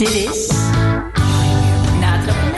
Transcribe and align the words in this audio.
Dit 0.00 0.14
is 0.14 0.48
Natrappen. 2.00 2.52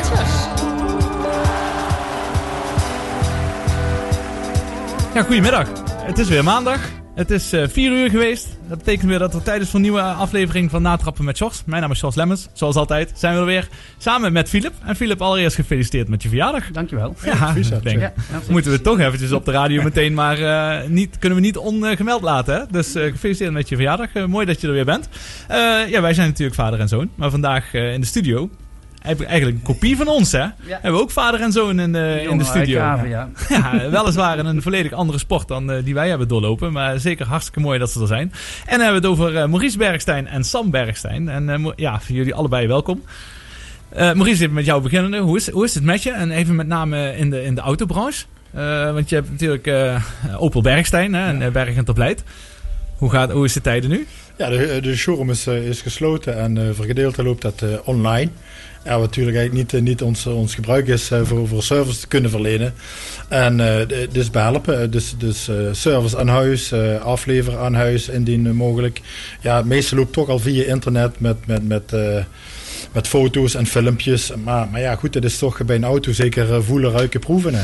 Ja, 5.15 5.23
goedemiddag. 5.23 5.69
Het 5.91 6.19
is 6.19 6.29
weer 6.29 6.45
maandag. 6.45 6.81
Het 7.15 7.31
is 7.31 7.53
eh 7.53 7.69
4 7.69 7.93
uur 7.93 8.11
geweest. 8.11 8.49
Dat 8.73 8.85
betekent 8.85 9.09
weer 9.09 9.19
dat 9.19 9.45
tijd 9.45 9.61
is 9.63 9.67
voor 9.67 9.75
een 9.75 9.83
nieuwe 9.83 10.01
aflevering 10.01 10.71
van 10.71 10.83
Natrappen 10.83 11.25
met 11.25 11.39
Jos. 11.39 11.63
Mijn 11.67 11.83
naam 11.83 11.91
is 11.91 12.01
Jos 12.01 12.15
Lemmens. 12.15 12.49
Zoals 12.53 12.77
altijd 12.77 13.13
zijn 13.15 13.35
we 13.35 13.41
er 13.41 13.47
weer 13.47 13.69
samen 13.99 14.33
met 14.33 14.49
Filip. 14.49 14.73
En 14.85 14.97
Filip, 14.97 15.23
allereerst 15.23 15.57
gefeliciteerd 15.57 16.09
met 16.09 16.23
je 16.23 16.29
verjaardag. 16.29 16.71
Dankjewel. 16.71 17.15
Ja, 17.25 17.55
ik 17.55 17.83
denk, 17.83 18.01
Ja, 18.01 18.13
moeten 18.49 18.71
we 18.71 18.81
toch 18.81 18.99
eventjes 18.99 19.33
op 19.33 19.45
de 19.45 19.51
radio 19.51 19.83
meteen, 19.83 20.15
maar 20.15 20.39
eh, 20.39 20.89
niet, 20.89 21.19
kunnen 21.19 21.39
we 21.39 21.45
niet 21.45 21.57
ongemeld 21.57 22.23
laten. 22.23 22.55
Hè? 22.55 22.63
Dus 22.71 22.95
eh, 22.95 23.03
gefeliciteerd 23.11 23.53
met 23.53 23.69
je 23.69 23.75
verjaardag. 23.75 24.13
Eh, 24.13 24.25
mooi 24.25 24.47
dat 24.47 24.61
je 24.61 24.67
er 24.67 24.73
weer 24.73 24.85
bent. 24.85 25.09
Eh, 25.49 25.59
ja, 25.89 26.01
wij 26.01 26.15
zijn 26.15 26.29
natuurlijk 26.29 26.57
vader 26.57 26.81
en 26.81 26.89
zoon. 26.89 27.11
Maar 27.15 27.31
vandaag 27.31 27.75
eh, 27.75 27.93
in 27.93 28.01
de 28.01 28.07
studio, 28.07 28.51
eigenlijk 29.03 29.31
eigenlijk 29.31 29.59
een 29.59 29.75
kopie 29.75 29.97
van 29.97 30.09
ons 30.09 30.33
hè. 30.33 30.47
Hebben 30.65 30.93
we 30.93 31.01
ook 31.01 31.11
vader 31.11 31.41
en 31.41 31.53
zoon 31.53 31.81
in, 31.81 31.93
de 31.93 32.27
in 32.31 32.39
de 32.39 32.45
studio. 32.45 32.79
Ja. 32.79 33.01
Ja, 33.49 33.91
weliswaar 33.91 34.39
in 34.39 34.47
een 34.47 34.63
volledig 34.63 34.93
andere 34.93 35.19
sport 35.19 35.49
dan 35.49 35.71
eh, 35.71 35.85
die 35.85 35.95
wij 35.95 36.09
hebben 36.09 36.29
doorlopen. 36.29 36.73
Maar 36.73 37.01
zeker 37.01 37.27
hartstikke 37.27 37.61
mooi 37.61 37.79
dat 37.79 37.91
ze 37.91 38.01
er 38.01 38.07
zijn. 38.07 38.33
En 38.67 38.79
dan 38.79 38.81
hebben 38.81 39.03
we 39.03 39.09
het 39.09 39.19
over 39.19 39.37
eh, 39.37 39.49
Maurice 39.49 39.79
Bergstein 39.79 40.27
en 40.27 40.45
Sam 40.45 40.71
Bergstein. 40.71 41.29
En 41.29 41.49
eh, 41.49 41.73
ja, 41.77 42.01
voor 42.01 42.15
jullie 42.15 42.35
allebei 42.35 42.67
welkom. 42.67 43.03
Eh, 43.89 44.13
Maurice, 44.13 44.43
even 44.43 44.55
met 44.55 44.65
jou 44.65 44.83
beginnen. 44.83 45.21
Hoe 45.21 45.37
is, 45.37 45.51
hoe 45.51 45.65
is 45.65 45.75
het 45.75 45.85
met 45.85 46.03
je? 46.03 46.11
En 46.11 46.31
even 46.31 46.55
met 46.55 46.67
name 46.67 47.17
in 47.17 47.31
de, 47.31 47.45
in 47.45 47.55
de 47.55 47.61
autobranche. 47.61 48.25
Eh, 48.53 48.93
want 48.93 49.09
je 49.09 49.15
hebt 49.15 49.31
natuurlijk 49.31 49.67
eh, 49.67 50.03
Opel 50.39 50.63
Bergstein 50.63 51.15
hè, 51.15 51.27
en 51.27 51.43
eh, 51.43 51.51
Berg 51.51 51.77
en. 51.77 51.87
Hoe, 52.97 53.11
gaat, 53.11 53.31
hoe 53.31 53.45
is 53.45 53.53
de 53.53 53.61
tijden 53.61 53.91
nu? 53.91 54.07
Ja, 54.37 54.49
de, 54.49 54.79
de 54.83 54.97
showroom 54.97 55.31
is, 55.31 55.47
eh, 55.47 55.67
is 55.69 55.81
gesloten 55.81 56.39
en 56.39 56.59
eh, 56.59 56.75
voor 56.75 56.85
gedeelte 56.85 57.23
loopt 57.23 57.43
dat 57.43 57.63
eh, 57.63 57.69
online. 57.85 58.31
Ja, 58.85 58.91
wat 58.99 59.01
natuurlijk 59.01 59.37
eigenlijk 59.37 59.73
niet, 59.73 59.81
eh, 59.81 59.89
niet 59.89 60.03
ons, 60.03 60.27
ons 60.27 60.55
gebruik 60.55 60.87
is 60.89 61.11
eh, 61.11 61.21
voor, 61.25 61.49
voor 61.49 61.63
service 61.63 62.01
te 62.01 62.07
kunnen 62.07 62.31
verlenen. 62.31 62.75
En 63.29 63.61
eh, 63.61 63.87
dus 64.13 64.31
behelpen, 64.31 64.83
Eh, 64.83 64.91
dus, 64.91 65.15
dus 65.19 65.49
eh, 65.49 65.57
service 65.73 66.19
aan 66.19 66.29
huis, 66.29 66.73
eh, 66.73 67.01
afleveren 67.01 67.59
aan 67.59 67.75
huis 67.75 68.09
indien 68.09 68.47
eh, 68.47 68.53
mogelijk. 68.53 69.01
Ja, 69.41 69.57
het 69.57 69.67
meeste 69.67 69.97
loopt 69.97 70.13
toch 70.13 70.29
al 70.29 70.39
via 70.39 70.65
internet 70.65 71.21
met, 71.21 71.37
met, 71.47 71.69
met, 71.69 71.93
eh, 71.93 72.25
met 72.93 73.09
foto's 73.09 73.55
en 73.55 73.67
filmpjes. 73.67 74.33
Maar, 74.45 74.69
maar 74.69 74.81
ja, 74.81 74.95
goed, 74.95 75.15
het 75.15 75.25
is 75.25 75.39
toch 75.39 75.65
bij 75.65 75.77
een 75.77 75.85
auto 75.85 76.13
zeker 76.13 76.55
eh, 76.55 76.61
voelen, 76.61 76.91
ruiken, 76.91 77.21
proeven. 77.21 77.55
Hè. 77.55 77.63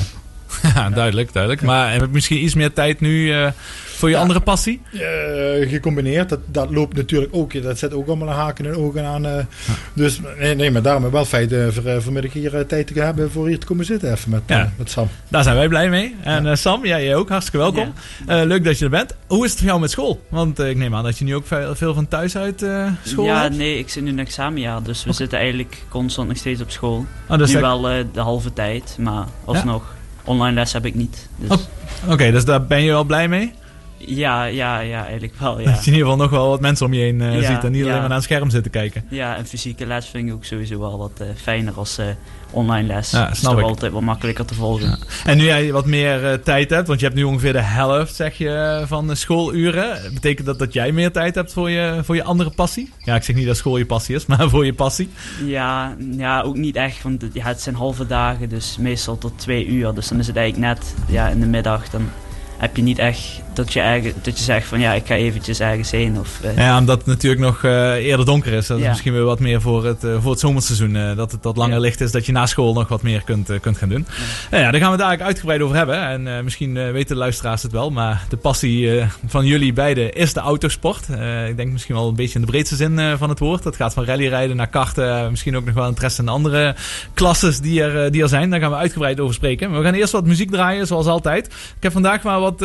Ja, 0.75 0.91
duidelijk, 0.91 1.33
duidelijk. 1.33 1.63
Maar 1.63 2.11
misschien 2.11 2.45
iets 2.45 2.55
meer 2.55 2.73
tijd 2.73 3.01
nu 3.01 3.33
eh, 3.33 3.51
voor 3.99 4.09
je 4.09 4.15
Ja. 4.15 4.21
andere 4.21 4.41
passie? 4.41 4.81
Eh, 4.93 5.69
gecombineerd. 5.71 6.29
Dat, 6.29 6.39
dat 6.47 6.71
loopt 6.71 6.97
natuurlijk 6.97 7.35
ook. 7.35 7.63
Dat 7.63 7.79
zet 7.79 7.93
ook 7.95 8.07
allemaal 8.07 8.29
een 8.29 8.35
haken 8.35 8.67
en 8.67 8.75
ogen 8.77 9.05
aan. 9.05 9.27
eh. 9.27 9.45
Dus 9.93 10.21
nee, 10.39 10.55
nee, 10.55 10.71
maar 10.71 10.83
daarom 10.83 11.11
wel 11.11 11.25
feit 11.25 11.53
eh, 11.53 11.67
voor, 11.71 11.85
eh, 11.85 11.97
vanmiddag 12.01 12.33
hier 12.33 12.67
tijd 12.67 12.87
te 12.87 13.01
hebben 13.01 13.31
voor 13.31 13.47
hier 13.49 13.59
te 13.59 13.67
komen 13.67 13.85
zitten 13.85 14.13
even 14.13 14.31
met, 14.31 14.43
Ja. 14.47 14.73
met 14.79 14.91
Sam. 14.91 15.09
Daar 15.29 15.43
zijn 15.43 15.57
wij 15.57 15.69
blij 15.69 15.89
mee. 15.89 16.17
En 16.23 16.59
Sam, 16.59 16.85
ja, 16.87 17.01
jij 17.01 17.15
ook. 17.17 17.29
Hartstikke 17.29 17.59
welkom. 17.59 17.93
Eh, 18.27 18.41
leuk 18.45 18.65
dat 18.65 18.79
je 18.79 18.85
er 18.85 18.91
bent. 18.91 19.15
Hoe 19.27 19.45
is 19.45 19.51
het 19.51 19.59
voor 19.59 19.69
jou 19.69 19.81
met 19.81 19.91
school? 19.91 20.21
Want 20.29 20.59
ik 20.59 20.77
neem 20.77 20.95
aan 20.95 21.05
dat 21.05 21.19
je 21.19 21.25
nu 21.25 21.35
ook 21.35 21.47
veel, 21.47 21.75
veel 21.75 21.95
van 21.95 22.09
thuis 22.09 22.37
uit 22.37 22.63
eh, 22.63 22.87
school 23.03 23.25
ja, 23.25 23.43
hebt. 23.43 23.57
nee, 23.57 23.79
ik 23.79 23.89
zit 23.89 24.03
nu 24.03 24.09
in 24.09 24.19
examenjaar, 24.19 24.83
dus 24.83 25.05
we 25.05 25.13
zitten 25.13 25.39
eigenlijk 25.39 25.83
constant 25.89 26.29
nog 26.29 26.37
steeds 26.37 26.61
op 26.61 26.71
school. 26.71 27.07
Oh, 27.29 27.39
dus 27.39 27.55
nu 27.55 27.61
wel 27.61 27.89
eh, 27.89 28.05
de 28.13 28.21
halve 28.21 28.53
tijd, 28.53 28.97
maar 29.01 29.25
alsnog, 29.45 29.95
online 30.25 30.55
les 30.55 30.73
heb 30.73 30.87
ik 30.87 30.95
niet. 30.95 31.29
Dus, 31.37 31.51
Oh. 31.51 32.13
Oké, 32.13 32.31
dus 32.31 32.45
daar 32.45 32.67
ben 32.67 32.83
je 32.83 32.91
wel 32.91 33.05
blij 33.05 33.29
mee? 33.29 33.53
Ja, 33.99 34.45
ja, 34.45 34.79
ja, 34.79 35.03
eigenlijk 35.03 35.35
wel, 35.39 35.61
ja. 35.61 35.65
Dat 35.65 35.85
je 35.85 35.91
in 35.91 35.97
ieder 35.97 36.11
geval 36.11 36.25
nog 36.25 36.31
wel 36.31 36.49
wat 36.49 36.61
mensen 36.61 36.87
om 36.87 36.93
je 36.93 37.01
heen 37.01 37.21
Ja, 37.21 37.43
ziet 37.43 37.65
en 37.65 37.73
niet 37.73 37.83
alleen 37.83 37.99
maar 37.99 38.09
naar 38.09 38.17
een 38.17 38.23
scherm 38.23 38.51
zitten 38.51 38.71
kijken. 38.71 39.05
Ja, 39.11 39.37
en 39.37 39.47
fysieke 39.47 39.87
les 39.87 40.07
vind 40.07 40.29
ik 40.29 40.35
ook 40.35 40.45
sowieso 40.45 40.79
wel 40.79 40.99
wat 40.99 41.21
eh, 41.21 41.27
fijner 41.37 41.75
als 41.75 41.99
eh, 41.99 42.07
online 42.51 42.87
les. 42.87 43.11
Ja, 43.11 43.31
is 43.31 43.39
snap 43.39 43.53
toch 43.53 43.61
ik. 43.61 43.67
altijd 43.67 43.93
wat 43.93 44.03
makkelijker 44.03 44.45
te 44.45 44.55
volgen. 44.55 44.99
En 45.25 45.37
nu 45.37 45.45
jij 45.45 45.73
wat 45.73 45.87
meer 45.87 46.43
tijd 46.43 46.71
hebt, 46.71 46.87
want 46.87 47.01
je 47.01 47.07
hebt 47.07 47.19
nu 47.19 47.25
ongeveer 47.25 47.53
de 47.53 47.63
helft 47.63 48.15
zeg 48.15 48.39
je, 48.39 48.83
van 48.87 49.07
de 49.07 49.15
schooluren. 49.15 50.15
Betekent 50.15 50.47
dat 50.47 50.59
dat 50.59 50.73
jij 50.73 50.93
meer 50.93 51.13
tijd 51.13 51.35
hebt 51.35 51.53
voor 51.53 51.71
je, 51.71 52.01
voor 52.05 52.15
je 52.15 52.25
andere 52.25 52.51
passie? 52.51 52.93
Ja, 52.99 53.15
ik 53.15 53.23
zeg 53.23 53.37
niet 53.37 53.47
dat 53.47 53.57
school 53.57 53.77
je 53.77 53.87
passie 53.87 54.15
is, 54.15 54.27
maar 54.37 54.49
voor 54.49 54.65
je 54.65 54.75
passie. 54.75 55.09
Ja, 55.45 55.97
ja, 56.17 56.41
ook 56.41 56.57
niet 56.57 56.77
echt, 56.77 57.03
want 57.03 57.25
ja, 57.33 57.45
het 57.45 57.61
zijn 57.61 57.75
halve 57.75 58.07
dagen, 58.07 58.49
dus 58.49 58.77
meestal 58.81 59.19
tot 59.19 59.33
twee 59.37 59.67
uur. 59.67 59.95
Dus 59.95 60.09
dan 60.09 60.19
is 60.19 60.27
het 60.27 60.37
eigenlijk 60.37 60.75
net 60.75 60.95
ja, 61.09 61.29
in 61.29 61.41
de 61.41 61.47
middag, 61.47 61.89
dan 61.91 62.11
heb 62.59 62.77
je 62.77 62.83
niet 62.83 62.99
echt 62.99 63.41
dat 63.65 63.73
je, 63.73 63.81
eigen, 63.81 64.13
dat 64.23 64.39
je 64.39 64.45
zegt 64.45 64.67
van 64.67 64.81
ja, 64.81 64.93
ik 64.93 65.07
ga 65.07 65.15
eventjes 65.15 65.61
ergens 65.61 65.91
heen. 65.91 66.19
Of, 66.19 66.41
eh, 66.43 66.57
Ja, 66.57 66.79
omdat 66.79 66.99
het 66.99 67.07
natuurlijk 67.07 67.43
nog 67.43 67.65
eh, 67.65 67.93
eerder 67.95 68.27
donker 68.27 68.53
is. 68.53 68.67
Dat 68.67 68.77
is 68.77 68.83
Ja. 68.83 68.89
misschien 68.89 69.13
weer 69.13 69.25
wat 69.25 69.41
meer 69.41 69.61
voor 69.61 69.85
het, 69.85 70.05
eh, 70.05 70.17
voor 70.21 70.31
het 70.31 70.41
zomerseizoen. 70.41 71.17
dat 71.17 71.33
het 71.33 71.45
wat 71.45 71.57
langer 71.57 71.75
Ja. 71.75 71.81
licht 71.81 72.01
is, 72.01 72.11
dat 72.13 72.27
je 72.27 72.33
na 72.33 72.47
school 72.47 72.73
nog 72.75 72.89
wat 72.89 73.03
meer 73.03 73.23
kunt, 73.25 73.51
kunt 73.61 73.77
gaan 73.79 73.89
doen. 73.89 74.07
Nou 74.51 74.63
ja, 74.63 74.71
daar 74.71 74.81
gaan 74.81 74.91
we 74.91 74.97
het 74.97 75.07
eigenlijk 75.07 75.23
uitgebreid 75.23 75.61
over 75.61 75.77
hebben. 75.77 76.01
En 76.27 76.45
misschien 76.45 76.93
weten 76.93 77.15
de 77.15 77.21
luisteraars 77.21 77.63
het 77.63 77.73
wel. 77.73 77.91
Maar 77.91 78.25
de 78.29 78.37
passie 78.37 79.03
van 79.27 79.47
jullie 79.47 79.73
beiden 79.73 80.13
is 80.13 80.33
de 80.33 80.41
autosport. 80.41 81.09
Ik 81.49 81.57
denk 81.57 81.73
misschien 81.73 81.95
wel 81.95 82.09
een 82.09 82.15
beetje 82.15 82.35
in 82.35 82.41
de 82.41 82.47
breedste 82.51 82.77
zin 82.77 83.01
van 83.19 83.29
het 83.29 83.39
woord. 83.39 83.63
Dat 83.63 83.77
gaat 83.77 83.95
van 83.95 84.05
rallyrijden 84.05 84.57
naar 84.57 84.67
karten. 84.69 85.31
misschien 85.31 85.57
ook 85.57 85.65
nog 85.65 85.75
wel 85.75 85.89
interesse 85.89 86.23
in 86.23 86.29
andere 86.29 86.75
klasses 87.15 87.61
die 87.61 87.83
er, 87.83 88.11
die 88.13 88.23
er 88.23 88.29
zijn. 88.29 88.51
Daar 88.51 88.61
gaan 88.61 88.71
we 88.71 88.77
uitgebreid 88.77 89.21
over 89.21 89.35
spreken. 89.35 89.71
Maar 89.71 89.79
we 89.79 89.85
gaan 89.85 89.95
eerst 89.95 90.13
wat 90.13 90.25
muziek 90.27 90.51
draaien, 90.51 90.87
zoals 90.87 91.07
altijd. 91.07 91.47
Ik 91.47 91.83
heb 91.83 91.93
vandaag 91.93 92.23
maar 92.23 92.41
wat... 92.41 92.65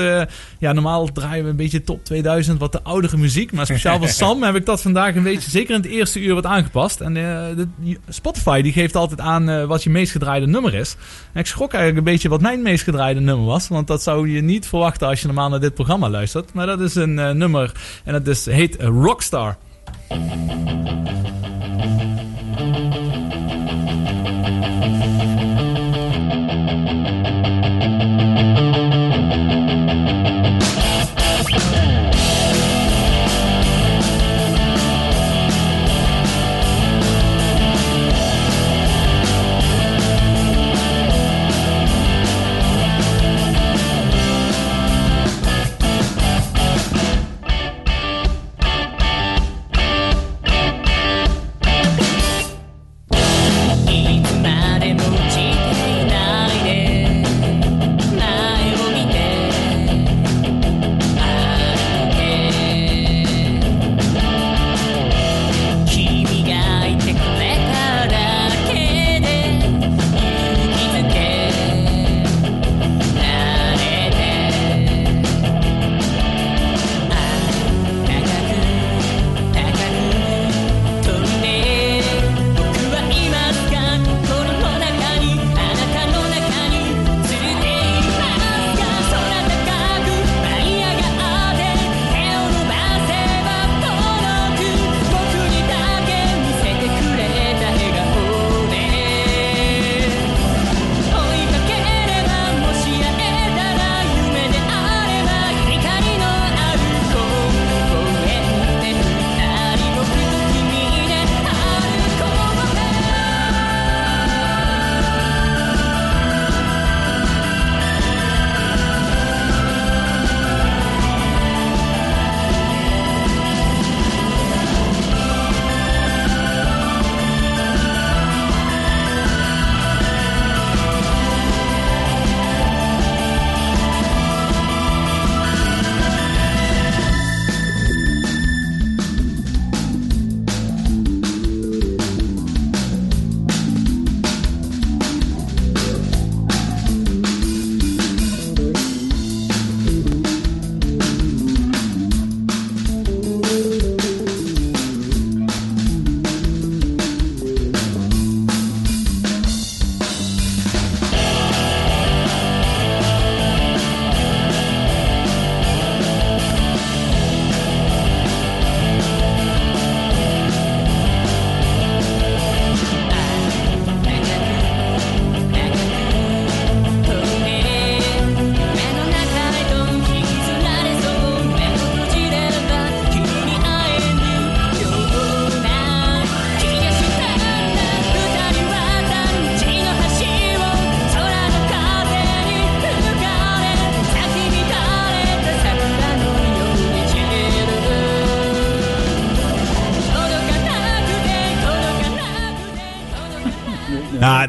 ja, 0.60 0.74
normaal 0.84 1.12
draaien 1.12 1.44
we 1.44 1.50
een 1.50 1.56
beetje 1.56 1.84
top 1.84 2.06
2000, 2.06 2.60
wat 2.60 2.72
de 2.72 2.84
oudere 2.84 3.18
muziek. 3.18 3.52
Maar 3.52 3.66
speciaal 3.66 3.98
voor 3.98 4.08
Sam 4.08 4.44
heb 4.44 4.56
ik 4.56 4.66
dat 4.66 4.82
vandaag 4.82 5.16
een 5.16 5.24
beetje, 5.24 5.50
zeker 5.50 5.76
in 5.76 5.82
het 5.82 5.92
eerste 5.92 6.20
uur, 6.20 6.34
wat 6.34 6.46
aangepast. 6.46 7.02
En 7.02 7.18
eh, 7.18 7.24
de, 7.56 7.98
Spotify 8.10 8.62
die 8.62 8.72
geeft 8.72 8.96
altijd 8.96 9.20
aan 9.20 9.50
eh, 9.50 9.66
wat 9.66 9.84
je 9.84 9.90
meest 9.90 10.12
gedraaide 10.12 10.48
nummer 10.48 10.74
is. 10.74 10.96
Ik 11.34 11.46
schrok 11.46 11.74
eigenlijk 11.74 12.06
een 12.06 12.14
beetje 12.14 12.30
wat 12.30 12.42
mijn 12.42 12.62
meest 12.62 12.84
gedraaide 12.84 13.20
nummer 13.20 13.46
was. 13.46 13.68
Want 13.68 13.88
dat 13.88 14.04
zou 14.04 14.30
je 14.30 14.42
niet 14.42 14.68
verwachten 14.68 15.08
als 15.08 15.20
je 15.20 15.26
normaal 15.26 15.50
naar 15.50 15.60
dit 15.60 15.74
programma 15.74 16.10
luistert. 16.10 16.54
Maar 16.54 16.66
dat 16.66 16.80
is 16.80 16.96
een 16.96 17.20
eh, 17.20 17.32
nummer 17.32 17.72
en 18.04 18.14
dat 18.14 18.28
is, 18.28 18.46
heet 18.46 18.82
Rockstar. 18.82 19.58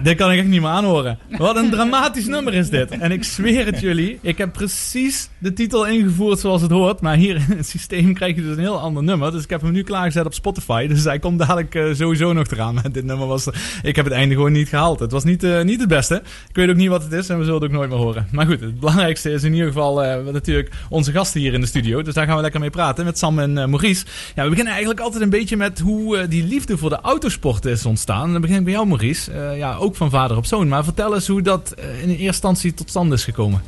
Dit 0.05 0.17
kan 0.17 0.33
ik 0.33 0.39
echt 0.39 0.49
niet 0.49 0.61
meer 0.61 0.71
aanhoren. 0.71 1.19
Wat 1.45 1.57
een 1.57 1.71
dramatisch 1.71 2.27
nummer 2.27 2.55
is 2.55 2.69
dit. 2.69 2.91
En 2.91 3.13
ik 3.13 3.25
zweer 3.25 3.67
het 3.67 3.81
jullie, 3.81 4.19
ik 4.21 4.39
heb 4.39 4.53
precies 4.53 5.29
de 5.39 5.53
titel 5.53 5.87
ingevoerd 5.87 6.39
zoals 6.39 6.63
het 6.63 6.71
hoort. 6.71 7.01
Maar 7.01 7.17
hier 7.17 7.35
in 7.35 7.57
het 7.57 7.67
systeem 7.67 8.15
krijg 8.15 8.35
je 8.35 8.43
dus 8.43 8.57
een 8.57 8.63
heel 8.63 8.81
ander 8.81 9.03
nummer. 9.03 9.33
Dus 9.33 9.43
ik 9.43 9.51
heb 9.51 9.61
hem 9.61 9.73
nu 9.73 9.83
klaargezet 9.83 10.27
op 10.27 10.35
Spotify. 10.35 10.87
Dus 10.87 11.05
hij 11.05 11.19
komt 11.19 11.39
dadelijk 11.39 11.75
uh, 11.75 11.95
sowieso 11.95 12.33
nog 12.33 12.47
eraan. 12.47 12.83
dit 12.93 13.05
nummer 13.05 13.27
was, 13.27 13.47
ik 13.83 13.97
heb 13.97 14.05
het 14.05 14.15
einde 14.15 14.35
gewoon 14.35 14.53
niet 14.53 14.69
gehaald. 14.69 15.01
Het 15.01 15.13
was 15.13 15.25
niet, 15.25 15.45
uh, 15.45 15.63
niet 15.63 15.81
het 15.81 15.89
beste. 15.89 16.23
Ik 16.49 16.57
weet 16.57 16.69
ook 16.69 16.77
niet 16.77 16.89
wat 16.89 17.03
het 17.03 17.13
is 17.13 17.29
en 17.29 17.39
we 17.39 17.45
zullen 17.45 17.61
het 17.61 17.71
ook 17.71 17.77
nooit 17.77 17.91
meer 17.91 17.99
horen. 17.99 18.29
Maar 18.31 18.47
goed, 18.47 18.61
het 18.61 18.81
belangrijkste 18.81 19.31
is 19.31 19.43
in 19.43 19.53
ieder 19.53 19.67
geval 19.67 20.05
uh, 20.05 20.33
natuurlijk 20.33 20.71
onze 20.89 21.13
gasten 21.13 21.41
hier 21.41 21.53
in 21.53 21.61
de 21.61 21.67
studio. 21.67 22.03
Dus 22.03 22.15
daar 22.15 22.27
gaan 22.27 22.37
we 22.37 22.43
lekker 22.43 22.61
mee 22.61 22.71
praten 22.71 23.05
met 23.05 23.19
Sam 23.19 23.39
en 23.39 23.53
Maurice. 23.53 24.05
Ja, 24.35 24.43
we 24.43 24.49
beginnen 24.49 24.73
eigenlijk 24.73 25.03
altijd 25.03 25.23
een 25.23 25.31
beetje 25.31 25.57
met 25.57 25.81
hoe 25.81 26.29
die 26.29 26.45
liefde 26.45 26.79
voor 26.79 26.91
de 26.91 27.01
autosport 27.01 27.65
is 27.65 27.87
ontstaan. 27.87 28.33
dan 28.33 28.41
begin 28.41 28.57
ik 28.57 28.65
bij 28.65 28.73
jou 28.73 28.87
Maurice. 28.87 29.55
ja, 29.57 29.77
ook 29.77 29.97
van 29.97 30.11
vader 30.11 30.37
op 30.37 30.47
zoon. 30.47 30.69
Maar 30.69 30.85
vertel 30.85 31.15
eens 31.15 31.27
hoe 31.27 31.34
dat 31.43 31.75
in 32.03 32.09
eerste 32.09 32.25
instantie 32.25 32.75
tot 32.75 32.89
stand 32.89 33.13
is 33.13 33.25
gekomen. 33.25 33.63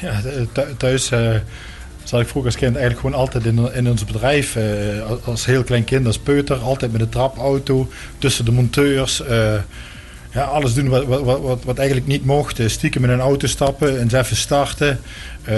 Ja, 0.00 0.20
thuis 0.76 1.10
uh, 1.10 1.34
zat 2.04 2.20
ik 2.20 2.28
vroeger 2.28 2.50
als 2.50 2.60
kind 2.60 2.76
eigenlijk 2.76 3.00
gewoon 3.00 3.20
altijd 3.20 3.44
in, 3.44 3.72
in 3.74 3.88
ons 3.88 4.04
bedrijf. 4.04 4.56
Als 5.24 5.44
heel 5.46 5.64
klein 5.64 5.84
kind, 5.84 6.06
als 6.06 6.18
peuter. 6.18 6.56
Altijd 6.56 6.92
met 6.92 7.00
de 7.00 7.08
trapauto, 7.08 7.88
tussen 8.18 8.44
de 8.44 8.52
monteurs. 8.52 9.22
Ja, 10.32 10.42
alles 10.44 10.74
doen 10.74 10.88
wat, 10.88 11.04
wat, 11.04 11.40
wat, 11.40 11.64
wat, 11.64 11.78
eigenlijk 11.78 12.08
niet 12.08 12.24
mocht. 12.24 12.60
Stiekem 12.66 13.04
in 13.04 13.10
een 13.10 13.20
auto 13.20 13.46
stappen, 13.46 14.00
eens 14.00 14.12
even 14.12 14.36
starten. 14.36 15.00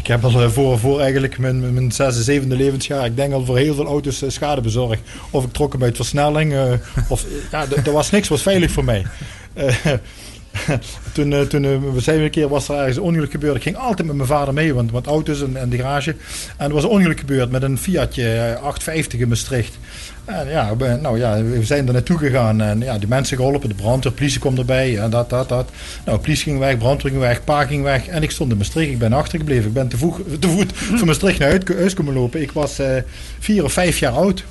ik 0.00 0.06
heb 0.06 0.24
al 0.24 0.50
voor, 0.50 0.78
voor 0.78 1.00
eigenlijk 1.00 1.38
mijn, 1.38 1.74
mijn 1.74 1.92
zesde, 1.92 2.22
zevende 2.22 2.56
levensjaar, 2.56 3.04
ik 3.04 3.16
denk 3.16 3.32
al 3.32 3.44
voor 3.44 3.58
heel 3.58 3.74
veel 3.74 3.86
auto's 3.86 4.22
schade 4.26 4.60
bezorgd. 4.60 5.00
Of 5.30 5.44
ik 5.44 5.52
trok 5.52 5.72
hem 5.72 5.82
uit 5.82 5.96
versnelling. 5.96 6.54
of, 7.08 7.24
ja, 7.52 7.66
er 7.84 7.92
was 7.92 8.10
niks 8.10 8.28
was 8.28 8.42
veilig 8.42 8.70
voor 8.70 8.84
mij. 8.84 9.06
toen, 11.14 11.30
uh, 11.32 11.40
toen 11.40 11.64
uh, 11.64 11.78
we 11.92 12.00
zijn 12.00 12.20
een 12.20 12.30
keer 12.30 12.48
was 12.48 12.68
er 12.68 12.76
ergens 12.76 12.96
een 12.96 13.02
ongeluk 13.02 13.30
gebeurd. 13.30 13.56
Ik 13.56 13.62
ging 13.62 13.76
altijd 13.76 14.06
met 14.08 14.16
mijn 14.16 14.28
vader 14.28 14.54
mee, 14.54 14.74
want, 14.74 14.90
want 14.90 15.06
auto's 15.06 15.42
en, 15.42 15.56
en 15.56 15.68
de 15.68 15.76
garage. 15.76 16.14
En 16.56 16.68
er 16.68 16.74
was 16.74 16.82
een 16.82 16.88
ongeluk 16.88 17.18
gebeurd 17.18 17.50
met 17.50 17.62
een 17.62 17.78
Fiatje 17.78 18.58
850 18.62 19.12
eh, 19.14 19.20
in 19.20 19.28
Maastricht. 19.28 19.78
En 20.24 20.48
ja, 20.48 20.76
we, 20.76 20.98
nou 21.02 21.18
ja, 21.18 21.42
we 21.42 21.64
zijn 21.64 21.86
er 21.86 21.92
naartoe 21.92 22.18
gegaan 22.18 22.60
en 22.60 22.80
ja, 22.80 22.98
die 22.98 23.08
mensen 23.08 23.36
geholpen, 23.36 23.68
de 23.68 23.74
brandweer, 23.74 24.12
politie 24.12 24.40
komt 24.40 24.58
erbij 24.58 24.98
en 24.98 25.10
dat, 25.10 25.30
dat, 25.30 25.48
dat. 25.48 25.70
Nou, 26.04 26.18
politie 26.18 26.44
ging 26.44 26.58
weg, 26.58 26.78
brandweer 26.78 27.10
ging 27.10 27.22
weg, 27.22 27.44
pa 27.44 27.64
ging 27.64 27.82
weg 27.82 28.06
en 28.06 28.22
ik 28.22 28.30
stond 28.30 28.50
in 28.50 28.56
Maastricht. 28.56 28.90
Ik 28.90 28.98
ben 28.98 29.12
achtergebleven. 29.12 29.66
Ik 29.66 29.72
ben 29.72 29.88
te, 29.88 29.96
voet, 29.96 30.40
te 30.40 30.48
voet 30.48 30.72
van 30.74 31.06
Maastricht 31.06 31.38
naar 31.38 31.60
huis 31.76 31.94
komen 31.94 32.14
lopen. 32.14 32.42
Ik 32.42 32.52
was 32.52 32.78
vier 33.38 33.64
of 33.64 33.72
vijf 33.72 33.98
jaar 33.98 34.12
oud. 34.12 34.44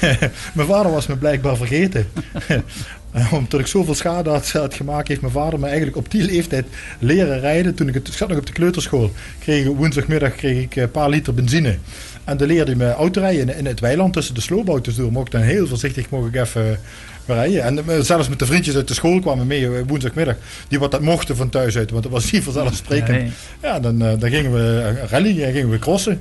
mijn 0.54 0.68
vader 0.68 0.92
was 0.92 1.06
me 1.06 1.16
blijkbaar 1.16 1.56
vergeten. 1.56 2.06
Omdat 3.30 3.60
ik 3.60 3.66
zoveel 3.66 3.94
schade 3.94 4.30
had, 4.30 4.74
gemaakt, 4.74 5.08
heeft 5.08 5.20
mijn 5.20 5.32
vader 5.32 5.58
me 5.58 5.66
eigenlijk 5.66 5.96
op 5.96 6.10
die 6.10 6.22
leeftijd 6.22 6.66
leren 6.98 7.40
rijden. 7.40 7.74
Toen 7.74 7.88
ik, 7.88 7.94
het, 7.94 8.08
ik 8.08 8.14
zat 8.14 8.28
nog 8.28 8.38
op 8.38 8.46
de 8.46 8.52
kleuterschool. 8.52 9.10
Kreeg, 9.38 9.66
woensdagmiddag 9.66 10.34
kreeg 10.34 10.62
ik 10.62 10.76
een 10.76 10.90
paar 10.90 11.08
liter 11.08 11.34
benzine. 11.34 11.78
En 12.24 12.36
dan 12.36 12.46
leerde 12.46 12.70
hij 12.70 12.74
me 12.74 12.92
autorijden 12.92 13.56
in 13.56 13.66
het 13.66 13.80
weiland 13.80 14.12
tussen 14.12 14.34
de 14.34 14.40
sloopauto's 14.40 14.96
door. 14.96 15.12
Mocht 15.12 15.30
dan 15.30 15.40
heel 15.40 15.66
voorzichtig 15.66 16.10
mocht 16.10 16.34
ik 16.34 16.40
even 16.40 16.78
rijden. 17.26 17.62
En 17.62 17.88
eh, 17.88 18.00
zelfs 18.00 18.28
met 18.28 18.38
de 18.38 18.46
vriendjes 18.46 18.76
uit 18.76 18.88
de 18.88 18.94
school 18.94 19.20
kwamen 19.20 19.46
mee 19.46 19.66
eh, 19.66 19.82
woensdagmiddag. 19.86 20.36
Die 20.68 20.78
wat 20.78 20.90
dat 20.90 21.00
mochten 21.00 21.36
van 21.36 21.48
thuis 21.48 21.76
uit. 21.76 21.90
Want 21.90 22.02
dat 22.02 22.12
was 22.12 22.30
niet 22.32 22.42
vanzelfsprekend. 22.42 23.32
Ja, 23.62 23.80
dan, 23.80 24.02
eh, 24.02 24.18
dan 24.18 24.30
gingen 24.30 24.52
we 24.52 24.94
rally 25.10 25.42
en 25.42 25.52
gingen 25.52 25.70
we 25.70 25.78
crossen. 25.78 26.20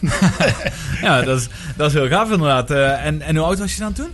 ja, 1.02 1.22
dat 1.22 1.40
is, 1.40 1.48
dat 1.76 1.88
is 1.88 1.94
heel 1.94 2.08
gaaf 2.08 2.30
inderdaad. 2.30 2.70
en, 2.70 3.22
en 3.22 3.36
hoe 3.36 3.46
oud 3.46 3.58
was 3.58 3.74
je 3.74 3.80
dan 3.80 3.92
toen? 3.92 4.10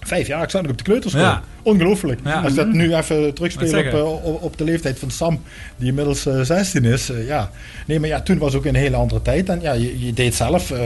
Vijf 0.00 0.26
jaar, 0.26 0.42
ik 0.42 0.50
zat 0.50 0.62
nog 0.62 0.70
op 0.70 0.78
de 0.78 0.84
kleuterschool. 0.84 1.22
Ja. 1.22 1.42
Ongelooflijk. 1.62 2.20
Als 2.44 2.54
dat 2.54 2.72
nu 2.72 2.94
even 2.94 3.34
terugspelen 3.34 3.92
eh, 3.92 4.24
op, 4.24 4.42
op, 4.42 4.58
de 4.58 4.64
leeftijd 4.64 4.98
van 4.98 5.10
Sam, 5.10 5.42
die 5.76 5.88
inmiddels 5.88 6.26
uh, 6.26 6.40
eh, 6.40 6.46
16 6.46 6.84
is. 6.84 7.10
Uh, 7.10 7.26
ja. 7.26 7.50
Nee, 7.86 8.00
maar 8.00 8.08
ja, 8.08 8.20
toen 8.20 8.38
was 8.38 8.54
ook 8.54 8.64
een 8.64 8.74
hele 8.74 8.96
andere 8.96 9.22
tijd. 9.22 9.48
En 9.48 9.60
ja, 9.60 9.72
je, 9.72 10.06
je 10.06 10.12
deed 10.12 10.34
zelf. 10.34 10.70
Uh, 10.70 10.78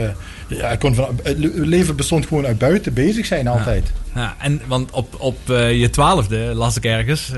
ja, 0.47 0.75
kon 0.75 0.95
van, 0.95 1.19
het 1.23 1.37
leven 1.55 1.95
bestond 1.95 2.25
gewoon 2.27 2.45
uit 2.45 2.57
buiten 2.57 2.93
bezig 2.93 3.25
zijn 3.25 3.47
altijd. 3.47 3.83
Ja, 3.85 4.02
en 4.39 4.61
want 4.67 4.91
op, 4.91 5.15
op 5.19 5.37
je 5.47 5.89
twaalfde, 5.91 6.37
las 6.37 6.77
ik 6.77 6.85
ergens, 6.85 7.31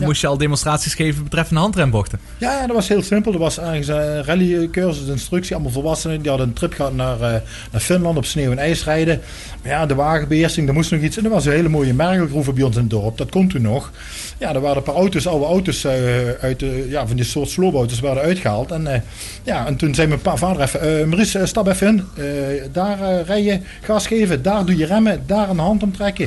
moest 0.00 0.20
je 0.20 0.26
al 0.26 0.38
demonstraties 0.38 0.94
geven 0.94 1.22
betreffende 1.22 1.60
handrembochten. 1.60 2.20
Ja, 2.38 2.52
ja, 2.52 2.66
dat 2.66 2.76
was 2.76 2.88
heel 2.88 3.02
simpel. 3.02 3.32
Er 3.32 3.38
was 3.38 3.58
ergens 3.58 3.88
een 3.88 4.24
rallycursus, 4.24 5.06
instructie, 5.06 5.54
allemaal 5.54 5.72
volwassenen. 5.72 6.20
Die 6.20 6.28
hadden 6.28 6.48
een 6.48 6.54
trip 6.54 6.72
gehad 6.72 6.94
naar, 6.94 7.18
naar 7.72 7.80
Finland 7.80 8.16
op 8.16 8.24
sneeuw 8.24 8.50
en 8.50 8.58
ijs 8.58 8.84
rijden. 8.84 9.20
Maar 9.62 9.72
ja, 9.72 9.86
de 9.86 9.94
wagenbeheersing, 9.94 10.68
er 10.68 10.74
moest 10.74 10.90
nog 10.90 11.00
iets. 11.00 11.16
En 11.16 11.24
er 11.24 11.30
was 11.30 11.44
een 11.44 11.52
hele 11.52 11.68
mooie 11.68 11.94
mergelgroeve 11.94 12.52
bij 12.52 12.64
ons 12.64 12.76
in 12.76 12.80
het 12.80 12.90
dorp. 12.90 13.18
Dat 13.18 13.30
kon 13.30 13.48
toen 13.48 13.62
nog. 13.62 13.90
Ja, 14.38 14.54
er 14.54 14.60
waren 14.60 14.76
een 14.76 14.82
paar 14.82 14.94
auto's, 14.94 15.26
oude 15.26 15.44
auto's 15.44 15.86
uit 16.40 16.58
de, 16.58 16.86
ja, 16.88 17.06
van 17.06 17.16
die 17.16 17.24
soort 17.24 17.48
sloopauto's 17.48 18.00
werden 18.00 18.22
uitgehaald. 18.22 18.70
En, 18.70 19.04
ja, 19.42 19.66
en 19.66 19.76
toen 19.76 19.94
zei 19.94 20.08
mijn 20.08 20.20
pa, 20.20 20.36
vader 20.36 20.62
even, 20.62 21.08
Maurice, 21.08 21.46
stap 21.46 21.68
even 21.68 21.86
in. 21.86 22.04
daar 22.72 23.22
rij 23.22 23.42
je, 23.42 23.60
gas 23.82 24.06
geven, 24.06 24.42
daar 24.42 24.64
doe 24.64 24.76
je 24.76 24.86
remmen, 24.86 25.22
daar 25.26 25.50
een 25.50 25.58
hand 25.58 25.82
omtrekken. 25.82 26.17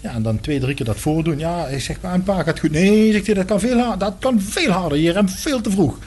Ja, 0.00 0.14
en 0.14 0.22
dan 0.22 0.40
twee, 0.40 0.60
drie 0.60 0.74
keer 0.74 0.86
dat 0.86 0.98
voordoen. 0.98 1.38
Ja, 1.38 1.66
ik 1.66 1.80
zeg, 1.80 2.00
maar 2.00 2.14
een 2.14 2.22
paar 2.22 2.44
gaat 2.44 2.60
goed. 2.60 2.70
Nee, 2.70 3.12
zegt 3.12 3.26
hij, 3.26 3.34
dat 3.34 3.44
kan 3.44 3.60
veel 3.60 3.78
harder. 3.78 3.98
Dat 3.98 4.14
kan 4.18 4.40
veel 4.40 4.70
harder. 4.70 4.98
Je 4.98 5.12
remt 5.12 5.32
veel 5.32 5.60
te 5.60 5.70
vroeg. 5.70 5.98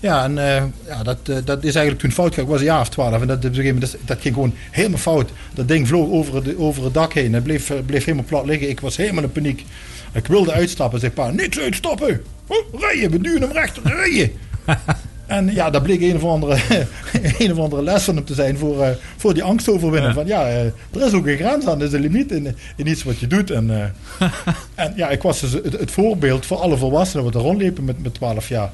Ja, 0.00 0.24
en 0.24 0.32
uh, 0.32 0.62
ja, 0.86 1.02
dat, 1.02 1.18
uh, 1.30 1.36
dat 1.44 1.64
is 1.64 1.74
eigenlijk 1.74 1.98
toen 1.98 2.12
fout 2.12 2.28
gegaan. 2.28 2.44
Ik 2.44 2.50
was 2.50 2.60
een 2.60 2.66
jaar 2.66 2.80
of 2.80 2.88
twaalf 2.88 3.20
en 3.20 3.26
dat, 3.26 3.42
moment, 3.42 3.96
dat, 4.04 4.20
ging 4.20 4.34
gewoon 4.34 4.54
helemaal 4.70 4.98
fout. 4.98 5.30
Dat 5.54 5.68
ding 5.68 5.88
vloog 5.88 6.10
over, 6.10 6.34
het, 6.34 6.56
over 6.56 6.84
het 6.84 6.94
dak 6.94 7.12
heen. 7.12 7.32
Het 7.32 7.42
bleef, 7.42 7.72
bleef 7.86 8.04
helemaal 8.04 8.26
plat 8.28 8.46
liggen. 8.46 8.68
Ik 8.68 8.80
was 8.80 8.96
helemaal 8.96 9.22
in 9.22 9.32
paniek. 9.32 9.64
Ik 10.12 10.26
wilde 10.26 10.52
uitstappen. 10.52 11.00
Zeg 11.00 11.14
pa, 11.14 11.30
niks 11.30 11.58
uitstappen. 11.58 12.22
Oh, 12.46 12.80
rijden, 12.80 13.10
we 13.10 13.20
duwen 13.20 13.42
hem 13.42 13.52
recht. 13.52 13.78
Rijden. 13.84 14.32
En 15.28 15.54
ja, 15.54 15.70
dat 15.70 15.82
bleek 15.82 16.00
een 16.00 16.16
of 16.16 16.24
andere, 16.24 16.58
een 17.38 17.52
of 17.52 17.58
andere 17.58 17.82
les 17.82 18.02
van 18.02 18.14
hem 18.14 18.24
te 18.24 18.34
zijn 18.34 18.58
voor, 18.58 18.80
uh, 18.80 18.88
voor 19.16 19.34
die 19.34 19.42
angst 19.42 19.68
overwinnen. 19.68 20.08
Ja. 20.08 20.14
Van 20.14 20.26
ja, 20.26 20.48
uh, 20.48 20.64
er 20.64 21.06
is 21.06 21.12
ook 21.12 21.26
een 21.26 21.36
grens 21.36 21.66
aan, 21.66 21.80
er 21.80 21.86
is 21.86 21.92
een 21.92 22.00
limiet 22.00 22.32
in, 22.32 22.56
in 22.76 22.86
iets 22.86 23.02
wat 23.02 23.18
je 23.18 23.26
doet. 23.26 23.50
En, 23.50 23.70
uh, 23.70 24.28
en 24.84 24.92
ja, 24.96 25.08
ik 25.08 25.22
was 25.22 25.40
dus 25.40 25.52
het, 25.52 25.78
het, 25.78 25.90
voorbeeld 25.90 26.46
voor 26.46 26.56
alle 26.56 26.76
volwassenen 26.76 27.24
wat 27.24 27.34
er 27.34 27.40
rondlepen 27.40 27.84
met, 27.84 28.02
met 28.02 28.14
12 28.14 28.48
jaar. 28.48 28.70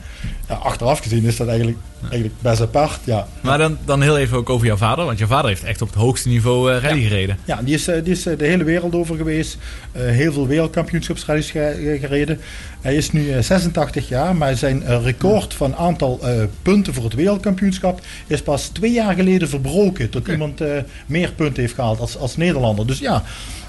Ja, 0.48 0.54
achteraf 0.54 0.98
gezien 0.98 1.24
is 1.24 1.36
dat 1.36 1.48
eigenlijk, 1.48 1.78
eigenlijk 2.00 2.34
best 2.40 2.60
apart. 2.60 3.00
Ja. 3.04 3.26
Maar 3.40 3.58
dan, 3.58 3.78
dan 3.84 4.02
heel 4.02 4.18
even 4.18 4.36
ook 4.36 4.50
over 4.50 4.66
jouw 4.66 4.76
vader, 4.76 5.04
want 5.04 5.18
jouw 5.18 5.28
vader 5.28 5.48
heeft 5.48 5.64
echt 5.64 5.82
op 5.82 5.88
het 5.88 5.96
hoogste 5.96 6.28
niveau 6.28 6.72
rally 6.72 7.00
ja. 7.00 7.08
gereden. 7.08 7.38
Ja, 7.44 7.62
die 7.62 7.74
is, 7.74 7.84
die 7.84 8.02
is 8.02 8.22
de 8.22 8.36
hele 8.38 8.64
wereld 8.64 8.94
over 8.94 9.16
geweest. 9.16 9.58
heel 9.92 10.32
veel 10.32 10.46
wereldkampioenschapsrallies 10.46 11.50
gereden. 11.50 12.40
Hij 12.84 12.94
is 12.94 13.12
nu 13.12 13.42
86 13.42 14.08
jaar, 14.08 14.36
maar 14.36 14.56
zijn 14.56 15.02
record 15.02 15.54
van 15.54 15.76
aantal 15.76 16.20
punten 16.62 16.94
voor 16.94 17.04
het 17.04 17.14
wereldkampioenschap 17.14 18.00
is 18.26 18.42
pas 18.42 18.66
twee 18.68 18.92
jaar 18.92 19.14
geleden 19.14 19.48
verbroken. 19.48 20.10
Tot 20.10 20.28
iemand 20.28 20.60
uh, 20.60 20.68
meer 21.06 21.32
punten 21.32 21.62
heeft 21.62 21.74
gehaald 21.74 22.00
als, 22.00 22.18
als 22.18 22.36
Nederlander. 22.36 22.86
Dus 22.86 22.98
ja, 22.98 23.22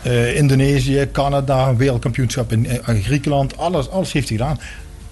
uh, 0.07 0.35
Indonesië, 0.35 1.07
Canada, 1.11 1.75
wereldkampioenschap 1.75 2.51
in, 2.51 2.67
eh, 2.67 3.03
Griekenland, 3.03 3.57
alles, 3.57 3.89
alles 3.89 4.11
heeft 4.11 4.29
hij 4.29 4.37
gedaan. 4.37 4.59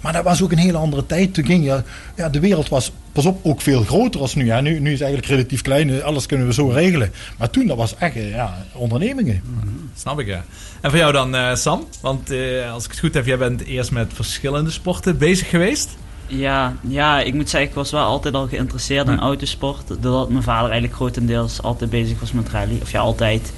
Maar 0.03 0.13
dat 0.13 0.24
was 0.24 0.41
ook 0.41 0.51
een 0.51 0.57
hele 0.57 0.77
andere 0.77 1.05
tijd. 1.05 1.33
Toen 1.33 1.45
ging 1.45 1.63
je, 1.65 1.83
ja, 2.15 2.29
de 2.29 2.39
wereld 2.39 2.69
was, 2.69 2.91
pas 3.12 3.25
op, 3.25 3.39
ook 3.43 3.62
veel 3.62 3.83
groter 3.83 4.22
als 4.22 4.36
nu. 4.36 4.45
Ja. 4.45 4.62
Nu, 4.62 4.79
nu 4.79 4.91
is 4.91 5.00
het 5.00 5.01
eigenlijk 5.01 5.31
relatief 5.31 5.62
klein, 5.62 6.03
alles 6.03 6.25
kunnen 6.25 6.48
we 6.48 6.53
zo 6.53 6.67
regelen. 6.67 7.12
Maar 7.38 7.50
toen, 7.50 7.67
dat 7.67 7.77
was 7.77 7.95
echt 7.98 8.13
ja, 8.13 8.65
ondernemingen. 8.74 9.41
Mm, 9.45 9.89
snap 9.95 10.19
ik, 10.19 10.27
ja. 10.27 10.43
En 10.81 10.89
voor 10.89 11.00
jou 11.00 11.12
dan, 11.12 11.36
uh, 11.36 11.55
Sam? 11.55 11.88
Want 12.01 12.31
uh, 12.31 12.72
als 12.72 12.86
ik 12.86 12.91
het 12.91 13.00
goed 13.00 13.13
heb, 13.13 13.25
jij 13.25 13.38
bent 13.38 13.65
eerst 13.65 13.91
met 13.91 14.13
verschillende 14.13 14.72
sporten 14.72 15.17
bezig 15.17 15.50
geweest. 15.50 15.89
Ja, 16.27 16.75
ja, 16.88 17.22
ik 17.22 17.33
moet 17.33 17.50
zeggen, 17.50 17.69
ik 17.69 17.75
was 17.75 17.91
wel 17.91 18.05
altijd 18.05 18.33
al 18.33 18.48
geïnteresseerd 18.48 19.07
in 19.07 19.19
autosport. 19.19 19.88
Doordat 19.88 20.29
mijn 20.29 20.43
vader 20.43 20.72
eigenlijk 20.72 20.95
grotendeels 20.95 21.62
altijd 21.62 21.89
bezig 21.89 22.19
was 22.19 22.31
met 22.31 22.50
rally. 22.50 22.79
Of 22.81 22.91
ja, 22.91 23.00
altijd 23.00 23.53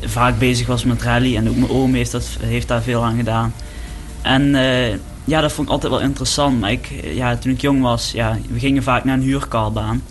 vaak 0.00 0.38
bezig 0.38 0.66
was 0.66 0.84
met 0.84 1.02
rally. 1.02 1.36
En 1.36 1.48
ook 1.48 1.56
mijn 1.56 1.70
oom 1.70 1.94
heeft, 1.94 2.10
dat, 2.10 2.36
heeft 2.40 2.68
daar 2.68 2.82
veel 2.82 3.04
aan 3.04 3.16
gedaan. 3.16 3.54
En 4.22 4.42
uh, 4.42 4.94
ja, 5.24 5.40
dat 5.40 5.52
vond 5.52 5.66
ik 5.66 5.72
altijd 5.72 5.92
wel 5.92 6.02
interessant. 6.02 6.60
Maar 6.60 6.72
ik, 6.72 6.88
ja, 7.04 7.36
toen 7.36 7.52
ik 7.52 7.60
jong 7.60 7.82
was, 7.82 8.12
ja, 8.12 8.38
we 8.50 8.58
gingen 8.58 8.82
vaak 8.82 9.04
naar 9.04 9.14
een 9.14 9.22
huurkarbaan. 9.22 10.02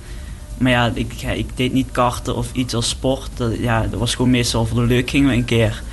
Maar 0.58 0.72
ja 0.72 0.91
ik, 0.93 1.13
ik 1.22 1.50
deed 1.55 1.74
niet 1.74 1.91
karten 1.91 2.36
of 2.36 2.48
iets 2.53 2.74
als 2.74 2.89
sport. 2.89 3.29
Dat, 3.34 3.58
ja, 3.58 3.82
dat 3.82 4.00
was 4.00 4.15
gewoon 4.15 4.32
meestal 4.32 4.65
voor 4.65 4.82
de 4.82 4.88
leuk 4.88 5.10
gingen 5.10 5.29
we 5.29 5.36
een 5.36 5.46
keer. 5.46 5.84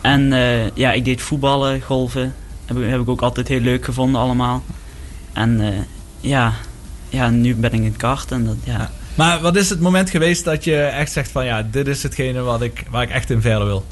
En 0.00 0.32
uh, 0.32 0.70
ja, 0.70 0.92
ik 0.92 1.04
deed 1.04 1.22
voetballen, 1.22 1.80
golven. 1.80 2.34
Heb, 2.64 2.76
heb 2.76 3.00
ik 3.00 3.08
ook 3.08 3.22
altijd 3.22 3.48
heel 3.48 3.60
leuk 3.60 3.84
gevonden 3.84 4.20
allemaal. 4.20 4.62
En 5.32 5.60
uh, 5.60 5.68
ja, 6.20 6.52
ja, 7.08 7.30
nu 7.30 7.54
ben 7.54 7.72
ik 7.72 7.78
in 7.78 7.84
het 7.84 7.96
kart. 7.96 8.30
En 8.30 8.44
dat, 8.44 8.56
ja. 8.64 8.90
Maar 9.14 9.40
wat 9.40 9.56
is 9.56 9.70
het 9.70 9.80
moment 9.80 10.10
geweest 10.10 10.44
dat 10.44 10.64
je 10.64 10.76
echt 10.76 11.12
zegt 11.12 11.30
van 11.30 11.44
ja, 11.44 11.62
dit 11.70 11.86
is 11.86 12.02
hetgene 12.02 12.40
wat 12.40 12.62
ik, 12.62 12.84
waar 12.90 13.02
ik 13.02 13.10
echt 13.10 13.30
in 13.30 13.40
verder 13.40 13.66
wil? 13.66 13.84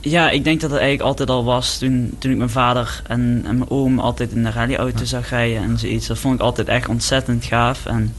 Ja, 0.00 0.30
ik 0.30 0.44
denk 0.44 0.60
dat 0.60 0.70
het 0.70 0.78
eigenlijk 0.80 1.08
altijd 1.08 1.30
al 1.30 1.44
was 1.44 1.78
toen, 1.78 2.14
toen 2.18 2.30
ik 2.30 2.36
mijn 2.36 2.50
vader 2.50 3.02
en, 3.06 3.42
en 3.46 3.58
mijn 3.58 3.70
oom 3.70 3.98
altijd 3.98 4.32
in 4.32 4.42
de 4.42 4.50
rallyauto 4.50 5.04
zag 5.04 5.30
rijden 5.30 5.62
en 5.62 5.78
zoiets. 5.78 6.06
Dat 6.06 6.18
vond 6.18 6.34
ik 6.34 6.40
altijd 6.40 6.68
echt 6.68 6.88
ontzettend 6.88 7.44
gaaf. 7.44 7.86
En 7.86 8.14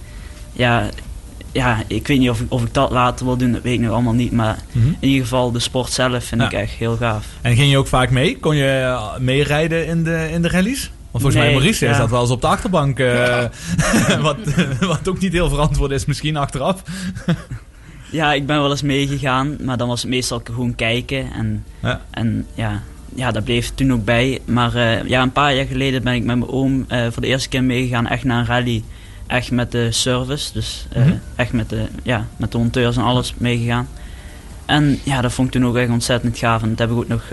ja, 0.54 0.90
ja, 1.52 1.78
ik 1.88 2.08
weet 2.08 2.20
niet 2.20 2.30
of 2.30 2.40
ik, 2.40 2.46
of 2.50 2.64
ik 2.64 2.74
dat 2.74 2.92
later 2.92 3.26
wil 3.26 3.38
doen, 3.38 3.52
dat 3.52 3.62
weet 3.62 3.74
ik 3.74 3.80
nog 3.80 3.92
allemaal 3.94 4.14
niet. 4.14 4.32
Maar 4.32 4.58
Mhm. 4.72 4.88
in 5.00 5.08
ieder 5.10 5.22
geval, 5.24 5.52
de 5.52 5.60
sport 5.60 5.92
zelf 5.92 6.24
vind 6.24 6.42
Ja. 6.42 6.48
ik 6.48 6.54
echt 6.54 6.72
heel 6.72 6.96
gaaf. 6.98 7.26
En 7.42 7.56
ging 7.56 7.72
je 7.72 7.78
ook 7.78 7.88
vaak 7.88 8.10
mee? 8.10 8.38
Kon 8.38 8.56
je 8.56 8.68
eh, 8.80 9.18
meerijden 9.18 9.88
in 9.88 10.04
de, 10.04 10.28
in 10.32 10.42
de 10.42 10.50
rallies? 10.50 10.92
Want 11.12 11.24
volgens 11.24 11.44
mij 11.44 11.52
Maurice 11.54 11.86
ja. 11.86 11.94
zat 11.96 12.10
wel 12.10 12.22
eens 12.22 12.30
op 12.30 12.42
de 12.42 12.48
achterbank. 12.48 13.00
eh, 13.00 13.46
wat, 14.22 14.38
wat 14.80 15.08
ook 15.10 15.20
niet 15.20 15.34
heel 15.34 15.50
verantwoord 15.50 15.92
is 15.92 16.06
misschien 16.06 16.38
achteraf. 16.38 16.82
Ja, 18.12 18.34
ik 18.34 18.46
ben 18.46 18.60
wel 18.62 18.70
eens 18.72 18.82
meegegaan, 18.82 19.56
maar 19.62 19.78
dan 19.78 19.88
was 19.88 20.01
het 20.01 20.10
meestal 20.10 20.42
gewoon 20.44 20.75
kijken. 20.75 21.32
En 21.34 21.63
Ja. 21.80 22.01
En 22.10 22.46
ja, 22.54 22.82
ja, 23.16 23.32
dat 23.32 23.44
bleef 23.44 23.72
toen 23.75 23.94
ook 23.94 24.06
bij. 24.06 24.39
Maar 24.46 24.75
eh, 24.75 25.08
ja, 25.08 25.22
een 25.22 25.32
paar 25.32 25.56
jaar 25.56 25.66
geleden 25.66 26.04
ben 26.04 26.13
ik 26.13 26.24
met 26.24 26.38
mijn 26.38 26.50
oom 26.51 26.86
eh, 26.88 27.01
voor 27.12 27.22
de 27.22 27.28
eerste 27.28 27.50
keer 27.50 27.63
meegegaan. 27.63 28.08
Echt 28.08 28.24
naar 28.24 28.39
een 28.39 28.46
rally. 28.46 28.84
Echt 29.28 29.51
met 29.51 29.72
de 29.72 29.92
service. 29.92 30.54
Dus 30.54 30.86
eh, 30.92 31.06
Mhm. 31.06 31.13
echt 31.36 31.51
met 31.54 31.70
de, 31.70 31.86
ja, 32.04 32.25
met 32.38 32.51
de 32.51 32.58
monteurs 32.58 32.98
en 32.98 33.04
alles 33.04 33.34
meegegaan. 33.38 33.88
En 34.66 35.00
ja, 35.04 35.22
dat 35.22 35.32
vond 35.34 35.48
ik 35.48 35.54
toen 35.54 35.66
ook 35.70 35.75
echt 35.78 35.89
ontzettend 35.89 36.38
gaaf. 36.38 36.62
En 36.62 36.70
dat 36.70 36.80
heb 36.80 36.89
ik 36.89 36.96
ook 36.96 37.08
nog, 37.08 37.24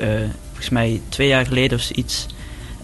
volgens 0.47 0.68
mij 0.68 1.00
twee 1.09 1.28
jaar 1.28 1.47
geleden 1.47 1.78
of 1.78 1.85
zoiets. 1.85 2.26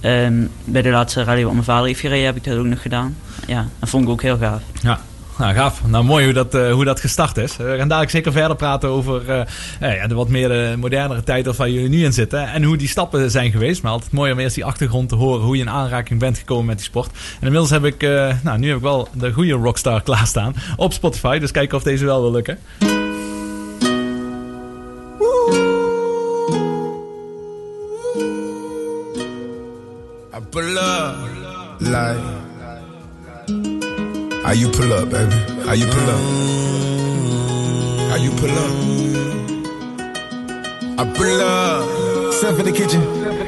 ehm, 0.01 0.45
bij 0.65 0.83
de 0.83 0.89
laatste 0.91 1.23
rally 1.25 1.45
wat 1.45 1.53
mijn 1.53 1.65
vader 1.65 1.87
heeft 1.87 2.01
gereden, 2.01 2.25
heb 2.27 2.37
ik 2.37 2.45
dat 2.45 2.57
ook 2.59 2.65
nog 2.67 2.83
gedaan. 2.83 3.17
Ja, 3.47 3.67
dat 3.79 3.89
vond 3.89 4.05
ik 4.05 4.11
ook 4.11 4.23
heel 4.23 4.39
gaaf. 4.39 4.63
Ja. 4.83 5.01
Nou, 5.39 5.55
gaaf. 5.55 5.87
Nou, 5.87 6.05
mooi 6.05 6.25
hoe 6.25 6.35
dat, 6.35 6.55
eh, 6.55 6.73
hoe 6.73 6.85
dat 6.85 7.01
gestart 7.01 7.37
is. 7.37 7.57
We 7.57 7.75
gaan 7.79 7.89
dadelijk 7.89 8.11
zeker 8.11 8.33
verder 8.33 8.57
praten 8.57 8.89
over 8.89 9.31
eh, 9.31 9.41
eh, 9.81 9.97
ja, 9.97 10.07
de 10.07 10.15
wat 10.15 10.29
meer 10.29 10.49
de 10.49 10.75
modernere 10.79 11.23
tijd 11.23 11.47
of 11.49 11.57
waar 11.57 11.71
jullie 11.71 11.89
nu 11.89 12.05
in 12.05 12.13
zitten. 12.13 12.49
En 12.49 12.63
hoe 12.63 12.77
die 12.77 12.89
stappen 12.89 13.31
zijn 13.31 13.51
geweest. 13.51 13.83
Maar 13.83 13.93
altijd 13.93 14.13
mooi 14.13 14.33
om 14.33 14.39
eerst 14.39 14.55
die 14.55 14.65
achtergrond 14.65 15.09
te 15.09 15.15
horen. 15.15 15.45
Hoe 15.45 15.57
je 15.57 15.63
in 15.63 15.71
aanraking 15.71 16.21
bent 16.21 16.39
gekomen 16.39 16.67
met 16.67 16.77
die 16.77 16.87
sport. 16.87 17.11
En 17.41 17.47
inmiddels 17.47 17.71
heb 17.71 17.85
ik, 17.85 18.03
eh, 18.03 18.35
nou 18.43 18.59
nu 18.59 18.69
heb 18.69 18.77
ik 18.77 18.83
wel 18.83 19.09
de 19.13 19.33
goede 19.33 19.53
Rockstar 19.53 20.03
klaarstaan 20.09 20.55
op 20.77 20.93
Spotify. 20.93 21.39
Dus 21.39 21.51
kijken 21.51 21.77
of 21.77 21.83
deze 21.83 22.05
wel 22.05 22.21
wil 22.21 22.33
lukken. 22.33 22.59
I 31.95 32.52
how 34.53 34.59
you 34.59 34.69
pull 34.69 34.93
up, 34.93 35.09
baby? 35.09 35.35
How 35.65 35.73
you 35.73 35.87
pull 35.87 36.11
up? 36.11 36.21
How 38.11 38.17
you 38.17 38.31
pull 38.33 38.51
up? 38.51 38.73
I 41.01 41.05
pull 41.17 41.41
up. 41.41 42.35
Step 42.35 42.59
in 42.59 42.67
the 42.67 42.73
kitchen. 42.73 43.01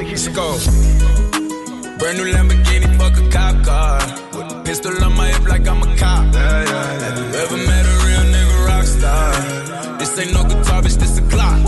Let's 0.08 0.28
go. 0.28 0.56
Brand 1.98 2.16
new 2.16 2.24
Lamborghini, 2.32 2.88
fuck 2.96 3.18
a 3.18 3.28
cop 3.28 3.62
car. 3.66 4.00
With 4.32 4.50
a 4.50 4.62
pistol 4.64 5.04
on 5.04 5.14
my 5.14 5.28
hip 5.28 5.46
like 5.46 5.68
I'm 5.68 5.82
a 5.82 5.94
cop. 5.98 6.34
Have 6.34 7.18
you 7.18 7.26
ever 7.38 7.58
met 7.58 7.84
a 7.84 7.96
real 8.06 8.24
nigga 8.32 8.66
rock 8.66 8.84
star? 8.86 9.98
This 9.98 10.18
ain't 10.18 10.32
no 10.32 10.42
guitar, 10.44 10.80
bitch, 10.80 10.96
this 10.96 11.18
a 11.18 11.22
clock. 11.28 11.60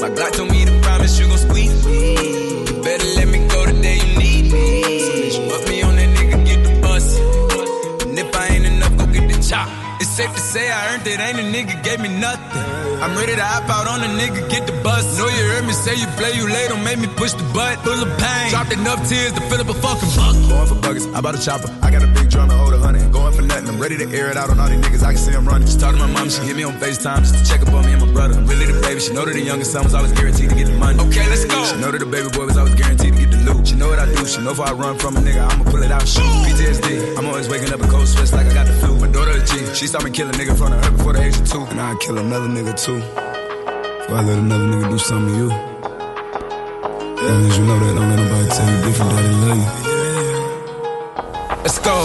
My 0.00 0.10
Glock 0.10 0.32
told 0.36 0.50
me 0.52 0.63
safe 10.14 10.32
to 10.32 10.38
say 10.38 10.70
I 10.70 10.94
earned 10.94 11.06
it, 11.08 11.18
ain't 11.18 11.40
a 11.40 11.42
nigga 11.42 11.82
gave 11.82 11.98
me 11.98 12.08
nothing. 12.08 12.73
I'm 13.02 13.16
ready 13.16 13.34
to 13.34 13.44
hop 13.44 13.68
out 13.68 13.86
on 13.86 14.02
a 14.02 14.10
nigga, 14.18 14.48
get 14.50 14.66
the 14.66 14.72
bus. 14.82 15.18
Know 15.18 15.28
you 15.28 15.44
heard 15.50 15.66
me 15.66 15.72
say 15.72 15.94
you 15.94 16.06
play, 16.18 16.32
you 16.34 16.46
late, 16.46 16.68
don't 16.68 16.84
make 16.84 16.98
me 16.98 17.08
push 17.08 17.32
the 17.32 17.44
butt. 17.54 17.78
Full 17.84 18.00
of 18.02 18.10
pain, 18.18 18.50
dropped 18.50 18.72
enough 18.72 19.08
tears 19.08 19.32
to 19.32 19.40
fill 19.48 19.60
up 19.60 19.68
a 19.68 19.74
fucking 19.74 20.10
bucket. 20.16 20.48
Going 20.48 20.66
for 20.66 20.78
buckets, 20.80 21.06
I 21.14 21.20
bought 21.20 21.34
a 21.34 21.42
chopper. 21.42 21.70
I 21.82 21.90
got 21.90 22.02
a 22.02 22.08
big 22.08 22.30
drum 22.30 22.48
to 22.48 22.56
hold 22.56 22.74
a 22.74 22.78
hundred. 22.78 23.10
Going 23.12 23.32
for 23.34 23.42
nothing, 23.42 23.68
I'm 23.68 23.80
ready 23.80 23.96
to 23.98 24.06
air 24.16 24.30
it 24.30 24.36
out 24.36 24.50
on 24.50 24.60
all 24.60 24.68
these 24.68 24.80
niggas. 24.80 25.02
I 25.02 25.12
can 25.12 25.22
see 25.22 25.32
them 25.32 25.46
running. 25.46 25.66
Just 25.66 25.80
talk 25.80 25.92
to 25.94 26.00
my 26.00 26.06
mom, 26.06 26.28
she 26.28 26.42
hit 26.42 26.56
me 26.56 26.64
on 26.64 26.74
FaceTime 26.74 27.20
just 27.20 27.34
to 27.38 27.42
check 27.44 27.62
up 27.62 27.72
on 27.74 27.84
me 27.84 27.92
and 27.92 28.02
my 28.04 28.12
brother. 28.12 28.34
I'm 28.38 28.46
really 28.46 28.66
the 28.66 28.80
baby, 28.80 29.00
she 29.00 29.12
know 29.12 29.24
that 29.24 29.34
the 29.34 29.42
youngest 29.42 29.72
son 29.72 29.84
was 29.84 29.94
always 29.94 30.12
guaranteed 30.12 30.50
to 30.50 30.56
get 30.56 30.66
the 30.66 30.78
money. 30.78 30.98
Okay, 31.08 31.28
let's 31.28 31.44
go. 31.44 31.64
She 31.64 31.76
know 31.80 31.90
that 31.90 31.98
the 31.98 32.06
baby 32.06 32.28
boy 32.30 32.46
was 32.46 32.56
always 32.56 32.74
guaranteed 32.74 33.14
to 33.14 33.18
get 33.18 33.30
the 33.30 33.38
loot. 33.44 33.68
She 33.68 33.76
know 33.76 33.88
what 33.88 33.98
I 33.98 34.06
do, 34.06 34.24
she 34.26 34.40
know 34.42 34.52
if 34.52 34.60
I 34.60 34.72
run 34.72 34.98
from 34.98 35.16
a 35.16 35.20
nigga, 35.20 35.42
I'ma 35.42 35.64
pull 35.70 35.82
it 35.82 35.90
out. 35.90 36.06
Shoot. 36.06 36.22
PTSD, 36.46 37.18
I'm 37.18 37.26
always 37.26 37.48
waking 37.48 37.72
up 37.72 37.80
in 37.80 37.88
cold 37.88 38.06
sweats 38.06 38.32
like 38.32 38.46
I 38.46 38.54
got 38.54 38.66
the 38.66 38.74
flu. 38.74 38.98
My 39.00 39.08
daughter 39.08 39.32
a 39.32 39.44
G, 39.44 39.74
she 39.74 39.86
saw 39.86 40.00
me 40.00 40.10
kill 40.10 40.28
a 40.28 40.32
nigga 40.32 40.50
in 40.50 40.56
front 40.56 40.74
of 40.74 40.84
her 40.84 40.90
before 40.92 41.12
the 41.12 41.22
age 41.22 41.36
of 41.36 41.50
two. 41.50 41.62
And 41.64 41.80
I'd 41.80 41.98
kill 42.00 42.18
another 42.18 42.48
nigga 42.48 42.74
too. 42.78 42.93
Before 43.00 44.16
I 44.16 44.22
let 44.22 44.38
another 44.38 44.66
nigga 44.66 44.90
do 44.90 44.98
something 44.98 45.34
to 45.34 45.38
you. 45.40 45.48
Long 47.24 47.44
as 47.46 47.58
you 47.58 47.64
know 47.64 47.78
that, 47.78 47.94
don't 47.96 48.08
let 48.10 48.18
nobody 48.18 48.48
tell 48.50 48.68
you 48.70 48.78
different 48.84 49.10
that 49.12 49.22
they 49.26 49.34
love 49.44 49.58
you. 49.62 49.68
Let's 51.64 51.78
go. 51.78 51.96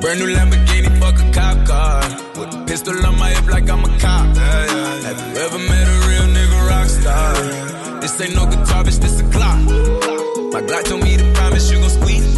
Brand 0.00 0.18
new 0.20 0.28
Lamborghini, 0.34 0.90
fuck 0.98 1.18
a 1.20 1.24
cop 1.32 1.66
car. 1.66 2.00
With 2.38 2.54
a 2.54 2.64
pistol 2.66 3.06
on 3.06 3.18
my 3.18 3.30
hip 3.30 3.46
like 3.46 3.68
I'm 3.68 3.84
a 3.84 3.98
cop. 3.98 4.36
Have 4.36 5.18
you 5.20 5.36
ever 5.42 5.58
met 5.58 5.86
a 5.86 5.96
real 6.08 6.26
nigga 6.36 6.58
rock 6.68 6.88
star? 6.88 8.00
This 8.00 8.20
ain't 8.20 8.34
no 8.34 8.46
guitar, 8.46 8.84
bitch, 8.84 8.98
this 9.00 9.20
a 9.20 9.24
clock. 9.30 9.60
My 10.52 10.62
Glock 10.62 10.84
told 10.84 11.02
me 11.02 11.16
to 11.16 11.32
promise 11.34 11.70
you 11.70 11.78
gon' 11.80 11.90
squeeze 11.90 12.35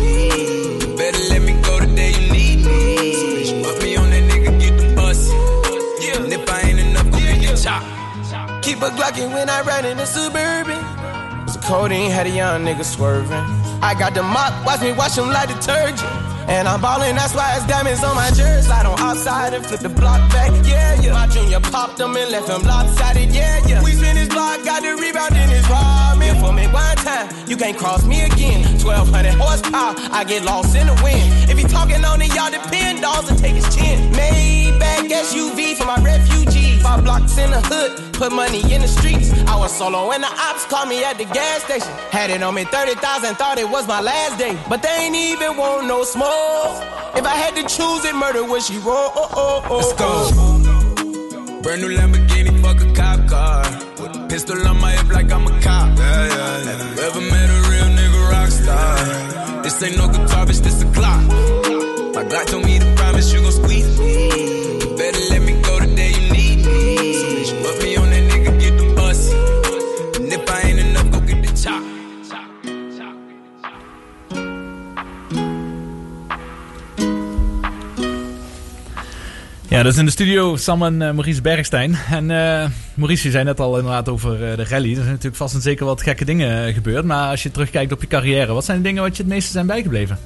Keep 8.78 8.92
a 8.92 8.94
Glockin' 8.94 9.32
when 9.32 9.50
I 9.50 9.60
ride 9.62 9.84
in 9.84 9.96
the 9.96 10.06
Suburban. 10.06 10.78
Was 11.42 11.56
a 11.56 11.58
codeine, 11.58 12.12
had 12.12 12.28
a 12.28 12.30
young 12.30 12.64
nigga 12.64 12.84
swerving. 12.84 13.42
I 13.82 13.92
got 13.98 14.14
the 14.14 14.22
mop, 14.22 14.54
watch 14.64 14.82
me 14.82 14.92
wash 14.92 15.18
him 15.18 15.26
like 15.30 15.48
detergent. 15.48 15.98
And 16.46 16.68
I'm 16.68 16.80
ballin', 16.80 17.16
that's 17.16 17.34
why 17.34 17.56
it's 17.56 17.66
diamonds 17.66 18.04
on 18.04 18.14
my 18.14 18.30
jersey. 18.30 18.68
Slide 18.68 18.86
on 18.86 18.96
outside 19.00 19.52
and 19.52 19.66
flip 19.66 19.80
the 19.80 19.88
block 19.88 20.20
back, 20.30 20.52
yeah, 20.64 20.94
yeah. 21.00 21.12
My 21.12 21.26
junior 21.26 21.58
popped 21.58 21.98
him 21.98 22.14
and 22.14 22.30
left 22.30 22.48
him 22.48 22.62
lopsided, 22.62 23.34
yeah, 23.34 23.58
yeah. 23.66 23.82
We 23.82 23.94
spin 23.94 24.16
his 24.16 24.28
block, 24.28 24.62
got 24.64 24.82
the 24.82 24.94
rebound 24.94 25.34
in 25.34 25.48
his 25.50 25.66
For 26.36 26.52
me 26.52 26.66
one 26.68 26.96
time, 26.96 27.28
you 27.48 27.56
can't 27.56 27.76
cross 27.76 28.04
me 28.04 28.22
again. 28.22 28.62
1200 28.84 29.34
horsepower, 29.34 29.94
I 30.12 30.24
get 30.24 30.44
lost 30.44 30.76
in 30.76 30.86
the 30.86 30.94
wind. 31.02 31.50
If 31.50 31.58
he 31.58 31.64
talking 31.64 32.04
on 32.04 32.20
it, 32.20 32.34
y'all 32.34 32.50
depend, 32.50 33.00
dolls 33.00 33.28
and 33.30 33.38
take 33.38 33.54
his 33.54 33.68
chin. 33.74 34.12
Maybach 34.12 35.08
SUV 35.08 35.76
for 35.76 35.86
my 35.86 36.00
refugees. 36.02 36.82
Five 36.82 37.02
blocks 37.04 37.36
in 37.38 37.50
the 37.50 37.60
hood, 37.60 38.14
put 38.14 38.32
money 38.32 38.60
in 38.72 38.82
the 38.82 38.88
streets. 38.88 39.32
I 39.46 39.56
was 39.56 39.72
solo 39.76 40.12
and 40.12 40.22
the 40.22 40.28
ops 40.28 40.64
called 40.66 40.88
me 40.88 41.02
at 41.04 41.18
the 41.18 41.24
gas 41.24 41.64
station. 41.64 41.92
Had 42.10 42.30
it 42.30 42.42
on 42.42 42.54
me 42.54 42.64
30,000, 42.64 43.34
thought 43.34 43.58
it 43.58 43.68
was 43.68 43.88
my 43.88 44.00
last 44.00 44.38
day. 44.38 44.56
But 44.68 44.82
they 44.82 44.94
ain't 45.00 45.16
even 45.16 45.56
want 45.56 45.86
no 45.86 46.04
smoke. 46.04 46.82
If 47.16 47.24
I 47.24 47.34
had 47.34 47.56
to 47.56 47.62
choose 47.62 48.04
it, 48.04 48.14
murder 48.14 48.44
would 48.44 48.62
she 48.62 48.78
roll? 48.78 49.10
Oh, 49.14 49.28
oh, 49.32 49.66
oh, 49.68 49.76
Let's 49.76 49.92
go. 49.94 51.62
Brand 51.62 51.82
new 51.82 51.88
Lamborghini, 51.88 52.60
fuck 52.62 52.80
a 52.80 52.92
cop 52.94 53.28
car. 53.28 53.77
Pistol 54.38 54.68
on 54.68 54.80
my 54.80 54.92
hip 54.92 55.08
like 55.08 55.32
I'm 55.32 55.48
a 55.48 55.60
cop. 55.60 55.98
Have 55.98 56.96
you 56.96 57.02
ever 57.02 57.20
met 57.22 57.50
a 57.50 57.60
real 57.70 57.88
nigga 57.98 58.30
rock 58.30 58.50
star? 58.50 59.62
This 59.64 59.82
ain't 59.82 59.96
no 59.96 60.06
guitar, 60.06 60.46
bitch, 60.46 60.62
this 60.62 60.80
a 60.80 60.86
clock. 60.92 61.24
My 62.14 62.22
Glock 62.22 62.46
told 62.46 62.64
me 62.64 62.78
to 62.78 62.97
Ja, 79.78 79.84
dat 79.84 79.92
is 79.92 79.98
in 79.98 80.04
de 80.04 80.10
studio 80.10 80.56
Sam 80.56 80.82
en 80.82 81.02
eh, 81.02 81.12
Maurice 81.12 81.40
Bergstein. 81.40 81.96
En 82.10 82.30
eh, 82.30 82.68
Maurice, 82.94 83.24
je 83.24 83.30
zei 83.30 83.44
net 83.44 83.60
al 83.60 83.76
inderdaad 83.76 84.08
over 84.08 84.32
eh, 84.32 84.56
de 84.56 84.64
rally. 84.64 84.88
Er 84.88 84.94
zijn 84.94 85.06
natuurlijk 85.06 85.36
vast 85.36 85.54
en 85.54 85.60
zeker 85.60 85.86
wat 85.86 86.02
gekke 86.02 86.24
dingen 86.24 86.74
gebeurd. 86.74 87.04
Maar 87.04 87.30
als 87.30 87.42
je 87.42 87.50
terugkijkt 87.50 87.92
op 87.92 88.00
je 88.00 88.06
carrière, 88.06 88.52
wat 88.52 88.64
zijn 88.64 88.76
de 88.76 88.82
dingen 88.82 89.02
wat 89.02 89.16
je 89.16 89.22
het 89.22 89.32
meeste 89.32 89.50
zijn 89.52 89.66
bijgebleven? 89.66 90.18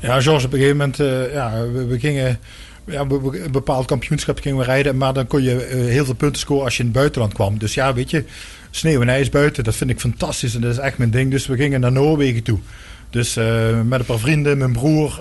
Ja, 0.00 0.20
George, 0.20 0.46
op 0.46 0.52
een 0.52 0.58
gegeven 0.58 0.76
moment, 0.76 0.96
ja, 1.32 1.66
we, 1.88 1.98
gingen 1.98 2.38
ja, 2.84 3.00
een 3.00 3.52
bepaald 3.52 3.86
kampioenschap 3.86 4.38
gingen 4.38 4.58
we 4.58 4.64
rijden, 4.64 4.96
maar 4.96 5.12
dan 5.12 5.26
kon 5.26 5.42
je 5.42 5.84
heel 5.88 6.04
veel 6.04 6.14
punten 6.14 6.40
scoren 6.40 6.64
als 6.64 6.76
je 6.76 6.80
in 6.80 6.88
het 6.88 6.96
buitenland 6.96 7.32
kwam. 7.32 7.58
Dus 7.58 7.74
ja, 7.74 7.94
weet 7.94 8.10
je, 8.10 8.24
sneeuw 8.70 9.00
en 9.00 9.08
ijs 9.08 9.28
buiten, 9.28 9.64
dat 9.64 9.76
vind 9.76 9.90
ik 9.90 10.00
fantastisch 10.00 10.54
en 10.54 10.60
dat 10.60 10.72
is 10.72 10.78
echt 10.78 10.98
mijn 10.98 11.10
ding. 11.10 11.30
Dus 11.30 11.46
we 11.46 11.56
gingen 11.56 11.80
naar 11.80 11.92
Noorwegen 11.92 12.42
toe. 12.42 12.58
Dus 13.10 13.34
met 13.84 14.00
een 14.00 14.06
paar 14.06 14.18
vrienden, 14.18 14.58
mijn 14.58 14.72
broer, 14.72 15.20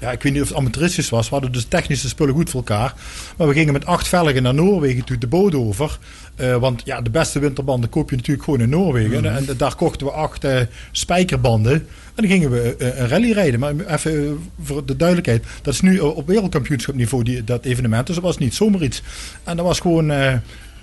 ja, 0.00 0.10
ik 0.12 0.22
weet 0.22 0.32
niet 0.32 0.42
of 0.42 0.48
het 0.48 0.56
amateuristisch 0.56 1.08
was, 1.08 1.28
we 1.28 1.34
hadden 1.34 1.52
dus 1.52 1.64
technische 1.64 2.08
spullen 2.08 2.34
goed 2.34 2.50
voor 2.50 2.60
elkaar. 2.60 2.94
Maar 3.36 3.48
we 3.48 3.54
gingen 3.54 3.72
met 3.72 3.86
acht 3.86 4.08
velgen 4.08 4.42
naar 4.42 4.54
Noorwegen 4.54 5.04
toe, 5.04 5.18
de 5.18 5.26
boot 5.26 5.54
over. 5.54 5.98
Eh, 6.36 6.56
want 6.56 6.82
ja, 6.84 7.00
de 7.00 7.10
beste 7.10 7.38
winterbanden 7.38 7.90
koop 7.90 8.10
je 8.10 8.16
natuurlijk 8.16 8.44
gewoon 8.44 8.60
in 8.60 8.68
Noorwegen. 8.68 9.36
En 9.36 9.46
daar 9.56 9.74
kochten 9.74 10.06
we 10.06 10.12
acht 10.12 10.44
eh, 10.44 10.60
spijkerbanden. 10.92 11.72
En 11.72 11.82
dan 12.14 12.26
gingen 12.26 12.50
we 12.50 12.76
eh, 12.78 12.98
een 12.98 13.08
rally 13.08 13.32
rijden. 13.32 13.60
Maar 13.60 13.74
even 13.86 14.40
voor 14.62 14.86
de 14.86 14.96
duidelijkheid. 14.96 15.44
Dat 15.62 15.74
is 15.74 15.80
nu 15.80 15.98
op 15.98 16.26
wereldkampioenschapniveau 16.26 17.24
die, 17.24 17.44
dat 17.44 17.64
evenement. 17.64 18.06
Dus 18.06 18.14
dat 18.14 18.24
was 18.24 18.38
niet 18.38 18.54
zomaar 18.54 18.82
iets. 18.82 19.02
En 19.44 19.56
dat 19.56 19.66
was 19.66 19.80
gewoon 19.80 20.12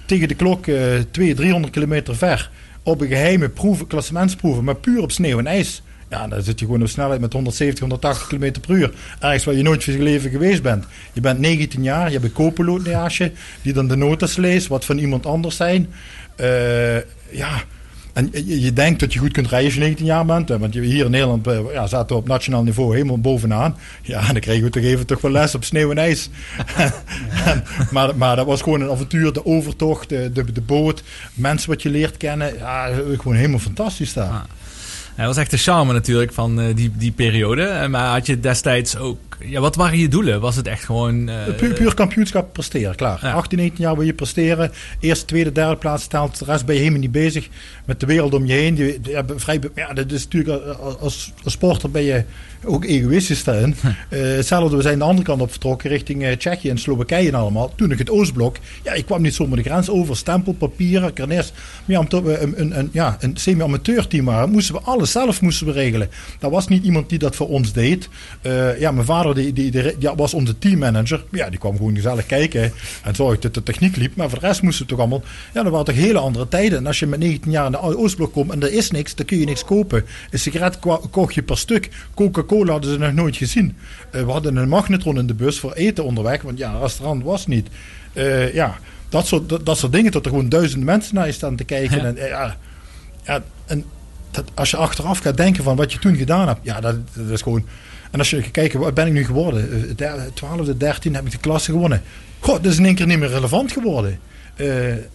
tegen 0.05 0.27
de 0.27 0.35
klok 0.35 0.67
eh 0.67 0.75
200, 1.11 1.37
300 1.37 1.73
kilometer 1.73 2.15
ver. 2.15 2.49
op 2.83 3.01
een 3.01 3.07
geheime 3.07 3.49
proeven, 3.49 3.87
klassementsproeven, 3.87 4.63
maar 4.63 4.75
puur 4.75 5.01
op 5.01 5.11
sneeuw 5.11 5.39
en 5.39 5.47
ijs. 5.47 5.81
Ja, 6.09 6.27
dan 6.27 6.41
zit 6.41 6.59
je 6.59 6.65
gewoon 6.65 6.81
op 6.81 6.87
snelheid 6.87 7.21
met 7.21 7.33
170, 7.33 7.79
180 7.79 8.27
km 8.27 8.59
per 8.59 8.75
uur. 8.75 8.93
Ergens 9.19 9.43
waar 9.43 9.55
je 9.55 9.63
nooit 9.63 9.83
van 9.83 9.93
je 9.93 9.99
leven 9.99 10.29
geweest 10.29 10.61
bent. 10.61 10.85
Je 11.13 11.21
bent 11.21 11.39
19 11.39 11.83
jaar, 11.83 12.05
je 12.05 12.19
hebt 12.19 12.25
een 12.25 12.33
je, 13.17 13.31
die 13.61 13.73
dan 13.73 13.87
de 13.87 13.95
notas 13.95 14.35
leest, 14.35 14.67
wat 14.67 14.85
van 14.85 14.97
iemand 14.97 15.25
anders 15.25 15.55
zijn. 15.55 15.93
Eh, 16.35 16.95
ja, 17.29 17.63
en 18.13 18.29
je, 18.45 18.73
denkt 18.73 18.99
dat 18.99 19.13
je 19.13 19.19
goed 19.19 19.31
kunt 19.31 19.47
rijden 19.47 19.65
als 19.65 19.75
je 19.75 19.79
19 19.79 20.05
jaar 20.05 20.25
bent. 20.25 20.49
Want 20.49 20.73
hier 20.73 21.05
in 21.05 21.11
Nederland 21.11 21.47
eh, 21.47 21.59
ja, 21.73 21.87
zaten 21.87 22.15
we 22.15 22.21
op 22.21 22.27
nationaal 22.27 22.63
niveau 22.63 22.93
helemaal 22.93 23.19
bovenaan. 23.19 23.77
Ja, 24.01 24.31
dan 24.31 24.39
kregen 24.39 24.63
we 24.63 24.69
toch 24.69 24.83
even 24.83 25.05
toch 25.05 25.21
wel 25.21 25.31
les 25.31 25.55
op 25.55 25.63
sneeuw 25.63 25.91
en 25.91 25.97
ijs. 25.97 26.29
maar, 27.91 28.17
maar 28.17 28.35
dat 28.35 28.45
was 28.45 28.61
gewoon 28.61 28.81
een 28.81 28.89
avontuur. 28.89 29.33
De 29.33 29.45
overtocht, 29.45 30.09
de, 30.09 30.31
de, 30.33 30.51
de 30.51 30.61
boot, 30.61 31.03
mensen 31.33 31.69
wat 31.69 31.81
je 31.81 31.89
leert 31.89 32.17
kennen. 32.17 32.57
Ja, 32.57 32.89
gewoon 33.17 33.35
helemaal 33.35 33.59
fantastisch 33.59 34.13
daar. 34.13 34.45
Dat 35.15 35.25
was 35.25 35.37
echt 35.37 35.51
de 35.51 35.57
charme 35.57 35.93
natuurlijk 35.93 36.33
van 36.33 36.59
uh, 36.59 36.75
die, 36.75 36.91
die 36.97 37.11
periode. 37.11 37.63
Eh, 37.63 37.87
maar 37.87 38.11
had 38.11 38.25
je 38.25 38.39
destijds 38.39 38.97
ook... 38.97 39.17
Ja, 39.39 39.59
wat 39.59 39.75
waren 39.75 39.97
je 39.97 40.07
doelen? 40.07 40.41
Was 40.41 40.55
het 40.55 40.67
echt 40.67 40.83
gewoon... 40.83 41.29
Uh, 41.29 41.35
puur, 41.57 41.73
puur 41.73 41.93
kampioenschap 41.93 42.53
presteren, 42.53 42.95
klaar. 42.95 43.19
Ja. 43.21 43.31
18, 43.31 43.57
19 43.57 43.83
jaar 43.83 43.95
wil 43.95 44.05
je 44.05 44.13
presteren. 44.13 44.71
Eerste, 44.99 45.25
tweede, 45.25 45.51
derde 45.51 45.75
plaats 45.75 46.03
stelt. 46.03 46.39
De 46.39 46.45
rest 46.45 46.65
ben 46.65 46.75
je 46.75 46.81
helemaal 46.81 47.01
niet 47.01 47.11
bezig 47.11 47.49
met 47.85 47.99
de 47.99 48.05
wereld 48.05 48.33
om 48.33 48.45
je 48.45 48.53
heen. 48.53 48.75
Die, 48.75 49.01
die, 49.01 49.15
vrij, 49.35 49.59
ja, 49.75 49.93
dat 49.93 50.11
is 50.11 50.23
natuurlijk 50.23 50.75
als, 50.99 51.33
als 51.43 51.53
sporter 51.53 51.91
ben 51.91 52.03
je 52.03 52.23
ook 52.65 52.85
egoïstisch 52.85 53.43
daarin. 53.43 53.75
Uh, 54.09 54.19
hetzelfde, 54.35 54.75
we 54.75 54.81
zijn 54.81 54.97
de 54.97 55.03
andere 55.03 55.27
kant 55.27 55.41
op 55.41 55.51
vertrokken 55.51 55.89
richting 55.89 56.23
uh, 56.23 56.31
Tsjechië 56.31 56.69
en 56.69 56.77
Slowakije 56.77 57.27
en 57.27 57.35
allemaal. 57.35 57.73
Toen 57.75 57.91
ik 57.91 57.97
het 57.97 58.09
Oostblok, 58.09 58.57
ja, 58.83 58.93
ik 58.93 59.05
kwam 59.05 59.21
niet 59.21 59.33
zomaar 59.33 59.57
de 59.57 59.63
grens 59.63 59.89
over. 59.89 60.17
Stempelpapieren, 60.17 61.13
carnets. 61.13 61.51
Maar 61.51 61.95
ja, 61.95 61.99
omdat 61.99 62.23
we 62.23 62.39
een, 62.39 62.61
een, 62.61 62.79
een, 62.79 62.89
ja, 62.91 63.17
een 63.19 63.37
semi-amateur 63.37 64.07
team 64.07 64.25
waren, 64.25 64.49
moesten 64.49 64.75
we 64.75 64.81
alles 64.81 65.11
zelf 65.11 65.41
moesten 65.41 65.67
we 65.67 65.73
regelen. 65.73 66.09
Dat 66.39 66.51
was 66.51 66.67
niet 66.67 66.83
iemand 66.83 67.09
die 67.09 67.19
dat 67.19 67.35
voor 67.35 67.47
ons 67.47 67.73
deed. 67.73 68.09
Uh, 68.41 68.79
ja, 68.79 68.91
mijn 68.91 69.05
vader 69.05 69.35
die, 69.35 69.53
die, 69.53 69.71
die, 69.71 69.97
die, 69.97 70.09
was 70.15 70.33
onze 70.33 70.57
teammanager. 70.57 71.23
Ja, 71.31 71.49
die 71.49 71.59
kwam 71.59 71.77
gewoon 71.77 71.95
gezellig 71.95 72.25
kijken 72.25 72.71
en 73.03 73.15
zorgde 73.15 73.39
dat 73.41 73.53
de 73.53 73.63
techniek 73.63 73.95
liep. 73.95 74.15
Maar 74.15 74.29
voor 74.29 74.39
de 74.39 74.47
rest 74.47 74.61
moesten 74.61 74.83
we 74.83 74.91
toch 74.91 74.99
allemaal... 74.99 75.23
Ja, 75.53 75.63
dat 75.63 75.71
waren 75.71 75.85
toch 75.85 75.95
hele 75.95 76.19
andere 76.19 76.47
tijden. 76.47 76.77
En 76.77 76.87
als 76.87 76.99
je 76.99 77.07
met 77.07 77.19
19 77.19 77.51
jaar 77.51 77.65
in 77.65 77.71
de 77.71 77.79
Oostblok 77.79 78.33
komt 78.33 78.51
en 78.51 78.61
er 78.61 78.73
is 78.73 78.91
niks, 78.91 79.15
dan 79.15 79.25
kun 79.25 79.39
je 79.39 79.45
niks 79.45 79.65
kopen. 79.65 80.05
Een 80.31 80.39
sigaret 80.39 80.79
kocht 81.11 81.33
je 81.33 81.43
per 81.43 81.57
stuk. 81.57 81.89
Coca-Cola 82.13 82.54
hadden 82.63 82.91
ze 82.91 82.97
nog 82.97 83.13
nooit 83.13 83.35
gezien. 83.35 83.75
Uh, 84.11 84.21
we 84.23 84.31
hadden 84.31 84.55
een 84.55 84.69
magnetron 84.69 85.17
in 85.17 85.27
de 85.27 85.33
bus 85.33 85.59
voor 85.59 85.73
eten 85.73 86.03
onderweg, 86.03 86.41
want 86.41 86.57
ja, 86.57 86.77
restaurant 86.77 87.23
was 87.23 87.47
niet. 87.47 87.67
Uh, 88.13 88.53
ja, 88.53 88.77
dat 89.09 89.27
soort, 89.27 89.49
dat, 89.49 89.65
dat, 89.65 89.77
soort 89.77 89.91
dingen, 89.91 90.11
dat 90.11 90.25
er 90.25 90.31
gewoon 90.31 90.49
duizenden 90.49 90.85
mensen 90.85 91.15
naar 91.15 91.25
je 91.25 91.31
staan 91.31 91.55
te 91.55 91.63
kijken. 91.63 91.97
Ja. 91.97 92.03
En, 92.03 92.17
uh, 92.17 92.27
ja, 92.27 92.57
ja, 93.23 93.43
en 93.65 93.85
dat, 94.31 94.45
als 94.53 94.71
je 94.71 94.77
achteraf 94.77 95.19
gaat 95.19 95.37
denken 95.37 95.63
van 95.63 95.75
wat 95.75 95.91
je 95.91 95.99
toen 95.99 96.15
gedaan 96.15 96.47
hebt, 96.47 96.59
ja, 96.61 96.79
dat, 96.79 96.95
dat 97.13 97.29
is 97.29 97.41
gewoon. 97.41 97.65
En 98.11 98.19
als 98.19 98.29
je 98.29 98.41
gaat 98.41 98.51
kijken, 98.51 98.79
wat 98.79 98.93
ben 98.93 99.07
ik 99.07 99.13
nu 99.13 99.25
geworden? 99.25 99.95
12e, 100.33 100.77
13 100.77 101.15
heb 101.15 101.25
ik 101.25 101.31
de 101.31 101.37
klasse 101.37 101.71
gewonnen. 101.71 102.01
God, 102.39 102.63
dat 102.63 102.71
is 102.71 102.77
in 102.77 102.85
één 102.85 102.95
keer 102.95 103.07
niet 103.07 103.19
meer 103.19 103.29
relevant 103.29 103.71
geworden. 103.71 104.19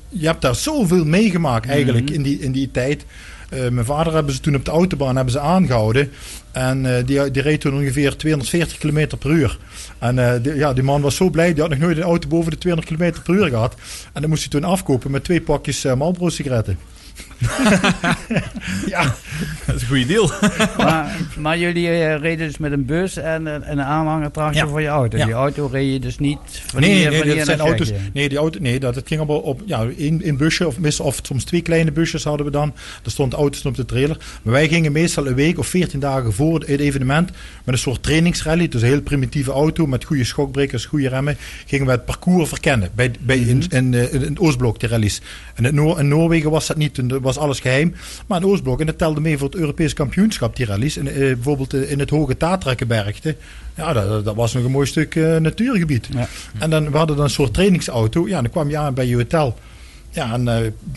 je 0.09 0.27
hebt 0.27 0.43
daar 0.43 0.55
zoveel 0.55 1.05
meegemaakt 1.05 1.69
eigenlijk 1.69 2.09
mm 2.09 2.15
-hmm. 2.15 2.17
in, 2.17 2.23
die, 2.23 2.39
in 2.39 2.53
die 2.53 2.71
tijd. 2.71 3.05
Uh, 3.51 3.69
mijn 3.69 3.87
vader 3.87 4.15
hebben 4.15 4.35
ze 4.35 4.41
toen 4.41 4.55
op 4.55 4.65
de 4.65 4.71
autobaan 4.71 5.17
hebben 5.17 5.33
ze 5.33 5.41
aangehouden. 5.41 6.11
En 6.53 6.85
uh, 6.85 6.97
die, 7.07 7.31
die 7.31 7.43
reed 7.43 7.61
toen 7.61 7.75
ongeveer 7.75 8.17
240 8.17 8.79
km 8.79 9.07
per 9.19 9.31
uur. 9.31 9.59
En 9.99 10.17
uh, 10.17 10.33
die, 10.43 10.55
ja, 10.55 10.73
die 10.73 10.83
man 10.83 11.01
was 11.01 11.17
zo 11.17 11.31
blij, 11.31 11.53
die 11.53 11.61
had 11.61 11.71
nog 11.71 11.79
nooit 11.79 11.97
een 11.97 12.03
auto 12.03 12.29
boven 12.29 12.51
de 12.51 12.59
200 12.59 12.95
km 12.95 13.23
per 13.23 13.35
uur 13.35 13.49
gehad. 13.49 13.75
En 14.13 14.21
dan 14.21 14.31
moest 14.31 14.43
hij 14.43 14.61
toen 14.61 14.71
afkopen 14.71 15.11
met 15.11 15.25
twee 15.25 15.41
pakjes 15.41 15.85
Marlboro 15.85 16.29
sigaretten. 16.29 16.79
ja. 18.95 19.15
Dat 19.67 19.75
is 19.75 19.83
een 19.83 19.89
goede 19.89 20.07
deal. 20.07 20.31
maar, 20.77 21.17
maar, 21.39 21.59
jullie 21.59 21.87
uh, 21.87 22.17
reden 22.17 22.47
dus 22.47 22.59
met 22.59 22.73
een 22.73 22.85
bus 22.85 23.17
en, 23.17 23.47
en 23.47 23.71
een 23.71 23.83
aanhangertractor 23.83 24.63
ja. 24.63 24.69
voor 24.69 24.81
je 24.81 24.89
auto. 24.89 25.17
Ja. 25.17 25.25
Die 25.25 25.35
auto 25.35 25.67
reed 25.67 25.93
je 25.93 26.01
dus 26.01 26.19
niet 26.19 26.39
van 26.67 26.81
nee, 26.81 26.91
hier, 26.91 27.11
nee, 27.11 27.19
van 27.19 27.37
dat 27.37 27.47
zijn 27.47 27.61
auto's. 27.61 27.93
Nee, 28.13 28.29
die 28.29 28.39
auto, 28.39 28.59
nee, 28.61 28.81
dat 28.81 28.95
het 28.95 29.09
ging 29.09 29.21
allemaal 29.21 29.41
op 29.41 29.63
ja, 29.67 29.87
in, 29.97 30.23
in 30.23 30.37
busje 30.37 30.67
of, 30.67 31.01
of 31.01 31.19
soms 31.23 31.45
twee 31.45 31.63
kleine 31.63 31.93
busjes 31.93 32.25
hadden 32.25 32.47
we 32.47 32.53
dan. 32.53 32.75
Er 33.05 33.11
stonden 33.11 33.39
auto's 33.39 33.65
op 33.65 33.77
de 33.77 33.85
trailer. 33.85 34.17
Maar 34.43 34.53
wij 34.53 34.69
gingen 34.69 34.93
meestal 34.93 35.27
een 35.27 35.35
week 35.35 35.59
of 35.59 35.67
veertien 35.67 36.01
dagen 36.01 36.33
voor 36.33 36.55
het 36.55 36.69
evenement 36.69 37.31
met 37.65 37.75
een 37.75 37.79
soort 37.79 38.03
trainingsrally. 38.03 38.69
Dus 38.69 38.83
een 38.83 38.89
heel 38.89 39.03
primitieve 39.03 39.51
auto 39.51 39.87
met 39.87 40.05
goede 40.05 40.25
schokbrekers, 40.25 40.85
goede 40.85 41.09
remmen. 41.09 41.37
Gingen 41.67 41.87
we 41.87 41.93
het 41.93 42.05
parcours 42.05 42.49
verkennen 42.49 42.91
bij, 42.95 43.11
bij 43.21 43.37
mm 43.37 43.43
-hmm. 43.43 43.51
in, 43.51 43.71
in, 43.71 43.95
in, 43.95 44.13
in, 44.13 44.21
het 44.21 44.39
Oostblok, 44.39 44.81
de 44.81 44.87
rallies. 44.87 45.21
En 45.55 45.65
in, 45.65 45.75
Noor, 45.75 45.99
in 45.99 46.09
Noorwegen 46.09 46.51
was 46.51 46.67
dat 46.67 46.77
niet, 46.77 47.10
was 47.21 47.39
alles 47.39 47.61
geheim. 47.61 47.95
Maar 48.27 48.41
in 48.41 48.47
Oostblok, 48.47 48.81
en 48.81 48.87
dat 48.87 48.99
telde 48.99 49.21
mee 49.21 49.39
voor 49.39 49.49
het 49.49 49.59
Europees 49.59 49.93
kampioenschap, 49.93 50.57
die 50.57 50.67
rallies. 50.67 50.97
En, 50.97 51.07
uh, 51.07 51.13
bijvoorbeeld 51.15 51.75
in 51.75 51.99
het 51.99 52.11
Hoge 52.11 52.37
Tatrakkenbergte. 52.37 53.37
Ja, 53.77 53.93
dat, 53.93 54.25
dat, 54.25 54.35
was 54.35 54.53
nog 54.53 54.65
een 54.65 54.71
mooi 54.71 54.87
stuk 54.87 55.15
uh, 55.15 55.37
natuurgebied. 55.37 56.09
Ja. 56.13 56.29
En 56.59 56.71
dan, 56.71 56.91
we 56.91 56.97
hadden 56.97 57.17
dan 57.17 57.25
een 57.25 57.31
soort 57.31 57.55
trainingsauto. 57.55 58.29
Ja, 58.29 58.41
dan 58.41 58.51
kwam 58.51 58.71
je 58.71 58.79
aan 58.79 58.95
bij 58.95 59.07
je 59.07 59.17
hotel. 59.17 59.57
Ja, 60.11 60.33
en 60.33 60.47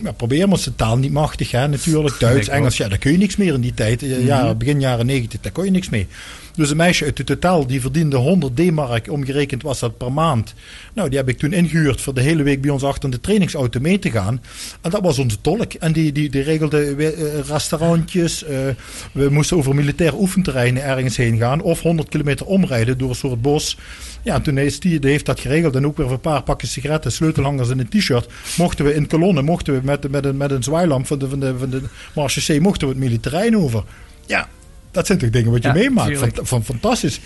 uh, 0.03 0.11
probeer 0.17 0.47
maar 0.47 0.61
de 0.63 0.75
taal 0.75 0.97
niet 0.97 1.11
machtig, 1.11 1.51
hè, 1.51 1.67
natuurlijk. 1.67 2.19
Duits, 2.19 2.47
Engels, 2.47 2.77
ja, 2.77 2.87
daar 2.87 2.97
kun 2.97 3.11
je 3.11 3.17
niks 3.17 3.35
meer 3.35 3.53
in 3.53 3.61
die 3.61 3.73
tijd. 3.73 4.01
Ja, 4.01 4.53
begin 4.53 4.79
jaren 4.79 5.05
negentig, 5.05 5.39
daar 5.41 5.51
kon 5.51 5.65
je 5.65 5.71
niks 5.71 5.89
mee. 5.89 6.07
Dus 6.55 6.69
een 6.69 6.77
meisje 6.77 7.05
uit 7.05 7.17
het 7.17 7.27
totaal, 7.27 7.67
die 7.67 7.81
verdiende 7.81 8.15
100 8.15 8.55
D-mark, 8.55 9.11
omgerekend 9.11 9.63
was 9.63 9.79
dat 9.79 9.97
per 9.97 10.11
maand. 10.11 10.53
Nou, 10.93 11.09
die 11.09 11.17
heb 11.17 11.29
ik 11.29 11.37
toen 11.37 11.53
ingehuurd 11.53 12.01
voor 12.01 12.13
de 12.13 12.21
hele 12.21 12.43
week 12.43 12.61
bij 12.61 12.71
ons 12.71 12.83
achter 12.83 13.11
de 13.11 13.21
trainingsauto 13.21 13.79
mee 13.79 13.99
te 13.99 14.11
gaan. 14.11 14.41
En 14.81 14.89
dat 14.89 15.01
was 15.01 15.19
onze 15.19 15.41
tolk. 15.41 15.73
En 15.73 15.91
die, 15.91 16.11
die, 16.11 16.29
die 16.29 16.41
regelde 16.41 16.95
uh, 16.95 17.39
restaurantjes. 17.39 18.43
Uh, 18.43 18.49
we 19.11 19.29
moesten 19.29 19.57
over 19.57 19.75
militair 19.75 20.19
oefenterreinen 20.19 20.83
ergens 20.83 21.17
heen 21.17 21.37
gaan. 21.37 21.61
Of 21.61 21.81
100 21.81 22.09
kilometer 22.09 22.45
omrijden 22.45 22.97
door 22.97 23.09
een 23.09 23.15
soort 23.15 23.41
bos. 23.41 23.77
Ja, 24.21 24.39
toen 24.39 24.57
heeft 24.57 24.81
die, 24.81 24.99
heeft 25.01 25.25
dat 25.25 25.39
geregeld. 25.39 25.75
En 25.75 25.85
ook 25.85 25.97
weer 25.97 26.11
een 26.11 26.19
paar 26.19 26.43
pakjes 26.43 26.71
sigaretten, 26.71 27.11
sleutelhangers 27.11 27.69
en 27.69 27.79
een 27.79 27.89
t-shirt. 27.89 28.27
Mochten 28.57 28.85
we 28.85 28.93
in 28.93 29.07
kolonnen, 29.07 29.45
mochten 29.45 29.73
we 29.73 29.79
met, 29.83 30.09
met, 30.11 30.25
een, 30.25 30.37
met 30.37 30.51
een 30.51 30.63
zwaailamp 30.63 31.07
van 31.07 31.19
de, 31.19 31.29
van 31.29 31.39
de, 31.39 31.57
van 31.57 31.69
de 31.69 31.81
Marche 32.15 32.57
C, 32.57 32.59
mochten 32.59 32.87
we 32.87 32.93
het 32.93 33.03
militair 33.03 33.57
over. 33.57 33.83
Ja, 34.25 34.49
dat 34.93 35.05
zijn 35.05 35.17
toch 35.17 35.29
dingen 35.29 35.51
wat 35.51 35.61
je 35.61 35.67
ja, 35.67 35.73
meemaakt. 35.73 36.17
Van, 36.17 36.31
van, 36.41 36.63
fantastisch. 36.63 37.19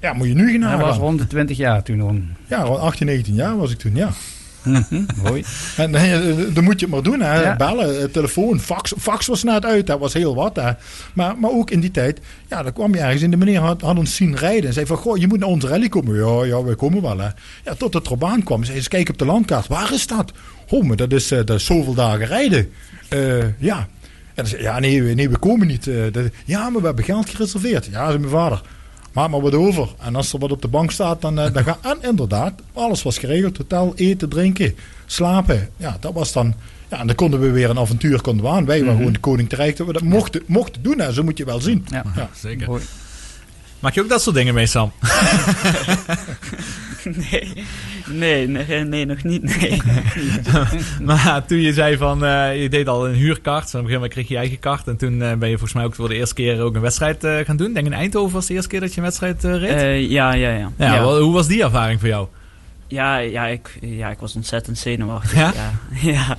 Ja, 0.00 0.12
moet 0.12 0.26
je 0.26 0.34
nu 0.34 0.52
gaan 0.52 0.70
Hij 0.70 0.78
was 0.78 0.96
rond 0.96 1.18
de 1.18 1.26
20 1.26 1.56
jaar 1.56 1.82
toen. 1.82 2.36
Ja, 2.46 2.62
rond 2.62 2.78
18, 2.78 3.06
19 3.06 3.34
jaar 3.34 3.56
was 3.56 3.70
ik 3.70 3.78
toen, 3.78 3.94
ja. 3.94 4.10
Mooi. 5.24 5.44
En 5.76 5.92
dan 6.52 6.64
moet 6.64 6.80
je 6.80 6.86
het 6.86 6.94
maar 6.94 7.02
doen, 7.02 7.20
hè. 7.20 7.42
Ja. 7.42 7.56
Bellen, 7.56 8.10
telefoon, 8.10 8.60
fax. 8.60 8.92
Fax 8.98 9.26
was 9.26 9.42
net 9.42 9.64
uit, 9.64 9.86
dat 9.86 9.98
was 9.98 10.12
heel 10.12 10.34
wat, 10.34 10.56
hè. 10.56 10.70
Maar, 11.14 11.38
maar 11.38 11.50
ook 11.50 11.70
in 11.70 11.80
die 11.80 11.90
tijd, 11.90 12.20
ja, 12.48 12.62
dan 12.62 12.72
kwam 12.72 12.94
je 12.94 13.00
ergens 13.00 13.22
in 13.22 13.30
de 13.30 13.36
meneer 13.36 13.60
had, 13.60 13.80
had 13.80 13.98
ons 13.98 14.14
zien 14.14 14.36
rijden. 14.36 14.66
En 14.66 14.72
zei 14.72 14.86
van, 14.86 14.96
goh, 14.96 15.16
je 15.16 15.26
moet 15.26 15.38
naar 15.38 15.48
onze 15.48 15.66
rally 15.66 15.88
komen. 15.88 16.16
Ja, 16.16 16.44
ja, 16.44 16.64
wij 16.64 16.74
komen 16.74 17.02
wel, 17.02 17.18
hè. 17.18 17.28
Ja, 17.64 17.74
tot 17.76 17.94
het 17.94 18.06
erop 18.06 18.24
aankwam. 18.24 18.64
Zei, 18.64 18.76
eens 18.76 18.88
kijken 18.88 19.12
op 19.12 19.18
de 19.18 19.24
landkaart. 19.24 19.66
Waar 19.66 19.92
is 19.92 20.06
dat? 20.06 20.32
Oh, 20.68 20.84
maar 20.84 20.96
dat 20.96 21.12
is, 21.12 21.32
uh, 21.32 21.38
dat 21.38 21.56
is 21.56 21.64
zoveel 21.64 21.94
dagen 21.94 22.26
rijden. 22.26 22.70
Uh, 23.14 23.44
ja, 23.58 23.88
en 24.34 24.46
zei, 24.46 24.62
ja, 24.62 24.78
nee, 24.78 25.00
nee, 25.00 25.28
we 25.28 25.38
komen 25.38 25.66
niet. 25.66 25.84
Dat, 26.12 26.24
ja, 26.44 26.70
maar 26.70 26.80
we 26.80 26.86
hebben 26.86 27.04
geld 27.04 27.30
gereserveerd. 27.30 27.84
Ja, 27.84 28.06
zei 28.06 28.18
mijn 28.18 28.30
vader. 28.30 28.62
Maak 29.12 29.30
maar 29.30 29.40
wat 29.40 29.54
over. 29.54 29.88
En 29.98 30.16
als 30.16 30.32
er 30.32 30.38
wat 30.38 30.52
op 30.52 30.62
de 30.62 30.68
bank 30.68 30.90
staat, 30.90 31.20
dan, 31.20 31.38
uh, 31.38 31.52
dan 31.52 31.64
gaat... 31.64 31.78
En 31.90 31.98
inderdaad, 32.00 32.52
alles 32.72 33.02
was 33.02 33.18
geregeld. 33.18 33.56
Hotel, 33.56 33.92
eten, 33.96 34.28
drinken, 34.28 34.74
slapen. 35.06 35.68
Ja, 35.76 35.96
dat 36.00 36.12
was 36.12 36.32
dan... 36.32 36.54
Ja, 36.88 36.98
en 36.98 37.06
dan 37.06 37.16
konden 37.16 37.40
we 37.40 37.50
weer 37.50 37.70
een 37.70 37.78
avontuur 37.78 38.20
konden 38.20 38.44
we 38.44 38.50
aan. 38.50 38.64
Wij 38.64 38.78
waren 38.78 38.82
mm 38.82 38.88
-hmm. 38.88 38.96
gewoon 38.96 39.12
de 39.12 39.18
koning 39.18 39.48
terecht. 39.48 39.76
Dat 39.76 39.86
we 39.86 39.92
dat 39.92 40.02
mochten, 40.02 40.42
mochten 40.46 40.82
doen. 40.82 41.00
Hè. 41.00 41.12
Zo 41.12 41.22
moet 41.22 41.38
je 41.38 41.44
wel 41.44 41.60
zien. 41.60 41.84
Ja, 41.90 42.04
ja. 42.16 42.30
zeker. 42.34 42.66
Mooi. 42.66 42.82
Maak 43.80 43.94
je 43.94 44.02
ook 44.02 44.08
dat 44.08 44.22
soort 44.22 44.36
dingen 44.36 44.54
mee, 44.54 44.66
Sam? 44.66 44.92
nee. 47.30 47.52
Nee, 48.06 48.48
nee, 48.48 48.84
nee, 48.84 49.06
nog 49.06 49.22
niet. 49.22 49.60
Nee. 49.60 49.82
maar 51.04 51.44
toen 51.46 51.60
je 51.60 51.72
zei 51.72 51.96
van, 51.96 52.24
uh, 52.24 52.62
je 52.62 52.68
deed 52.68 52.88
al 52.88 53.08
een 53.08 53.14
huurkart. 53.14 53.74
Aan 53.74 53.84
het 53.84 53.92
begin 53.92 54.08
kreeg 54.08 54.28
je 54.28 54.34
je 54.34 54.40
eigen 54.40 54.58
kart. 54.58 54.86
En 54.86 54.96
toen 54.96 55.12
uh, 55.12 55.32
ben 55.32 55.48
je 55.48 55.58
volgens 55.58 55.72
mij 55.72 55.84
ook 55.84 55.94
voor 55.94 56.08
de 56.08 56.14
eerste 56.14 56.34
keer 56.34 56.60
ook 56.60 56.74
een 56.74 56.80
wedstrijd 56.80 57.24
uh, 57.24 57.38
gaan 57.38 57.56
doen. 57.56 57.72
Denk 57.72 57.86
in 57.86 57.92
Eindhoven 57.92 58.32
was 58.32 58.46
de 58.46 58.54
eerste 58.54 58.68
keer 58.68 58.80
dat 58.80 58.90
je 58.90 58.96
een 58.96 59.02
wedstrijd 59.02 59.44
reed? 59.44 60.10
ja, 60.10 60.32
ja, 60.32 60.50
ja. 60.50 60.70
ja, 60.76 60.94
ja. 60.94 61.20
Hoe 61.20 61.32
was 61.32 61.46
die 61.46 61.62
ervaring 61.62 62.00
voor 62.00 62.08
jou? 62.08 62.28
Ja, 62.86 63.16
ja, 63.16 63.46
ik, 63.46 63.78
ja, 63.80 64.10
ik 64.10 64.18
was 64.18 64.36
ontzettend 64.36 64.78
zenuwachtig. 64.78 65.38
Ja? 65.38 65.52
Ja, 65.54 65.72
ja, 66.02 66.36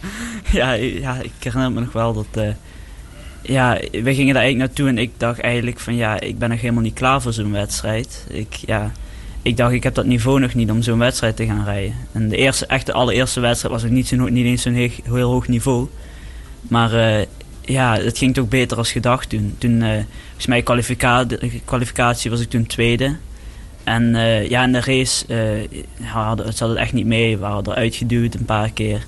ja, 0.51 0.71
ja 0.73 1.15
ik 1.21 1.31
herinner 1.39 1.71
me 1.71 1.79
nog 1.79 1.91
wel 1.91 2.13
dat 2.13 2.55
ja, 3.41 3.79
we 3.91 4.13
gingen 4.13 4.33
daar 4.33 4.43
eigenlijk 4.43 4.57
naartoe 4.57 4.87
en 4.87 4.97
ik 4.97 5.11
dacht 5.17 5.39
eigenlijk 5.39 5.79
van 5.79 5.95
ja, 5.95 6.19
ik 6.19 6.37
ben 6.37 6.49
nog 6.49 6.61
helemaal 6.61 6.83
niet 6.83 6.93
klaar 6.93 7.21
voor 7.21 7.33
zo'n 7.33 7.51
wedstrijd. 7.51 8.25
Ik, 8.29 8.53
ja, 8.53 8.91
ik 9.41 9.57
dacht, 9.57 9.73
ik 9.73 9.83
heb 9.83 9.95
dat 9.95 10.05
niveau 10.05 10.39
nog 10.39 10.53
niet 10.53 10.71
om 10.71 10.81
zo'n 10.81 10.99
wedstrijd 10.99 11.35
te 11.35 11.45
gaan 11.45 11.63
rijden. 11.63 11.95
En 12.11 12.29
de 12.29 12.37
eerste, 12.37 12.65
echt 12.65 12.91
allereerste 12.91 13.39
wedstrijd 13.39 13.73
was 13.73 13.83
ik 13.83 13.91
niet, 13.91 14.07
zo, 14.07 14.15
niet 14.15 14.45
eens 14.45 14.61
zo'n 14.61 14.73
heel, 15.03 15.29
hoog 15.29 15.47
niveau. 15.47 15.87
Maar 16.61 16.93
uh, 16.93 17.25
ja, 17.61 17.97
het 17.97 18.17
ging 18.17 18.33
toch 18.33 18.47
beter 18.47 18.77
als 18.77 18.91
gedacht 18.91 19.29
toen. 19.29 19.55
Toen, 19.57 19.81
uh, 19.81 19.89
volgens 20.27 20.45
mij 20.45 20.61
kwalificatie, 21.65 22.29
was 22.29 22.41
ik 22.41 22.49
toen 22.49 22.65
tweede. 22.65 23.15
En 23.83 24.03
uh, 24.03 24.49
ja, 24.49 24.63
in 24.63 24.71
de 24.71 24.81
race, 24.81 25.25
uh, 25.27 26.07
hadden, 26.07 26.45
het 26.45 26.57
zat 26.57 26.69
het 26.69 26.77
echt 26.77 26.93
niet 26.93 27.05
mee. 27.05 27.37
We 27.37 27.45
hadden 27.45 27.73
eruit 27.73 27.95
geduwd 27.95 28.33
een 28.33 28.45
paar 28.45 28.71
keer. 28.71 29.05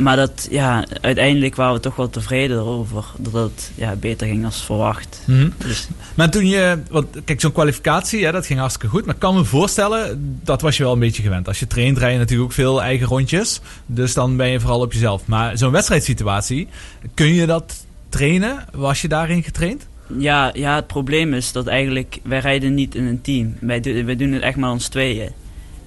Maar 0.00 0.16
dat, 0.16 0.48
ja, 0.50 0.84
uiteindelijk 1.00 1.54
waren 1.54 1.74
we 1.74 1.80
toch 1.80 1.96
wel 1.96 2.10
tevreden 2.10 2.56
erover. 2.56 3.04
Dat 3.18 3.32
het 3.32 3.70
ja, 3.74 3.94
beter 3.96 4.26
ging 4.26 4.44
als 4.44 4.62
verwacht. 4.62 5.22
Mhm. 5.26 5.48
Dus, 5.56 5.88
Maar 6.14 6.30
toen 6.30 6.46
je, 6.46 6.78
want 6.90 7.06
kijk, 7.24 7.40
zo'n 7.40 7.52
kwalificatie, 7.52 8.20
ja, 8.20 8.30
dat 8.30 8.46
ging 8.46 8.58
hartstikke 8.58 8.88
goed. 8.88 9.04
Maar 9.04 9.14
ik 9.14 9.20
kan 9.20 9.34
me 9.34 9.44
voorstellen, 9.44 10.38
dat 10.44 10.60
was 10.60 10.76
je 10.76 10.82
wel 10.82 10.92
een 10.92 10.98
beetje 10.98 11.22
gewend. 11.22 11.48
Als 11.48 11.58
je 11.58 11.66
traint, 11.66 11.98
rij 11.98 12.12
je 12.12 12.18
natuurlijk 12.18 12.48
ook 12.48 12.54
veel 12.54 12.82
eigen 12.82 13.06
rondjes. 13.06 13.60
Dus 13.86 14.14
dan 14.14 14.36
ben 14.36 14.48
je 14.48 14.60
vooral 14.60 14.80
op 14.80 14.92
jezelf. 14.92 15.26
Maar 15.26 15.58
zo'n 15.58 15.70
wedstrijdsituatie, 15.70 16.68
kun 17.14 17.34
je 17.34 17.46
dat 17.46 17.84
trainen? 18.08 18.64
Was 18.72 19.02
je 19.02 19.08
daarin 19.08 19.42
getraind? 19.42 19.88
ja, 20.18 20.50
ja, 20.54 20.74
het 20.74 20.86
probleem 20.86 21.34
is 21.34 21.52
dat 21.52 21.66
eigenlijk, 21.66 22.18
wij 22.22 22.38
rijden 22.38 22.74
niet 22.74 22.94
in 22.94 23.04
een 23.04 23.20
team. 23.20 23.54
Wij, 23.60 24.04
wij 24.04 24.16
doen 24.16 24.32
het 24.32 24.42
echt 24.42 24.56
maar 24.56 24.70
ons 24.70 24.88
tweeën. 24.88 25.30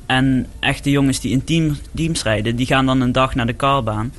En 0.06 0.48
echte 0.60 0.89
jongens 0.89 1.20
die 1.20 1.32
in 1.32 1.44
team, 1.44 1.78
teams 1.96 2.24
rijden, 2.24 2.56
die 2.56 2.66
gaan 2.66 2.86
dan 2.86 3.02
een 3.02 3.12
dag 3.12 3.36
naar 3.36 3.46
de 3.46 3.54
karbaan. 3.54 4.13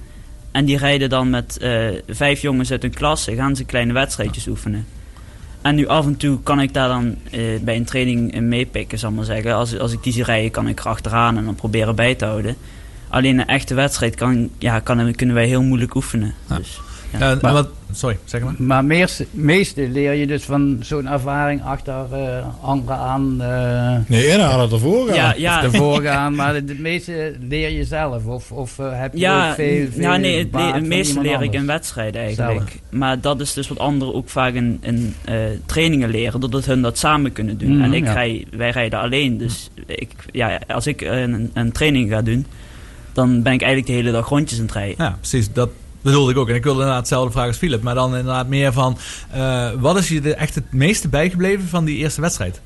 En 0.51 0.65
die 0.65 0.79
rijden 0.79 1.09
dan 1.09 1.31
met 1.31 1.59
eh, 1.59 1.87
vijf 2.09 2.41
jongens 2.41 2.71
uit 2.71 2.83
hun 2.83 2.95
klasse, 2.95 3.35
gaan 3.35 3.57
ze 3.57 3.65
kleine 3.65 3.93
wedstrijdjes 3.93 4.47
oefenen. 4.47 4.87
En 5.63 5.75
nu 5.75 5.87
af 5.87 6.07
en 6.07 6.17
toe 6.17 6.43
kan 6.43 6.61
ik 6.61 6.75
daar 6.75 6.89
dan 6.89 7.17
eh, 7.31 7.41
bij 7.61 7.77
een 7.77 7.85
training 7.85 8.35
in 8.35 8.49
meepikken, 8.49 8.99
zal 8.99 9.11
ik 9.11 9.17
maar 9.17 9.25
zeggen. 9.25 9.55
Als, 9.55 9.79
als 9.79 9.93
ik 9.93 10.03
die 10.03 10.13
zie 10.13 10.25
rijden, 10.25 10.51
kan 10.51 10.69
ik 10.69 10.79
er 10.79 10.89
achteraan 10.89 11.37
en 11.37 11.45
dan 11.45 11.55
proberen 11.55 11.95
bij 11.95 12.15
te 12.15 12.25
houden. 12.25 12.57
Alleen 13.09 13.39
een 13.39 13.47
echte 13.47 13.75
wedstrijd 13.75 14.15
kan, 14.15 14.51
ja, 14.59 14.81
kan, 14.81 15.15
kunnen 15.15 15.35
wij 15.35 15.47
heel 15.47 15.63
moeilijk 15.63 15.95
oefenen. 15.95 16.35
Ja. 16.49 16.57
Dus, 16.57 16.81
Ja. 17.19 17.31
En 17.31 17.39
Maar- 17.43 17.53
wat, 17.53 17.69
sorry, 17.93 18.19
zeg 18.25 18.43
maar. 18.43 18.55
Maar 18.59 18.85
meest, 18.85 19.25
meeste 19.31 19.89
leer 19.89 20.13
je 20.13 20.27
dus 20.27 20.45
van 20.45 20.79
zo'n 20.81 21.09
ervaring 21.09 21.63
achter 21.63 22.07
eh, 22.13 22.47
anderen 22.63 22.97
aan 22.97 23.41
eh 23.41 23.97
Nee, 24.07 24.27
inhalen 24.27 24.71
ervoor 24.71 25.07
gaan. 25.07 25.15
ja, 25.17 25.35
ja, 25.37 25.63
ervoor 25.63 26.03
gaan. 26.03 26.35
Maar 26.45 26.55
het 26.55 26.79
meeste 26.79 27.35
leer 27.49 27.71
je 27.71 27.85
zelf. 27.85 28.27
Of, 28.27 28.53
of 28.53 28.79
eh, 28.79 28.87
heb 29.01 29.13
je 29.13 29.19
Ja, 29.19 29.49
ook 29.49 29.55
veel, 29.55 29.87
veel 29.91 30.03
ja 30.03 30.17
nee, 30.17 30.49
het, 30.53 30.87
meeste 30.87 31.21
leer 31.21 31.43
ik 31.43 31.53
in 31.53 31.67
wedstrijden 31.67 32.21
eigenlijk. 32.23 32.69
Zelf. 32.71 32.81
Maar 32.91 33.21
dat 33.21 33.41
is 33.41 33.53
dus 33.53 33.69
wat 33.69 33.79
anderen 33.79 34.15
ook 34.15 34.29
vaak 34.29 34.55
in, 34.55 34.79
in 34.83 35.15
eh, 35.25 35.35
trainingen 35.67 36.11
leren, 36.11 36.41
doordat 36.41 36.65
hun 36.65 36.83
dat 36.83 36.99
samen 36.99 37.33
kunnen 37.33 37.59
doen. 37.59 37.75
Mhm, 37.75 37.83
en 37.85 37.93
ik 37.93 38.05
ja. 38.05 38.13
rij, 38.13 38.47
wij 38.51 38.71
rijden 38.71 38.99
alleen, 39.01 39.39
dus 39.39 39.71
ik, 39.87 40.11
ja, 40.33 40.61
als 40.69 40.87
ik 40.87 41.01
een, 41.01 41.51
een 41.55 41.73
training 41.73 42.11
ga 42.11 42.23
doen, 42.23 42.47
dan 43.13 43.43
ben 43.43 43.53
ik 43.53 43.63
eigenlijk 43.63 43.87
de 43.87 43.97
hele 43.97 44.13
dag 44.13 44.29
rondjes 44.29 44.59
aan 44.59 44.65
het 44.65 44.75
rijden. 44.75 44.95
Ja, 45.05 45.17
precies. 45.21 45.53
Dat 45.53 45.69
bedoelde 46.05 46.33
ik 46.33 46.39
ook. 46.39 46.49
En 46.49 46.55
ik 46.55 46.63
wilde 46.63 46.79
inderdaad 46.79 47.03
hetzelfde 47.03 47.33
vragen 47.33 47.49
als 47.49 47.59
Philip. 47.59 47.83
Maar 47.83 47.95
dan 47.95 48.17
inderdaad 48.17 48.49
meer 48.49 48.73
van... 48.73 48.99
eh, 49.31 49.71
wat 49.79 49.97
is 49.97 50.09
je 50.09 50.35
echt 50.35 50.55
het 50.55 50.73
meeste 50.73 51.09
bijgebleven 51.09 51.69
van 51.69 51.85
die 51.85 51.97
eerste 51.97 52.21
wedstrijd? 52.21 52.61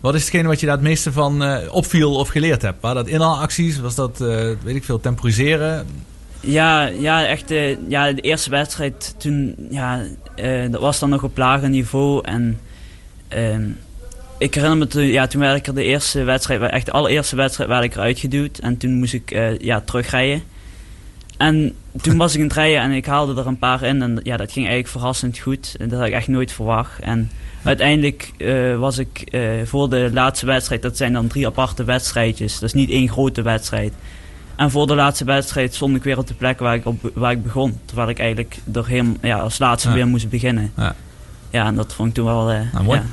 Wat 0.00 0.14
is 0.14 0.20
hetgene 0.20 0.48
wat 0.48 0.60
je 0.60 0.66
daar 0.66 0.74
het 0.74 0.84
meeste 0.84 1.12
van 1.12 1.42
eh, 1.44 1.74
opviel 1.74 2.14
of 2.14 2.28
geleerd 2.28 2.62
hebt? 2.62 2.80
Waren 2.80 3.04
dat 3.04 3.12
inhaalacties? 3.12 3.80
Was 3.80 3.94
dat, 3.94 4.20
eh, 4.20 4.50
weet 4.62 4.76
ik 4.76 4.84
veel, 4.84 5.00
temporiseren? 5.00 5.86
Ja, 6.40 6.86
ja, 6.86 7.26
echt 7.26 7.48
ja, 7.88 8.12
de 8.12 8.20
eerste 8.20 8.50
wedstrijd 8.50 9.14
toen, 9.18 9.56
ja, 9.70 10.02
dat 10.70 10.80
was 10.80 10.98
dan 10.98 11.08
nog 11.08 11.22
op 11.22 11.36
lager 11.36 11.68
niveau. 11.68 12.24
En 12.24 12.60
ehm, 13.28 13.68
ik 14.38 14.54
herinner 14.54 14.78
me, 14.78 14.86
toen, 14.86 15.02
ja, 15.02 15.26
toen 15.26 15.40
werd 15.40 15.56
ik 15.56 15.66
er 15.66 15.74
de 15.74 15.84
eerste 15.84 16.22
wedstrijd, 16.22 16.60
echt 16.60 16.86
de 16.86 16.92
allereerste 16.92 17.36
wedstrijd 17.36 17.68
werd 17.68 17.84
ik 17.84 17.94
eruit 17.94 18.18
geduwd. 18.18 18.58
En 18.58 18.76
toen 18.76 18.98
moest 18.98 19.14
ik 19.14 19.30
ja, 19.58 19.80
terugrijden. 19.80 20.42
En 21.36 21.74
toen 22.00 22.16
was 22.16 22.32
ik 22.34 22.38
in 22.40 22.46
het 22.46 22.54
rijden 22.56 22.80
en 22.80 22.90
ik 22.90 23.06
haalde 23.06 23.40
er 23.40 23.46
een 23.46 23.58
paar 23.58 23.82
in. 23.82 24.02
En 24.02 24.20
ja, 24.22 24.36
dat 24.36 24.52
ging 24.52 24.66
eigenlijk 24.66 24.96
verrassend 24.96 25.38
goed. 25.38 25.74
En 25.78 25.88
dat 25.88 25.98
had 25.98 26.08
ik 26.08 26.14
echt 26.14 26.28
nooit 26.28 26.52
verwacht. 26.52 27.00
En 27.00 27.30
uiteindelijk 27.62 28.30
eh, 28.38 28.76
was 28.78 28.98
ik 28.98 29.20
eh, 29.20 29.40
voor 29.64 29.88
de 29.90 30.10
laatste 30.12 30.46
wedstrijd, 30.46 30.82
dat 30.82 30.96
zijn 30.96 31.12
dan 31.12 31.26
drie 31.26 31.46
aparte 31.46 31.84
wedstrijdjes. 31.84 32.52
Dat 32.52 32.62
is 32.62 32.72
niet 32.74 32.90
één 32.90 33.08
grote 33.08 33.42
wedstrijd. 33.42 33.92
En 34.56 34.70
voor 34.70 34.86
de 34.86 34.94
laatste 34.94 35.24
wedstrijd 35.24 35.74
stond 35.74 35.96
ik 35.96 36.02
weer 36.02 36.18
op 36.18 36.26
de 36.26 36.34
plek 36.34 36.58
waar 36.58 36.74
ik, 36.74 36.86
op, 36.86 37.10
waar 37.14 37.32
ik 37.32 37.42
begon. 37.42 37.78
Terwijl 37.84 38.08
ik 38.08 38.18
eigenlijk 38.18 38.56
er 38.74 38.86
helemaal, 38.86 39.16
ja, 39.22 39.38
als 39.38 39.58
laatste 39.58 39.88
Ja. 39.88 39.94
weer 39.94 40.06
moest 40.06 40.28
beginnen. 40.28 40.72
Ja. 40.76 40.94
Ja, 41.56 41.66
en 41.66 41.74
dat 41.74 41.92
vond 41.94 42.08
ik 42.08 42.14
toen 42.14 42.24
wel... 42.24 42.50
eh, 42.50 42.58
Nou, 42.72 42.84
mooi. 42.84 42.98
ja. 42.98 43.04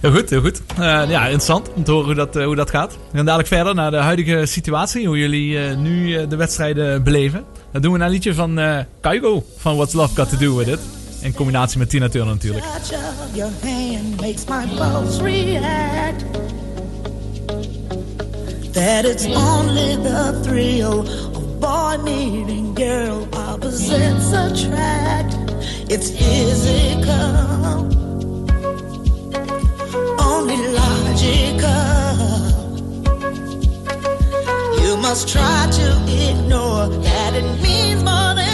Heel 0.00 0.10
goed, 0.12 0.30
heel 0.30 0.40
goed. 0.40 0.60
Eh, 0.78 0.84
ja, 1.08 1.22
interessant 1.22 1.72
om 1.74 1.84
te 1.84 1.90
horen 1.90 2.06
hoe 2.06 2.14
dat, 2.14 2.36
eh, 2.36 2.44
hoe 2.44 2.56
dat 2.56 2.70
gaat. 2.70 2.92
We 2.92 3.16
gaan 3.16 3.24
dadelijk 3.24 3.48
verder 3.48 3.74
naar 3.74 3.90
de 3.90 3.96
huidige 3.96 4.46
situatie. 4.46 5.06
Hoe 5.06 5.18
jullie 5.18 5.58
eh, 5.58 5.76
nu 5.76 6.16
eh, 6.16 6.28
de 6.28 6.36
wedstrijden 6.36 7.02
beleven. 7.02 7.44
Dat 7.72 7.82
doen 7.82 7.92
we 7.92 7.98
naar 7.98 8.06
een 8.06 8.12
liedje 8.12 8.34
van 8.34 8.58
eh 8.58 8.78
Kaigo 9.00 9.44
van 9.58 9.76
What's 9.76 9.92
Love 9.94 10.14
Got 10.14 10.28
To 10.30 10.36
Do 10.36 10.56
With 10.56 10.66
It. 10.68 10.78
In 11.20 11.34
combinatie 11.34 11.78
met 11.78 11.90
Tina 11.90 12.08
Turner 12.08 12.32
natuurlijk. 12.34 12.64
touch 12.66 12.92
of 13.00 13.36
your 13.36 13.52
hand 13.62 14.20
makes 14.20 14.44
my 14.44 14.64
pulse 14.76 15.22
react. 15.22 16.24
That 18.72 19.04
it's 19.04 19.24
only 19.26 19.96
the 20.02 20.38
thrill 20.42 20.98
of 21.34 21.58
boy 21.60 21.96
meeting 22.04 22.76
girl 22.78 23.26
opposites 23.52 24.32
attract. 24.32 25.36
It's 25.90 26.10
physical, 26.10 27.12
only 30.20 30.58
logical. 30.80 31.78
You 34.82 34.98
must 34.98 35.28
try 35.28 35.66
to 35.72 35.86
ignore 36.30 36.88
that 36.88 37.34
it 37.34 37.62
means 37.62 38.02
more 38.04 38.34
than 38.34 38.47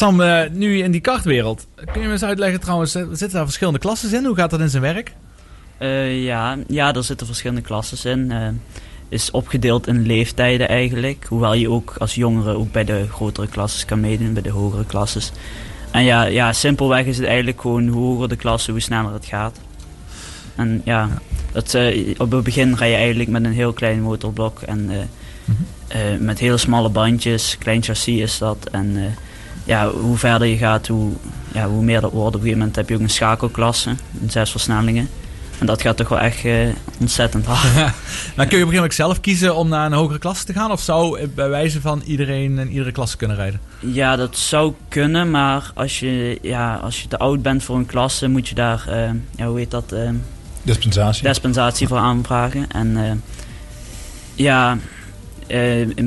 Sam, 0.00 0.20
eh, 0.20 0.50
nu 0.50 0.78
in 0.78 0.90
die 0.90 1.00
kartwereld. 1.00 1.66
Kun 1.92 2.00
je 2.00 2.06
me 2.06 2.12
eens 2.12 2.22
uitleggen 2.22 2.60
trouwens, 2.60 2.94
eh, 2.94 3.02
zitten 3.02 3.30
daar 3.30 3.44
verschillende 3.44 3.78
klassen 3.78 4.14
in? 4.14 4.24
Hoe 4.24 4.36
gaat 4.36 4.50
dat 4.50 4.60
in 4.60 4.68
zijn 4.68 4.82
werk? 4.82 5.14
Eh, 5.78 6.24
ja, 6.24 6.56
ja, 6.68 6.94
er 6.94 7.04
zitten 7.04 7.26
verschillende 7.26 7.62
klasses 7.62 8.04
in. 8.04 8.32
is 9.08 9.30
opgedeeld 9.30 9.86
in 9.86 10.06
leeftijden 10.06 10.68
eigenlijk. 10.68 11.26
Hoewel 11.28 11.54
je 11.54 11.70
ook 11.70 11.94
als 11.98 12.14
jongere 12.14 12.56
ook 12.56 12.72
bij 12.72 12.84
de 12.84 13.06
grotere 13.12 13.46
klasses 13.46 13.84
kan 13.84 14.00
meedoen, 14.00 14.32
bij 14.32 14.42
de 14.42 14.50
hogere 14.50 14.84
klasses. 14.84 15.32
En 15.90 16.04
ja, 16.04 16.22
ja, 16.22 16.52
simpelweg 16.52 17.04
is 17.06 17.16
het 17.16 17.26
eigenlijk 17.26 17.60
gewoon 17.60 17.88
hoe 17.88 18.04
hoger 18.04 18.28
de 18.28 18.36
klasse, 18.36 18.70
hoe 18.70 18.80
sneller 18.80 19.12
het 19.12 19.26
gaat. 19.26 19.60
En 20.54 20.82
ja, 20.84 21.08
dat, 21.52 21.78
op 22.18 22.30
het 22.30 22.44
begin 22.44 22.74
rij 22.74 22.90
je 22.90 22.96
eigenlijk 22.96 23.30
met 23.30 23.44
een 23.44 23.52
heel 23.52 23.72
klein 23.72 24.02
motorblok 24.02 24.60
en 24.60 24.90
eh, 25.88 26.00
met 26.18 26.38
hele 26.38 26.58
smalle 26.58 26.88
bandjes, 26.88 27.56
klein 27.58 27.82
chassis 27.82 28.20
is 28.20 28.38
dat. 28.38 28.68
En 28.72 29.14
ja, 29.70 29.90
hoe 29.90 30.16
verder 30.16 30.48
je 30.48 30.56
gaat, 30.56 30.86
hoe, 30.86 31.12
ja, 31.52 31.68
hoe 31.68 31.82
meer 31.82 32.00
dat 32.00 32.12
wordt. 32.12 32.26
Op 32.26 32.34
een 32.34 32.40
gegeven 32.40 32.58
moment 32.58 32.76
heb 32.76 32.88
je 32.88 32.94
ook 32.94 33.00
een 33.00 33.10
schakelklasse, 33.10 33.90
een 34.22 34.30
zes 34.30 34.50
versnellingen. 34.50 35.08
En 35.58 35.66
dat 35.66 35.82
gaat 35.82 35.96
toch 35.96 36.08
wel 36.08 36.18
echt 36.18 36.44
eh, 36.44 36.68
ontzettend 37.00 37.46
hard. 37.46 37.74
Dan 37.74 37.82
kun 37.82 37.88
je 38.36 38.44
op 38.44 38.44
een 38.44 38.50
gegeven 38.50 38.74
moment 38.74 38.94
zelf 38.94 39.20
kiezen 39.20 39.54
om 39.54 39.68
naar 39.68 39.86
een 39.86 39.92
hogere 39.92 40.18
klasse 40.18 40.44
te 40.44 40.52
gaan? 40.52 40.70
Of 40.70 40.80
zou 40.80 41.18
eh, 41.18 41.28
bij 41.34 41.48
wijze 41.48 41.80
van 41.80 42.02
iedereen 42.04 42.58
in 42.58 42.70
iedere 42.70 42.92
klasse 42.92 43.16
kunnen 43.16 43.36
rijden? 43.36 43.60
Ja, 43.78 44.16
dat 44.16 44.36
zou 44.38 44.74
kunnen, 44.88 45.30
maar 45.30 45.70
als 45.74 46.00
je, 46.00 46.38
ja, 46.42 46.74
als 46.74 47.02
je 47.02 47.08
te 47.08 47.18
oud 47.18 47.42
bent 47.42 47.64
voor 47.64 47.76
een 47.76 47.86
klasse, 47.86 48.28
moet 48.28 48.48
je 48.48 48.54
daar, 48.54 48.84
eh, 48.88 49.10
ja, 49.36 49.46
hoe 49.46 49.58
heet 49.58 49.70
dat, 49.70 49.92
eh, 49.92 50.10
Dispensatie. 50.62 51.22
dispensatie 51.26 51.88
voor 51.88 51.98
aanvragen. 51.98 52.70
En 52.70 52.96
eh, 52.96 53.12
ja, 54.34 54.78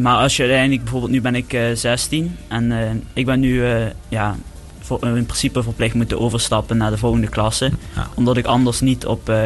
maar 0.02 0.18
als 0.18 0.36
je 0.36 0.42
uiteindelijk, 0.44 0.82
bijvoorbeeld 0.82 1.12
nu 1.12 1.22
ben 1.22 1.36
ik 1.36 1.54
eh 1.54 1.62
16 1.74 2.36
en 2.48 2.72
eh, 2.72 2.90
ik 3.14 3.26
ben 3.26 3.40
nu 3.40 3.66
eh, 3.66 3.86
ja, 4.10 4.36
voor, 4.80 5.00
in 5.08 5.26
principe 5.26 5.64
verplicht 5.64 5.94
moeten 5.94 6.20
overstappen 6.20 6.78
naar 6.78 6.92
de 6.92 6.98
volgende 6.98 7.28
klasse. 7.28 7.72
Ja. 7.96 8.08
Omdat 8.16 8.38
ik 8.38 8.46
anders 8.46 8.80
niet 8.82 9.06
op, 9.06 9.30
eh, 9.30 9.42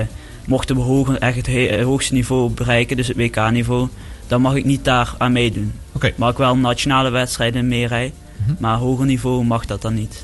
mochten 0.46 0.76
we 0.76 0.82
hoger, 0.82 1.18
echt 1.18 1.36
het 1.36 1.48
he- 1.48 1.66
eh, 1.66 1.84
hoogste 1.86 2.14
niveau 2.14 2.50
bereiken, 2.50 2.98
dus 2.98 3.08
het 3.08 3.18
WK-niveau, 3.18 3.88
dan 4.28 4.42
mag 4.42 4.56
ik 4.56 4.66
niet 4.66 4.84
daar 4.86 5.14
aan 5.18 5.32
meedoen. 5.32 5.74
Oké. 5.92 6.12
Mag 6.16 6.32
ik 6.32 6.38
wel 6.38 6.58
nationale 6.58 7.10
wedstrijden 7.10 7.68
meerijden, 7.68 8.14
Mhm. 8.46 8.56
maar 8.60 8.78
hoger 8.78 9.06
niveau 9.06 9.44
mag 9.46 9.66
dat 9.66 9.82
dan 9.82 9.94
niet. 9.94 10.24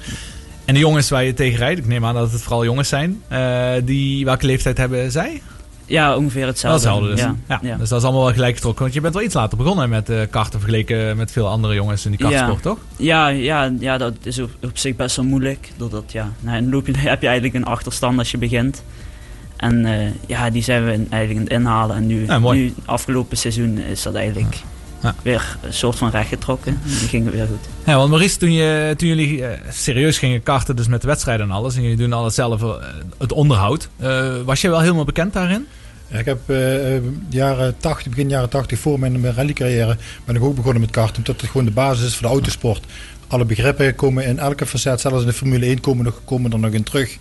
En 0.66 0.74
de 0.74 0.80
jongens 0.80 1.10
waar 1.10 1.24
je 1.24 1.34
tegen 1.34 1.58
rijdt, 1.58 1.80
ik 1.80 1.88
neem 1.88 2.06
aan 2.06 2.14
dat 2.16 2.32
het 2.32 2.42
vooral 2.42 2.64
jongens 2.66 2.90
zijn. 2.90 3.22
eh, 3.28 3.72
die, 3.84 4.26
welke 4.26 4.46
leeftijd 4.46 4.78
hebben 4.78 5.12
zij? 5.12 5.42
Ja, 5.86 6.16
ongeveer 6.18 6.46
hetzelfde. 6.46 6.88
hetzelfde 6.90 7.10
dus. 7.16 7.20
Ja, 7.20 7.36
Ja, 7.48 7.60
ja. 7.62 7.76
Dus 7.78 7.90
dat 7.90 7.98
is 8.00 8.04
allemaal 8.06 8.24
wel 8.24 8.34
gelijk 8.34 8.56
getrokken. 8.56 8.82
Want 8.82 8.94
je 8.94 9.02
bent 9.02 9.14
wel 9.14 9.24
iets 9.24 9.34
later 9.34 9.58
begonnen 9.58 9.90
met 9.90 10.10
eh 10.10 10.20
karten 10.30 10.60
vergeleken 10.60 11.18
met 11.18 11.32
veel 11.32 11.48
andere 11.48 11.74
jongens 11.74 12.06
in 12.06 12.12
die 12.12 12.20
kartsport, 12.20 12.62
toch? 12.62 12.78
Ja, 12.96 13.28
ja, 13.28 13.72
ja, 13.80 13.98
dat 13.98 14.14
is 14.24 14.40
op, 14.40 14.50
op 14.62 14.78
zich 14.78 14.96
best 14.96 15.16
wel 15.16 15.26
moeilijk. 15.26 15.72
Doordat, 15.78 16.12
ja, 16.12 16.32
nou, 16.40 16.62
dan 16.62 16.70
loop 16.72 16.88
je, 16.88 16.98
heb 17.10 17.22
je 17.22 17.28
eigenlijk 17.28 17.56
een 17.56 17.66
achterstand 17.66 18.18
als 18.18 18.32
je 18.32 18.38
begint. 18.38 18.84
En 19.58 19.86
eh, 19.86 20.08
ja, 20.28 20.50
die 20.50 20.64
zijn 20.64 20.86
we 20.86 20.94
in- 20.94 21.08
eigenlijk 21.10 21.40
aan 21.40 21.54
het 21.58 21.64
inhalen. 21.66 21.96
En 21.96 22.08
nu, 22.08 22.26
nu 22.54 22.74
afgelopen 22.86 23.38
seizoen, 23.38 23.78
is 23.78 24.04
dat 24.04 24.16
eigenlijk 24.16 24.56
Ja. 25.04 25.16
weer 25.22 25.58
een 25.62 25.74
soort 25.74 25.96
van 25.98 26.10
rechtgetrokken. 26.10 26.80
Die 26.84 27.08
ging 27.08 27.32
weer 27.32 27.48
goed. 27.48 27.68
Ja, 27.86 27.96
want 27.96 28.10
Maurice, 28.10 28.38
toen, 28.38 28.54
je, 28.54 28.94
toen 28.98 29.08
jullie 29.08 29.46
eh, 29.46 29.72
serieus 29.72 30.18
gingen 30.18 30.44
karten, 30.44 30.76
dus 30.76 30.88
met 30.88 31.02
de 31.02 31.08
wedstrijden 31.08 31.46
en 31.46 31.52
alles, 31.52 31.76
en 31.76 31.82
jullie 31.82 31.98
doen 31.98 32.14
alles 32.14 32.36
zelf, 32.36 32.62
eh, 32.62 32.70
het 33.18 33.32
onderhoud, 33.32 33.90
eh, 33.98 34.42
was 34.46 34.62
jij 34.62 34.70
wel 34.70 34.80
helemaal 34.80 35.06
bekend 35.06 35.34
daarin? 35.34 35.68
Ja, 36.08 36.20
ik 36.20 36.26
heb 36.26 36.40
jaren 37.30 37.76
80, 37.78 38.10
begin 38.10 38.30
jaren 38.30 38.50
80 38.50 38.80
voor 38.80 39.00
mijn, 39.00 39.20
mijn 39.20 39.34
rallycarrière 39.34 39.98
ben 40.26 40.36
ik 40.36 40.44
ook 40.44 40.56
begonnen 40.56 40.82
met 40.82 40.92
karten. 40.92 41.18
Omdat 41.18 41.42
het 41.42 41.50
gewoon 41.50 41.66
de 41.66 41.72
basis 41.72 42.06
is 42.06 42.14
voor 42.14 42.28
de 42.28 42.34
autosport. 42.34 42.86
Alle 43.28 43.46
begrippen 43.46 43.96
komen 43.96 44.26
in 44.26 44.40
elke 44.40 44.66
facet, 44.66 45.02
zelfs 45.02 45.20
in 45.20 45.28
de 45.28 45.34
Formule 45.34 45.66
1 45.66 45.80
komen, 45.80 46.06
nog, 46.06 46.22
komen 46.26 46.52
er 46.52 46.60
nog 46.60 46.72
in 46.72 46.84
terug. 46.84 47.18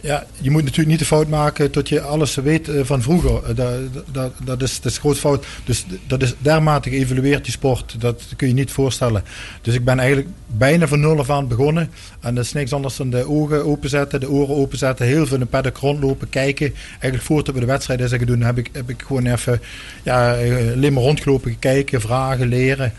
Ja, 0.00 0.26
je 0.40 0.50
moet 0.50 0.62
natuurlijk 0.62 0.88
niet 0.88 0.98
de 0.98 1.04
fout 1.04 1.28
maken 1.28 1.70
tot 1.70 1.88
je 1.88 2.00
alles 2.00 2.34
weet 2.34 2.68
eh, 2.68 2.84
van 2.84 3.02
vroeger. 3.02 3.44
Eh, 3.44 3.56
dat, 3.56 4.04
dat, 4.12 4.32
dat, 4.44 4.62
is, 4.62 4.80
dat 4.80 4.92
een 4.92 5.00
groot 5.00 5.18
fout. 5.18 5.46
Dus 5.64 5.86
dat 6.06 6.22
is 6.22 6.34
dermate 6.38 6.90
geëvalueerd, 6.90 7.44
die 7.44 7.52
sport. 7.52 7.94
Dat 7.98 8.22
kun 8.36 8.48
je 8.48 8.54
niet 8.54 8.70
voorstellen. 8.70 9.22
Dus 9.62 9.74
ik 9.74 9.84
ben 9.84 9.98
eigenlijk 9.98 10.28
bijna 10.46 10.86
van 10.86 11.00
nul 11.00 11.18
af 11.18 11.30
aan 11.30 11.48
begonnen. 11.48 11.90
En 12.20 12.34
dat 12.34 12.44
is 12.44 12.52
niks 12.52 12.72
anders 12.72 12.96
dan 12.96 13.10
de 13.10 13.28
ogen 13.28 13.64
openzetten, 13.64 14.20
de 14.20 14.30
oren 14.30 14.56
openzetten. 14.56 15.06
Heel 15.06 15.26
veel 15.26 15.34
in 15.34 15.42
de 15.42 15.48
paddock 15.48 15.76
rondlopen, 15.76 16.28
kijken. 16.28 16.74
Eigenlijk 16.90 17.22
voordat 17.22 17.54
we 17.54 17.60
de 17.60 17.66
wedstrijd 17.66 18.00
is 18.00 18.10
doen, 18.10 18.40
heb 18.40 18.58
ik, 18.58 18.70
heb 18.72 18.90
ik 18.90 19.02
gewoon 19.06 19.26
even 19.26 19.60
ja, 20.02 20.36
eh, 20.36 20.72
alleen 20.72 20.92
maar 20.92 21.02
rondgelopen, 21.02 21.58
kijken, 21.58 22.00
vragen, 22.00 22.48
leren. 22.48 22.92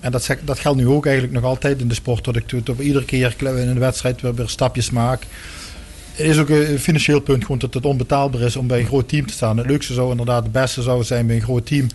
En 0.00 0.12
dat, 0.12 0.36
dat 0.44 0.58
geldt 0.58 0.78
nu 0.78 0.86
ook 0.86 1.06
eigenlijk 1.06 1.34
nog 1.34 1.44
altijd 1.44 1.80
in 1.80 1.88
de 1.88 1.94
sport. 1.94 2.24
Dat 2.24 2.36
ik 2.36 2.46
tot 2.46 2.68
op 2.68 2.80
iedere 2.80 3.04
keer 3.04 3.34
in 3.38 3.74
de 3.74 3.80
wedstrijd 3.80 4.20
weer, 4.20 4.34
weer 4.34 4.48
stapjes 4.48 4.90
maak. 4.90 5.26
Het 6.12 6.26
is 6.26 6.38
ook 6.38 6.48
een 6.48 6.78
financieel 6.78 7.20
punt 7.20 7.42
gewoon 7.42 7.58
dat 7.58 7.74
het 7.74 7.84
onbetaalbaar 7.84 8.40
is 8.40 8.56
om 8.56 8.66
bij 8.66 8.80
een 8.80 8.86
groot 8.86 9.08
team 9.08 9.26
te 9.26 9.32
staan. 9.32 9.56
Het 9.56 9.66
leukste 9.66 9.92
zou 9.92 10.10
inderdaad 10.10 10.42
het 10.42 10.52
beste 10.52 10.82
zou 10.82 11.04
zijn 11.04 11.26
bij 11.26 11.36
een 11.36 11.42
groot 11.42 11.66
team. 11.66 11.86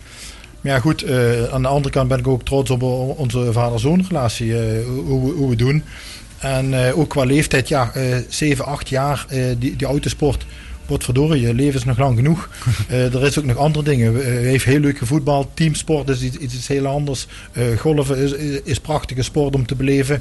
Maar 0.60 0.72
ja 0.72 0.80
goed, 0.80 1.02
eh, 1.02 1.44
aan 1.52 1.62
de 1.62 1.68
andere 1.68 1.90
kant 1.94 2.08
ben 2.08 2.18
ik 2.18 2.26
ook 2.28 2.44
trots 2.44 2.70
op 2.70 2.82
onze 3.16 3.52
vader-zoon 3.52 4.04
relatie, 4.08 4.58
eh, 4.58 4.84
hoe, 4.86 5.24
we- 5.24 5.36
hoe 5.36 5.48
we 5.50 5.56
doen. 5.56 5.82
En 6.38 6.86
eh, 6.86 6.98
ook 6.98 7.08
qua 7.08 7.24
leeftijd, 7.24 7.68
ja, 7.68 7.90
eh 7.94 8.16
7, 8.28 8.64
8 8.64 8.88
jaar, 8.88 9.26
die, 9.58 9.76
die 9.76 9.86
autosport, 9.86 10.46
wat 10.86 11.04
verdorie, 11.04 11.40
je 11.46 11.54
leven 11.54 11.78
is 11.80 11.84
nog 11.84 11.98
lang 11.98 12.16
genoeg. 12.16 12.48
Er 12.88 13.22
is 13.24 13.38
ook 13.38 13.44
nog 13.44 13.56
andere 13.56 13.84
dingen. 13.84 14.14
Hij 14.14 14.22
heeft 14.32 14.64
heel 14.64 14.80
leuk 14.80 14.98
gevoetbald, 14.98 15.48
teamsport 15.54 16.08
is 16.08 16.22
iets, 16.22 16.36
iets 16.36 16.68
heel 16.68 16.86
anders. 16.86 17.26
Golven 17.76 18.16
is, 18.16 18.32
is, 18.32 18.60
is 18.64 18.80
prachtige 18.80 19.22
sport 19.22 19.54
om 19.54 19.66
te 19.66 19.74
beleven. 19.74 20.20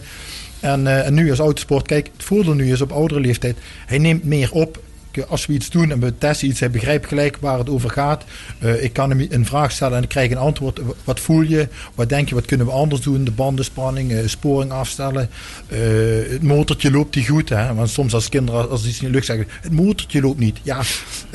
En, 0.59 0.87
eh, 0.87 1.05
en 1.05 1.13
nu 1.13 1.29
als 1.29 1.39
autosport, 1.39 1.85
kijk, 1.85 2.09
het 2.13 2.23
voordeel 2.23 2.53
nu 2.53 2.71
is 2.71 2.81
op 2.81 2.91
oudere 2.91 3.19
leeftijd, 3.19 3.57
hij 3.85 3.97
neemt 3.97 4.23
meer 4.23 4.51
op. 4.51 4.85
Als 5.27 5.45
we 5.45 5.53
iets 5.53 5.69
doen 5.69 5.91
en 5.91 5.99
we 5.99 6.17
testen 6.17 6.47
iets, 6.47 6.59
hij 6.59 6.71
begrijpt 6.71 7.07
gelijk 7.07 7.37
waar 7.39 7.57
het 7.57 7.69
over 7.69 7.89
gaat. 7.89 8.23
Eh, 8.59 8.83
ik 8.83 8.93
kan 8.93 9.09
hem 9.09 9.27
een 9.29 9.45
vraag 9.45 9.71
stellen 9.71 9.97
en 9.97 10.03
ik 10.03 10.09
krijg 10.09 10.31
een 10.31 10.37
antwoord. 10.37 10.79
Wat 11.03 11.19
voel 11.19 11.41
je? 11.41 11.67
Wat 11.95 12.09
denk 12.09 12.29
je? 12.29 12.35
Wat 12.35 12.45
kunnen 12.45 12.65
we 12.65 12.71
anders 12.71 13.01
doen? 13.01 13.23
De 13.23 13.31
bandenspanning, 13.31 14.11
eh, 14.11 14.27
sporing 14.27 14.71
afstellen. 14.71 15.29
Het 15.67 16.43
motortje 16.43 16.91
loopt 16.91 17.13
die 17.13 17.27
goed. 17.27 17.49
Hè? 17.49 17.73
Want 17.73 17.89
soms 17.89 18.13
als 18.13 18.29
kinderen 18.29 18.69
als 18.69 18.85
iets 18.85 18.99
in 18.99 19.05
de 19.05 19.11
lucht 19.11 19.25
zeggen, 19.25 19.47
het 19.61 19.71
motortje 19.71 20.21
loopt 20.21 20.39
niet. 20.39 20.59
Ja, 20.63 20.81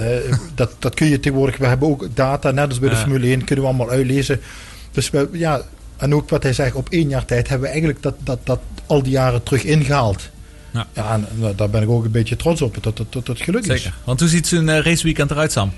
dat, 0.54 0.74
dat 0.78 0.94
kun 0.94 1.08
je 1.08 1.20
tegenwoordig. 1.20 1.56
We 1.56 1.66
hebben 1.66 1.88
ook 1.88 2.08
data, 2.14 2.50
net 2.50 2.68
als 2.68 2.78
bij 2.78 2.88
de. 2.88 2.96
Formule 2.96 3.26
1, 3.26 3.44
kunnen 3.44 3.64
we 3.64 3.70
allemaal 3.70 3.90
uitlezen. 3.90 4.40
Dus 4.92 5.10
we, 5.10 5.28
ja, 5.32 5.62
en 6.02 6.14
ook 6.14 6.28
wat 6.28 6.42
hij 6.42 6.52
zegt, 6.52 6.74
op 6.74 6.88
één 6.88 7.08
jaar 7.08 7.24
tijd 7.24 7.48
hebben 7.48 7.66
we 7.66 7.72
eigenlijk 7.72 8.02
dat, 8.02 8.14
dat, 8.18 8.38
dat 8.44 8.60
al 8.86 9.02
die 9.02 9.12
jaren 9.12 9.42
terug 9.42 9.64
ingehaald. 9.64 10.30
Ja. 10.70 10.86
Ja, 10.92 11.12
en 11.12 11.26
eh, 11.40 11.48
daar 11.56 11.70
ben 11.70 11.82
ik 11.82 11.88
ook 11.88 12.04
een 12.04 12.10
beetje 12.10 12.36
trots 12.36 12.62
op, 12.62 12.82
dat 12.82 12.96
dat, 12.96 13.12
dat, 13.12 13.26
dat 13.26 13.40
geluk 13.40 13.60
is. 13.66 13.82
Zeker. 13.82 13.94
Want 14.04 14.20
hoe 14.20 14.28
ziet 14.28 14.46
zo'n 14.46 14.68
eh, 14.68 14.78
raceweekend 14.78 15.30
eruit, 15.30 15.52
Sam? 15.52 15.72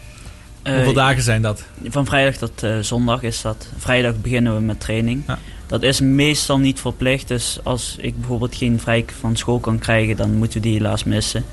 Eh, 0.62 0.74
Hoeveel 0.74 0.92
dagen 0.92 1.22
zijn 1.22 1.42
dat? 1.42 1.64
Van 1.84 2.06
vrijdag 2.06 2.36
tot 2.36 2.62
eh, 2.62 2.78
zondag 2.78 3.22
is 3.22 3.40
dat. 3.40 3.68
Vrijdag 3.78 4.20
beginnen 4.20 4.54
we 4.54 4.60
met 4.60 4.80
training. 4.80 5.22
Ja. 5.26 5.38
Dat 5.66 5.82
is 5.82 6.00
meestal 6.00 6.58
niet 6.58 6.80
verplicht. 6.80 7.28
Dus 7.28 7.58
als 7.62 7.96
ik 8.00 8.18
bijvoorbeeld 8.18 8.54
geen 8.54 8.80
vrij 8.80 9.04
van 9.20 9.36
school 9.36 9.58
kan 9.58 9.78
krijgen, 9.78 10.16
dan 10.16 10.34
moeten 10.34 10.60
we 10.60 10.68
die 10.68 10.76
helaas 10.76 11.04
missen. 11.04 11.44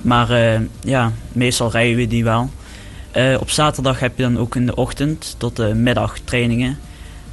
Maar 0.00 0.30
eh, 0.30 0.60
ja, 0.80 1.12
meestal 1.32 1.70
rijden 1.70 1.96
we 1.96 2.06
die 2.06 2.24
wel. 2.24 2.50
Eh, 3.10 3.36
op 3.40 3.50
zaterdag 3.50 4.00
heb 4.00 4.16
je 4.16 4.22
dan 4.22 4.38
ook 4.38 4.56
in 4.56 4.66
de 4.66 4.74
ochtend 4.74 5.34
tot 5.38 5.56
de 5.56 5.74
middag 5.74 6.18
trainingen. 6.24 6.78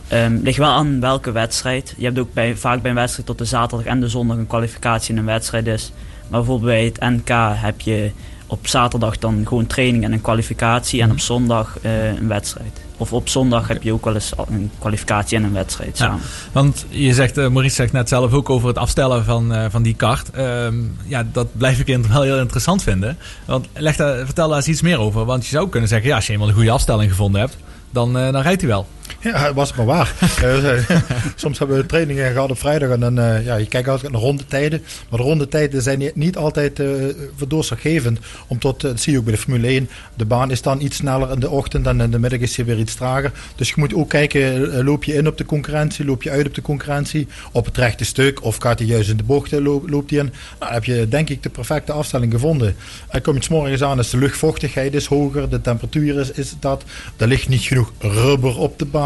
Ehm 0.10 0.38
ligt 0.43 0.58
wel 0.58 0.69
aan 0.69 1.00
welke 1.00 1.32
wedstrijd. 1.32 1.93
Je 1.98 2.06
hebt 2.06 2.19
ook 2.19 2.34
bij, 2.34 2.56
vaak 2.56 2.82
bij 2.82 2.89
een 2.91 2.98
wedstrijd 2.98 3.28
tot 3.28 3.38
de 3.38 3.45
zaterdag 3.45 3.88
en 3.88 4.00
de 4.00 4.08
zondag 4.08 4.38
een 4.38 4.48
kwalificatie 4.48 5.13
en 5.13 5.19
een 5.19 5.26
wedstrijd 5.26 5.67
is. 5.67 5.91
Maar 6.28 6.39
bijvoorbeeld 6.39 6.72
bij 6.72 6.84
het 6.86 7.00
NK 7.00 7.30
heb 7.62 7.82
je 7.82 8.12
op 8.48 8.67
zaterdag 8.67 9.17
dan 9.17 9.41
gewoon 9.48 9.67
training 9.67 10.04
en 10.04 10.12
een 10.12 10.22
kwalificatie. 10.22 11.02
En 11.02 11.12
op 11.12 11.19
zondag 11.19 11.78
eh, 11.82 12.06
een 12.08 12.28
wedstrijd. 12.28 12.82
Of 12.98 13.13
op 13.13 13.30
zondag 13.30 13.67
heb 13.67 13.84
je 13.84 13.93
ook 13.93 14.06
wel 14.06 14.13
eens 14.13 14.32
een 14.50 14.72
kwalificatie 14.80 15.38
en 15.38 15.43
een 15.43 15.54
wedstrijd 15.54 15.98
Ja. 15.98 16.06
samen. 16.06 16.22
Want 16.52 16.86
je 16.89 17.13
zegt, 17.13 17.38
eh, 17.38 17.48
Maurice 17.48 17.76
zegt 17.76 17.91
net 17.93 18.10
zelf 18.10 18.34
ook 18.34 18.50
over 18.50 18.67
het 18.67 18.78
afstellen 18.78 19.26
van, 19.26 19.54
eh, 19.54 19.65
van 19.69 19.82
die 19.84 19.95
kart. 19.95 20.30
Ehm, 20.32 20.76
ja, 21.06 21.24
dat 21.32 21.58
blijf 21.58 21.80
ik 21.80 21.88
in- 21.88 22.06
wel 22.12 22.22
heel 22.22 22.39
interessant 22.39 22.84
vinden. 22.84 23.17
Want 23.45 23.67
leg 23.74 23.95
daar, 23.95 24.26
vertel 24.26 24.48
daar 24.48 24.58
eens 24.58 24.67
iets 24.67 24.82
meer 24.82 25.00
over. 25.00 25.26
Want 25.26 25.43
je 25.43 25.50
zou 25.50 25.69
kunnen 25.69 25.89
zeggen, 25.89 26.10
ja, 26.10 26.15
als 26.15 26.26
je 26.28 26.34
eenmaal 26.34 26.48
een 26.48 26.54
goede 26.54 26.72
afstelling 26.72 27.10
gevonden 27.10 27.41
hebt, 27.41 27.58
dan, 27.91 28.13
dan 28.13 28.38
rijdt 28.41 28.62
hij 28.62 28.69
wel. 28.69 28.88
Ja, 29.19 29.54
was 29.54 29.67
het 29.67 29.78
maar 29.78 29.86
waar. 29.86 30.13
Eh, 30.43 30.74
Soms 31.36 31.60
hebben 31.60 31.78
we 31.78 31.86
trainingen 31.86 32.32
gehad 32.32 32.50
op 32.52 32.60
vrijdag 32.60 32.89
en 32.89 33.00
dan, 33.00 33.19
eh, 33.19 33.45
ja, 33.45 33.56
je 33.56 33.65
kijkt 33.67 33.88
altijd 33.88 34.12
naar 34.12 34.22
rondetijden. 34.22 34.82
Maar 35.10 35.19
de 35.19 35.26
rondetijden 35.26 35.82
zijn 35.82 36.12
niet- 36.13 36.38
altijd 36.38 36.80
eh 36.80 36.88
voor 37.38 37.48
doorslaggevend. 37.48 38.19
Om 38.48 38.60
tot, 38.60 38.84
eh, 38.84 38.89
dat 38.89 39.00
zie 39.00 39.12
je 39.13 39.17
ook 39.19 39.24
bij 39.26 39.34
de 39.34 39.39
Formule 39.39 39.67
1. 39.67 39.89
De 40.15 40.26
baan 40.26 40.52
is 40.52 40.62
dan 40.62 40.82
iets 40.82 40.95
sneller 40.98 41.32
in 41.32 41.39
de 41.39 41.50
ochtend 41.50 41.88
en 41.88 42.02
in 42.02 42.12
de 42.12 42.19
middag 42.19 42.39
is 42.39 42.56
hij 42.56 42.65
weer 42.65 42.78
iets 42.80 42.95
trager. 42.95 43.32
Dus 43.56 43.67
je 43.69 43.74
moet 43.78 43.93
ook 43.93 44.10
kijken, 44.10 44.74
eh, 44.74 44.84
loop 44.86 45.04
je 45.04 45.13
in 45.13 45.28
op 45.28 45.38
de 45.38 45.45
concurrentie, 45.45 46.06
loop 46.06 46.24
je 46.24 46.30
uit 46.30 46.48
op 46.48 46.56
de 46.56 46.62
concurrentie, 46.62 47.28
op 47.52 47.65
het 47.65 47.78
rechte 47.78 48.06
stuk 48.06 48.43
of 48.43 48.58
gaat 48.58 48.80
hij 48.80 48.88
juist 48.88 49.10
in 49.10 49.17
de 49.17 49.24
bochten, 49.24 49.62
lo- 49.62 49.84
loopt 49.86 50.10
hij 50.10 50.19
in. 50.19 50.26
Nou, 50.26 50.36
dan 50.60 50.72
heb 50.74 50.84
je 50.84 51.08
denk 51.08 51.30
ik 51.30 51.43
de 51.43 51.50
perfecte 51.50 51.91
afstelling 51.91 52.32
gevonden. 52.32 52.76
En 53.10 53.22
kom 53.22 53.36
je 53.36 53.41
's 53.43 53.48
morgens 53.48 53.84
aan, 53.84 54.00
is 54.00 54.10
de 54.10 54.17
luchtvochtigheid 54.17 54.93
is 54.93 55.06
hoger, 55.06 55.50
de 55.50 55.62
temperatuur 55.62 56.19
is, 56.19 56.32
is 56.32 56.54
dat. 56.60 56.84
Er 57.17 57.28
ligt 57.28 57.48
niet 57.50 57.62
genoeg 57.62 57.91
rubber 58.00 58.58
op 58.58 58.80
de 58.80 58.86
baan. 58.86 58.98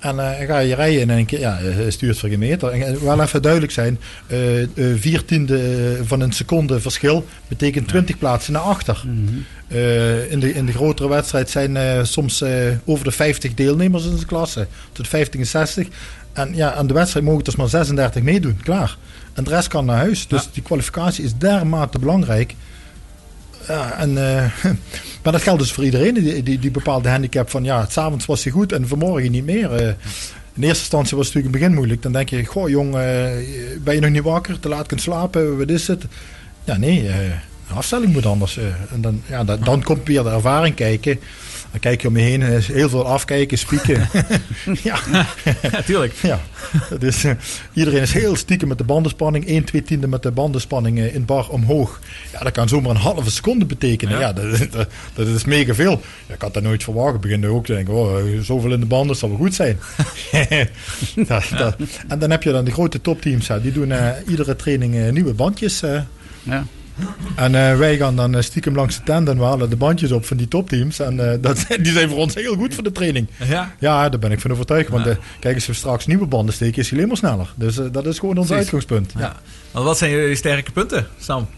En 0.00 0.18
eh, 0.18 0.46
ga 0.46 0.58
je 0.58 0.74
rijden 0.74 1.00
in 1.00 1.10
een 1.10 1.26
keer, 1.26 1.40
ja, 1.40 1.58
stuurt 1.88 2.18
voor 2.18 2.28
geen 2.28 2.38
meter. 2.38 2.68
En 2.68 2.82
eh, 2.82 2.94
wel 2.96 3.22
even 3.22 3.42
duidelijk 3.42 3.72
zijn, 3.72 3.98
eh, 4.26 4.62
eh, 4.62 4.68
vier 4.96 5.24
tiende 5.24 5.98
van 6.04 6.20
een 6.20 6.32
seconde 6.32 6.80
verschil 6.80 7.26
betekent 7.48 7.88
20 7.88 8.18
plaatsen 8.18 8.52
naar 8.52 8.62
achter. 8.62 9.04
Eh, 9.68 10.30
in, 10.30 10.40
de, 10.40 10.52
in 10.52 10.66
de 10.66 10.72
grotere 10.72 11.08
wedstrijd 11.08 11.50
zijn 11.50 12.06
soms 12.06 12.44
over 12.84 13.04
de 13.04 13.10
50 13.10 13.54
deelnemers 13.54 14.04
in 14.04 14.16
de 14.16 14.26
klasse, 14.26 14.66
tot 14.92 15.08
50 15.08 15.40
en 15.40 15.46
60. 15.46 15.88
En 16.32 16.54
ja, 16.54 16.72
aan 16.72 16.86
de 16.86 16.94
wedstrijd 16.94 17.24
mogen 17.24 17.44
dus 17.44 17.56
maar 17.56 17.68
36 17.68 18.22
meedoen, 18.22 18.60
klaar. 18.62 18.96
En 19.32 19.44
de 19.44 19.50
rest 19.50 19.68
kan 19.68 19.84
naar 19.84 19.96
huis. 19.96 20.26
Dus 20.26 20.48
die 20.52 20.62
kwalificatie 20.62 21.24
is 21.24 21.34
dermate 21.34 21.98
belangrijk. 21.98 22.54
Ja, 23.68 23.98
en, 23.98 24.14
maar 25.22 25.32
dat 25.32 25.42
geldt 25.42 25.60
dus 25.60 25.72
voor 25.72 25.84
iedereen, 25.84 26.14
die, 26.14 26.58
die, 26.58 26.70
bepaalde 26.70 27.08
handicap 27.08 27.50
van 27.50 27.64
ja, 27.64 27.86
s'avonds 27.88 28.26
was 28.26 28.42
hij 28.44 28.52
goed 28.52 28.72
en 28.72 28.88
vanmorgen 28.88 29.30
niet 29.30 29.44
meer. 29.44 29.72
Eh, 29.72 29.92
in 30.54 30.62
eerste 30.62 30.80
instantie 30.82 31.16
was 31.16 31.26
het 31.26 31.34
natuurlijk 31.34 31.44
in 31.44 31.50
het 31.50 31.52
begin 31.52 31.74
moeilijk. 31.74 32.02
Dan 32.02 32.12
denk 32.12 32.28
je, 32.28 32.44
goh 32.44 32.68
jong, 32.68 32.94
eh, 32.94 33.28
ben 33.82 33.94
je 33.94 34.00
nog 34.00 34.10
niet 34.10 34.22
wakker, 34.22 34.60
te 34.60 34.68
laat 34.68 34.86
kunt 34.86 35.00
slapen, 35.00 35.58
wat 35.58 35.68
is 35.68 35.86
het? 35.86 36.04
Ja, 36.64 36.76
nee, 36.76 37.08
eh, 37.08 37.14
de 37.68 37.74
afstelling 37.74 38.12
moet 38.12 38.26
anders. 38.26 38.56
eh. 38.56 38.64
en 38.92 39.00
dan, 39.00 39.22
ja, 39.26 39.44
dan, 39.44 39.58
dan 39.64 39.82
komt 39.82 40.06
weer 40.06 40.22
de 40.22 40.28
ervaring 40.30 40.74
kijken. 40.74 41.18
Dan 41.70 41.80
kijk 41.80 42.02
je 42.02 42.08
om 42.08 42.16
je 42.16 42.22
heen, 42.22 42.42
eh, 42.42 42.62
heel 42.62 42.88
veel 42.88 43.06
afkijken, 43.06 43.58
spieken. 43.58 44.08
ja, 44.82 44.98
Ja, 45.72 45.82
tuurlijk. 45.84 46.12
ja. 46.22 46.40
Dus 46.98 47.24
iedereen 47.72 48.02
is 48.02 48.12
heel 48.12 48.36
stiekem 48.36 48.68
met 48.68 48.78
de 48.78 48.84
bandenspanning. 48.84 49.46
1, 49.46 49.64
2 49.64 49.82
tiende 49.82 50.06
met 50.08 50.22
de 50.22 50.30
bandenspanning 50.30 50.98
eh, 50.98 51.14
in 51.14 51.24
bar 51.24 51.48
omhoog. 51.48 52.00
Ja, 52.32 52.38
dat 52.38 52.52
kan 52.52 52.68
zomaar 52.68 52.90
een 52.90 52.96
halve 52.96 53.30
seconde 53.30 53.64
betekenen. 53.64 54.18
Ja, 54.18 54.32
dat, 54.32 54.58
dat, 54.72 54.88
dat 55.14 55.26
is 55.26 55.44
mega 55.44 55.74
veel. 55.74 56.00
Ja, 56.26 56.34
ik 56.34 56.42
had 56.42 56.54
dat 56.54 56.62
nooit 56.62 56.82
verwacht. 56.82 57.14
Ik 57.14 57.20
begin 57.20 57.46
ook 57.46 57.66
te 57.66 57.72
denken, 57.72 57.94
oh, 57.94 58.16
zoveel 58.42 58.72
in 58.72 58.80
de 58.80 58.86
banden 58.86 59.16
zal 59.16 59.28
wel 59.28 59.38
goed 59.38 59.54
zijn. 59.54 59.78
dat. 61.50 61.76
En 62.08 62.18
dan 62.18 62.30
heb 62.30 62.42
je 62.42 62.52
dan 62.52 62.64
de 62.64 62.72
grote 62.72 63.00
topteams. 63.00 63.48
Die 63.62 63.72
doen 63.72 63.92
eh, 63.92 64.08
iedere 64.28 64.56
training 64.56 65.10
nieuwe 65.10 65.34
bandjes. 65.34 65.80
Ja. 66.42 66.66
En 67.36 67.54
eh, 67.54 67.76
wij 67.76 67.96
gaan 67.96 68.16
dan 68.16 68.34
eh, 68.34 68.42
stiekem 68.42 68.74
langs 68.74 68.96
de 68.96 69.02
tent 69.02 69.28
en 69.28 69.38
we 69.38 69.44
halen 69.44 69.70
de 69.70 69.76
bandjes 69.76 70.12
op 70.12 70.26
van 70.26 70.36
die 70.36 70.48
topteams. 70.48 70.98
En 71.00 71.30
eh, 71.32 71.38
dat, 71.46 71.66
die 71.82 71.92
zijn 71.92 72.08
voor 72.08 72.18
ons 72.18 72.34
heel 72.34 72.54
goed 72.54 72.74
voor 72.74 72.82
de 72.82 72.92
training. 72.92 73.26
Ja. 73.48 73.74
Ja, 73.78 74.08
daar 74.08 74.20
ben 74.20 74.32
ik 74.32 74.40
van 74.40 74.50
overtuigd. 74.52 74.88
Want 74.88 75.04
Ja. 75.04 75.16
kijk, 75.40 75.54
als 75.54 75.66
we 75.66 75.72
straks 75.72 76.06
nieuwe 76.06 76.26
banden 76.26 76.54
steken, 76.54 76.78
is 76.82 76.88
hij 76.88 76.96
alleen 76.96 77.08
maar 77.08 77.16
sneller. 77.16 77.52
Dus 77.54 77.74
dat 77.92 78.06
is 78.06 78.18
gewoon 78.18 78.36
ons 78.36 78.46
Precies. 78.46 78.62
uitgangspunt. 78.62 79.12
Ja. 79.14 79.20
Ja. 79.20 79.36
Want 79.70 79.84
wat 79.84 79.98
zijn 79.98 80.10
jullie 80.10 80.34
sterke 80.36 80.70
punten, 80.70 81.06
Sam? 81.18 81.48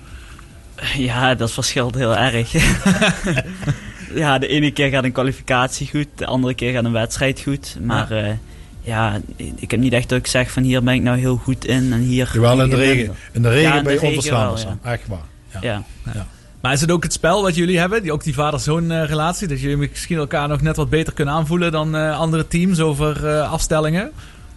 Ja, 0.97 1.35
dat 1.35 1.53
verschilt 1.53 1.95
heel 1.95 2.16
erg. 2.16 2.53
ja, 4.14 4.38
de 4.38 4.47
ene 4.47 4.71
keer 4.71 4.88
gaat 4.88 5.05
een 5.05 5.12
kwalificatie 5.12 5.88
goed, 5.90 6.07
de 6.14 6.27
andere 6.27 6.55
keer 6.55 6.73
gaat 6.73 6.85
een 6.85 6.92
wedstrijd 6.92 7.40
goed. 7.40 7.77
Maar 7.83 8.38
ja, 8.83 9.21
ik 9.37 9.71
heb 9.71 9.81
niet 9.81 9.92
echt 9.92 10.09
dat 10.09 10.18
ik 10.18 10.27
zeg 10.27 10.51
van 10.51 10.62
hier 10.62 10.83
ben 10.83 10.95
ik 10.95 11.03
nou 11.03 11.18
heel 11.18 11.37
goed 11.37 11.64
in 11.64 11.92
en 11.92 12.01
hier... 12.01 12.31
Jawel, 12.33 12.62
in 12.62 12.71
de 12.71 12.77
regen. 12.77 13.14
In 13.33 13.42
de 13.42 13.49
regen 13.49 13.71
Ja, 13.71 13.77
in 13.79 13.85
ben 13.85 13.92
je 13.92 14.01
onverslaanbaar. 14.03 14.77
Echt 14.83 15.07
waar. 15.09 15.18
Ja. 15.61 15.83
Ja. 16.14 16.27
Maar 16.61 16.73
is 16.73 16.81
het 16.81 16.90
ook 16.90 17.03
het 17.03 17.12
spel 17.12 17.42
wat 17.42 17.55
jullie 17.55 17.79
hebben, 17.79 18.03
die, 18.03 18.12
ook 18.12 18.25
die 18.25 18.35
vader-zoon 18.35 18.90
eh, 18.90 19.05
relatie, 19.05 19.49
dat 19.49 19.61
jullie 19.61 19.77
misschien 19.77 20.16
elkaar 20.16 20.49
nog 20.49 20.61
net 20.61 20.77
wat 20.77 20.90
beter 20.90 21.12
kunnen 21.12 21.35
aanvoelen 21.35 21.73
dan 21.73 21.97
eh, 21.97 22.18
andere 22.18 22.47
teams 22.49 22.81
over 22.81 23.29
eh, 23.29 23.53
afstellingen? 23.53 24.11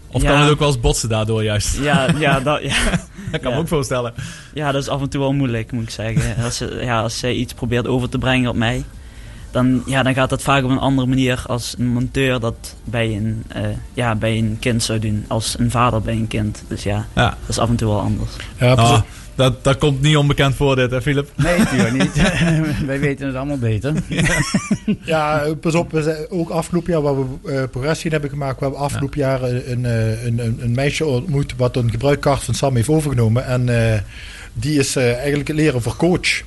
Of 0.08 0.22
Ja. 0.22 0.30
kan 0.32 0.42
het 0.42 0.50
ook 0.50 0.60
wel 0.60 0.68
eens 0.68 0.80
botsen 0.80 1.10
daardoor 1.10 1.44
juist? 1.44 1.78
Ja, 1.78 2.08
ja, 2.20 2.40
dat, 2.50 2.62
ja. 2.62 2.76
Dat 3.32 3.42
kan 3.42 3.50
Ja. 3.52 3.56
me 3.58 3.62
ook 3.62 3.68
voorstellen. 3.68 4.14
ja, 4.54 4.72
dat 4.72 4.82
is 4.82 4.88
af 4.90 5.02
en 5.02 5.10
toe 5.10 5.20
wel 5.22 5.34
moeilijk, 5.34 5.72
moet 5.72 5.84
ik 5.84 5.90
zeggen. 5.90 6.44
Als, 6.44 6.58
ze- 6.58 6.80
ja, 6.82 7.02
als 7.02 7.20
zij 7.20 7.34
iets 7.34 7.54
probeert 7.54 7.88
over 7.88 8.10
te 8.10 8.18
brengen 8.18 8.50
op 8.50 8.56
mij, 8.56 8.84
dan, 9.56 9.84
ja, 9.86 10.04
dan 10.04 10.14
gaat 10.14 10.30
dat 10.30 10.42
vaak 10.42 10.64
op 10.64 10.70
een 10.70 10.78
andere 10.78 11.08
manier 11.08 11.44
als 11.48 11.76
een 11.78 11.88
monteur 11.88 12.40
dat 12.40 12.76
bij 12.84 13.16
een, 13.16 13.44
eh, 13.48 13.62
ja, 13.94 14.16
bij 14.16 14.38
een 14.38 14.58
kind 14.60 14.84
zou 14.84 15.00
doen. 15.00 15.26
Als 15.28 15.56
een 15.60 15.72
vader 15.72 16.02
bij 16.02 16.14
een 16.14 16.28
kind. 16.28 16.64
Dus 16.68 16.84
ja, 16.84 17.08
Ja. 17.16 17.30
dat 17.30 17.50
is 17.50 17.60
af 17.60 17.70
en 17.70 17.76
toe 17.76 17.88
wel 17.88 18.00
anders. 18.00 18.32
Ja, 18.60 18.96
op. 18.96 19.06
dat, 19.36 19.64
dat 19.64 19.78
komt 19.78 20.02
niet 20.02 20.18
onbekend 20.18 20.56
voor 20.56 20.76
dit, 20.76 20.92
hè 20.92 21.02
Philip? 21.02 21.32
Nee, 21.36 21.58
natuurlijk 21.58 21.94
niet. 21.94 22.22
Wij 22.86 23.00
weten 23.00 23.28
het 23.28 23.36
allemaal 23.36 23.58
beter. 23.58 23.94
Ja, 25.06 25.42
eh, 25.42 25.52
pas 25.62 25.76
op. 25.76 25.92
We 25.92 26.04
zijn 26.04 26.26
ook 26.30 26.50
afgelopen 26.50 26.92
jaar 26.94 27.02
waar 27.02 27.16
we 27.16 27.26
eh, 27.52 27.64
progressie 27.72 28.06
in 28.06 28.12
hebben 28.12 28.30
gemaakt. 28.30 28.60
We 28.60 28.64
hebben 28.64 28.84
afgelopen 28.84 29.20
jaar 29.20 29.44
een, 29.44 29.72
een, 29.72 29.86
eh, 29.86 30.26
een, 30.26 30.58
een, 30.62 30.72
meisje 30.72 31.06
ontmoet 31.06 31.54
wat 31.58 31.76
een 31.76 31.90
gebruikkart 31.92 32.44
van 32.44 32.54
Sam 32.54 32.76
heeft 32.76 32.90
overgenomen. 32.90 33.46
En 33.46 33.94
eh, 33.94 34.00
die 34.54 34.80
is 34.80 34.96
eigenlijk 34.96 35.50
leren 35.50 35.82
voor 35.82 35.96
coach. 35.96 36.44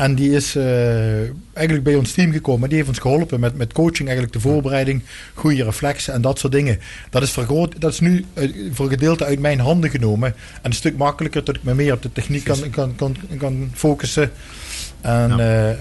En 0.00 0.14
die 0.14 0.30
is 0.30 0.56
eh, 0.56 1.18
eigenlijk 1.52 1.82
bij 1.82 1.94
ons 1.94 2.12
team 2.12 2.32
gekomen. 2.32 2.68
Die 2.68 2.76
heeft 2.76 2.88
ons 2.88 2.98
geholpen 2.98 3.40
met, 3.40 3.56
met 3.56 3.72
coaching, 3.72 4.08
eigenlijk 4.08 4.32
de 4.32 4.40
voorbereiding, 4.40 5.02
goede 5.34 5.64
reflexen 5.64 6.14
en 6.14 6.20
dat 6.20 6.38
soort 6.38 6.52
dingen. 6.52 6.78
Dat 7.10 7.22
is, 7.22 7.30
vergroot, 7.30 7.80
dat 7.80 7.92
is 7.92 8.00
nu 8.00 8.24
eh, 8.34 8.50
voor 8.72 8.84
een 8.84 8.90
gedeelte 8.90 9.24
uit 9.24 9.38
mijn 9.38 9.60
handen 9.60 9.90
genomen. 9.90 10.28
En 10.28 10.60
een 10.62 10.72
stuk 10.72 10.96
makkelijker 10.96 11.44
dat 11.44 11.56
ik 11.56 11.62
me 11.62 11.74
meer 11.74 11.92
op 11.92 12.02
de 12.02 12.12
techniek 12.12 12.44
kan, 12.44 12.70
kan, 12.70 12.94
kan, 12.96 13.16
kan 13.38 13.70
focussen. 13.74 14.30
En 15.00 15.36
ja, 15.36 15.76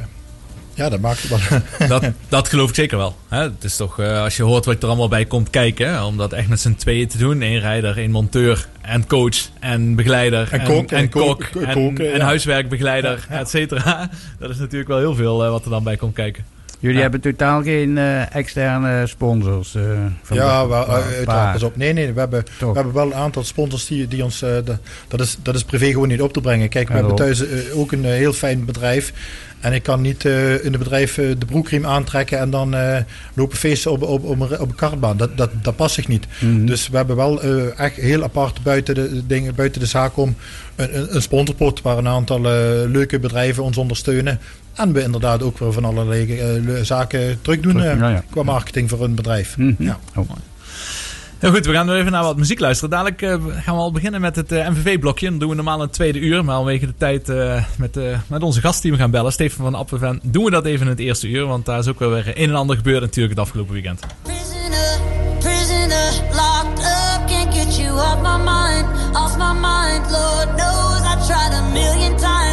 ja 0.79 0.89
dat 0.89 0.99
maakt 0.99 1.21
het 1.21 1.29
wel. 1.49 1.59
Dat, 1.99 2.11
dat 2.29 2.47
geloof 2.49 2.69
ik 2.69 2.75
zeker 2.75 2.97
wel. 2.97 3.15
Hè? 3.27 3.41
Het 3.41 3.63
is 3.63 3.75
toch, 3.75 3.99
eh, 3.99 4.21
als 4.23 4.37
je 4.37 4.43
hoort 4.43 4.65
wat 4.65 4.81
er 4.83 4.87
allemaal 4.87 5.07
bij 5.07 5.25
komt 5.25 5.49
kijken, 5.49 5.87
hè, 5.87 6.03
om 6.03 6.17
dat 6.17 6.33
echt 6.33 6.47
met 6.47 6.59
z'n 6.59 6.73
tweeën 6.75 7.07
te 7.07 7.17
doen. 7.17 7.41
Eén 7.41 7.59
rijder, 7.59 7.97
één 7.97 8.11
monteur 8.11 8.67
en 8.81 9.07
coach 9.07 9.49
en 9.59 9.95
begeleider 9.95 10.47
En 10.51 10.63
kok, 10.63 10.91
en, 10.91 10.97
en 10.97 11.09
kok 11.09 11.49
ko- 11.51 11.59
en, 11.59 11.73
koken, 11.73 12.11
en 12.11 12.17
ja. 12.17 12.25
huiswerkbegeleider, 12.25 13.25
Ja, 13.29 13.35
ja. 13.35 13.39
et 13.39 13.49
cetera. 13.49 14.09
Dat 14.39 14.49
is 14.49 14.57
natuurlijk 14.57 14.89
wel 14.89 14.97
heel 14.99 15.15
veel 15.15 15.43
eh, 15.43 15.49
wat 15.49 15.63
er 15.63 15.69
dan 15.69 15.83
bij 15.83 15.97
komt 15.97 16.13
kijken. 16.13 16.45
Jullie 16.79 16.95
Ja. 16.95 17.01
hebben 17.01 17.21
totaal 17.21 17.63
geen 17.63 17.97
eh, 17.97 18.35
externe 18.35 19.07
sponsors. 19.07 19.75
eh, 19.75 19.81
van 20.23 20.37
Ja, 20.37 20.61
de- 20.63 20.67
wel, 20.69 20.83
uh, 20.87 20.93
uiteraard. 20.93 21.51
Pas 21.53 21.63
op. 21.63 21.75
Nee, 21.77 21.93
nee, 21.93 22.13
we 22.13 22.19
hebben, 22.19 22.43
Toch. 22.59 22.69
we 22.69 22.75
hebben 22.75 22.93
wel 22.93 23.05
een 23.05 23.13
aantal 23.15 23.43
sponsors 23.43 23.87
die, 23.87 24.07
die 24.07 24.23
ons... 24.23 24.41
eh, 24.41 24.49
de- 24.65 24.77
dat, 25.07 25.19
is, 25.19 25.37
dat 25.43 25.55
is 25.55 25.63
privé 25.63 25.85
gewoon 25.91 26.07
niet 26.07 26.21
op 26.21 26.33
te 26.33 26.41
brengen. 26.41 26.69
Kijk, 26.69 26.87
we 26.87 26.93
hebben 26.93 27.15
thuis 27.15 27.47
eh, 27.47 27.77
ook 27.79 27.91
een 27.91 28.05
eh, 28.05 28.11
heel 28.11 28.33
fijn 28.33 28.65
bedrijf. 28.65 29.13
En 29.59 29.73
ik 29.73 29.83
kan 29.83 30.01
niet 30.01 30.25
eh, 30.25 30.51
in 30.53 30.71
het 30.71 30.77
bedrijf 30.77 31.17
eh, 31.17 31.25
de 31.37 31.45
broekriem 31.45 31.85
aantrekken... 31.85 32.39
en 32.39 32.49
dan 32.49 32.75
eh, 32.75 32.97
lopen 33.33 33.57
feesten 33.57 33.91
op, 33.91 34.01
op, 34.03 34.23
op, 34.23 34.39
een, 34.39 34.59
op 34.59 34.69
een 34.69 34.75
kartbaan. 34.75 35.17
Dat, 35.17 35.37
dat, 35.37 35.49
dat 35.61 35.75
past 35.75 35.95
zich 35.95 36.07
niet. 36.07 36.27
Mhm. 36.39 36.65
Dus 36.65 36.89
we 36.89 36.97
hebben 36.97 37.15
wel 37.15 37.41
eh, 37.41 37.79
echt 37.79 37.95
heel 37.95 38.23
apart 38.23 38.63
buiten 38.63 38.95
de, 38.95 39.21
dingen, 39.27 39.55
buiten 39.55 39.81
de 39.81 39.87
zaak 39.87 40.17
om... 40.17 40.35
een, 40.75 40.97
een, 40.99 41.15
een 41.15 41.21
sponsorpot 41.21 41.81
waar 41.81 41.97
een 41.97 42.07
aantal 42.07 42.37
eh, 42.37 42.51
leuke 42.87 43.19
bedrijven 43.19 43.63
ons 43.63 43.77
ondersteunen... 43.77 44.39
En 44.79 44.93
we 44.93 45.03
inderdaad 45.03 45.43
ook 45.43 45.57
weer 45.57 45.73
van 45.73 45.85
allerlei 45.85 46.39
eh, 46.39 46.81
zaken 46.81 47.41
terug 47.41 47.59
doen 47.59 47.81
eh, 47.81 47.99
ja, 47.99 48.09
ja. 48.09 48.23
qua 48.29 48.43
marketing 48.43 48.89
voor 48.89 49.03
een 49.03 49.15
bedrijf. 49.15 49.57
Mhm. 49.57 49.83
Ja. 49.83 49.99
Oh. 50.15 50.29
Heel 51.39 51.51
goed, 51.51 51.65
we 51.65 51.73
gaan 51.73 51.85
nu 51.85 51.93
even 51.93 52.11
naar 52.11 52.23
wat 52.23 52.37
muziek 52.37 52.59
luisteren. 52.59 52.89
Dadelijk 52.89 53.21
eh, 53.21 53.29
gaan 53.29 53.75
we 53.75 53.81
al 53.81 53.91
beginnen 53.91 54.21
met 54.21 54.35
het 54.35 54.49
MVV-blokje. 54.49 55.29
Dan 55.29 55.39
doen 55.39 55.49
we 55.49 55.55
normaal 55.55 55.81
een 55.81 55.89
tweede 55.89 56.19
uur. 56.19 56.45
Maar 56.45 56.55
vanwege 56.55 56.85
de 56.85 56.93
tijd 56.97 57.27
met, 57.77 57.99
met 58.27 58.43
onze 58.43 58.61
gast 58.61 58.81
die 58.81 58.91
we 58.91 58.97
gaan 58.97 59.11
bellen, 59.11 59.31
Steven 59.31 59.63
van 59.63 59.75
Appenven, 59.75 60.19
doen 60.23 60.43
we 60.43 60.51
dat 60.51 60.65
even 60.65 60.81
in 60.85 60.91
het 60.91 60.99
eerste 60.99 61.27
uur. 61.27 61.45
Want 61.45 61.65
daar 61.65 61.79
is 61.79 61.87
ook 61.87 61.99
wel 61.99 62.09
weer 62.09 62.27
een 62.35 62.49
en 62.49 62.55
ander 62.55 62.75
gebeurd 62.75 63.01
natuurlijk 63.01 63.35
het 63.35 63.45
afgelopen 63.45 63.73
weekend. 63.73 63.99
Prisoner, 64.21 64.99
prisoner, 65.39 66.11
locked 66.31 66.79
up, 66.79 67.27
can't 67.27 67.53
get 67.55 67.77
you 67.77 67.91
off 67.91 68.21
my 68.21 68.37
mind, 68.37 69.15
off 69.15 69.37
my 69.37 69.53
mind. 69.53 70.11
Lord 70.11 70.49
knows 70.55 70.99
I 71.01 71.15
tried 71.27 71.53
a 71.53 71.61
million 71.73 72.17
times, 72.17 72.48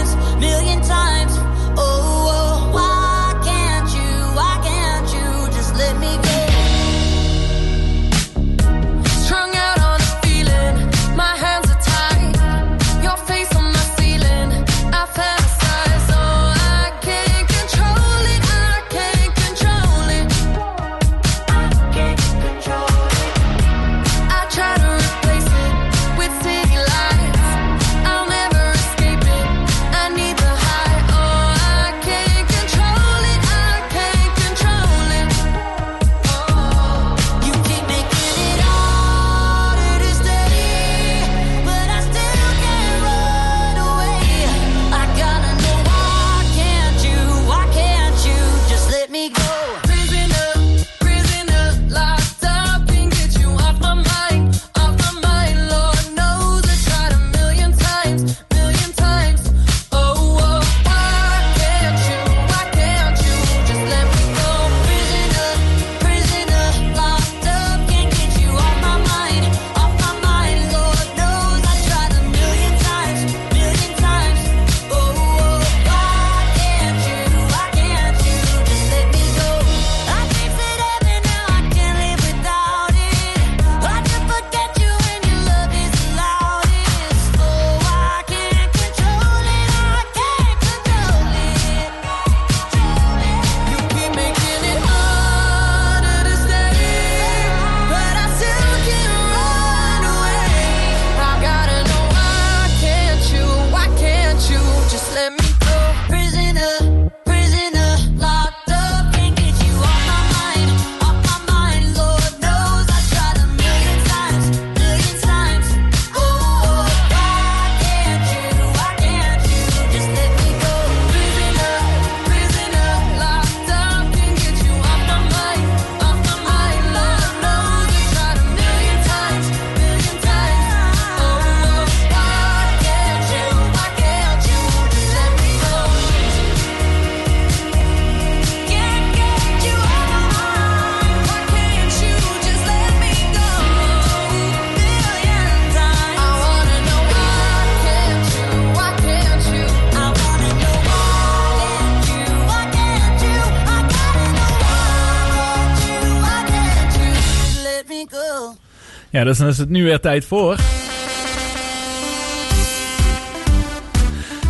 dus 159.26 159.38
dan 159.38 159.48
is 159.48 159.58
het 159.58 159.68
nu 159.68 159.84
weer 159.84 160.00
tijd 160.00 160.24
voor. 160.24 160.56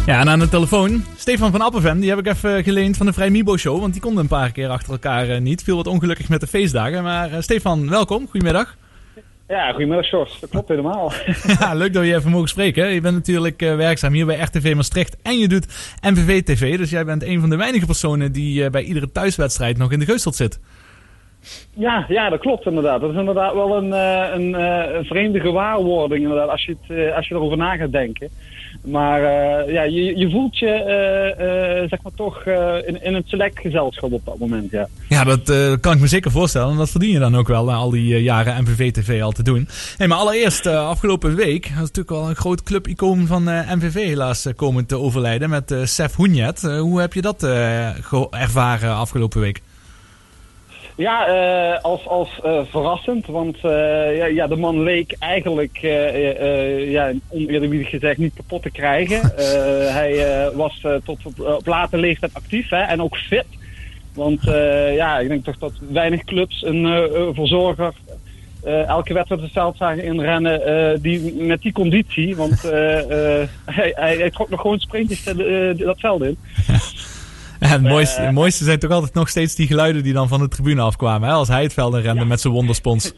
Ja, 0.07 0.21
en 0.21 0.29
aan 0.29 0.39
de 0.39 0.49
telefoon, 0.49 1.05
Stefan 1.17 1.51
van 1.51 1.61
Appenven, 1.61 2.01
die 2.01 2.09
heb 2.09 2.19
ik 2.19 2.27
even 2.27 2.65
geleend 2.65 2.97
van 2.97 3.07
de 3.07 3.13
Vrij 3.13 3.31
Mibo 3.31 3.57
Show, 3.57 3.81
want 3.81 3.93
die 3.93 4.03
kon 4.03 4.17
een 4.17 4.29
paar 4.29 4.53
keer 4.53 4.69
achter 4.69 4.93
elkaar 4.93 5.29
eh, 5.29 5.41
niet. 5.41 5.63
Viel 5.63 5.77
wat 5.77 5.87
ongelukkig 5.87 6.29
met 6.29 6.41
de 6.41 6.47
feestdagen, 6.47 7.03
maar 7.03 7.33
eh, 7.33 7.41
Stefan, 7.41 7.91
welkom, 7.91 8.29
goedemiddag. 8.31 8.77
Ja, 9.49 9.71
goedemiddag 9.71 10.05
Sjors. 10.05 10.41
Dat 10.41 10.51
klopt 10.51 10.69
helemaal. 10.69 11.13
ja, 11.59 11.75
leuk 11.75 11.93
dat 11.93 12.03
we 12.03 12.09
je 12.09 12.15
even 12.15 12.31
mogen 12.31 12.49
spreken. 12.49 12.95
Je 12.95 13.01
bent 13.01 13.15
natuurlijk 13.15 13.63
eh, 13.63 13.77
werkzaam 13.77 14.13
hier 14.13 14.27
bij 14.27 14.41
RTV 14.41 14.75
Maastricht 14.75 15.17
en 15.23 15.39
je 15.39 15.49
doet 15.49 15.67
MVV 16.01 16.43
TV, 16.43 16.77
dus 16.77 16.91
jij 16.91 17.05
bent 17.05 17.23
een 17.23 17.41
van 17.41 17.51
de 17.51 17.57
weinige 17.57 17.87
personen 17.87 18.33
die 18.33 18.71
bij 18.71 18.83
iedere 18.83 19.13
thuiswedstrijd 19.13 19.79
nog 19.79 19.93
in 19.93 19.99
de 19.99 20.05
geusteld 20.05 20.37
zit. 20.37 20.61
Ja, 21.79 22.05
ja, 22.09 22.29
dat 22.29 22.41
klopt 22.41 22.67
inderdaad. 22.67 23.01
Dat 23.01 23.11
is 23.11 23.17
inderdaad 23.17 23.55
wel 23.55 23.77
een, 23.77 23.93
eh, 23.93 24.35
een, 24.35 24.55
eh, 24.55 24.95
een 24.95 25.05
vreemde 25.05 25.41
gewaarwording 25.41 26.23
inderdaad, 26.23 26.49
als 26.49 26.65
je, 26.65 26.77
het, 26.81 26.99
eh, 26.99 27.17
als 27.17 27.29
je 27.29 27.35
erover 27.35 27.57
na 27.57 27.77
gaat 27.77 27.93
denken. 27.93 28.31
Maar 28.85 29.21
ja, 29.73 29.83
je, 29.83 30.17
je 30.17 30.31
voelt 30.31 30.59
je 30.59 31.85
zeg 31.89 32.03
maar 32.03 32.13
toch 32.17 32.45
in, 32.87 33.03
in 33.03 33.15
het 33.15 33.29
select 33.29 33.61
gezelschap 33.61 34.13
op 34.13 34.25
dat 34.25 34.39
moment, 34.39 34.71
ja. 34.71 34.89
Ja, 35.09 35.25
dat 35.25 35.81
kan 35.81 35.93
ik 35.93 36.01
me 36.01 36.07
zeker 36.07 36.31
voorstellen. 36.31 36.71
En 36.71 36.77
dat 36.77 36.91
verdien 36.91 37.11
je 37.11 37.19
dan 37.19 37.37
ook 37.37 37.49
wel 37.49 37.65
na 37.65 37.75
al 37.75 37.91
die 37.91 38.23
jaren 38.23 38.63
MVV 38.63 38.93
TV 38.93 39.23
al 39.23 39.33
te 39.33 39.43
doen. 39.43 39.69
Hey, 39.97 40.07
maar 40.07 40.19
allereerst, 40.19 40.67
afgelopen 40.67 41.35
week, 41.35 41.67
is 41.67 41.75
natuurlijk 41.75 42.11
wel 42.11 42.29
een 42.29 42.37
groot 42.37 42.63
clubicoon 42.63 43.27
van 43.27 43.49
eh, 43.49 43.73
MVV 43.75 43.95
helaas 43.95 44.49
komen 44.57 44.87
te 44.87 44.99
overlijden 44.99 45.51
met 45.51 45.75
Sef 45.85 46.15
Hoenjet. 46.15 46.63
Hoe 46.63 47.01
heb 47.01 47.13
je 47.13 47.23
dat 47.23 47.43
ervaren 48.31 48.95
afgelopen 48.95 49.41
week? 49.41 49.63
Ja, 50.97 51.27
eh, 51.27 51.83
als, 51.83 52.07
als 52.09 52.41
eh, 52.45 52.61
verrassend, 52.71 53.27
want 53.27 53.57
eh, 53.63 54.17
ja, 54.17 54.27
ja, 54.27 54.47
de 54.47 54.57
man 54.57 54.83
leek 54.83 55.17
eigenlijk, 55.19 55.79
ja, 56.89 57.13
oneerbiedig 57.29 57.89
gezegd, 57.91 58.19
niet 58.19 58.35
kapot 58.35 58.63
te 58.63 58.71
krijgen. 58.71 59.21
Hij 59.99 60.51
was 60.55 60.81
tot 61.05 61.19
op, 61.27 61.41
op 61.41 61.67
late 61.67 61.97
leeftijd 61.97 62.35
actief 62.35 62.69
hè, 62.71 62.81
en 62.83 63.03
ook 63.03 63.17
fit. 63.17 63.45
Want 64.15 64.43
ja, 64.95 65.19
ik 65.19 65.29
denk 65.29 65.45
toch 65.45 65.59
dat 65.59 65.73
weinig 65.91 66.25
clubs 66.25 66.63
een 66.63 67.09
verzorger 67.35 67.93
eh, 68.67 68.87
elke 68.89 69.15
wedstrijd 69.15 69.41
het 69.41 69.53
veld 69.53 69.77
zagen 69.77 70.05
inrennen 70.05 70.67
eh, 70.67 70.99
die, 71.01 71.35
met 71.35 71.63
die 71.63 71.73
conditie. 71.73 72.37
Want 72.37 72.63
hij, 72.63 73.47
hij, 73.65 74.17
hij 74.19 74.31
trok 74.31 74.49
nog 74.49 74.61
gewoon 74.61 74.79
sprintjes 74.79 75.23
de- 75.25 75.75
eh, 75.79 75.87
dat 75.87 76.01
veld 76.01 76.23
in. 76.23 76.37
Ja, 77.61 77.69
het, 77.69 77.83
mooiste, 77.83 78.21
het 78.21 78.35
mooiste 78.35 78.65
zijn 78.65 78.79
toch 78.79 78.91
altijd 78.91 79.15
nog 79.15 79.29
steeds 79.29 79.55
die 79.55 79.67
geluiden 79.67 80.03
die 80.03 80.13
dan 80.13 80.29
van 80.29 80.41
de 80.41 80.49
tribune 80.49 80.81
afkwamen. 80.81 81.29
Hè? 81.29 81.35
Als 81.35 81.49
hij 81.49 81.63
het 81.63 81.73
veld 81.73 81.95
in 81.95 82.01
rende 82.01 82.25
met 82.25 82.41
zijn 82.41 82.53
wonderspons. 82.53 83.13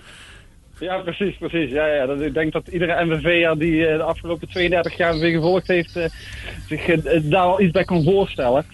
Ja, 0.80 0.98
precies, 0.98 1.36
precies. 1.36 1.70
Ja, 1.70 1.86
ja. 1.86 2.06
Dat, 2.06 2.20
ik 2.20 2.34
denk 2.34 2.52
dat 2.52 2.68
iedere 2.68 3.04
MVV'er 3.04 3.58
die 3.58 3.86
eh, 3.86 3.96
de 3.96 4.02
afgelopen 4.02 4.48
32 4.48 4.96
jaar 4.96 5.14
MVV 5.14 5.34
gevolgd 5.34 5.66
heeft, 5.66 5.96
eh, 5.96 6.04
zich 6.68 6.88
eh, 6.88 7.20
daar 7.22 7.46
wel 7.46 7.60
iets 7.60 7.72
bij 7.72 7.84
kan 7.84 8.04
voorstellen. 8.04 8.64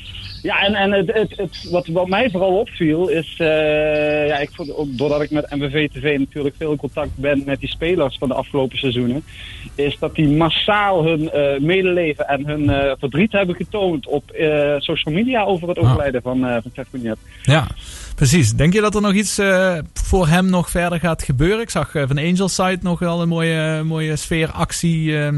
Ja, 0.44 0.60
en, 0.60 0.74
en 0.74 0.92
het, 0.92 1.12
het, 1.12 1.36
het, 1.36 1.70
wat, 1.70 1.86
wat 1.86 2.08
mij 2.08 2.30
vooral 2.30 2.58
opviel 2.58 3.08
is, 3.08 3.34
eh, 3.38 4.26
ja, 4.26 4.38
ik 4.38 4.50
doordat 4.86 5.22
ik 5.22 5.30
met 5.30 5.50
MVV 5.50 5.88
TV 5.88 6.18
natuurlijk 6.18 6.54
veel 6.58 6.70
in 6.70 6.76
contact 6.76 7.16
ben 7.16 7.42
met 7.46 7.60
die 7.60 7.68
spelers 7.68 8.18
van 8.18 8.28
de 8.28 8.34
afgelopen 8.34 8.78
seizoenen, 8.78 9.24
is 9.74 9.98
dat 9.98 10.14
die 10.14 10.28
massaal 10.28 11.04
hun 11.04 11.30
eh, 11.30 11.60
medeleven 11.60 12.28
en 12.28 12.46
hun 12.46 12.70
eh, 12.70 12.92
verdriet 12.98 13.32
hebben 13.32 13.54
getoond 13.54 14.06
op 14.06 14.22
social 14.78 15.14
media 15.14 15.44
over 15.44 15.68
het 15.68 15.78
overlijden 15.78 16.22
van, 16.22 16.40
van 16.40 16.84
Cunha. 16.90 17.14
Ja, 17.42 17.66
precies. 18.14 18.52
Denk 18.54 18.72
je 18.72 18.80
dat 18.80 18.94
er 18.94 19.00
nog 19.00 19.12
iets 19.12 19.38
eh, 19.38 19.74
voor 19.92 20.26
hem 20.28 20.46
nog 20.50 20.70
verder 20.70 21.00
gaat 21.00 21.22
gebeuren? 21.22 21.60
Ik 21.60 21.70
zag 21.70 21.94
eh, 21.94 22.02
van 22.06 22.18
Angels 22.18 22.54
side 22.54 22.78
nog 22.82 22.98
wel 22.98 23.22
een 23.22 23.28
mooie, 23.28 23.82
mooie 23.82 24.16
sfeeractie 24.16 25.16
eh, 25.16 25.26
eh, 25.26 25.34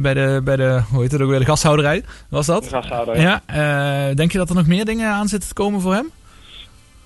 bij, 0.00 0.14
de, 0.14 0.40
bij 0.44 0.56
de, 0.56 0.80
hoe 0.90 1.02
heet 1.02 1.12
het 1.12 1.20
ook 1.20 1.30
weer, 1.30 1.38
de 1.38 1.44
gasthouderij. 1.44 2.02
Was 2.30 2.46
dat? 2.46 2.62
De 2.62 2.68
gasthouder, 2.68 3.20
Ja, 3.20 3.40
eh, 3.46 4.16
denk 4.16 4.32
je 4.32 4.38
dat 4.38 4.48
er 4.48 4.54
nog 4.54 4.66
meer 4.66 4.84
dingen 4.84 5.08
aan 5.10 5.28
zitten 5.28 5.48
te 5.48 5.54
komen 5.54 5.80
voor 5.80 5.94
hem? 5.94 6.10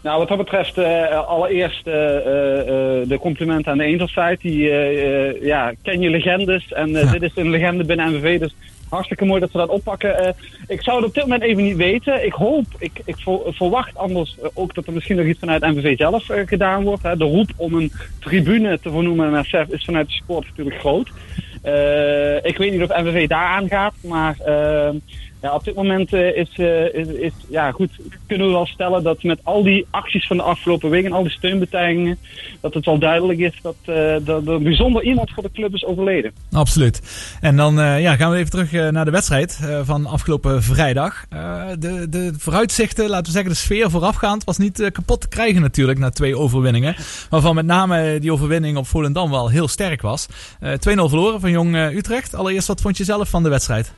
Nou, 0.03 0.19
wat 0.19 0.29
dat 0.29 0.39
betreft, 0.39 0.79
eh, 0.79 1.27
allereerst 1.29 1.87
eh, 1.87 1.95
eh, 1.95 2.61
eh, 2.61 3.09
de 3.09 3.19
complimenten 3.21 3.73
aan 3.73 3.79
de 3.79 3.85
Angelside. 3.85 4.37
Die, 4.41 4.71
eh, 4.71 5.29
eh, 5.29 5.43
ja, 5.43 5.73
ken 5.83 6.01
je 6.01 6.11
legendes 6.11 6.73
en 6.73 6.97
eh, 6.97 7.03
Ja. 7.03 7.11
dit 7.11 7.23
is 7.23 7.33
een 7.35 7.51
legende 7.51 7.85
binnen 7.85 8.13
MVV, 8.13 8.39
dus 8.41 8.55
hartstikke 8.93 9.25
mooi 9.25 9.41
dat 9.41 9.51
ze 9.51 9.57
dat 9.57 9.69
oppakken. 9.69 10.19
Eh, 10.19 10.33
ik 10.67 10.83
zou 10.83 10.97
het 10.97 11.07
op 11.07 11.15
dit 11.15 11.23
moment 11.23 11.43
even 11.43 11.63
niet 11.63 11.77
weten. 11.77 12.25
Ik 12.25 12.33
hoop, 12.33 12.65
ik, 12.79 13.01
ik 13.05 13.17
ver- 13.17 13.55
verwacht 13.55 13.97
anders 13.97 14.37
eh, 14.43 14.49
ook 14.55 14.75
dat 14.75 14.87
er 14.87 14.93
misschien 14.93 15.17
nog 15.17 15.27
iets 15.27 15.39
vanuit 15.39 15.63
MVV 15.63 15.97
zelf 15.99 16.29
eh, 16.31 16.47
gedaan 16.47 16.85
wordt. 16.85 17.03
Hè. 17.03 17.17
De 17.17 17.25
roep 17.25 17.51
om 17.57 17.75
een 17.75 17.93
tribune 18.21 18.81
te 18.81 18.91
vernoemen 18.91 19.31
naar 19.31 19.45
SEF 19.45 19.69
is 19.69 19.85
vanuit 19.85 20.07
de 20.07 20.13
sport 20.15 20.47
natuurlijk 20.47 20.79
groot. 20.79 21.09
Ik 22.43 22.57
weet 22.57 22.73
niet 22.73 22.83
of 22.83 23.03
MVV 23.03 23.29
daar 23.29 23.47
aan 23.47 23.69
gaat, 23.69 23.95
maar 24.01 24.37
eh, 24.45 24.91
ja, 25.43 25.55
op 25.55 25.65
dit 25.65 25.75
moment 25.75 26.13
eh, 26.13 26.37
is, 26.37 26.49
eh, 26.57 26.95
is, 26.95 27.07
is, 27.07 27.33
ja, 27.49 27.71
goed, 27.71 27.91
kunnen 28.27 28.47
we 28.47 28.53
wel 28.53 28.67
stellen 28.67 29.03
dat 29.03 29.23
met 29.23 29.41
al 29.43 29.63
die 29.63 29.87
acties 29.91 30.27
van 30.27 30.37
de 30.37 30.43
afgelopen 30.43 30.91
week 30.91 31.05
en 31.05 31.13
al 31.13 31.23
die 31.23 31.33
steunbetuigingen, 31.33 32.19
dat 32.61 32.75
het 32.75 32.85
wel 32.85 32.99
duidelijk 32.99 33.39
is 33.39 33.59
dat, 33.63 33.77
eh, 33.85 34.15
dat 34.25 34.47
er 34.47 34.63
bijzonder 34.63 35.03
iemand 35.03 35.31
voor 35.31 35.43
de 35.43 35.51
club 35.53 35.75
is 35.75 35.85
overleden. 35.85 36.33
Absoluut. 36.53 37.03
En 37.41 37.57
dan 37.57 37.75
ja, 37.75 38.17
gaan 38.17 38.31
we 38.31 38.37
even 38.37 38.51
terug 38.51 38.91
naar 38.93 39.05
de 39.05 39.11
wedstrijd 39.11 39.61
van 39.83 40.07
afgelopen 40.07 40.63
vrijdag. 40.63 41.25
De, 41.79 42.07
de 42.09 42.33
vooruitzichten, 42.39 43.09
laten 43.09 43.27
we 43.27 43.31
zeggen 43.31 43.51
de 43.51 43.57
sfeer 43.57 43.91
voorafgaand, 43.91 44.45
was 44.45 44.59
niet 44.59 44.91
kapot 44.93 45.21
te 45.21 45.29
krijgen 45.29 45.61
natuurlijk 45.61 45.99
na 45.99 46.11
twee 46.11 46.39
overwinningen. 46.39 46.95
Waarvan 47.31 47.55
met 47.55 47.67
name 47.67 48.19
die 48.19 48.33
overwinning 48.33 48.77
op 48.77 48.87
Volendam 48.87 49.31
wel 49.31 49.49
heel 49.49 49.69
sterk 49.69 50.03
was. 50.03 50.29
Eh 50.61 50.73
2-0 50.73 50.77
verloren 51.09 51.41
van 51.41 51.51
Jong 51.51 51.77
Utrecht. 51.77 52.35
Allereerst, 52.35 52.69
wat 52.69 52.81
vond 52.81 52.97
je 52.97 53.05
zelf 53.05 53.29
van 53.29 53.43
de 53.43 53.49
wedstrijd? 53.49 53.93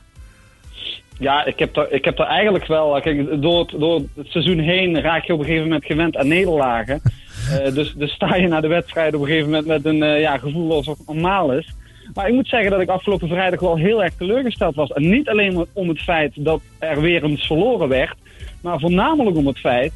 Ja, 1.19 1.45
ik 1.45 1.59
heb 1.59 1.77
er, 1.77 1.91
ik 1.91 2.05
heb 2.05 2.19
er 2.19 2.25
eigenlijk 2.25 2.65
wel. 2.65 3.01
Kijk, 3.01 3.41
door 3.41 3.59
het, 3.59 3.79
door 3.79 4.01
het 4.15 4.27
seizoen 4.27 4.59
heen 4.59 5.01
raak 5.01 5.25
je 5.25 5.33
op 5.33 5.39
een 5.39 5.45
gegeven 5.45 5.67
moment 5.67 5.85
gewend 5.85 6.17
aan 6.17 6.27
nederlagen. 6.27 7.01
Eh, 7.45 7.73
dus, 7.73 7.93
dus 7.93 8.11
sta 8.11 8.35
je 8.35 8.47
naar 8.47 8.61
de 8.61 8.67
wedstrijd 8.67 9.15
op 9.15 9.21
een 9.21 9.27
gegeven 9.27 9.49
moment 9.49 9.67
met 9.67 9.85
een 9.85 10.03
eh, 10.03 10.19
ja, 10.19 10.37
gevoel 10.37 10.73
alsof 10.73 10.97
het 10.97 11.07
normaal 11.07 11.51
is. 11.51 11.73
Maar 12.13 12.27
ik 12.27 12.33
moet 12.33 12.47
zeggen 12.47 12.71
dat 12.71 12.81
ik 12.81 12.89
afgelopen 12.89 13.27
vrijdag 13.27 13.59
wel 13.59 13.77
heel 13.77 14.03
erg 14.03 14.13
teleurgesteld 14.17 14.75
was. 14.75 14.89
En 14.91 15.09
niet 15.09 15.29
alleen 15.29 15.65
om 15.73 15.89
het 15.89 16.01
feit 16.01 16.31
dat 16.35 16.61
er 16.79 17.01
weer 17.01 17.23
eens 17.23 17.45
verloren 17.45 17.87
werd, 17.87 18.15
maar 18.61 18.79
voornamelijk 18.79 19.37
om 19.37 19.47
het 19.47 19.59
feit 19.59 19.93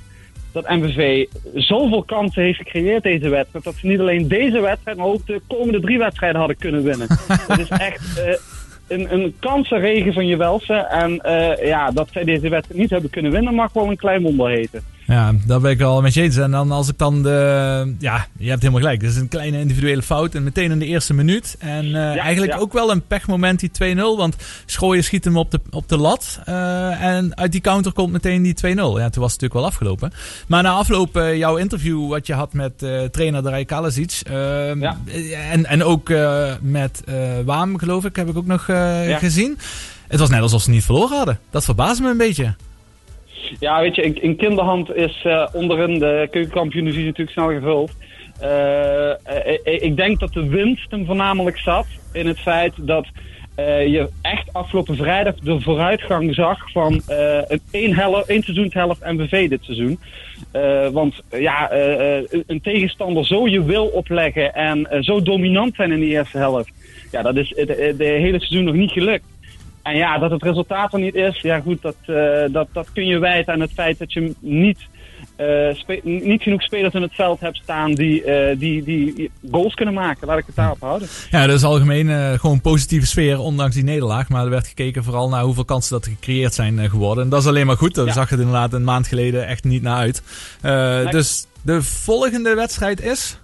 dat 0.51 0.69
MVV 0.69 1.25
zoveel 1.53 2.03
kansen 2.03 2.43
heeft 2.43 2.57
gecreëerd 2.57 3.03
deze 3.03 3.29
wedstrijd. 3.29 3.63
Dat 3.63 3.75
ze 3.75 3.87
niet 3.87 3.99
alleen 3.99 4.27
deze 4.27 4.59
wedstrijd, 4.59 4.97
maar 4.97 5.05
ook 5.05 5.25
de 5.25 5.41
komende 5.47 5.79
drie 5.79 5.97
wedstrijden 5.97 6.39
hadden 6.39 6.57
kunnen 6.57 6.83
winnen. 6.83 7.07
Dat 7.47 7.59
is 7.59 7.69
echt 7.69 8.19
eh, 8.19 8.33
een, 8.89 9.13
een 9.13 9.35
kansenregen 9.39 10.13
van 10.13 10.27
je 10.27 10.37
welsen. 10.37 10.89
En 10.89 11.19
eh, 11.19 11.67
ja, 11.67 11.91
dat 11.91 12.09
zij 12.11 12.23
deze 12.23 12.49
wedstrijd 12.49 12.81
niet 12.81 12.89
hebben 12.89 13.09
kunnen 13.09 13.31
winnen, 13.31 13.53
mag 13.53 13.73
wel 13.73 13.89
een 13.89 13.97
klein 13.97 14.21
wonder 14.21 14.49
heten. 14.49 14.83
Ja, 15.09 15.33
dat 15.45 15.61
ben 15.61 15.71
ik 15.71 15.81
al 15.81 16.01
met 16.01 16.13
je 16.13 16.21
eens. 16.21 16.37
En 16.37 16.51
dan 16.51 16.71
als 16.71 16.87
ik 16.89 16.97
dan 16.97 17.23
de... 17.23 17.95
Ja, 17.99 18.27
je 18.37 18.49
hebt 18.49 18.61
helemaal 18.61 18.81
gelijk. 18.81 19.01
Dat 19.01 19.09
is 19.09 19.15
een 19.15 19.27
kleine 19.27 19.59
individuele 19.59 20.01
fout. 20.01 20.35
En 20.35 20.43
meteen 20.43 20.71
in 20.71 20.79
de 20.79 20.85
eerste 20.85 21.13
minuut. 21.13 21.55
En 21.59 21.85
eh, 21.95 22.17
eigenlijk 22.19 22.53
ja. 22.53 22.57
ook 22.59 22.73
wel 22.73 22.91
een 22.91 23.07
pechmoment 23.07 23.59
die 23.59 23.95
2-0. 23.95 23.99
Want 23.99 24.35
Schooien 24.65 25.03
schiet 25.03 25.23
hem 25.23 25.37
op 25.37 25.51
de, 25.51 25.59
op 25.69 25.89
de 25.89 25.97
lat. 25.97 26.39
Eh, 26.45 27.03
en 27.03 27.37
uit 27.37 27.51
die 27.51 27.61
counter 27.61 27.91
komt 27.93 28.11
meteen 28.11 28.41
die 28.41 28.53
2-0. 28.53 28.59
Ja, 28.65 28.73
toen 28.73 28.93
was 28.93 29.01
het 29.09 29.19
natuurlijk 29.19 29.53
wel 29.53 29.65
afgelopen. 29.65 30.11
Maar 30.47 30.63
na 30.63 30.71
afloop 30.71 31.17
eh, 31.17 31.37
jouw 31.37 31.55
interview 31.55 32.09
wat 32.09 32.27
je 32.27 32.33
had 32.33 32.53
met 32.53 32.77
trainer 33.11 33.43
Darij 33.43 33.65
Kalasic. 33.65 34.11
eh, 34.23 34.75
Ja. 34.75 34.97
en, 35.51 35.65
en 35.65 35.83
ook 35.83 36.11
met 36.61 37.03
Waam, 37.45 37.77
geloof 37.77 38.05
ik, 38.05 38.15
heb 38.15 38.29
ik 38.29 38.37
ook 38.37 38.45
nog 38.45 38.63
gezien. 39.19 39.57
Het 40.07 40.19
was 40.19 40.29
net 40.29 40.41
alsof 40.41 40.61
ze 40.61 40.69
niet 40.69 40.83
verloren 40.83 41.17
hadden. 41.17 41.39
Dat 41.49 41.65
verbaasde 41.65 42.03
me 42.03 42.09
een 42.09 42.17
beetje. 42.17 42.55
Ja, 43.59 43.79
weet 43.81 43.95
je, 43.95 44.01
in, 44.01 44.21
in 44.21 44.35
kinderhand 44.35 44.95
is 44.95 45.21
eh, 45.23 45.47
onderin 45.53 45.99
de 45.99 46.27
keukenkampioen-divisie 46.31 47.05
natuurlijk 47.05 47.31
snel 47.31 47.49
gevuld. 47.49 47.91
Eh, 48.39 49.11
eh, 49.11 49.57
ik 49.63 49.95
denk 49.95 50.19
dat 50.19 50.33
de 50.33 50.47
winst 50.47 50.91
hem 50.91 51.05
voornamelijk 51.05 51.57
zat 51.57 51.87
in 52.11 52.27
het 52.27 52.39
feit 52.39 52.73
dat 52.77 53.07
je 53.65 54.09
echt 54.21 54.53
afgelopen 54.53 54.95
vrijdag 54.95 55.35
de 55.35 55.61
vooruitgang 55.61 56.35
zag 56.35 56.71
van 56.71 57.01
eh, 57.07 57.41
een 57.47 57.61
één, 57.71 57.95
helft, 57.95 58.29
één 58.29 58.43
seizoenshelft 58.43 59.05
MVV 59.05 59.49
dit 59.49 59.63
seizoen. 59.63 59.99
Want 60.93 61.23
ja, 61.29 61.71
een 62.47 62.61
tegenstander 62.61 63.25
zo 63.25 63.47
je 63.47 63.63
wil 63.63 63.85
opleggen 63.85 64.53
en 64.53 65.03
zo 65.03 65.21
dominant 65.21 65.75
zijn 65.75 65.91
in 65.91 65.99
de 65.99 66.05
eerste 66.05 66.37
helft. 66.37 66.71
Ja, 67.11 67.21
dat 67.21 67.35
is 67.35 67.53
het 67.55 67.67
de 67.97 68.03
hele 68.03 68.39
seizoen 68.39 68.63
nog 68.63 68.75
niet 68.75 68.91
gelukt. 68.91 69.25
En 69.89 69.95
ja, 69.97 70.17
dat 70.17 70.31
het 70.31 70.43
resultaat 70.43 70.93
er 70.93 70.99
niet 70.99 71.15
is, 71.15 71.41
ja 71.41 71.59
goed, 71.59 71.81
dat, 71.81 71.95
eh, 72.05 72.15
dat, 72.51 72.67
dat 72.73 72.91
kun 72.93 73.05
je 73.05 73.19
wijten 73.19 73.53
aan 73.53 73.59
het 73.59 73.71
feit 73.73 73.99
dat 73.99 74.13
je 74.13 74.33
niet, 74.39 74.79
eh, 75.35 76.03
niet 76.03 76.41
genoeg 76.41 76.61
spelers 76.61 76.93
in 76.93 77.01
het 77.01 77.13
veld 77.15 77.39
hebt 77.39 77.57
staan 77.57 77.93
die, 77.93 78.23
eh, 78.23 78.59
die, 78.59 78.83
die 78.83 79.31
goals 79.51 79.73
kunnen 79.73 79.93
maken. 79.93 80.27
Laat 80.27 80.37
ik 80.37 80.45
het 80.45 80.55
daarop 80.55 80.79
houden. 80.81 81.07
Ja, 81.31 81.45
dat 81.47 81.55
is 81.55 81.63
algemeen 81.63 82.39
gewoon 82.39 82.61
positieve 82.61 83.07
sfeer, 83.07 83.39
ondanks 83.39 83.75
die 83.75 83.83
nederlaag. 83.83 84.29
Maar 84.29 84.43
er 84.43 84.49
werd 84.49 84.67
gekeken 84.67 85.03
vooral 85.03 85.29
naar 85.29 85.43
hoeveel 85.43 85.65
kansen 85.65 85.91
dat 85.93 86.05
er 86.05 86.11
gecreëerd 86.11 86.53
zijn 86.53 86.89
geworden. 86.89 87.23
En 87.23 87.29
dat 87.29 87.41
is 87.41 87.47
alleen 87.47 87.65
maar 87.65 87.77
goed. 87.77 87.95
Daar 87.95 88.05
Ja. 88.05 88.13
zag 88.13 88.29
het 88.29 88.39
inderdaad 88.39 88.73
een 88.73 88.83
maand 88.83 89.07
geleden 89.07 89.47
echt 89.47 89.63
niet 89.63 89.81
naar 89.81 89.97
uit. 89.97 90.23
Dus 91.11 91.45
de 91.61 91.81
volgende 91.83 92.55
wedstrijd 92.55 93.01
is... 93.01 93.38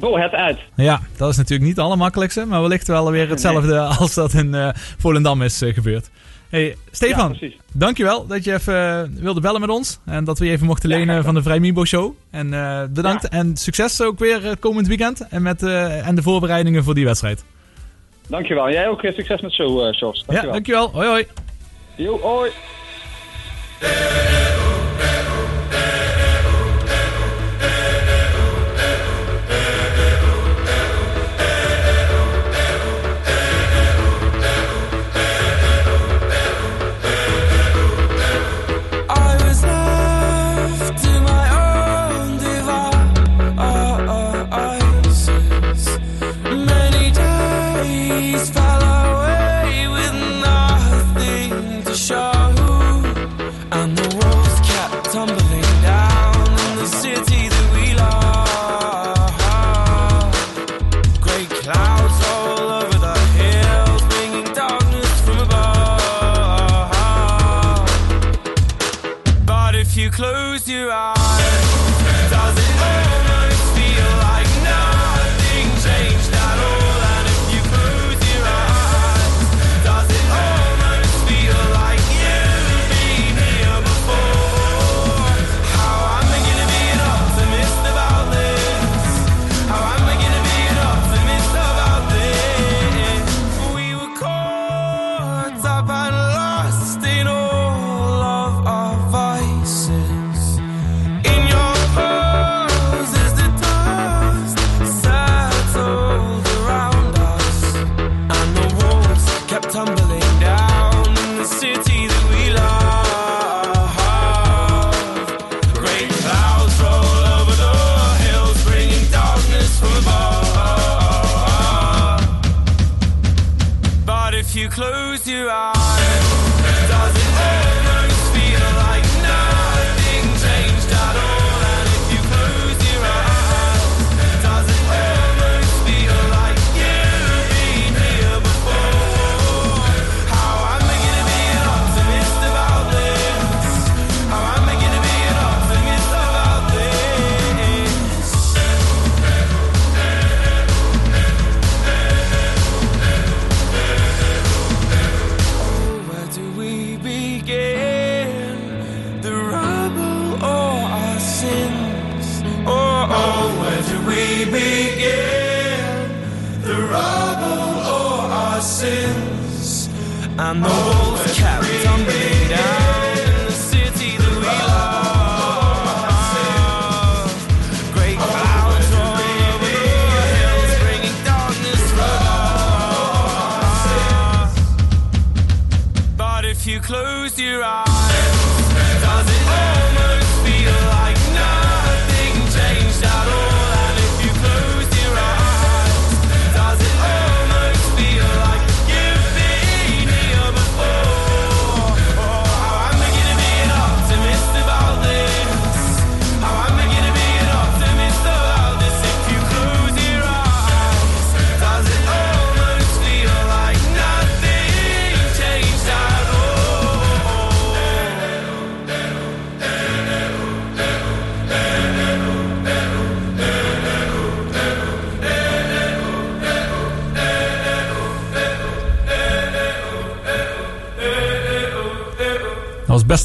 Go 0.00 0.16
ahead 0.16 0.32
uit. 0.32 0.58
Ja, 0.74 1.00
dat 1.16 1.30
is 1.30 1.36
natuurlijk 1.36 1.68
niet 1.68 1.76
het 1.76 1.84
allermakkelijkste, 1.84 2.44
maar 2.46 2.60
wellicht 2.60 2.86
wel 2.86 3.10
weer 3.10 3.28
hetzelfde 3.28 3.80
als 3.98 4.14
dat 4.14 4.32
in 4.32 4.54
eh, 4.54 4.68
Volendam 4.98 5.42
is 5.42 5.62
eh, 5.62 5.74
gebeurd. 5.74 6.10
Hey, 6.48 6.76
Stefan, 6.90 7.36
Ja, 7.40 7.48
dankjewel 7.72 8.26
dat 8.26 8.44
je 8.44 8.52
even 8.52 9.02
eh, 9.14 9.22
wilde 9.22 9.40
bellen 9.40 9.60
met 9.60 9.70
ons. 9.70 9.98
En 10.04 10.24
dat 10.24 10.38
we 10.38 10.44
je 10.44 10.50
even 10.50 10.66
mochten 10.66 10.88
lenen 10.88 11.24
van 11.24 11.34
de 11.34 11.42
Vrij 11.42 11.60
Mibo 11.60 11.84
Show. 11.84 12.12
En 12.30 12.50
bedankt 12.92 13.28
en 13.28 13.56
succes 13.56 14.00
ook 14.00 14.18
weer 14.18 14.42
het 14.42 14.58
komend 14.58 14.86
weekend 14.86 15.28
en, 15.28 15.42
met, 15.42 15.62
en 15.62 16.14
de 16.14 16.22
voorbereidingen 16.22 16.84
voor 16.84 16.94
die 16.94 17.04
wedstrijd. 17.04 17.44
Dankjewel. 18.28 18.70
Jij 18.70 18.88
ook 18.88 19.00
succes 19.00 19.40
met 19.40 19.52
zo, 19.52 19.86
eh 19.86 19.94
Sjors. 19.94 20.18
Ja, 20.18 20.24
Dankjewel. 20.26 20.52
dankjewel. 20.52 20.90
Hoi 20.92 21.08
hoi. 21.08 21.26
Jo, 21.96 22.18
hoi. 22.20 22.50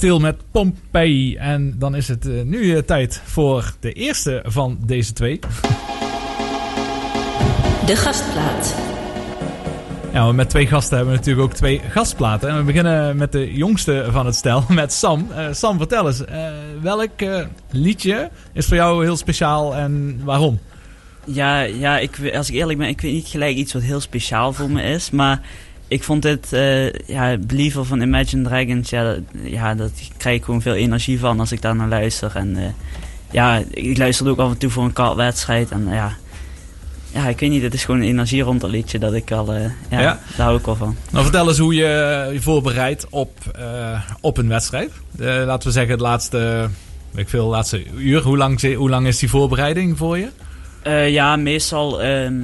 Bastille 0.02 0.32
met 0.32 0.42
Pompeii. 0.52 1.36
En 1.36 1.76
dan 1.78 1.96
is 1.96 2.08
het 2.08 2.28
eh, 2.28 2.42
nu 2.42 2.76
eh, 2.76 2.82
tijd 2.82 3.22
voor 3.26 3.74
de 3.80 3.94
eerste 3.94 4.44
van 4.46 4.78
deze 4.86 5.14
twee. 5.14 5.40
De 7.86 7.96
gastplaat. 7.96 8.76
Ja, 10.14 10.32
met 10.32 10.50
twee 10.50 10.68
gasten 10.68 10.96
hebben 10.96 11.14
we 11.14 11.20
natuurlijk 11.20 11.48
ook 11.48 11.54
twee 11.54 11.82
gastplaten. 11.90 12.50
En 12.50 12.58
we 12.58 12.64
beginnen 12.64 13.18
met 13.18 13.32
de 13.32 13.54
jongste 13.54 14.08
van 14.12 14.26
het 14.26 14.36
stel, 14.36 14.64
met 14.82 14.94
Sam. 14.94 15.28
Eh, 15.36 15.46
Sam, 15.52 15.78
vertel 15.78 16.08
eens, 16.08 16.26
eh, 16.26 16.48
welk 16.82 17.12
liedje 17.72 18.30
is 18.54 18.66
voor 18.66 18.78
jou 18.78 19.04
heel 19.04 19.18
speciaal 19.18 19.76
en 19.76 20.22
waarom? 20.24 20.60
Ja, 21.26 21.62
ja 21.62 22.00
ik, 22.00 22.32
als 22.36 22.50
ik 22.50 22.56
eerlijk 22.56 22.78
ben, 22.80 22.88
ik 22.88 23.02
weet 23.02 23.14
niet 23.14 23.28
gelijk 23.28 23.56
iets 23.56 23.74
wat 23.74 23.82
heel 23.82 24.02
speciaal 24.02 24.54
voor 24.54 24.70
me 24.70 24.82
is. 24.82 25.10
Maar 25.12 25.42
ik 25.92 26.04
vond 26.04 26.22
dit, 26.22 26.54
eh 26.54 26.92
ja, 26.94 27.38
Believer 27.38 27.86
van 27.86 28.02
Imagine 28.02 28.44
Dragons, 28.44 28.90
ja, 28.90 29.04
dat, 29.04 29.20
ja, 29.44 29.76
dat 29.76 29.92
krijg 30.18 30.38
ik 30.38 30.44
gewoon 30.44 30.62
veel 30.62 30.74
energie 30.74 31.20
van 31.20 31.40
als 31.40 31.52
ik 31.52 31.62
daar 31.62 31.76
naar 31.76 31.88
luister. 31.88 32.32
En 32.36 32.58
eh, 32.58 32.64
ja, 33.32 33.62
ik 33.72 33.98
luisterde 33.98 34.32
ook 34.32 34.40
af 34.40 34.52
en 34.52 34.58
toe 34.58 34.70
voor 34.70 34.84
een 34.84 34.94
kartwedstrijd. 34.94 35.72
En 35.72 35.88
ja, 35.90 36.14
ja, 37.12 37.28
ik 37.28 37.40
weet 37.40 37.50
niet, 37.50 37.62
het 37.62 37.74
is 37.74 37.84
gewoon 37.86 38.02
een 38.02 38.08
energie 38.08 38.42
rond 38.42 38.62
dat 38.62 38.70
liedje 38.70 39.00
dat 39.00 39.14
ik 39.14 39.32
al, 39.32 39.54
eh, 39.54 39.62
ja, 39.90 40.00
Ja. 40.00 40.20
daar 40.38 40.46
hou 40.46 40.58
ik 40.58 40.66
wel 40.66 40.76
van. 40.76 40.96
Nou, 41.10 41.24
vertel 41.24 41.48
eens 41.48 41.58
hoe 41.58 41.76
je 41.76 42.30
je 42.34 42.42
voorbereidt 42.42 43.08
op, 43.10 43.38
eh, 43.56 44.02
op 44.22 44.38
een 44.38 44.48
wedstrijd. 44.48 44.92
Eh, 45.20 45.26
laten 45.26 45.68
we 45.68 45.74
zeggen 45.74 45.92
het 45.92 46.02
laatste, 46.02 46.70
weet 47.12 47.24
ik 47.24 47.30
veel, 47.30 47.48
laatste 47.48 47.84
uur. 47.96 48.22
Hoe 48.22 48.38
lang, 48.38 48.76
hoe 48.76 48.90
lang 48.90 49.08
is 49.08 49.20
die 49.20 49.30
voorbereiding 49.30 49.98
voor 49.98 50.18
je? 50.18 50.28
Eh, 50.82 51.10
ja, 51.10 51.36
meestal 51.36 52.02
ehm, 52.02 52.36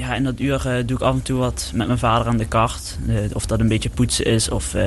ja, 0.00 0.14
in 0.14 0.24
dat 0.24 0.40
uur 0.40 0.66
eh, 0.66 0.86
doe 0.86 0.96
ik 0.96 1.02
af 1.02 1.14
en 1.14 1.22
toe 1.22 1.38
wat 1.38 1.70
met 1.74 1.86
mijn 1.86 1.98
vader 1.98 2.26
aan 2.26 2.36
de 2.36 2.46
kart. 2.46 2.98
Eh, 3.08 3.16
of 3.32 3.46
dat 3.46 3.60
een 3.60 3.68
beetje 3.68 3.90
poetsen 3.90 4.24
is 4.24 4.48
of, 4.48 4.74
eh, 4.74 4.84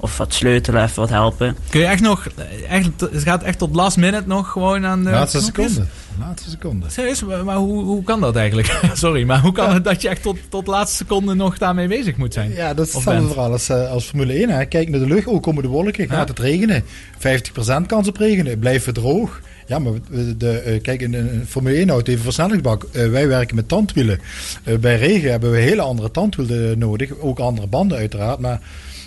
of 0.00 0.16
wat 0.16 0.34
sleutelen, 0.34 0.82
even 0.82 1.00
wat 1.00 1.08
helpen. 1.08 1.56
Kun 1.70 1.80
je 1.80 1.86
echt 1.86 2.02
nog, 2.02 2.26
echt, 2.68 2.90
het 3.00 3.22
gaat 3.22 3.42
echt 3.42 3.58
tot 3.58 3.74
last 3.74 3.96
minute 3.96 4.26
nog 4.26 4.50
gewoon 4.50 4.86
aan 4.86 5.04
de 5.04 5.10
Laatste 5.10 5.38
knopjes? 5.38 5.72
seconde. 5.72 5.90
Laatste 6.18 6.50
seconde. 6.50 6.90
Serieus, 6.90 7.24
maar, 7.24 7.44
maar 7.44 7.56
hoe, 7.56 7.84
hoe 7.84 8.02
kan 8.02 8.20
dat 8.20 8.36
eigenlijk? 8.36 8.80
Sorry, 8.92 9.24
maar 9.24 9.40
hoe 9.40 9.52
kan 9.52 9.74
het 9.74 9.84
dat 9.84 10.02
je 10.02 10.08
echt 10.08 10.22
tot, 10.22 10.38
tot 10.48 10.66
laatste 10.66 10.96
seconde 10.96 11.34
nog 11.34 11.58
daarmee 11.58 11.88
bezig 11.88 12.16
moet 12.16 12.32
zijn? 12.32 12.52
Ja, 12.52 12.74
dat 12.74 12.86
is 12.86 12.94
hetzelfde 12.94 13.26
verhaal 13.26 13.52
als, 13.52 13.70
als 13.70 14.04
Formule 14.04 14.32
1. 14.32 14.48
Hè. 14.48 14.64
Kijk 14.64 14.88
naar 14.88 15.00
de 15.00 15.06
lucht, 15.06 15.26
ook 15.26 15.42
komen 15.42 15.62
de 15.62 15.68
wolken, 15.68 16.08
gaat 16.08 16.28
het 16.28 16.38
regenen. 16.38 16.84
50% 17.14 17.86
kans 17.86 18.08
op 18.08 18.16
regenen, 18.16 18.58
blijft 18.58 18.86
het 18.86 18.94
droog. 18.94 19.40
Ja, 19.66 19.78
maar 19.78 19.92
de, 20.36 20.58
eh, 20.58 20.82
kijk, 20.82 21.00
in 21.00 21.14
een 21.14 21.44
Formule 21.48 21.78
1 21.78 21.90
auto 21.90 22.04
heeft 22.06 22.18
een 22.18 22.24
versnellingsbak. 22.24 22.86
Eh, 22.92 23.08
wij 23.08 23.28
werken 23.28 23.56
met 23.56 23.68
tandwielen. 23.68 24.20
Eh, 24.64 24.76
bij 24.76 24.96
regen 24.96 25.30
hebben 25.30 25.50
we 25.50 25.58
hele 25.58 25.82
andere 25.82 26.10
tandwielen 26.10 26.78
nodig. 26.78 27.18
Ook 27.18 27.38
andere 27.38 27.66
banden 27.66 27.98
uiteraard. 27.98 28.38
Maar 28.38 28.60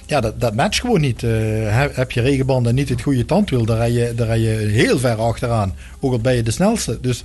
ja, 0.06 0.22
dat, 0.22 0.42
dat 0.42 0.56
matcht 0.56 0.80
gewoon 0.80 1.02
niet. 1.02 1.22
Heb, 1.22 2.12
je 2.12 2.22
regenbanden 2.22 2.70
en 2.70 2.76
niet 2.76 2.90
het 2.90 3.02
goede 3.02 3.26
tandwiel, 3.26 3.66
dan 3.66 3.78
rij 3.78 3.92
je, 3.92 4.14
dan 4.16 4.28
rij 4.28 4.40
je 4.40 4.50
heel 4.50 5.00
ver 5.00 5.16
achteraan. 5.16 5.76
Ook 6.00 6.12
al 6.12 6.20
ben 6.20 6.36
je 6.36 6.44
de 6.44 6.52
snelste. 6.52 6.98
Dus 7.02 7.24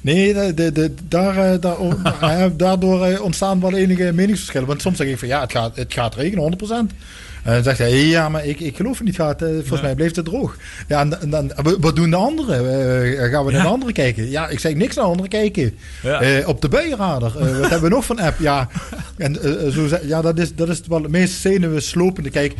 Nee, 0.00 0.54
de, 0.54 0.72
de, 0.72 0.94
daar, 1.08 1.60
daar, 1.60 1.76
daardoor 2.56 3.18
ontstaan 3.18 3.60
wel 3.60 3.76
enige 3.76 4.12
meningsverschillen. 4.14 4.66
Want 4.66 4.82
soms 4.82 4.96
zeg 4.96 5.06
ik 5.06 5.18
van 5.18 5.28
ja, 5.28 5.40
het 5.40 5.52
gaat, 5.52 5.76
het 5.76 5.92
gaat 5.92 6.14
regenen, 6.14 6.58
100%. 6.90 6.94
En 7.42 7.52
dan 7.54 7.62
zegt 7.62 7.78
hij, 7.78 8.06
ja, 8.06 8.28
maar 8.28 8.44
ik, 8.46 8.60
ik 8.60 8.76
geloof 8.76 8.96
het 8.98 9.06
niet. 9.06 9.14
Gaat, 9.16 9.42
eh, 9.42 9.48
volgens 9.48 9.80
mij 9.80 9.94
blijft 9.94 10.16
het 10.16 10.24
droog. 10.24 10.56
Ja, 10.88 11.00
en, 11.00 11.20
en 11.20 11.30
dan, 11.30 11.52
wa- 11.62 11.78
wat 11.78 11.96
doen 11.96 12.10
de 12.10 12.16
anderen? 12.16 12.56
Eh, 12.58 13.30
gaan 13.30 13.44
we 13.44 13.52
naar 13.52 13.62
de 13.62 13.68
anderen 13.68 13.94
kijken? 13.94 14.30
Ja, 14.30 14.48
ik 14.48 14.58
zeg 14.60 14.74
niks 14.74 14.96
naar 14.96 15.04
anderen 15.04 15.28
kijken. 15.30 15.74
Eh, 16.20 16.48
op 16.48 16.60
de 16.60 16.68
buienradar. 16.68 17.36
Eh, 17.36 17.58
wat 17.60 17.70
hebben 17.70 17.88
we 17.88 17.94
nog 17.94 18.04
van 18.04 18.18
app? 18.18 18.38
Ja, 18.40 18.68
en, 19.16 19.42
eh, 19.42 19.66
eh, 19.66 19.72
zo, 19.72 19.88
ja 20.02 20.22
dat, 20.22 20.38
is, 20.38 20.54
dat 20.54 20.68
is 20.68 20.80
wel 20.88 21.02
het 21.02 21.10
meest 21.10 21.40
zenuwslopende. 21.40 22.30
Kijk, 22.30 22.54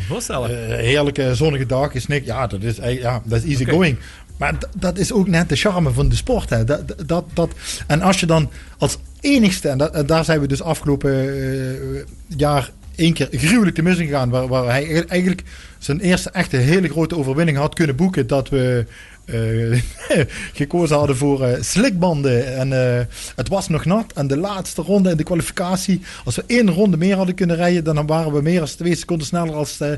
eh, 0.50 0.76
heerlijke 0.76 1.34
zonnige 1.34 1.66
dag 1.66 1.94
is 1.94 2.06
niks. 2.06 2.26
Ja, 2.26 2.46
dat 2.46 2.62
is, 2.62 2.78
eigenlijk- 2.78 3.14
ja, 3.14 3.22
dat 3.30 3.42
is 3.44 3.50
easy 3.50 3.64
going. 3.70 3.96
Maar 4.38 4.54
dat 4.76 4.98
is 4.98 5.12
ook 5.12 5.28
net 5.28 5.48
de 5.48 5.56
charme 5.56 5.90
van 5.92 6.08
de 6.08 6.16
sport. 6.16 6.50
Hè. 6.50 6.64
Dat, 6.64 6.80
dat, 7.06 7.24
dat, 7.34 7.50
en 7.86 8.02
als 8.02 8.20
je 8.20 8.26
dan 8.26 8.50
als 8.78 8.98
enigste, 9.20 9.68
en, 9.68 9.78
dat, 9.78 9.94
en 9.94 10.06
daar 10.06 10.24
zijn 10.24 10.40
we 10.40 10.46
dus 10.46 10.62
afgelopen 10.62 11.12
eh, 11.12 12.02
jaar 12.36 12.70
één 12.98 13.12
keer 13.12 13.28
gruwelijk 13.30 13.76
te 13.76 13.82
mis 13.82 13.98
in 13.98 14.06
gegaan, 14.06 14.30
waar, 14.30 14.48
waar 14.48 14.64
hij 14.64 15.04
eigenlijk 15.06 15.42
zijn 15.78 16.00
eerste 16.00 16.30
echte 16.30 16.56
hele 16.56 16.88
grote 16.88 17.16
overwinning 17.16 17.58
had 17.58 17.74
kunnen 17.74 17.96
boeken, 17.96 18.26
dat 18.26 18.48
we 18.48 18.86
gekozen 20.54 20.96
hadden 20.96 21.16
voor 21.16 21.42
eh, 21.44 21.62
slikbanden. 21.62 22.56
En 22.56 22.96
eh, 22.98 23.04
het 23.36 23.48
was 23.48 23.68
nog 23.68 23.84
nat. 23.84 24.04
En 24.14 24.26
de 24.26 24.36
laatste 24.36 24.82
ronde 24.82 25.10
in 25.10 25.16
de 25.16 25.22
kwalificatie, 25.22 26.02
als 26.24 26.36
we 26.36 26.44
één 26.46 26.70
ronde 26.70 26.96
meer 26.96 27.16
hadden 27.16 27.34
kunnen 27.34 27.56
rijden, 27.56 27.84
dan 27.84 28.06
waren 28.06 28.32
we 28.32 28.42
meer 28.42 28.58
dan 28.58 28.68
twee 28.68 28.96
seconden 28.96 29.26
sneller 29.26 29.54
als, 29.54 29.80
eh, 29.80 29.88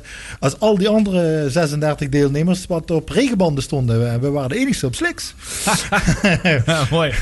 als 0.40 0.60
al 0.60 0.78
die 0.78 0.88
andere 0.88 1.50
36 1.50 2.08
deelnemers 2.08 2.66
wat 2.66 2.90
op 2.90 3.08
regenbanden 3.08 3.62
stonden. 3.62 4.10
En 4.10 4.20
we 4.20 4.30
waren 4.30 4.48
de 4.48 4.58
enigste 4.58 4.86
op 4.86 4.94
sliks. 4.94 5.34
Ja, 6.66 6.82
mooi. 6.90 7.12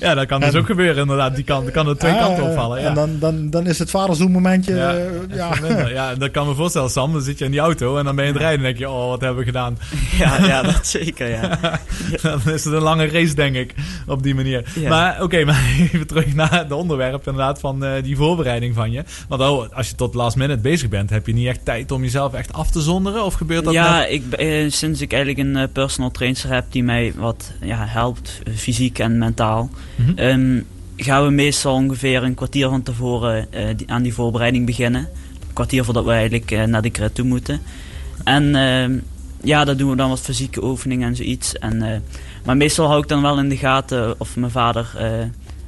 Ja, 0.00 0.14
dat 0.14 0.26
kan 0.26 0.40
dus 0.40 0.52
En- 0.52 0.58
ook 0.58 0.66
gebeuren 0.66 1.02
inderdaad. 1.02 1.34
Die 1.34 1.44
kan, 1.44 1.70
kan 1.70 1.88
er 1.88 1.98
twee 1.98 2.12
Ah, 2.12 2.18
kanten 2.26 2.44
opvallen. 2.44 2.80
Ja. 2.80 2.88
En 2.88 2.94
dan, 2.94 3.16
dan, 3.18 3.50
dan 3.50 3.66
is 3.66 3.78
het 3.78 3.90
vaderzoen 3.90 4.30
momentje. 4.30 4.74
Ja, 4.74 4.94
eh, 5.62 5.90
ja. 5.92 6.14
dat 6.14 6.30
kan 6.30 6.46
me 6.46 6.54
voorstellen, 6.54 6.90
Sam. 6.90 7.12
Dan 7.12 7.22
zit 7.22 7.38
je 7.38 7.44
in 7.44 7.50
die 7.50 7.60
auto 7.60 7.96
en 7.98 8.04
dan 8.04 8.14
ben 8.16 8.24
je 8.24 8.30
in 8.30 8.36
het 8.36 8.42
rijden 8.46 8.64
en 8.64 8.64
denk 8.66 8.78
je, 8.78 8.90
oh, 8.90 9.08
wat 9.08 9.20
hebben 9.20 9.38
we 9.38 9.44
gedaan? 9.44 9.78
Ja, 10.18 10.46
ja 10.46 10.62
dat 10.62 10.86
zeker, 10.98 11.28
ja. 11.28 11.41
dan 12.22 12.40
is 12.54 12.64
het 12.64 12.74
een 12.74 12.82
lange 12.82 13.06
race, 13.06 13.34
denk 13.34 13.54
ik, 13.56 13.74
op 14.06 14.22
die 14.22 14.34
manier. 14.34 14.72
Ja. 14.74 14.88
Maar 14.88 15.22
oké, 15.22 15.44
maar 15.44 15.64
even 15.78 16.06
terug 16.06 16.34
naar 16.34 16.58
het 16.58 16.72
onderwerp 16.72 17.26
inderdaad 17.26 17.60
van 17.60 17.84
eh, 17.84 18.02
die 18.02 18.16
voorbereiding 18.16 18.74
van 18.74 18.90
je. 18.90 19.04
Want 19.28 19.42
oh, 19.42 19.68
als 19.72 19.88
je 19.88 19.94
tot 19.94 20.14
last 20.14 20.36
minute 20.36 20.60
bezig 20.60 20.88
bent, 20.88 21.10
heb 21.10 21.26
je 21.26 21.32
niet 21.32 21.46
echt 21.46 21.64
tijd 21.64 21.90
om 21.90 22.02
jezelf 22.02 22.34
echt 22.34 22.52
af 22.52 22.70
te 22.70 22.80
zonderen? 22.80 23.24
Of 23.24 23.34
gebeurt 23.34 23.64
dat 23.64 23.72
ja, 23.74 23.98
net? 23.98 24.10
ik, 24.10 24.32
eh, 24.32 24.70
sinds 24.70 25.00
ik 25.00 25.12
eigenlijk 25.12 25.48
een 25.48 25.56
eh, 25.56 25.68
personal 25.72 26.10
trainer 26.10 26.30
heb 26.54 26.64
die 26.68 26.82
mij 26.84 27.12
wat 27.16 27.52
ja, 27.60 27.84
helpt, 27.88 28.40
fysiek 28.54 28.98
en 28.98 29.18
mentaal, 29.18 29.70
Mhm. 29.96 30.18
ehm, 30.18 30.60
gaan 30.96 31.24
we 31.24 31.30
meestal 31.30 31.74
ongeveer 31.74 32.22
een 32.22 32.34
kwartier 32.34 32.68
van 32.68 32.82
tevoren 32.82 33.46
die- 33.76 33.90
aan 33.90 34.02
die 34.02 34.14
voorbereiding 34.14 34.66
beginnen. 34.66 35.00
Een 35.00 35.52
kwartier 35.52 35.84
voordat 35.84 36.04
we 36.04 36.10
eigenlijk 36.10 36.66
naar 36.66 36.82
de 36.82 36.90
crit 36.90 37.14
toe 37.14 37.24
moeten. 37.24 37.60
En 38.24 38.54
ehm, 38.56 38.98
ja, 39.42 39.64
daar 39.64 39.76
doen 39.76 39.90
we 39.90 39.96
dan 39.96 40.08
wat 40.08 40.20
fysieke 40.20 40.64
oefeningen 40.64 41.08
en 41.08 41.16
zoiets. 41.16 41.58
En, 41.58 41.82
eh, 41.82 41.98
maar 42.44 42.56
meestal 42.56 42.86
hou 42.86 43.02
ik 43.02 43.08
dan 43.08 43.22
wel 43.22 43.38
in 43.38 43.48
de 43.48 43.56
gaten 43.56 44.14
of 44.20 44.36
mijn 44.36 44.50
vader, 44.52 44.90
eh, 44.96 45.10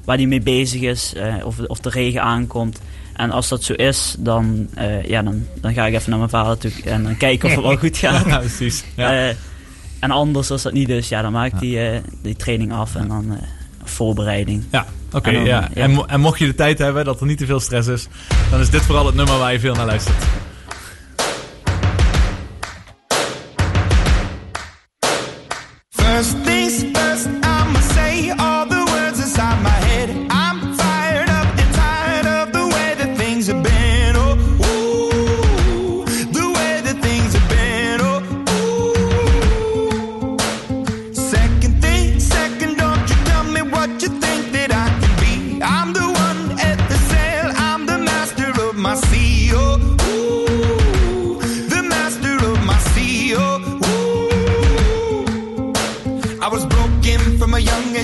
waar 0.05 0.17
hij 0.17 0.27
mee 0.27 0.41
bezig 0.41 0.81
is, 0.81 1.15
eh, 1.15 1.35
of, 1.45 1.59
of 1.67 1.79
de 1.81 1.91
regen 1.91 2.23
aankomt. 2.23 2.81
En 3.13 3.31
als 3.31 3.49
dat 3.49 3.63
zo 3.63 3.73
is, 3.73 4.17
dan, 4.19 4.69
ja, 5.07 5.23
dan, 5.23 5.47
dan 5.61 5.73
ga 5.75 5.87
ik 5.87 5.95
even 5.95 6.11
naar 6.11 6.19
mijn 6.19 6.31
vader 6.31 6.59
toe 6.59 6.73
en 6.85 7.03
dan 7.03 7.17
kijken 7.17 7.49
of 7.49 7.55
het 7.55 7.65
wel 7.65 7.77
goed 7.77 7.97
gaat. 7.97 8.27
Ja, 8.29 8.39
precies. 8.39 8.85
Ja. 8.97 9.33
En 9.99 10.11
anders, 10.11 10.51
als 10.51 10.63
dat 10.63 10.73
niet 10.73 10.89
is, 10.89 11.09
ja, 11.09 11.23
dan 11.23 11.33
maak 11.33 11.53
ik 11.53 11.59
die, 11.59 11.79
die 12.23 12.37
training 12.37 12.73
af 12.73 12.95
en 12.95 13.09
dan 13.09 13.39
voorbereiding. 13.85 14.65
Ja, 14.71 14.87
oké. 15.13 15.29
En 15.29 15.35
dan, 15.35 15.45
ja. 15.45 15.69
ja. 15.75 15.83
En, 15.83 15.91
mo- 15.91 16.05
en 16.05 16.21
mocht 16.21 16.39
je 16.39 16.47
de 16.47 16.55
tijd 16.55 16.79
hebben, 16.79 17.05
dat 17.05 17.21
er 17.21 17.27
niet 17.27 17.39
te 17.39 17.47
veel 17.47 17.61
stress 17.61 17.89
is, 17.89 18.09
dan 18.51 18.61
is 18.61 18.71
dit 18.71 18.83
vooral 18.83 19.07
het 19.07 19.15
nummer 19.15 19.39
waar 19.39 19.53
je 19.53 19.61
veel 19.61 19.75
naar 19.75 19.87
luistert. 19.87 20.25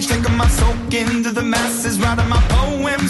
Taking 0.06 0.36
my 0.36 0.48
soak 0.48 0.94
into 0.94 1.30
the 1.30 1.42
masses, 1.42 1.98
writing 2.00 2.28
my 2.28 2.40
poems 2.48 3.09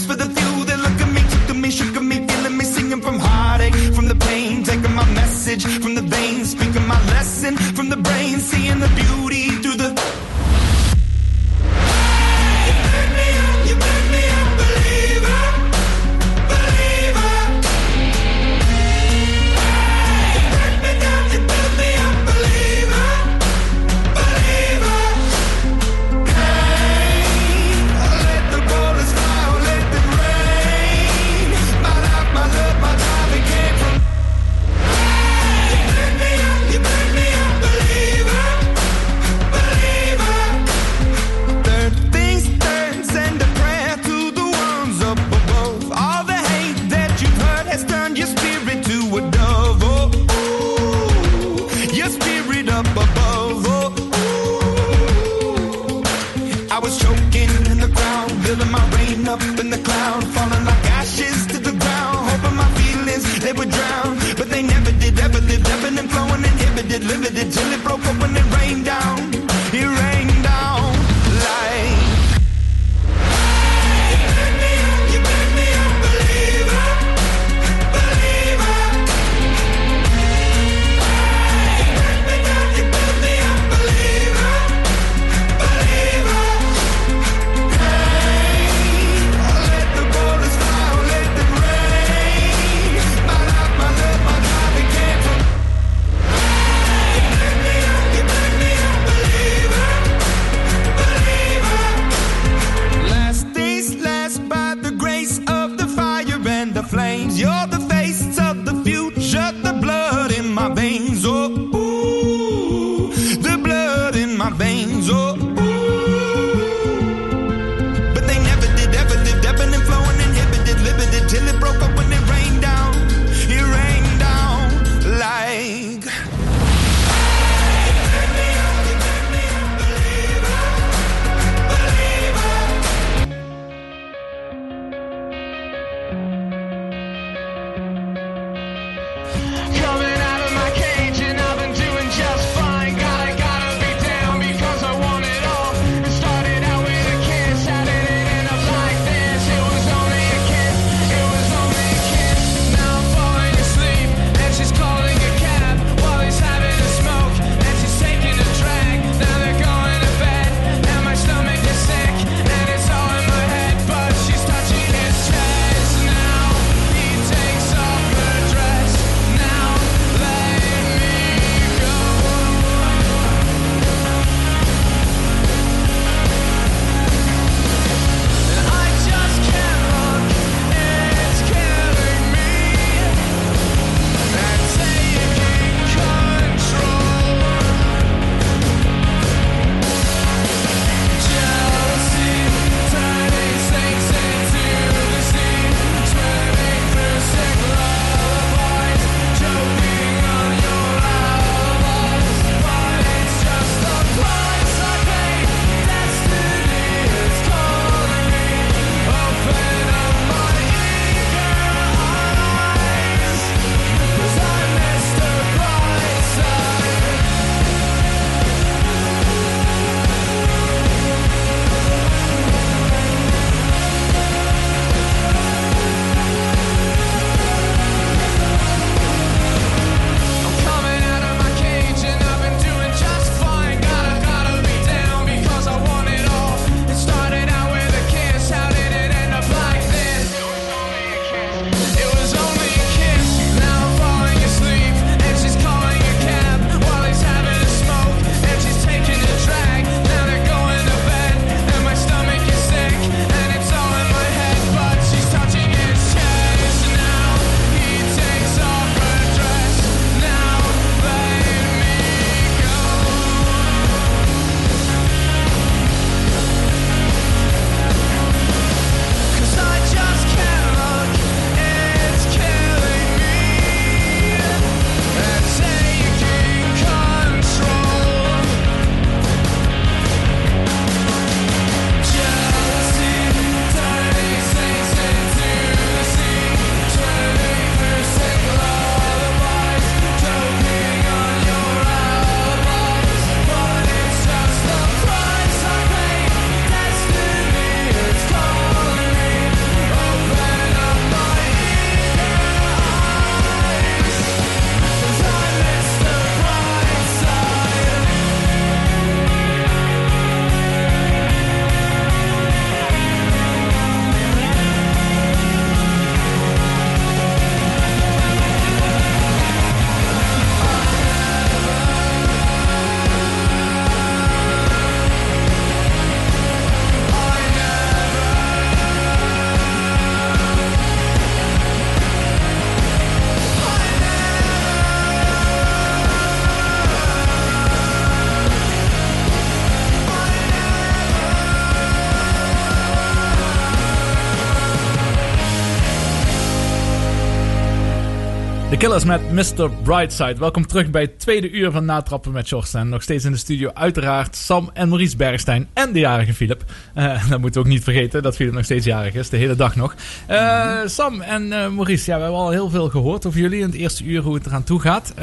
Killers 348.90 349.20
met 349.20 349.32
Mr. 349.32 349.70
Brightside. 349.70 350.34
Welkom 350.38 350.66
terug 350.66 350.90
bij 350.90 351.02
het 351.02 351.18
tweede 351.18 351.50
uur 351.50 351.70
van 351.70 351.84
Natrappen 351.84 352.32
met 352.32 352.46
Sjors. 352.46 352.74
En 352.74 352.88
nog 352.88 353.02
steeds 353.02 353.24
in 353.24 353.32
de 353.32 353.38
studio 353.38 353.70
uiteraard 353.74 354.36
Sam 354.36 354.70
en 354.72 354.88
Maurice 354.88 355.16
Bergstein 355.16 355.68
en 355.72 355.92
de 355.92 355.98
jarige 355.98 356.34
Philip. 356.34 356.64
Eh, 356.94 357.04
dat 357.30 357.40
moeten 357.40 357.62
we 357.62 357.68
ook 357.68 357.72
niet 357.72 357.84
vergeten, 357.84 358.22
dat 358.22 358.36
Philip 358.36 358.52
nog 358.52 358.64
steeds 358.64 358.86
jarig 358.86 359.14
is, 359.14 359.28
de 359.28 359.36
hele 359.36 359.56
dag 359.56 359.76
nog. 359.76 359.94
Eh, 360.26 360.78
Sam 360.84 361.20
en 361.20 361.52
eh, 361.52 361.68
Maurice, 361.68 362.10
ja, 362.10 362.16
we 362.16 362.22
hebben 362.22 362.40
al 362.40 362.50
heel 362.50 362.70
veel 362.70 362.88
gehoord 362.88 363.26
over 363.26 363.40
jullie 363.40 363.60
in 363.60 363.66
het 363.66 363.74
eerste 363.74 364.04
uur 364.04 364.22
hoe 364.22 364.34
het 364.34 364.46
eraan 364.46 364.64
toe 364.64 364.80
gaat. 364.80 365.14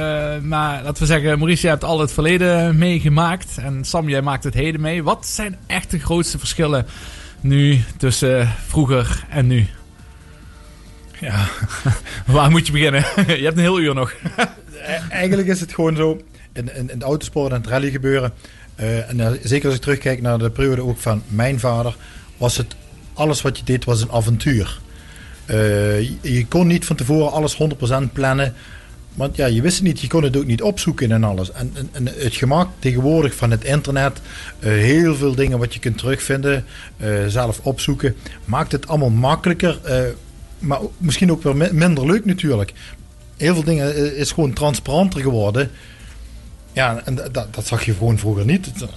Maar 0.41 0.83
laten 0.83 1.01
we 1.01 1.05
zeggen, 1.05 1.37
Maurice, 1.37 1.61
jij 1.61 1.71
hebt 1.71 1.83
al 1.83 1.99
het 1.99 2.11
verleden 2.11 2.77
meegemaakt. 2.77 3.57
En 3.57 3.85
Sam, 3.85 4.09
jij 4.09 4.21
maakt 4.21 4.43
het 4.43 4.53
heden 4.53 4.81
mee. 4.81 5.03
Wat 5.03 5.25
zijn 5.25 5.57
echt 5.65 5.91
de 5.91 5.99
grootste 5.99 6.39
verschillen 6.39 6.85
nu 7.41 7.83
tussen 7.97 8.53
vroeger 8.67 9.25
en 9.29 9.47
nu? 9.47 9.67
Ja. 11.19 11.47
Waar 12.25 12.49
moet 12.49 12.65
je 12.65 12.71
beginnen? 12.71 13.05
je 13.39 13.43
hebt 13.43 13.57
een 13.57 13.63
heel 13.63 13.79
uur 13.79 13.93
nog. 13.93 14.13
E- 14.37 14.99
Eigenlijk 15.09 15.47
is 15.47 15.59
het 15.59 15.73
gewoon 15.73 15.95
zo, 15.95 16.21
in, 16.53 16.75
in, 16.75 16.89
in 16.89 16.99
de 16.99 17.05
autosport 17.05 17.51
en 17.51 17.57
het 17.57 17.67
rally 17.67 17.91
gebeuren, 17.91 18.33
eh, 18.77 19.09
en 19.09 19.19
eh, 19.19 19.31
zeker 19.43 19.65
als 19.65 19.75
ik 19.75 19.81
terugkijk 19.81 20.21
naar 20.21 20.37
de 20.37 20.49
periode 20.49 20.81
ook 20.81 20.97
van 20.97 21.21
mijn 21.27 21.59
vader, 21.59 21.95
was 22.37 22.57
het, 22.57 22.75
alles 23.13 23.41
wat 23.41 23.57
je 23.57 23.63
deed 23.63 23.85
was 23.85 24.01
een 24.01 24.11
avontuur. 24.11 24.79
Eh, 25.45 26.01
je, 26.21 26.45
kon 26.49 26.67
niet 26.67 26.85
van 26.85 26.95
tevoren 26.95 27.31
alles 27.31 27.57
100% 27.57 28.11
plannen, 28.13 28.53
want 29.13 29.35
ja, 29.35 29.45
je 29.45 29.61
wist 29.61 29.75
het 29.75 29.85
niet, 29.85 30.01
je 30.01 30.07
kon 30.07 30.23
het 30.23 30.37
ook 30.37 30.45
niet 30.45 30.61
opzoeken 30.61 31.11
en 31.11 31.23
alles. 31.23 31.51
En, 31.51 31.73
het 32.17 32.35
gemak 32.35 32.69
tegenwoordig 32.79 33.35
van 33.35 33.51
het 33.51 33.63
internet, 33.63 34.21
heel 34.59 35.15
veel 35.15 35.35
dingen 35.35 35.59
wat 35.59 35.73
je 35.73 35.79
kunt 35.79 35.97
terugvinden, 35.97 36.65
zelf 37.27 37.59
opzoeken, 37.63 38.15
maakt 38.45 38.71
het 38.71 38.87
allemaal 38.87 39.09
makkelijker, 39.09 39.79
maar 40.59 40.79
misschien 40.97 41.31
ook 41.31 41.43
wel 41.43 41.53
mi- 41.53 41.71
minder 41.71 42.05
leuk 42.05 42.25
natuurlijk 42.25 42.73
heel 43.37 43.53
veel 43.53 43.63
dingen 43.63 43.95
eh, 43.95 44.03
is 44.19 44.31
gewoon 44.31 44.53
transparanter 44.53 45.21
geworden. 45.21 45.71
Ja, 46.73 47.01
en 47.05 47.15
dat, 47.15 47.33
dat- 47.33 47.67
zag 47.67 47.83
je 47.85 47.93
gewoon 47.93 48.17
vroeger 48.17 48.45
niet. 48.45 48.71
Eh, 48.81 48.87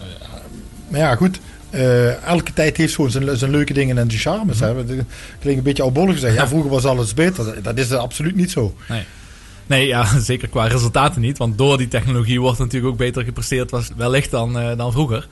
Maar 0.88 1.00
ja, 1.00 1.14
goed. 1.16 1.40
eh, 1.70 2.22
elke 2.24 2.52
tijd 2.52 2.76
heeft 2.76 2.94
gewoon 2.94 3.10
zijn, 3.10 3.36
zijn 3.36 3.50
leuke 3.50 3.72
dingen 3.72 3.98
en 3.98 4.10
zijn 4.10 4.22
charmes. 4.22 4.60
hè. 4.60 4.74
Dat 4.74 4.86
klinkt 5.40 5.58
een 5.58 5.62
beetje 5.62 5.82
oudbollig 5.82 6.14
gezegd. 6.14 6.34
Ja, 6.34 6.48
vroeger 6.48 6.70
was 6.70 6.84
alles 6.84 7.14
beter. 7.14 7.62
Dat 7.62 7.78
is 7.78 7.92
absoluut 7.92 8.36
niet 8.36 8.50
zo. 8.50 8.74
Nee. 8.88 9.02
Nee, 9.66 9.86
ja, 9.86 10.04
zeker 10.20 10.48
qua 10.48 10.66
resultaten 10.66 11.20
niet. 11.20 11.38
Want 11.38 11.58
door 11.58 11.78
die 11.78 11.88
technologie 11.88 12.40
wordt 12.40 12.58
natuurlijk 12.58 12.92
ook 12.92 12.98
beter 12.98 13.24
gepresteerd 13.24 13.70
was, 13.70 13.88
wellicht 13.96 14.30
dan, 14.30 14.52
dan 14.76 14.92
vroeger. 14.92 15.28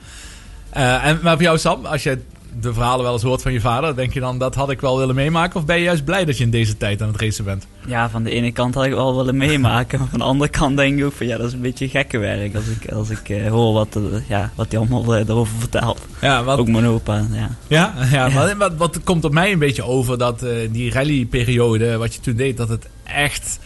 En, 0.70 1.18
maar 1.22 1.34
voor 1.34 1.42
jou 1.42 1.58
Sam, 1.58 1.84
als 1.86 2.02
je 2.02 2.18
de 2.60 2.72
verhalen 2.72 3.04
wel 3.04 3.12
eens 3.12 3.22
hoort 3.22 3.42
van 3.42 3.52
je 3.52 3.60
vader, 3.60 3.96
denk 3.96 4.12
je 4.12 4.20
dan 4.20 4.38
dat 4.38 4.54
had 4.54 4.70
ik 4.70 4.80
wel 4.80 4.98
willen 4.98 5.14
meemaken? 5.14 5.60
Of 5.60 5.66
ben 5.66 5.76
je 5.76 5.82
juist 5.82 6.04
blij 6.04 6.24
dat 6.24 6.38
je 6.38 6.44
in 6.44 6.50
deze 6.50 6.76
tijd 6.76 7.02
aan 7.02 7.08
het 7.08 7.20
racen 7.20 7.44
bent? 7.44 7.66
Ja, 7.86 8.10
van 8.10 8.22
de 8.22 8.30
ene 8.30 8.52
kant 8.52 8.74
had 8.74 8.84
ik 8.84 8.92
wel 8.92 9.16
willen 9.16 9.36
meemaken. 9.36 9.98
Maar 9.98 10.08
van 10.10 10.18
de 10.18 10.24
andere 10.24 10.50
kant 10.50 10.76
denk 10.76 10.98
ik 10.98 11.04
ook 11.04 11.12
van 11.12 11.26
ja, 11.26 11.36
dat 11.36 11.46
is 11.46 11.52
een 11.52 11.60
beetje 11.60 11.88
gekke 11.88 12.18
werk. 12.18 12.54
Als 12.54 12.66
ik, 12.66 12.92
als 12.92 13.10
ik 13.10 13.28
eh, 13.28 13.50
hoor 13.50 13.72
wat, 13.72 13.96
eh, 13.96 14.28
ja, 14.28 14.50
wat 14.54 14.66
hij 14.70 14.78
allemaal 14.78 15.14
eh, 15.14 15.28
erover 15.28 15.58
vertelt. 15.58 16.00
Ja, 16.20 16.44
wat, 16.44 16.58
Ook 16.58 16.68
mijn 16.68 16.86
opa, 16.86 17.26
ja. 17.32 17.50
ja, 17.66 17.94
ja, 18.10 18.28
maar 18.28 18.56
wat, 18.56 18.74
wat 18.76 19.00
komt 19.04 19.24
op 19.24 19.32
mij 19.32 19.52
een 19.52 19.58
beetje 19.58 19.84
over 19.84 20.18
dat 20.18 20.44
die 20.70 20.92
rallyperiode, 20.92 21.96
wat 21.96 22.14
je 22.14 22.20
toen 22.20 22.36
deed, 22.36 22.56
dat 22.56 22.68
het 22.68 22.88
echt, 23.04 23.58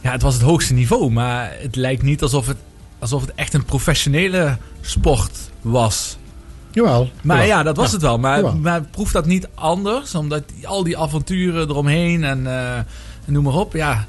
ja, 0.00 0.10
het 0.12 0.22
was 0.22 0.34
het 0.34 0.42
hoogste 0.42 0.74
niveau. 0.74 1.10
Maar 1.10 1.52
het 1.58 1.76
lijkt 1.76 2.02
niet 2.02 2.22
alsof 2.22 2.46
het, 2.46 2.56
alsof 2.98 3.20
het 3.20 3.32
echt 3.34 3.54
een 3.54 3.64
professionele 3.64 4.56
sport 4.80 5.50
was. 5.60 6.16
Jawel. 6.72 7.10
Maar 7.22 7.36
jawel. 7.36 7.50
ja, 7.56 7.62
dat 7.62 7.76
was 7.76 7.86
Ja. 7.86 7.92
het 7.92 8.02
wel. 8.02 8.18
Maar, 8.18 8.56
maar 8.56 8.82
proeft 8.82 9.12
dat 9.12 9.26
niet 9.26 9.48
anders? 9.54 10.14
Omdat 10.14 10.42
al 10.64 10.84
die 10.84 10.98
avonturen 10.98 11.68
eromheen 11.68 12.24
en, 12.24 12.46
eh, 12.46 12.78
noem 13.26 13.44
maar 13.44 13.54
op. 13.54 13.72
Ja, 13.72 14.06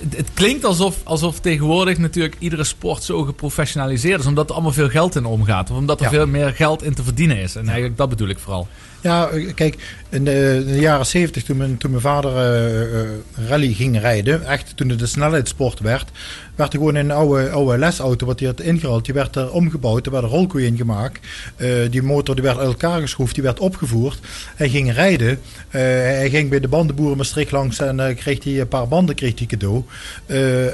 het, 0.00 0.16
het 0.16 0.28
klinkt 0.34 0.64
alsof, 0.64 0.96
alsof 1.04 1.40
tegenwoordig 1.40 1.98
natuurlijk 1.98 2.36
iedere 2.38 2.64
sport 2.64 3.02
zo 3.02 3.22
geprofessionaliseerd 3.22 4.20
is. 4.20 4.26
Omdat 4.26 4.48
er 4.48 4.54
allemaal 4.54 4.72
veel 4.72 4.88
geld 4.88 5.16
in 5.16 5.24
omgaat. 5.24 5.70
Of 5.70 5.76
omdat 5.76 5.98
er 5.98 6.04
Ja. 6.04 6.10
veel 6.10 6.26
meer 6.26 6.52
geld 6.54 6.82
in 6.82 6.94
te 6.94 7.02
verdienen 7.02 7.36
is. 7.36 7.54
En 7.56 7.64
eigenlijk 7.66 7.96
dat 7.96 8.08
bedoel 8.08 8.28
ik 8.28 8.38
vooral. 8.38 8.68
Ja, 9.00 9.26
eh, 9.28 9.54
kijk, 9.54 9.96
in 10.10 10.24
de, 10.24 10.64
jaren 10.80 11.06
70 11.06 11.42
toen 11.42 11.56
mijn, 11.56 11.76
toen 11.76 11.90
mijn 11.90 12.02
vader 12.02 12.36
eh, 12.36 13.00
eh, 13.00 13.08
rally 13.48 13.72
ging 13.72 14.00
rijden, 14.00 14.46
echt 14.46 14.76
toen 14.76 14.88
het 14.88 14.98
de 14.98 15.06
snelheidssport 15.06 15.80
werd, 15.80 16.10
werd 16.54 16.72
er 16.72 16.78
gewoon 16.78 16.94
een 16.94 17.10
oude, 17.10 17.50
oude 17.50 17.78
lesauto 17.78 18.26
wat 18.26 18.38
hij 18.38 18.48
had 18.48 18.60
ingehaald, 18.60 19.04
die 19.04 19.14
werd 19.14 19.36
er 19.36 19.52
omgebouwd, 19.52 20.06
er 20.06 20.12
werd 20.12 20.24
een 20.24 20.30
rolkooi 20.30 20.66
in 20.66 20.76
gemaakt. 20.76 21.26
Eh, 21.56 21.68
die 21.90 22.02
motor 22.02 22.34
die 22.34 22.44
werd 22.44 22.58
uit 22.58 22.66
elkaar 22.66 23.00
geschroefd, 23.00 23.34
die 23.34 23.42
werd 23.42 23.60
opgevoerd. 23.60 24.18
Hij 24.56 24.68
ging 24.68 24.92
rijden, 24.92 25.40
hij 25.68 26.30
ging 26.30 26.50
bij 26.50 26.60
de 26.60 26.68
bandenboeren 26.68 27.16
Maastricht 27.16 27.50
langs 27.50 27.78
en 27.78 28.16
kreeg 28.16 28.44
hij 28.44 28.60
een 28.60 28.68
paar 28.68 28.88
banden 28.88 29.14
kreeg 29.14 29.38
hij 29.38 29.46
cadeau. 29.46 29.84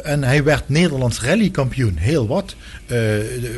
En 0.03 0.25
hij 0.25 0.45
werd 0.45 0.69
Nederlands 0.69 1.21
rallykampioen, 1.21 1.97
heel 1.97 2.27
wat. 2.27 2.55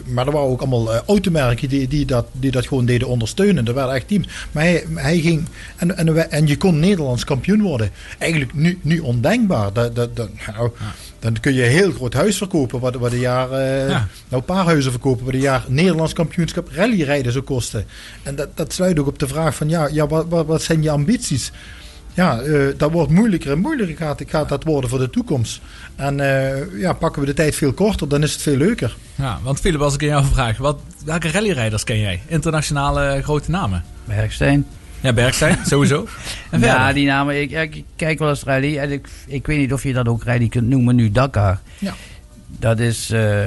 Maar 0.07 0.27
er 0.27 0.33
waren 0.33 0.49
ook 0.49 0.61
allemaal 0.61 0.95
automerken 0.95 1.69
die, 1.69 1.89
die, 1.89 2.07
dat, 2.07 2.27
die 2.33 2.51
dat 2.51 2.67
gewoon 2.67 2.87
deden 2.87 3.09
ondersteunen. 3.09 3.67
Er 3.67 3.75
waren 3.75 3.95
echt 3.95 4.09
teams. 4.09 4.29
Maar 4.53 4.63
hij, 4.63 4.85
hij 4.95 5.19
ging. 5.21 5.49
En, 5.77 5.97
en, 5.97 6.15
wij- 6.15 6.29
en 6.29 6.47
je 6.47 6.57
kon 6.57 6.79
Nederlands 6.79 7.25
kampioen 7.25 7.61
worden. 7.63 7.91
Eigenlijk 8.19 8.55
nu, 8.55 8.79
nu 8.83 8.99
ondenkbaar. 8.99 9.73
Dat, 9.73 9.95
dat, 9.95 10.17
dat, 10.17 10.29
nou, 10.55 10.71
Dan 11.19 11.41
kun 11.41 11.55
je 11.55 11.65
een 11.65 11.71
heel 11.71 11.93
groot 11.93 12.13
huis 12.13 12.37
verkopen. 12.37 12.81
Wat, 12.81 12.95
wat 12.95 13.13
een 13.13 13.19
jaar. 13.19 13.51
eh, 13.53 13.89
Ja. 13.89 13.89
Nou, 13.89 14.07
een 14.29 14.45
paar 14.45 14.65
huizen 14.65 14.91
verkopen. 14.91 15.25
Wat 15.25 15.35
een 15.35 15.41
jaar 15.41 15.65
Nederlands 15.69 16.13
kampioenschap 16.13 16.69
rallyrijden 16.73 17.33
zou 17.33 17.45
kosten. 17.45 17.85
En 18.23 18.35
dat, 18.35 18.49
dat 18.57 18.73
sluit 18.73 18.99
ook 18.99 19.07
op 19.07 19.19
de 19.19 19.29
vraag 19.29 19.55
van. 19.55 19.69
Ja, 19.69 19.89
ja 19.93 20.07
wat, 20.07 20.27
wat, 20.29 20.47
wat 20.47 20.63
zijn 20.63 20.83
je 20.83 20.91
ambities? 20.91 21.53
Ja, 22.15 22.41
eh, 22.41 22.61
dat 22.77 22.93
wordt 22.93 23.11
moeilijker 23.11 23.51
en 23.51 23.59
moeilijker 23.59 23.97
gaat, 23.97 24.23
gaat 24.27 24.49
dat 24.49 24.65
worden 24.65 24.91
voor 24.91 24.99
de 24.99 25.11
toekomst. 25.11 25.61
En 25.97 26.21
eh, 26.21 26.81
ja, 26.81 26.93
pakken 26.93 27.21
we 27.21 27.27
de 27.27 27.35
tijd 27.35 27.55
veel 27.55 27.73
korter, 27.73 28.09
dan 28.09 28.23
is 28.23 28.33
het 28.33 28.43
veel 28.43 28.57
leuker. 28.57 28.97
Ja, 29.15 29.39
want 29.43 29.61
Philip, 29.61 29.81
als 29.81 29.95
ik 29.95 30.01
aan 30.03 30.09
jou 30.09 30.25
vraag. 30.33 30.59
Wat, 30.59 30.79
welke 31.05 31.31
rallyrijders 31.31 31.85
ken 31.85 31.99
jij? 31.99 32.23
Internationale 32.27 33.21
grote 33.23 33.51
namen? 33.51 33.85
Bergstein. 34.05 34.67
Ja, 35.07 35.13
Bergstein, 35.13 35.57
sowieso. 35.67 36.07
En 36.51 36.61
Ja, 36.61 36.93
die 36.93 37.07
namen. 37.07 37.41
Ik, 37.41 37.51
ik 37.51 37.85
kijk 37.97 38.19
wel 38.19 38.29
eens 38.29 38.43
rally. 38.43 38.79
En 38.79 38.91
ik, 38.93 39.09
ik 39.27 39.47
weet 39.47 39.59
niet 39.59 39.73
of 39.73 39.83
je 39.83 39.93
dat 39.93 40.09
ook 40.09 40.25
rally 40.25 40.49
kunt 40.49 40.69
noemen 40.69 40.95
nu. 40.97 41.11
Dakar. 41.11 41.61
Ja. 41.79 41.95
Dat 42.59 42.79
is 42.79 43.11
eh, 43.11 43.41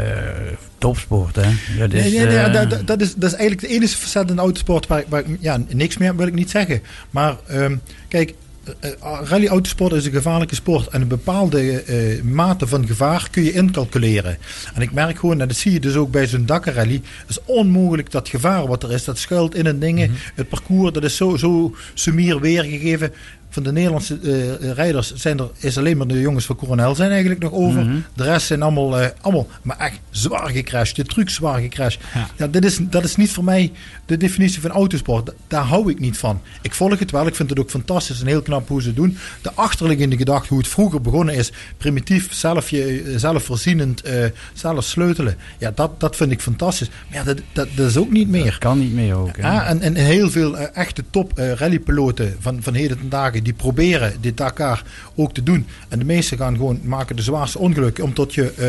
topsport, 0.77 1.35
hè? 1.35 1.49
Dat 1.77 1.93
is, 1.93 2.01
Nee, 2.03 2.11
nee, 2.11 2.25
nee, 2.25 2.37
eh, 2.37 2.53
dat, 2.53 2.69
dat- 2.69 2.87
dat, 2.87 3.01
is, 3.01 3.15
dat 3.15 3.31
is 3.31 3.37
eigenlijk 3.37 3.67
de 3.67 3.73
enige 3.75 3.97
facet 3.97 4.29
in 4.29 4.35
de 4.35 4.41
autosport 4.41 4.87
waar, 4.87 4.99
ik- 4.99 5.05
waar 5.09 5.23
ja, 5.39 5.57
niks 5.67 5.97
meer 5.97 6.15
wil 6.15 6.27
ik 6.27 6.33
niet 6.33 6.49
zeggen. 6.49 6.81
Maar 7.09 7.35
ehm, 7.47 7.75
kijk, 8.07 8.33
eh, 8.79 8.91
eh, 8.91 9.19
rally-autosport 9.23 9.93
is 9.93 10.05
een 10.05 10.11
gevaarlijke 10.11 10.55
sport. 10.55 10.87
En 10.87 11.01
een 11.01 11.07
bepaalde 11.07 11.81
eh, 11.81 12.21
mate 12.21 12.67
van 12.67 12.87
gevaar 12.87 13.27
kun 13.31 13.43
je 13.43 13.51
incalculeren. 13.51 14.37
En 14.73 14.81
ik 14.81 14.91
merk 14.91 15.19
gewoon, 15.19 15.41
en 15.41 15.47
dat 15.47 15.57
zie 15.57 15.71
je 15.71 15.79
dus 15.79 15.95
ook 15.95 16.11
bij 16.11 16.27
zo'n 16.27 16.45
Dakar-rally. 16.45 17.01
Het 17.19 17.29
is 17.29 17.39
onmogelijk 17.45 18.11
dat 18.11 18.29
gevaar 18.29 18.67
wat 18.67 18.83
er 18.83 18.91
is, 18.91 19.03
dat 19.03 19.17
schuilt 19.17 19.55
in 19.55 19.65
het 19.65 19.81
dingen. 19.81 20.11
Het 20.35 20.49
parcours, 20.49 20.93
dat 20.93 21.03
is 21.03 21.15
zo, 21.15 21.37
zo 21.37 21.75
sumier 21.93 22.39
weergegeven. 22.39 23.13
Van 23.51 23.63
de 23.63 23.71
Nederlandse 23.71 24.19
eh, 24.23 24.71
rijders 24.71 25.13
zijn 25.13 25.39
er, 25.39 25.49
is 25.57 25.77
alleen 25.77 25.97
maar 25.97 26.07
de 26.07 26.19
jongens 26.21 26.45
van 26.45 26.55
Coronel 26.55 26.95
zijn 26.95 27.09
eigenlijk 27.11 27.41
nog 27.41 27.51
over. 27.51 27.85
Mhm. 27.85 27.97
De 28.15 28.23
rest 28.23 28.47
zijn 28.47 28.61
allemaal, 28.61 28.99
eh, 28.99 29.07
allemaal 29.21 29.47
maar 29.61 29.77
echt 29.77 29.99
zwaar 30.09 30.49
gecrashed. 30.49 30.95
De 30.95 31.03
truc 31.03 31.29
zwaar 31.29 31.59
gecrashed. 31.61 32.01
Ja. 32.13 32.27
Ja, 32.37 32.47
dat, 32.47 32.63
is, 32.63 32.77
dat 32.81 33.03
is 33.03 33.15
niet 33.15 33.31
voor 33.31 33.43
mij 33.43 33.71
de 34.05 34.17
definitie 34.17 34.61
van 34.61 34.71
autosport. 34.71 35.25
Da- 35.25 35.33
Daar 35.47 35.63
hou 35.63 35.91
ik 35.91 35.99
niet 35.99 36.17
van. 36.17 36.41
Ik 36.61 36.73
volg 36.73 36.99
het 36.99 37.11
wel. 37.11 37.27
Ik 37.27 37.35
vind 37.35 37.49
het 37.49 37.59
ook 37.59 37.69
fantastisch 37.69 38.21
en 38.21 38.27
heel 38.27 38.41
knap 38.41 38.67
hoe 38.67 38.81
ze 38.81 38.87
het 38.87 38.95
doen. 38.95 39.17
De 39.41 39.51
achterliggende 39.53 40.17
gedachte, 40.17 40.47
hoe 40.49 40.57
het 40.57 40.67
vroeger 40.67 41.01
begonnen 41.01 41.35
is. 41.35 41.51
Primitief, 41.77 42.33
zelf 42.33 42.69
je, 42.69 43.13
zelfvoorzienend, 43.15 44.01
eh, 44.01 44.25
zelf 44.53 44.83
sleutelen. 44.83 45.35
Ja, 45.57 45.71
dat, 45.75 45.99
dat 45.99 46.15
vind 46.15 46.31
ik 46.31 46.41
fantastisch. 46.41 46.89
Maar 47.09 47.17
ja, 47.17 47.23
dat, 47.23 47.37
dat, 47.53 47.67
dat 47.75 47.89
is 47.89 47.97
ook 47.97 48.11
niet 48.11 48.29
meer. 48.29 48.57
kan 48.59 48.79
niet 48.79 48.93
meer 48.93 49.15
ook. 49.15 49.37
hè. 49.37 49.41
Ja, 49.53 49.65
en, 49.65 49.81
en 49.81 49.95
heel 49.95 50.29
veel 50.31 50.57
echte 50.57 51.03
top 51.09 51.31
rallypiloten 51.37 52.35
van, 52.39 52.57
van 52.61 52.73
heden 52.73 52.97
ten 52.97 53.09
dagen, 53.09 53.38
die 53.41 53.53
proberen 53.53 54.13
dit 54.21 54.37
Dakar 54.37 54.83
ook 55.15 55.33
te 55.33 55.43
doen. 55.43 55.67
En 55.87 55.99
de 55.99 56.05
meesten 56.05 56.37
gaan 56.37 56.55
gewoon 56.55 56.79
maken 56.83 57.15
de 57.15 57.21
zwaarste 57.21 57.59
ongelukken, 57.59 58.03
omdat 58.03 58.33
je 58.33 58.53
eh, 58.53 58.67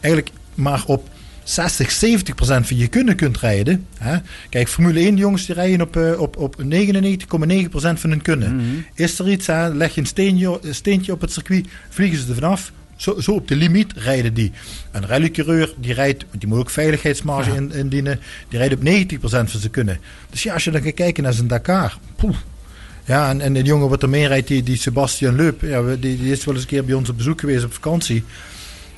eigenlijk 0.00 0.30
maar 0.54 0.82
op 0.86 1.08
60, 1.42 1.90
70 1.90 2.34
procent 2.34 2.66
van 2.66 2.76
je 2.76 2.88
kunnen 2.88 3.16
kunt 3.16 3.38
rijden. 3.38 3.86
Hè? 3.98 4.16
Kijk, 4.48 4.68
Formule 4.68 5.00
1 5.00 5.16
jongens 5.16 5.46
die 5.46 5.54
rijden 5.54 5.80
op, 5.80 5.96
eh, 5.96 6.20
op, 6.20 6.36
op 6.36 6.62
99,9 6.62 7.68
procent 7.70 8.00
van 8.00 8.10
hun 8.10 8.22
kunnen. 8.22 8.56
Mhm. 8.56 8.64
Is 8.94 9.18
er 9.18 9.30
iets, 9.30 9.46
hè? 9.46 9.68
leg 9.68 9.94
je 9.94 10.00
een 10.00 10.06
steentje, 10.06 10.58
een 10.62 10.74
steentje 10.74 11.12
op 11.12 11.20
het 11.20 11.32
circuit, 11.32 11.68
vliegen 11.88 12.18
ze 12.18 12.28
er 12.28 12.34
vanaf. 12.34 12.72
Zo, 12.96 13.20
zo 13.20 13.32
op 13.32 13.48
de 13.48 13.56
limiet 13.56 13.92
rijden 13.96 14.34
die. 14.34 14.52
Een 14.90 15.06
rallycoureur 15.06 15.74
die 15.76 15.94
rijdt, 15.94 16.24
want 16.28 16.40
die 16.40 16.48
moet 16.48 16.58
ook 16.58 16.70
veiligheidsmarge 16.70 17.54
in, 17.54 17.72
indienen, 17.72 18.20
die 18.48 18.58
rijdt 18.58 18.74
op 18.74 18.82
90% 18.82 19.50
van 19.50 19.60
zijn 19.60 19.70
kunnen. 19.70 19.98
Dus 20.30 20.42
ja, 20.42 20.52
als 20.52 20.64
je 20.64 20.70
dan 20.70 20.82
gaat 20.82 20.94
kijken 20.94 21.22
naar 21.22 21.32
zijn 21.32 21.46
Dakar. 21.46 21.98
poeh. 22.16 22.36
Ja, 23.10 23.28
en, 23.28 23.40
en 23.40 23.52
de 23.52 23.62
jongen 23.62 23.88
wat 23.88 24.02
er 24.02 24.08
mee 24.08 24.26
rijdt, 24.26 24.48
die, 24.48 24.62
die 24.62 24.76
Sebastian 24.76 25.36
Leup, 25.36 25.60
ja, 25.60 25.82
die, 25.82 25.98
die 25.98 26.32
is 26.32 26.44
wel 26.44 26.54
eens 26.54 26.62
een 26.62 26.68
keer 26.68 26.84
bij 26.84 26.94
ons 26.94 27.08
op 27.08 27.16
bezoek 27.16 27.40
geweest 27.40 27.64
op 27.64 27.72
vakantie. 27.72 28.24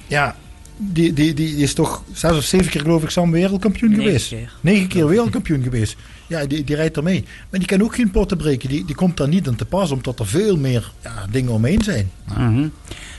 Ja, 0.06 0.36
die, 0.76 1.12
die, 1.12 1.34
die 1.34 1.56
is 1.56 1.74
toch 1.74 2.04
zes 2.12 2.36
of 2.36 2.44
zeven 2.44 2.70
keer 2.70 2.80
geloof 2.80 3.02
ik 3.02 3.10
samen 3.10 3.32
wereldkampioen 3.32 3.90
Negen 3.90 4.04
geweest. 4.04 4.28
keer. 4.28 4.52
Negen 4.60 4.88
keer 4.88 5.08
wereldkampioen 5.08 5.62
geweest. 5.62 5.96
Ja, 6.26 6.46
die, 6.46 6.64
die 6.64 6.76
rijdt 6.76 6.96
er 6.96 7.02
mee. 7.02 7.24
Maar 7.50 7.60
die 7.60 7.68
kan 7.68 7.82
ook 7.82 7.94
geen 7.94 8.10
potten 8.10 8.36
breken. 8.36 8.68
Die, 8.68 8.84
die 8.84 8.94
komt 8.94 9.16
daar 9.16 9.28
niet 9.28 9.48
aan 9.48 9.54
te 9.54 9.64
pas, 9.64 9.90
omdat 9.90 10.18
er 10.18 10.26
veel 10.26 10.56
meer 10.56 10.92
ja, 11.02 11.26
dingen 11.30 11.52
omheen 11.52 11.82
zijn. 11.82 12.10
Mhm. 12.36 12.68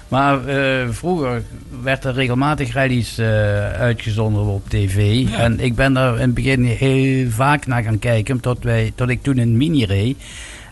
Maar 0.08 0.48
eh, 0.48 0.90
vroeger 0.90 1.44
werd 1.84 2.04
er 2.04 2.14
regelmatig 2.14 2.74
rallies 2.74 3.18
eh, 3.18 3.28
uitgezonden 3.72 4.44
op 4.44 4.70
tv. 4.70 5.26
En 5.28 5.60
ik 5.60 5.76
ben 5.76 5.94
daar 5.94 6.14
in 6.16 6.22
het 6.22 6.34
begin 6.34 6.64
heel 6.64 7.30
vaak 7.30 7.68
naar 7.68 7.84
gaan 7.84 8.00
kijken. 8.00 8.40
Tot, 8.40 8.64
wij, 8.64 8.92
tot 8.96 9.10
ik 9.10 9.24
toen 9.24 9.38
een 9.38 9.58
mini 9.58 9.86
reed. 9.86 10.18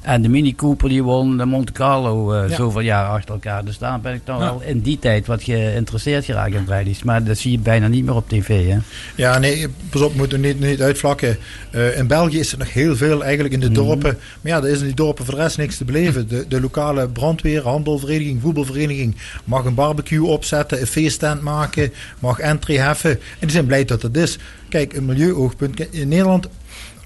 En 0.01 0.21
de 0.21 0.29
Mini 0.29 0.55
Cooper 0.55 0.89
die 0.89 1.03
won 1.03 1.37
de 1.37 1.45
Monte 1.45 1.71
Carlo 1.71 2.35
Ja. 2.35 2.55
zoveel 2.55 2.81
jaar 2.81 3.05
achter 3.07 3.33
elkaar. 3.33 3.65
Dus 3.65 3.77
daar 3.77 3.99
ben 3.99 4.13
ik 4.13 4.21
dan 4.23 4.39
wel 4.39 4.61
in 4.65 4.79
die 4.79 4.99
tijd 4.99 5.27
wat 5.27 5.43
geïnteresseerd 5.43 6.25
geraakt 6.25 6.53
in 6.53 6.65
rallies. 6.67 7.03
Maar 7.03 7.23
dat 7.23 7.37
zie 7.37 7.51
je 7.51 7.59
bijna 7.59 7.87
niet 7.87 8.05
meer 8.05 8.15
op 8.15 8.29
tv. 8.29 8.67
Hè? 8.69 8.77
Ja, 9.15 9.37
nee, 9.37 9.67
pas 9.89 10.01
op, 10.01 10.11
we 10.11 10.17
moeten 10.17 10.41
niet, 10.41 10.59
niet 10.59 10.81
uitvlakken. 10.81 11.37
Eh, 11.71 11.97
in 11.97 12.07
België 12.07 12.39
is 12.39 12.51
er 12.51 12.57
nog 12.57 12.73
heel 12.73 12.95
veel 12.95 13.23
eigenlijk 13.23 13.53
in 13.53 13.59
de 13.59 13.71
dorpen. 13.71 14.17
Maar 14.41 14.51
ja, 14.51 14.57
er 14.57 14.67
is 14.69 14.79
in 14.79 14.85
die 14.85 14.95
dorpen 14.95 15.25
voor 15.25 15.35
de 15.35 15.41
rest 15.41 15.57
niks 15.57 15.77
te 15.77 15.85
beleven. 15.85 16.27
De, 16.27 16.45
de 16.47 16.61
lokale 16.61 17.07
brandweer, 17.09 17.61
handelvereniging, 17.63 18.41
voetbalvereniging 18.41 19.15
mag 19.43 19.65
een 19.65 19.73
barbecue 19.75 20.25
opzetten, 20.25 20.81
een 20.81 20.87
feesttent 20.87 21.41
maken, 21.41 21.93
mag 22.19 22.39
entry 22.39 22.77
heffen. 22.77 23.11
En 23.11 23.19
die 23.39 23.51
zijn 23.51 23.65
blij 23.65 23.85
dat 23.85 24.01
dat 24.01 24.15
is. 24.15 24.37
Kijk, 24.69 24.93
een 24.93 25.05
milieuoogpunt. 25.05 25.93
In 25.93 26.07
Nederland 26.07 26.47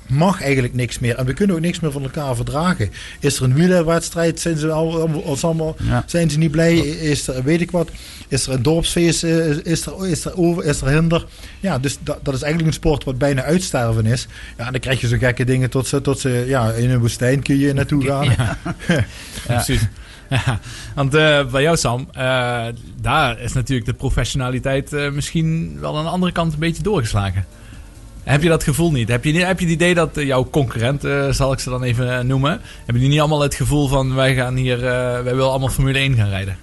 mag 0.08 0.42
eigenlijk 0.42 0.74
niks 0.74 1.00
meer. 1.00 1.16
En 1.16 1.26
we 1.26 1.34
kunnen 1.34 1.56
ook 1.56 1.62
niks 1.62 1.80
meer 1.80 1.92
van 1.92 2.04
elkaar 2.04 2.36
verdragen. 2.36 2.90
Is 3.20 3.38
er 3.38 3.44
een 3.44 3.54
wielerwedstrijd, 3.54 4.40
zijn 4.40 4.58
ze, 4.58 4.72
al, 4.72 5.02
al- 5.24 5.38
allemaal, 5.42 5.76
Ja. 5.84 6.04
zijn 6.06 6.30
ze 6.30 6.38
niet 6.38 6.52
blij? 6.52 6.78
Is 6.78 7.28
er, 7.28 7.44
weet 7.44 7.62
ik 7.62 7.72
wat, 7.72 7.90
is 8.28 8.48
er 8.48 8.54
een 8.54 8.64
dorpsfeest, 8.64 9.24
eh, 9.24 9.48
is 9.66 9.86
er, 9.86 10.08
is 10.08 10.26
er, 10.26 10.38
over, 10.38 10.66
is 10.66 10.82
er 10.82 10.88
hinder? 10.88 11.26
Ja, 11.60 11.80
dus 11.80 11.98
dat, 12.04 12.20
dat 12.24 12.34
is 12.34 12.42
eigenlijk 12.42 12.74
een 12.74 12.80
sport 12.82 13.04
wat 13.04 13.18
bijna 13.18 13.44
uitsterven 13.44 14.06
is. 14.06 14.28
Ja, 14.58 14.66
en 14.66 14.72
dan 14.72 14.82
krijg 14.82 15.02
je 15.02 15.08
zo 15.08 15.18
gekke 15.18 15.44
dingen 15.44 15.70
tot 15.70 15.88
ze, 15.88 16.02
tot 16.02 16.20
ze 16.20 16.44
ja, 16.48 16.72
in 16.72 16.90
een 16.90 17.00
woestijn 17.00 17.42
kun 17.42 17.58
je 17.58 17.74
naartoe 17.74 18.04
gaan. 18.06 18.28
Precies. 19.48 19.82
Ja, 20.30 20.60
want 20.96 21.14
eh, 21.14 21.46
bij 21.52 21.62
jou 21.62 21.78
Sam, 21.78 22.08
eh, 22.14 22.66
daar 23.02 23.40
is 23.42 23.54
natuurlijk 23.54 23.88
de 23.88 23.94
professionaliteit 23.94 24.92
misschien 25.14 25.78
wel 25.80 25.98
aan 25.98 26.04
de 26.04 26.10
andere 26.10 26.32
kant 26.32 26.54
een 26.54 26.60
beetje 26.60 26.84
doorgeslagen. 26.84 27.46
Heb 28.26 28.44
je 28.44 28.50
dat 28.50 28.64
gevoel 28.64 28.92
niet? 28.92 29.08
Heb 29.10 29.24
je, 29.24 29.34
heb 29.46 29.60
je 29.60 29.66
het 29.66 29.74
idee 29.74 29.94
dat 29.94 30.18
eh, 30.18 30.26
jouw 30.26 30.48
concurrenten, 30.50 31.36
zal 31.36 31.52
ik 31.54 31.60
ze 31.60 31.70
dan 31.70 31.84
even 31.84 32.18
eh, 32.18 32.24
noemen, 32.24 32.62
hebben 32.78 33.00
die 33.00 33.10
niet 33.10 33.20
allemaal 33.20 33.42
het 33.42 33.56
gevoel 33.56 33.88
van 33.88 34.16
wij 34.16 34.36
gaan 34.36 34.56
hier, 34.56 34.76
eh, 34.78 35.12
wij 35.12 35.24
willen 35.36 35.50
allemaal 35.50 35.70
Formule 35.70 35.98
1 36.00 36.16
gaan 36.16 36.30
rijden? 36.30 36.58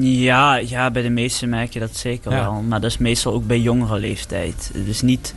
Ja, 0.00 0.56
ja, 0.56 0.90
bij 0.90 1.02
de 1.02 1.10
meesten 1.10 1.48
merk 1.48 1.72
je 1.72 1.78
dat 1.80 1.96
zeker 1.96 2.30
Ja. 2.32 2.40
wel. 2.42 2.62
Maar 2.62 2.80
dat 2.80 2.90
is 2.90 2.98
meestal 2.98 3.32
ook 3.32 3.46
bij 3.46 3.58
jongere 3.60 3.98
leeftijd. 3.98 4.70
Dus 4.86 5.00
niet... 5.02 5.34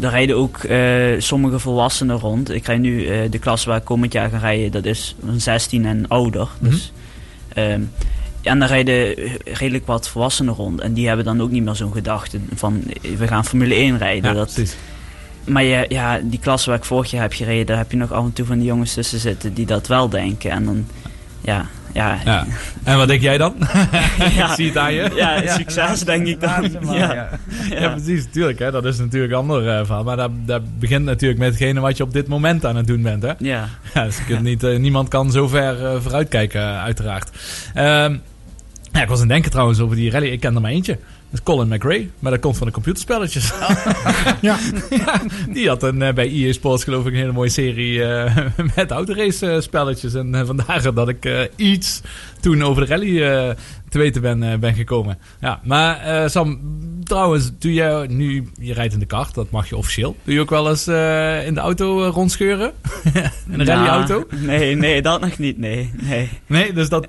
Er 0.00 0.10
rijden 0.10 0.36
ook 0.36 0.58
eh, 0.58 0.80
sommige 1.18 1.58
volwassenen 1.58 2.18
rond. 2.18 2.50
Ik 2.50 2.66
rij 2.66 2.78
nu 2.78 3.06
eh, 3.06 3.30
de 3.30 3.38
klas 3.38 3.64
waar 3.64 3.76
ik 3.76 3.84
komend 3.84 4.12
jaar 4.12 4.30
ga 4.30 4.38
rijden. 4.38 4.70
Dat 4.70 4.84
is 4.84 5.16
van 5.26 5.40
16 5.40 5.86
en 5.86 6.08
ouder. 6.08 6.48
Mhm. 6.58 6.70
Dus, 6.70 6.92
ehm, 7.48 7.80
en 8.42 8.58
daar 8.58 8.68
rijden 8.68 9.14
redelijk 9.44 9.86
wat 9.86 10.08
volwassenen 10.08 10.54
rond. 10.54 10.80
En 10.80 10.92
die 10.92 11.06
hebben 11.06 11.24
dan 11.24 11.40
ook 11.42 11.50
niet 11.50 11.64
meer 11.64 11.74
zo'n 11.74 11.92
gedachte 11.92 12.38
van... 12.54 12.82
eh, 13.02 13.16
We 13.18 13.26
gaan 13.26 13.44
Formule 13.44 13.74
1 13.74 13.98
rijden. 13.98 14.30
Ja, 14.30 14.36
dat, 14.36 14.52
precies. 14.54 14.76
Maar 15.44 15.64
ja, 15.64 15.84
ja, 15.88 16.20
die 16.22 16.38
klas 16.38 16.66
waar 16.66 16.76
ik 16.76 16.84
vorig 16.84 17.10
jaar 17.10 17.22
heb 17.22 17.32
gereden... 17.32 17.66
Daar 17.66 17.76
heb 17.76 17.90
je 17.90 17.96
nog 17.96 18.12
af 18.12 18.24
en 18.24 18.32
toe 18.32 18.46
van 18.46 18.58
die 18.58 18.66
jongens 18.66 18.94
tussen 18.94 19.18
zitten 19.18 19.54
die 19.54 19.66
dat 19.66 19.86
wel 19.86 20.08
denken. 20.08 20.50
En 20.50 20.64
dan... 20.64 20.86
Ja, 21.40 21.66
ja, 21.92 22.18
Ja. 22.24 22.46
En 22.84 22.96
wat 22.96 23.08
denk 23.08 23.20
jij 23.20 23.38
dan? 23.38 23.54
Ja. 24.36 24.48
Ik 24.48 24.54
zie 24.54 24.66
het 24.66 24.76
aan 24.76 24.92
je. 24.92 25.10
ja, 25.14 25.56
succes 25.56 26.00
denk 26.00 26.26
ik 26.26 26.40
dan. 26.40 26.70
Maar, 26.82 26.96
Ja. 26.96 27.14
ja. 27.14 27.28
Ja, 27.80 27.88
precies, 27.88 28.24
natuurlijk. 28.24 28.58
Hè. 28.58 28.70
Dat 28.70 28.84
is 28.84 28.98
natuurlijk 28.98 29.32
een 29.32 29.38
ander 29.38 29.68
eh, 29.68 29.84
verhaal. 29.84 30.04
Maar 30.04 30.16
dat, 30.16 30.30
dat 30.46 30.78
begint 30.78 31.04
natuurlijk 31.04 31.40
met 31.40 31.48
hetgene 31.48 31.80
wat 31.80 31.96
je 31.96 32.02
op 32.02 32.12
dit 32.12 32.28
moment 32.28 32.64
aan 32.66 32.76
het 32.76 32.86
doen 32.86 33.02
bent. 33.02 33.22
Hè? 33.22 33.32
Ja. 33.38 33.68
Ja, 33.94 34.04
dus 34.04 34.16
je 34.16 34.24
kunt 34.24 34.42
niet, 34.42 34.62
eh, 34.62 34.78
niemand 34.78 35.08
kan 35.08 35.30
zo 35.30 35.48
ver 35.48 35.86
eh, 35.86 36.00
vooruitkijken, 36.00 36.62
uiteraard. 36.80 37.30
Ehm, 37.74 38.16
ja, 38.92 39.02
ik 39.02 39.08
was 39.08 39.16
aan 39.16 39.18
het 39.18 39.28
denken 39.28 39.50
trouwens 39.50 39.80
over 39.80 39.96
die 39.96 40.10
rally. 40.10 40.28
Ik 40.28 40.40
ken 40.40 40.54
er 40.54 40.60
maar 40.60 40.70
eentje. 40.70 40.98
Dat 41.32 41.40
is 41.40 41.54
Colin 41.54 41.68
McRae. 41.68 42.10
Maar 42.18 42.30
dat 42.30 42.40
komt 42.40 42.56
van 42.56 42.66
de 42.66 42.72
computerspelletjes. 42.72 43.52
Ja. 44.40 44.58
Ja, 44.90 45.22
die 45.48 45.68
had 45.68 45.82
een, 45.82 46.02
eh, 46.02 46.14
bij 46.14 46.28
EA 46.28 46.52
Sports 46.52 46.84
geloof 46.84 47.06
ik 47.06 47.12
een 47.12 47.18
hele 47.18 47.32
mooie 47.32 47.50
serie 47.50 48.04
eh, 48.04 48.36
met 48.76 48.90
autorace 48.90 49.50
eh, 49.50 49.60
spelletjes. 49.60 50.14
En 50.14 50.46
vandaar 50.46 50.94
dat 50.94 51.08
ik 51.08 51.50
iets 51.56 52.00
toen 52.40 52.62
over 52.62 52.86
de 52.86 52.88
rally 52.88 53.54
te 53.92 53.98
weten 53.98 54.22
ben, 54.22 54.42
eh, 54.42 54.58
ben 54.58 54.74
gekomen. 54.74 55.18
Ja, 55.40 55.60
maar 55.64 56.00
eh, 56.00 56.28
Sam, 56.28 56.60
trouwens, 57.04 57.50
doe 57.58 57.72
je 57.72 58.04
nu, 58.08 58.50
je 58.60 58.72
rijdt 58.72 58.92
in 58.92 58.98
de 58.98 59.06
kart, 59.06 59.34
dat 59.34 59.50
mag 59.50 59.68
je 59.68 59.76
officieel. 59.76 60.16
Doe 60.24 60.34
je 60.34 60.40
ook 60.40 60.50
wel 60.50 60.68
eens 60.68 60.86
eh, 60.86 61.46
in 61.46 61.54
de 61.54 61.60
auto 61.60 62.08
rondscheuren? 62.08 62.72
in 63.12 63.60
een 63.60 63.66
Nou, 63.66 63.68
rallyauto? 63.68 64.24
Nee, 64.30 64.76
nee, 64.76 65.02
dat 65.02 65.20
nog 65.20 65.38
niet. 65.38 65.58
Nee, 65.58 65.90
nee. 65.94 66.28
Nee, 66.46 66.72
dus 66.72 66.88
dat, 66.88 67.08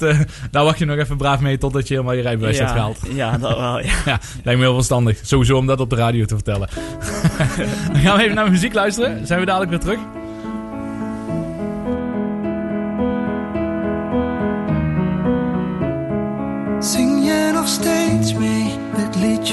daar 0.52 0.64
wacht 0.64 0.80
je 0.80 0.86
nog 0.86 0.98
even 0.98 1.18
braaf 1.18 1.40
mee 1.40 1.58
totdat 1.58 1.88
je 1.88 1.94
helemaal 1.94 2.16
je 2.16 2.22
rijbewijs 2.22 2.58
hebt 2.58 2.70
ja, 2.70 2.76
gehaald. 2.76 3.00
ja, 3.14 3.38
dat 3.38 3.58
wel. 3.58 3.80
Ja. 3.80 3.92
Ja, 4.06 4.20
lijkt 4.44 4.60
me 4.60 4.66
heel 4.66 4.76
verstandig. 4.76 5.20
Sowieso 5.22 5.58
om 5.58 5.68
dat 5.68 5.80
op 5.80 5.90
de 5.90 5.96
radio 5.96 6.26
te 6.26 6.36
vertellen. 6.36 6.70
Dan 7.92 8.02
gaan 8.02 8.18
we 8.18 8.24
even 8.24 8.36
naar 8.36 8.52
muziek 8.52 8.74
luisteren. 8.74 9.28
Zijn 9.28 9.40
we 9.40 9.46
dadelijk 9.46 9.72
weer 9.72 9.80
terug. 9.80 10.23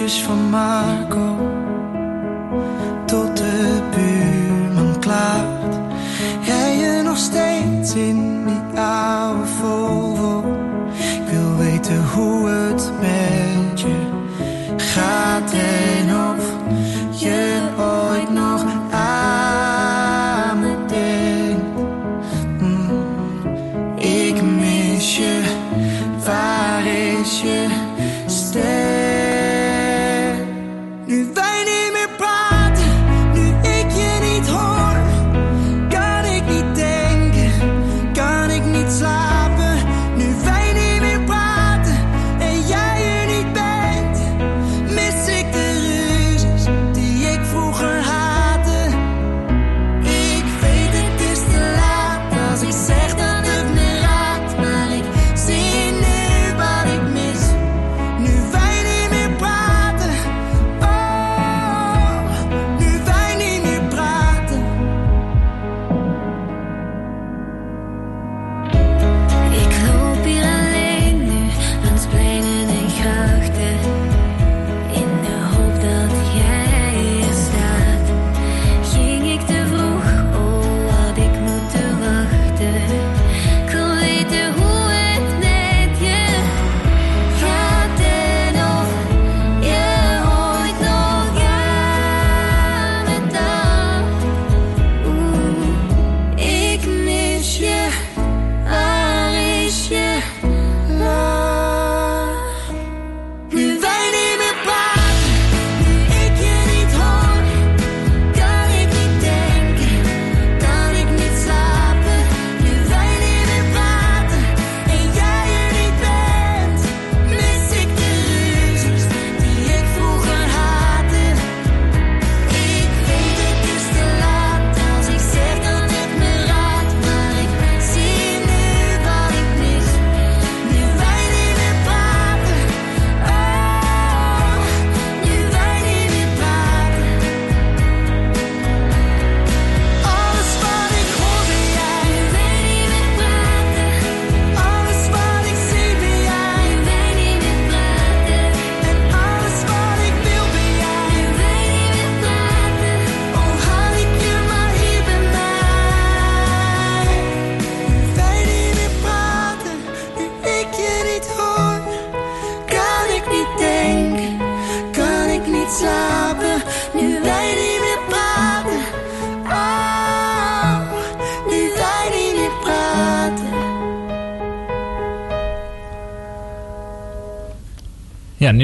Van 0.09 0.51
Marco? 0.51 1.37
Tot 3.07 3.37
de 3.37 3.81
buurman 3.95 4.99
klaart. 5.01 5.79
Rij 6.45 6.77
je 6.77 7.03
nog 7.03 7.17
steeds 7.17 7.95
in 7.95 8.30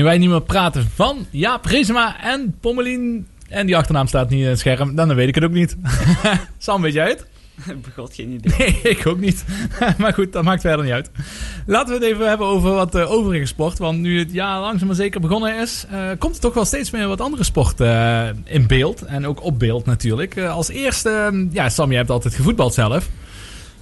wij 0.07 0.19
niet 0.19 0.31
meer 0.31 0.43
praten 0.43 0.91
van 0.95 1.27
Jaap 1.31 1.65
Reesema 1.65 2.21
en 2.23 2.57
Pommelien. 2.61 3.27
En 3.49 3.67
die 3.67 3.77
achternaam 3.77 4.07
staat 4.07 4.31
niet 4.31 4.43
in 4.43 4.49
het 4.49 4.59
scherm. 4.59 4.95
Dan 4.95 5.15
weet 5.15 5.29
ik 5.29 5.35
het 5.35 5.45
ook 5.45 5.51
niet. 5.51 5.77
Sam, 6.59 6.83
weet 6.83 6.93
jij 6.93 7.09
het? 7.09 7.27
Begot 7.85 8.15
geen 8.15 8.31
idee. 8.31 8.59
Nee, 8.59 8.81
ik 8.97 9.07
ook 9.07 9.19
niet. 9.19 9.45
maar 9.99 10.13
goed, 10.13 10.33
dat 10.33 10.45
maakt 10.45 10.61
verder 10.61 10.85
niet 10.85 10.95
uit. 10.95 11.11
Laten 11.67 11.89
we 11.89 12.05
het 12.05 12.15
even 12.15 12.29
hebben 12.29 12.47
over 12.47 12.71
wat 12.71 12.95
eh, 12.95 13.11
overige 13.11 13.47
sport. 13.47 13.79
Want 13.79 13.99
nu 13.99 14.19
het 14.19 14.33
jaar 14.33 14.61
langzaam 14.61 14.87
maar 14.87 14.97
zeker 14.97 15.21
begonnen 15.21 15.61
is, 15.61 15.87
eh, 15.91 16.01
komt 16.19 16.35
er 16.35 16.41
toch 16.41 16.55
wel 16.55 16.65
steeds 16.65 16.91
meer 16.91 17.09
wat 17.09 17.21
andere 17.21 17.45
sport 17.45 17.81
eh, 17.81 18.29
in 18.45 18.67
beeld. 18.67 19.03
En 19.03 19.27
ook 19.27 19.43
op 19.43 19.59
beeld 19.59 19.87
natuurlijk. 19.87 20.39
Als 20.39 20.69
eerste, 20.69 21.47
ja, 21.51 21.69
Sam, 21.69 21.89
jij 21.89 21.99
hebt 21.99 22.11
altijd 22.11 22.35
gevoetbald 22.35 22.75
zelf. 22.75 23.09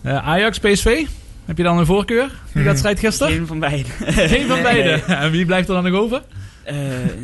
Ajax, 0.03 0.59
PSV. 0.59 1.07
Heb 1.45 1.57
je 1.57 1.63
dan 1.63 1.79
een 1.79 1.87
voorkeur? 1.87 2.31
Die 2.53 2.63
wedstrijd 2.65 2.99
gisteren? 2.99 3.33
Geen 3.33 3.47
van 3.47 3.59
beiden. 3.59 3.87
Geen 4.07 4.47
van 4.47 4.63
beide. 4.63 4.91
En 5.15 5.31
wie 5.31 5.45
blijft 5.47 5.69
er 5.69 5.75
dan 5.75 5.93
nog 5.93 6.01
over? 6.01 6.23
Eh, 6.63 6.77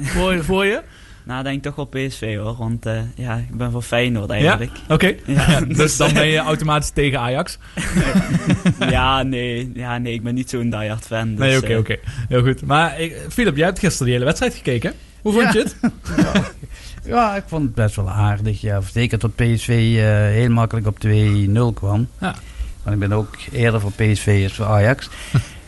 Voor, 0.03 0.45
voor 0.45 0.65
je? 0.65 0.81
nou, 1.25 1.43
denk 1.43 1.57
ik 1.57 1.63
toch 1.63 1.75
wel 1.75 1.85
PSV 2.07 2.37
hoor. 2.37 2.57
Want 2.57 2.87
eh, 2.87 3.01
ja, 3.15 3.37
ik 3.37 3.57
ben 3.57 3.71
voor 3.71 3.83
Feyenoord 3.83 4.29
Ja? 4.31 4.35
eigenlijk. 4.37 4.71
Oké. 4.89 5.15
Ja, 5.27 5.61
dus 5.61 5.97
dan 5.97 6.13
ben 6.13 6.27
je 6.27 6.39
automatisch 6.53 6.91
tegen 6.91 7.21
Ajax. 7.21 7.59
ja, 8.91 9.23
nee, 9.23 9.71
ja, 9.75 9.99
nee, 9.99 10.13
ik 10.13 10.23
ben 10.23 10.35
niet 10.35 10.51
zo'n 10.51 10.71
diehard 10.71 11.07
fan. 11.07 11.29
Dus, 11.31 11.39
Nee, 11.39 11.57
oké, 11.57 11.67
eh, 11.73 11.79
oké. 11.79 11.97
Heel 12.29 12.43
goed. 12.43 12.63
Maar 12.67 13.01
ik- 13.01 13.17
Philip, 13.29 13.57
jij 13.57 13.67
hebt 13.67 13.79
gisteren 13.79 14.05
die 14.05 14.13
hele 14.15 14.25
wedstrijd 14.27 14.55
gekeken. 14.55 14.93
Hoe 15.23 15.33
vond 15.33 15.45
Ja. 15.45 15.53
je 15.53 15.59
het? 15.59 15.77
Ja, 17.05 17.37
ik 17.37 17.45
vond 17.47 17.63
het 17.63 17.75
best 17.75 17.97
wel 17.97 18.11
aardig. 18.11 18.61
Ja. 18.61 18.81
Zeker 18.93 19.19
tot 19.19 19.35
PSV 19.37 19.69
eh, 19.69 20.05
heel 20.35 20.49
makkelijk 20.51 20.87
op 20.87 20.99
2-0 20.99 21.73
kwam. 21.75 22.09
Ja. 22.21 22.35
Want 22.91 23.03
ik 23.03 23.09
ben 23.09 23.19
ook 23.19 23.35
eerder 23.53 23.81
voor 23.81 23.93
PSV 23.93 24.41
als 24.45 24.53
voor 24.53 24.67
Ajax. 24.67 25.09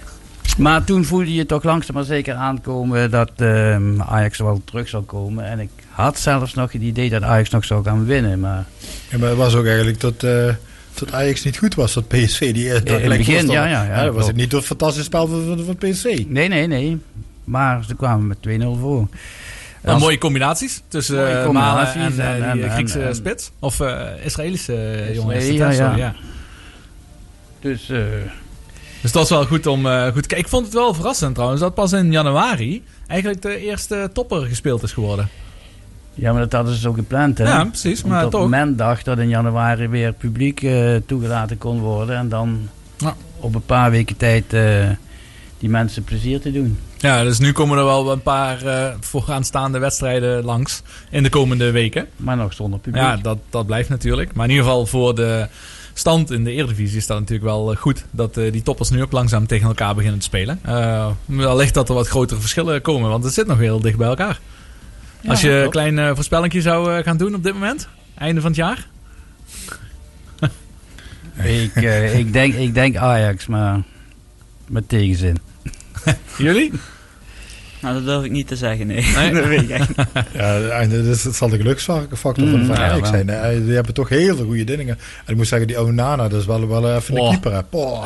maar 0.59 0.85
toen 0.85 1.05
voelde 1.05 1.35
je 1.35 1.47
toch 1.47 1.62
langzaam 1.62 1.94
maar 1.94 2.05
zeker 2.05 2.35
aankomen 2.35 3.11
dat 3.11 3.31
ehm, 3.36 4.01
Ajax 4.03 4.39
wel 4.39 4.62
terug 4.65 4.89
zou 4.89 5.03
komen. 5.03 5.44
En 5.44 5.61
ik 5.61 5.70
had 5.90 6.19
zelfs 6.19 6.55
nog 6.55 6.73
het 6.73 6.82
idee 6.82 7.11
dat 7.11 7.23
Ajax 7.23 7.51
nog 7.51 7.65
zou 7.65 7.85
gaan 7.85 8.05
winnen. 8.05 8.40
Maar 8.40 8.65
Ja, 9.11 9.19
maar 9.19 9.28
het 9.28 9.39
was 9.39 9.55
ook 9.55 9.66
eigenlijk 9.66 9.99
tot, 9.99 10.23
eh 10.24 10.49
tot 10.94 11.12
Ajax 11.12 11.43
niet 11.44 11.59
goed 11.59 11.74
was, 11.74 11.93
dat 11.93 12.09
PSV. 12.09 12.53
Die, 12.55 12.69
dat 12.69 12.89
in 12.89 13.11
het 13.11 13.19
begin, 13.19 13.49
ja, 13.49 13.66
ja, 13.66 13.82
ja, 13.85 14.05
dat 14.05 14.15
was 14.15 14.27
het 14.27 14.36
niet 14.36 14.51
door 14.51 14.59
het 14.59 14.69
fantastische 14.69 15.05
spel 15.05 15.27
van, 15.27 15.44
van, 15.47 15.65
van 15.65 15.77
PSV. 15.90 16.24
nee, 16.28 16.49
nee, 16.49 16.66
nee. 16.66 16.99
Maar 17.44 17.85
ze 17.85 17.94
kwamen 17.94 18.27
met 18.27 18.39
2-0 18.49 18.78
voor. 18.81 19.09
Als- 19.85 20.01
mooie 20.03 20.19
combinaties 20.19 20.82
tussen 20.89 21.16
Mooie 21.16 21.28
eh, 21.28 21.44
combinaties 21.44 21.94
Malen 22.16 22.19
en, 22.35 22.43
eh, 22.59 22.65
en- 22.65 22.70
Griekse 22.70 23.03
en- 23.03 23.15
spits. 23.15 23.51
Of 23.59 23.81
eh, 23.81 24.01
Israëlische 24.24 25.11
jongen. 25.15 25.36
is 25.36 25.49
Israël, 25.49 25.69
het, 25.69 25.78
hè? 25.78 25.85
ja, 25.85 25.89
Sorry, 25.90 26.01
ja. 26.01 26.15
Dus 27.63 27.89
eh, 27.91 27.99
Dus 29.03 29.13
dat 29.13 29.29
was 29.29 29.31
wel 29.31 29.47
goed 29.47 29.67
om 29.67 29.87
eh, 29.87 30.03
goed 30.05 30.23
te 30.23 30.29
kijken. 30.29 30.39
Ik 30.39 30.49
vond 30.49 30.65
het 30.65 30.75
wel 30.75 30.95
verrassend 30.95 31.35
trouwens 31.35 31.61
dat 31.61 31.75
pas 31.75 31.93
in 31.93 32.13
januari 32.13 32.83
eigenlijk 33.07 33.43
de 33.43 33.57
eerste 33.59 34.11
topper 34.13 34.41
gespeeld 34.47 34.83
is 34.83 34.93
geworden. 34.93 35.29
ja, 36.15 36.33
maar 36.33 36.41
dat 36.43 36.53
hadden 36.53 36.75
ze 36.75 36.81
zo 36.81 36.93
gepland. 36.93 37.39
Hè? 37.39 37.45
Ja, 37.45 37.65
precies, 37.65 38.03
maar 38.03 38.25
Omdat 38.25 38.41
toch. 38.41 38.49
men 38.51 38.77
dacht 38.77 39.05
dat 39.05 39.19
in 39.19 39.29
januari 39.29 39.89
weer 39.89 40.13
publiek 40.13 40.63
eh, 40.63 40.95
toegelaten 41.07 41.59
kon 41.59 41.81
worden. 41.81 42.17
En 42.17 42.29
dan 42.29 42.69
Ja. 42.99 43.17
op 43.41 43.55
een 43.55 43.67
paar 43.67 43.91
weken 43.91 44.17
tijd 44.17 44.53
eh, 44.53 44.89
die 45.59 45.69
mensen 45.71 46.05
plezier 46.05 46.41
te 46.41 46.53
doen. 46.53 46.79
Ja, 46.99 47.23
dus 47.23 47.39
nu 47.39 47.53
komen 47.53 47.79
er 47.79 47.85
wel 47.85 48.13
een 48.13 48.23
paar 48.23 48.63
eh 48.67 48.95
vooraanstaande 49.01 49.79
wedstrijden 49.79 50.45
langs 50.45 50.83
in 51.11 51.23
de 51.23 51.29
komende 51.29 51.71
weken. 51.71 52.07
Maar 52.17 52.37
nog 52.37 52.53
zonder 52.53 52.79
publiek. 52.81 53.03
Ja, 53.03 53.17
dat, 53.17 53.39
dat 53.51 53.67
blijft 53.67 53.89
natuurlijk. 53.89 54.35
Maar 54.35 54.45
in 54.45 54.51
ieder 54.51 54.65
geval 54.67 54.87
voor 54.87 55.15
de 55.15 55.47
stand 55.94 56.31
in 56.31 56.44
de 56.44 56.51
Eredivisie 56.52 56.97
is 56.97 57.06
dat 57.06 57.19
natuurlijk 57.19 57.48
wel 57.48 57.73
eh, 57.73 57.78
goed. 57.78 58.05
Dat 58.10 58.36
eh, 58.36 58.52
die 58.52 58.62
toppers 58.62 58.90
nu 58.90 59.02
ook 59.02 59.12
langzaam 59.12 59.47
tegen 59.47 59.66
elkaar 59.66 59.94
beginnen 59.94 60.19
te 60.19 60.24
spelen. 60.24 60.59
Eh 60.62 61.10
wellicht 61.24 61.74
dat 61.74 61.89
er 61.89 61.94
wat 61.94 62.09
grotere 62.09 62.40
verschillen 62.40 62.82
komen, 62.82 63.10
want 63.10 63.24
het 63.24 63.35
zit 63.35 63.47
nog 63.47 63.59
heel 63.59 63.81
dicht 63.81 63.97
bij 63.97 64.09
elkaar. 64.09 64.40
Ja, 65.20 65.31
Als 65.31 65.40
je 65.40 65.51
een 65.51 65.70
klein 65.70 66.14
voorspellingje 66.14 66.60
zou 66.60 67.02
gaan 67.02 67.16
doen 67.16 67.35
op 67.35 67.43
dit 67.43 67.52
moment, 67.52 67.89
einde 68.14 68.40
van 68.40 68.51
het 68.51 68.59
jaar. 68.59 68.86
Ik, 71.43 71.74
ik, 72.14 72.32
denk, 72.32 72.55
ik 72.55 72.74
denk 72.74 72.97
Ajax, 72.97 73.47
maar 73.47 73.82
met 74.69 74.89
tegenzin. 74.89 75.36
Jullie? 76.39 76.73
Nou, 77.83 77.95
dat 77.95 78.05
durf 78.05 78.25
ik 78.25 78.31
niet 78.31 78.47
te 78.49 78.57
zeggen, 78.57 78.87
nee. 78.87 79.05
Nee? 79.17 79.33
dat 79.41 79.47
weet 79.47 79.63
ik 79.63 79.69
echt 79.71 79.89
niet. 79.97 80.07
Ja, 80.33 80.85
dus 80.87 81.23
zal 81.23 81.49
de 81.49 81.57
geluksfactor 81.57 82.19
van, 82.19 82.35
Mm, 82.61 82.67
van 82.67 82.77
ja, 82.77 82.91
Ajax 82.91 83.09
zijn. 83.09 83.29
hè. 83.29 83.65
Die 83.65 83.75
hebben 83.75 83.95
toch 83.95 84.09
heel 84.09 84.37
veel 84.37 84.45
goede 84.45 84.65
dingen. 84.65 84.99
En 85.25 85.33
ik 85.33 85.37
moet 85.37 85.47
zeggen, 85.49 85.67
die 85.69 85.81
Onana, 85.81 86.29
dat 86.29 86.41
is 86.41 86.47
wel, 86.47 86.69
wel 86.69 86.95
even 86.97 87.15
een 87.15 87.21
Oh. 87.21 87.31
keeper. 87.31 87.53
Hè. 87.53 87.61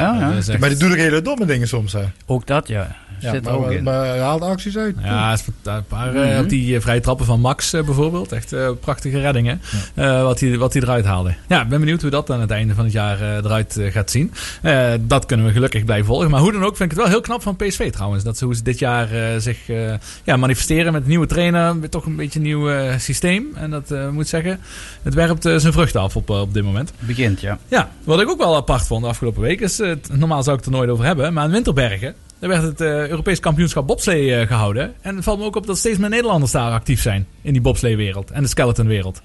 Ja, 0.05 0.33
echt- 0.37 0.59
Maar 0.59 0.69
die 0.69 0.79
doet 0.79 0.91
ook 0.91 0.97
hele 0.97 1.23
domme 1.23 1.47
dingen 1.47 1.69
soms. 1.69 1.93
Hè. 1.93 2.03
Ook 2.27 2.47
dat, 2.47 2.69
ja. 2.69 2.97
Ja, 3.21 3.33
Zit 3.33 3.47
er 3.47 3.53
maar, 3.53 3.61
ook 3.61 3.71
in. 3.71 3.83
maar 3.83 4.07
hij 4.07 4.19
haalt 4.19 4.43
acties 4.43 4.77
uit. 4.77 4.97
Ja, 5.03 5.31
het 5.31 5.39
is 5.41 5.47
een 5.65 5.85
paar 5.89 6.39
op 6.41 6.49
die 6.49 6.75
eh, 6.77 6.81
vrije 6.83 7.01
trappen 7.01 7.27
van 7.27 7.41
Max 7.41 7.73
eh, 7.73 7.85
bijvoorbeeld. 7.85 8.33
Echt 8.33 8.53
eh, 8.53 8.69
prachtige 8.81 9.21
reddingen. 9.21 9.61
eh, 9.95 10.23
wat, 10.23 10.41
hij, 10.41 10.59
wat 10.59 10.73
hij 10.73 10.83
eruit 10.83 11.05
haalde. 11.05 11.35
Ja, 11.49 11.63
ik 11.63 11.69
ben 11.69 11.81
benieuwd 11.81 12.01
hoe 12.03 12.11
dat 12.11 12.31
aan 12.31 12.41
het 12.41 12.51
einde 12.51 12.75
van 12.75 12.85
het 12.85 12.93
jaar 12.93 13.21
eh, 13.21 13.35
eruit 13.37 13.79
gaat 13.81 14.11
zien. 14.11 14.33
Eh, 14.63 14.93
dat 15.01 15.27
kunnen 15.27 15.47
we 15.47 15.53
gelukkig 15.53 15.85
blijven 15.85 16.07
volgen. 16.07 16.31
Maar 16.31 16.41
hoe 16.41 16.53
dan 16.53 16.65
ook 16.65 16.77
vind 16.77 16.91
ik 16.93 16.97
het 16.97 17.05
wel 17.07 17.15
heel 17.15 17.21
knap 17.21 17.43
van 17.43 17.57
PSV 17.57 17.93
trouwens. 17.93 18.25
Dat 18.25 18.39
ze 18.39 18.45
hoe 18.45 18.55
ze 18.55 18.63
dit 18.63 18.79
jaar 18.79 19.13
eh, 19.13 19.37
zich 19.39 19.69
eh, 19.69 19.93
ja, 20.25 20.37
manifesteren 20.37 20.93
met 20.93 21.03
een 21.03 21.09
nieuwe 21.09 21.27
trainer. 21.27 21.77
Met 21.77 21.91
toch 21.91 22.07
een 22.07 22.17
beetje 22.17 22.39
een 22.39 22.45
nieuw 22.45 22.71
eh, 22.71 22.99
systeem. 22.99 23.47
En 23.55 23.71
dat 23.71 23.91
eh, 23.91 24.09
moet 24.09 24.29
zeggen, 24.29 24.61
het 25.03 25.15
werpt 25.15 25.43
zijn 25.43 25.73
vruchten 25.73 26.01
af 26.01 26.17
op, 26.17 26.31
op 26.31 26.55
dit 26.55 26.65
moment. 26.65 26.93
Begint, 26.99 27.41
ja. 27.41 27.59
Ja, 27.69 27.91
wat 28.05 28.21
ik 28.21 28.29
ook 28.29 28.39
wel 28.39 28.57
apart 28.57 28.87
vond 28.87 29.03
de 29.03 29.09
afgelopen 29.09 29.43
week 29.43 29.61
is, 29.61 29.81
normaal 30.13 30.43
zou 30.43 30.57
ik 30.59 30.65
het 30.65 30.73
er 30.73 30.79
nooit 30.79 30.91
over 30.91 31.05
hebben, 31.05 31.33
maar 31.33 31.45
in 31.45 31.51
Winterbergen, 31.51 32.15
daar 32.39 32.49
werd 32.49 32.63
het 32.63 32.81
eh, 32.81 33.09
Europees 33.09 33.41
kampioenschap 33.41 33.87
bobslee 33.87 34.35
eh, 34.35 34.47
gehouden. 34.47 34.95
En 35.01 35.15
het 35.17 35.25
valt 35.25 35.39
me 35.39 35.45
ook 35.45 35.57
op 35.57 35.67
dat 35.67 35.79
steeds 35.79 35.99
meer 35.99 36.09
Nederlanders 36.09 36.53
daar 36.53 36.71
actief 36.73 37.01
zijn 37.03 37.27
in 37.43 37.53
die 37.53 37.63
bobsleewereld 37.63 38.31
en 38.31 38.43
de 38.43 38.49
skeletonwereld. 38.49 39.23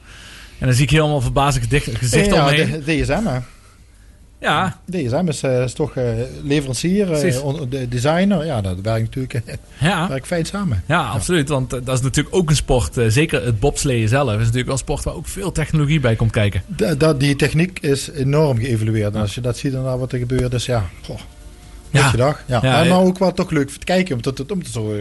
En 0.59 0.65
dan 0.67 0.75
zie 0.75 0.83
ik 0.83 0.89
verbazing 1.21 1.65
gezicht- 1.69 1.97
gezichten 1.97 2.33
ja, 2.35 2.43
omheen. 2.47 2.83
de- 2.85 3.01
DSM 3.01 3.25
hè. 3.25 3.39
Ja, 4.39 4.79
DSM 4.89 5.25
is, 5.27 5.41
eh, 5.43 5.63
is 5.63 5.73
toch 5.73 5.93
leverancier, 6.43 7.07
designer. 7.89 8.45
Ja, 8.45 8.61
dat 8.61 8.79
werkt 8.81 9.01
natuurlijk 9.15 9.41
ja. 9.79 10.07
werkt 10.07 10.27
fijn 10.27 10.45
samen. 10.45 10.83
Ja, 10.87 11.01
absoluut. 11.07 11.49
Want 11.49 11.69
dat 11.69 11.89
is 11.89 12.01
natuurlijk 12.01 12.35
ook 12.35 12.49
een 12.49 12.55
sport. 12.55 12.97
zeker 13.07 13.45
het 13.45 13.59
bobsleeën 13.59 14.07
zelf 14.07 14.31
is 14.31 14.37
natuurlijk 14.37 14.63
wel 14.65 14.73
een 14.73 14.77
sport 14.79 15.03
waar 15.03 15.13
ook 15.13 15.27
veel 15.27 15.51
technologie 15.51 15.99
bij 15.99 16.15
komt 16.15 16.31
kijken. 16.31 16.61
Da- 16.67 16.95
dat, 16.95 17.19
die 17.19 17.35
techniek 17.35 17.79
is 17.79 18.09
enorm 18.09 18.57
geëvalueerd. 18.57 19.13
En 19.15 19.21
als 19.21 19.35
je 19.35 19.41
dat 19.41 19.57
ziet 19.57 19.71
dan 19.71 19.83
wat 19.99 20.11
er 20.11 20.19
gebeurt, 20.19 20.51
dus 20.51 20.65
ja, 20.65 20.89
goh, 21.05 21.19
Ja. 21.91 22.05
ja. 22.05 22.11
dag. 22.11 22.43
Ja. 22.45 22.59
Ja, 22.61 22.83
maar, 22.83 22.99
ook 22.99 23.19
wel 23.19 23.33
toch 23.33 23.49
leuk 23.49 23.69
voor 23.69 23.79
te 23.79 23.85
kijken, 23.85 24.15
omdat 24.15 24.37
het, 24.37 24.51
omdat 24.51 24.67
het 24.67 24.75
zo 24.75 24.95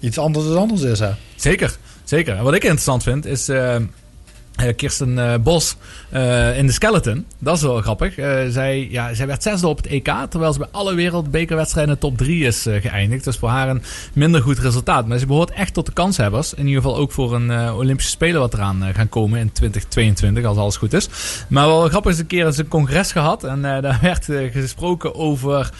iets 0.00 0.18
anders 0.18 0.46
dan 0.46 0.56
anders 0.56 0.82
is. 0.82 0.98
Hè. 0.98 1.10
Zeker, 1.36 1.76
zeker. 2.04 2.36
En 2.36 2.44
wat 2.44 2.54
ik 2.54 2.62
interessant 2.62 3.02
vind 3.02 3.26
is 3.26 3.48
eh, 3.48 3.76
Kirsten 4.76 5.18
eh, 5.18 5.38
Bos 5.38 5.76
in 6.56 6.66
de 6.66 6.72
skeleton. 6.72 7.26
Dat 7.38 7.56
is 7.56 7.62
wel 7.62 7.80
grappig. 7.80 8.14
Zij, 8.48 8.88
ja, 8.90 9.14
zij 9.14 9.26
werd 9.26 9.42
zesde 9.42 9.68
op 9.68 9.76
het 9.76 9.86
EK, 9.86 10.08
terwijl 10.28 10.52
ze 10.52 10.58
bij 10.58 10.68
alle 10.70 10.94
wereldbekerwedstrijden 10.94 11.98
top 11.98 12.18
3 12.18 12.44
is 12.44 12.62
geëindigd. 12.62 13.24
Dus 13.24 13.36
voor 13.36 13.48
haar 13.48 13.68
een 13.68 13.82
minder 14.12 14.42
goed 14.42 14.58
resultaat. 14.58 15.06
Maar 15.06 15.18
ze 15.18 15.26
behoort 15.26 15.50
echt 15.50 15.74
tot 15.74 15.86
de 15.86 15.92
kanshebbers. 15.92 16.54
In 16.54 16.66
ieder 16.66 16.82
geval 16.82 16.96
ook 16.96 17.12
voor 17.12 17.34
een 17.34 17.72
Olympische 17.72 18.10
Spelen 18.10 18.40
wat 18.40 18.54
eraan 18.54 18.84
gaan 18.94 19.08
komen 19.08 19.40
in 19.40 19.52
2022, 19.52 20.44
als 20.44 20.56
alles 20.56 20.76
goed 20.76 20.92
is. 20.92 21.08
Maar 21.48 21.66
wel 21.66 21.88
grappig 21.88 22.12
is 22.12 22.18
een 22.18 22.26
keer 22.26 22.46
eens 22.46 22.58
een 22.58 22.68
congres 22.68 23.12
gehad. 23.12 23.44
En 23.44 23.62
daar 23.62 23.98
werd 24.02 24.28
gesproken 24.52 25.14
over 25.14 25.70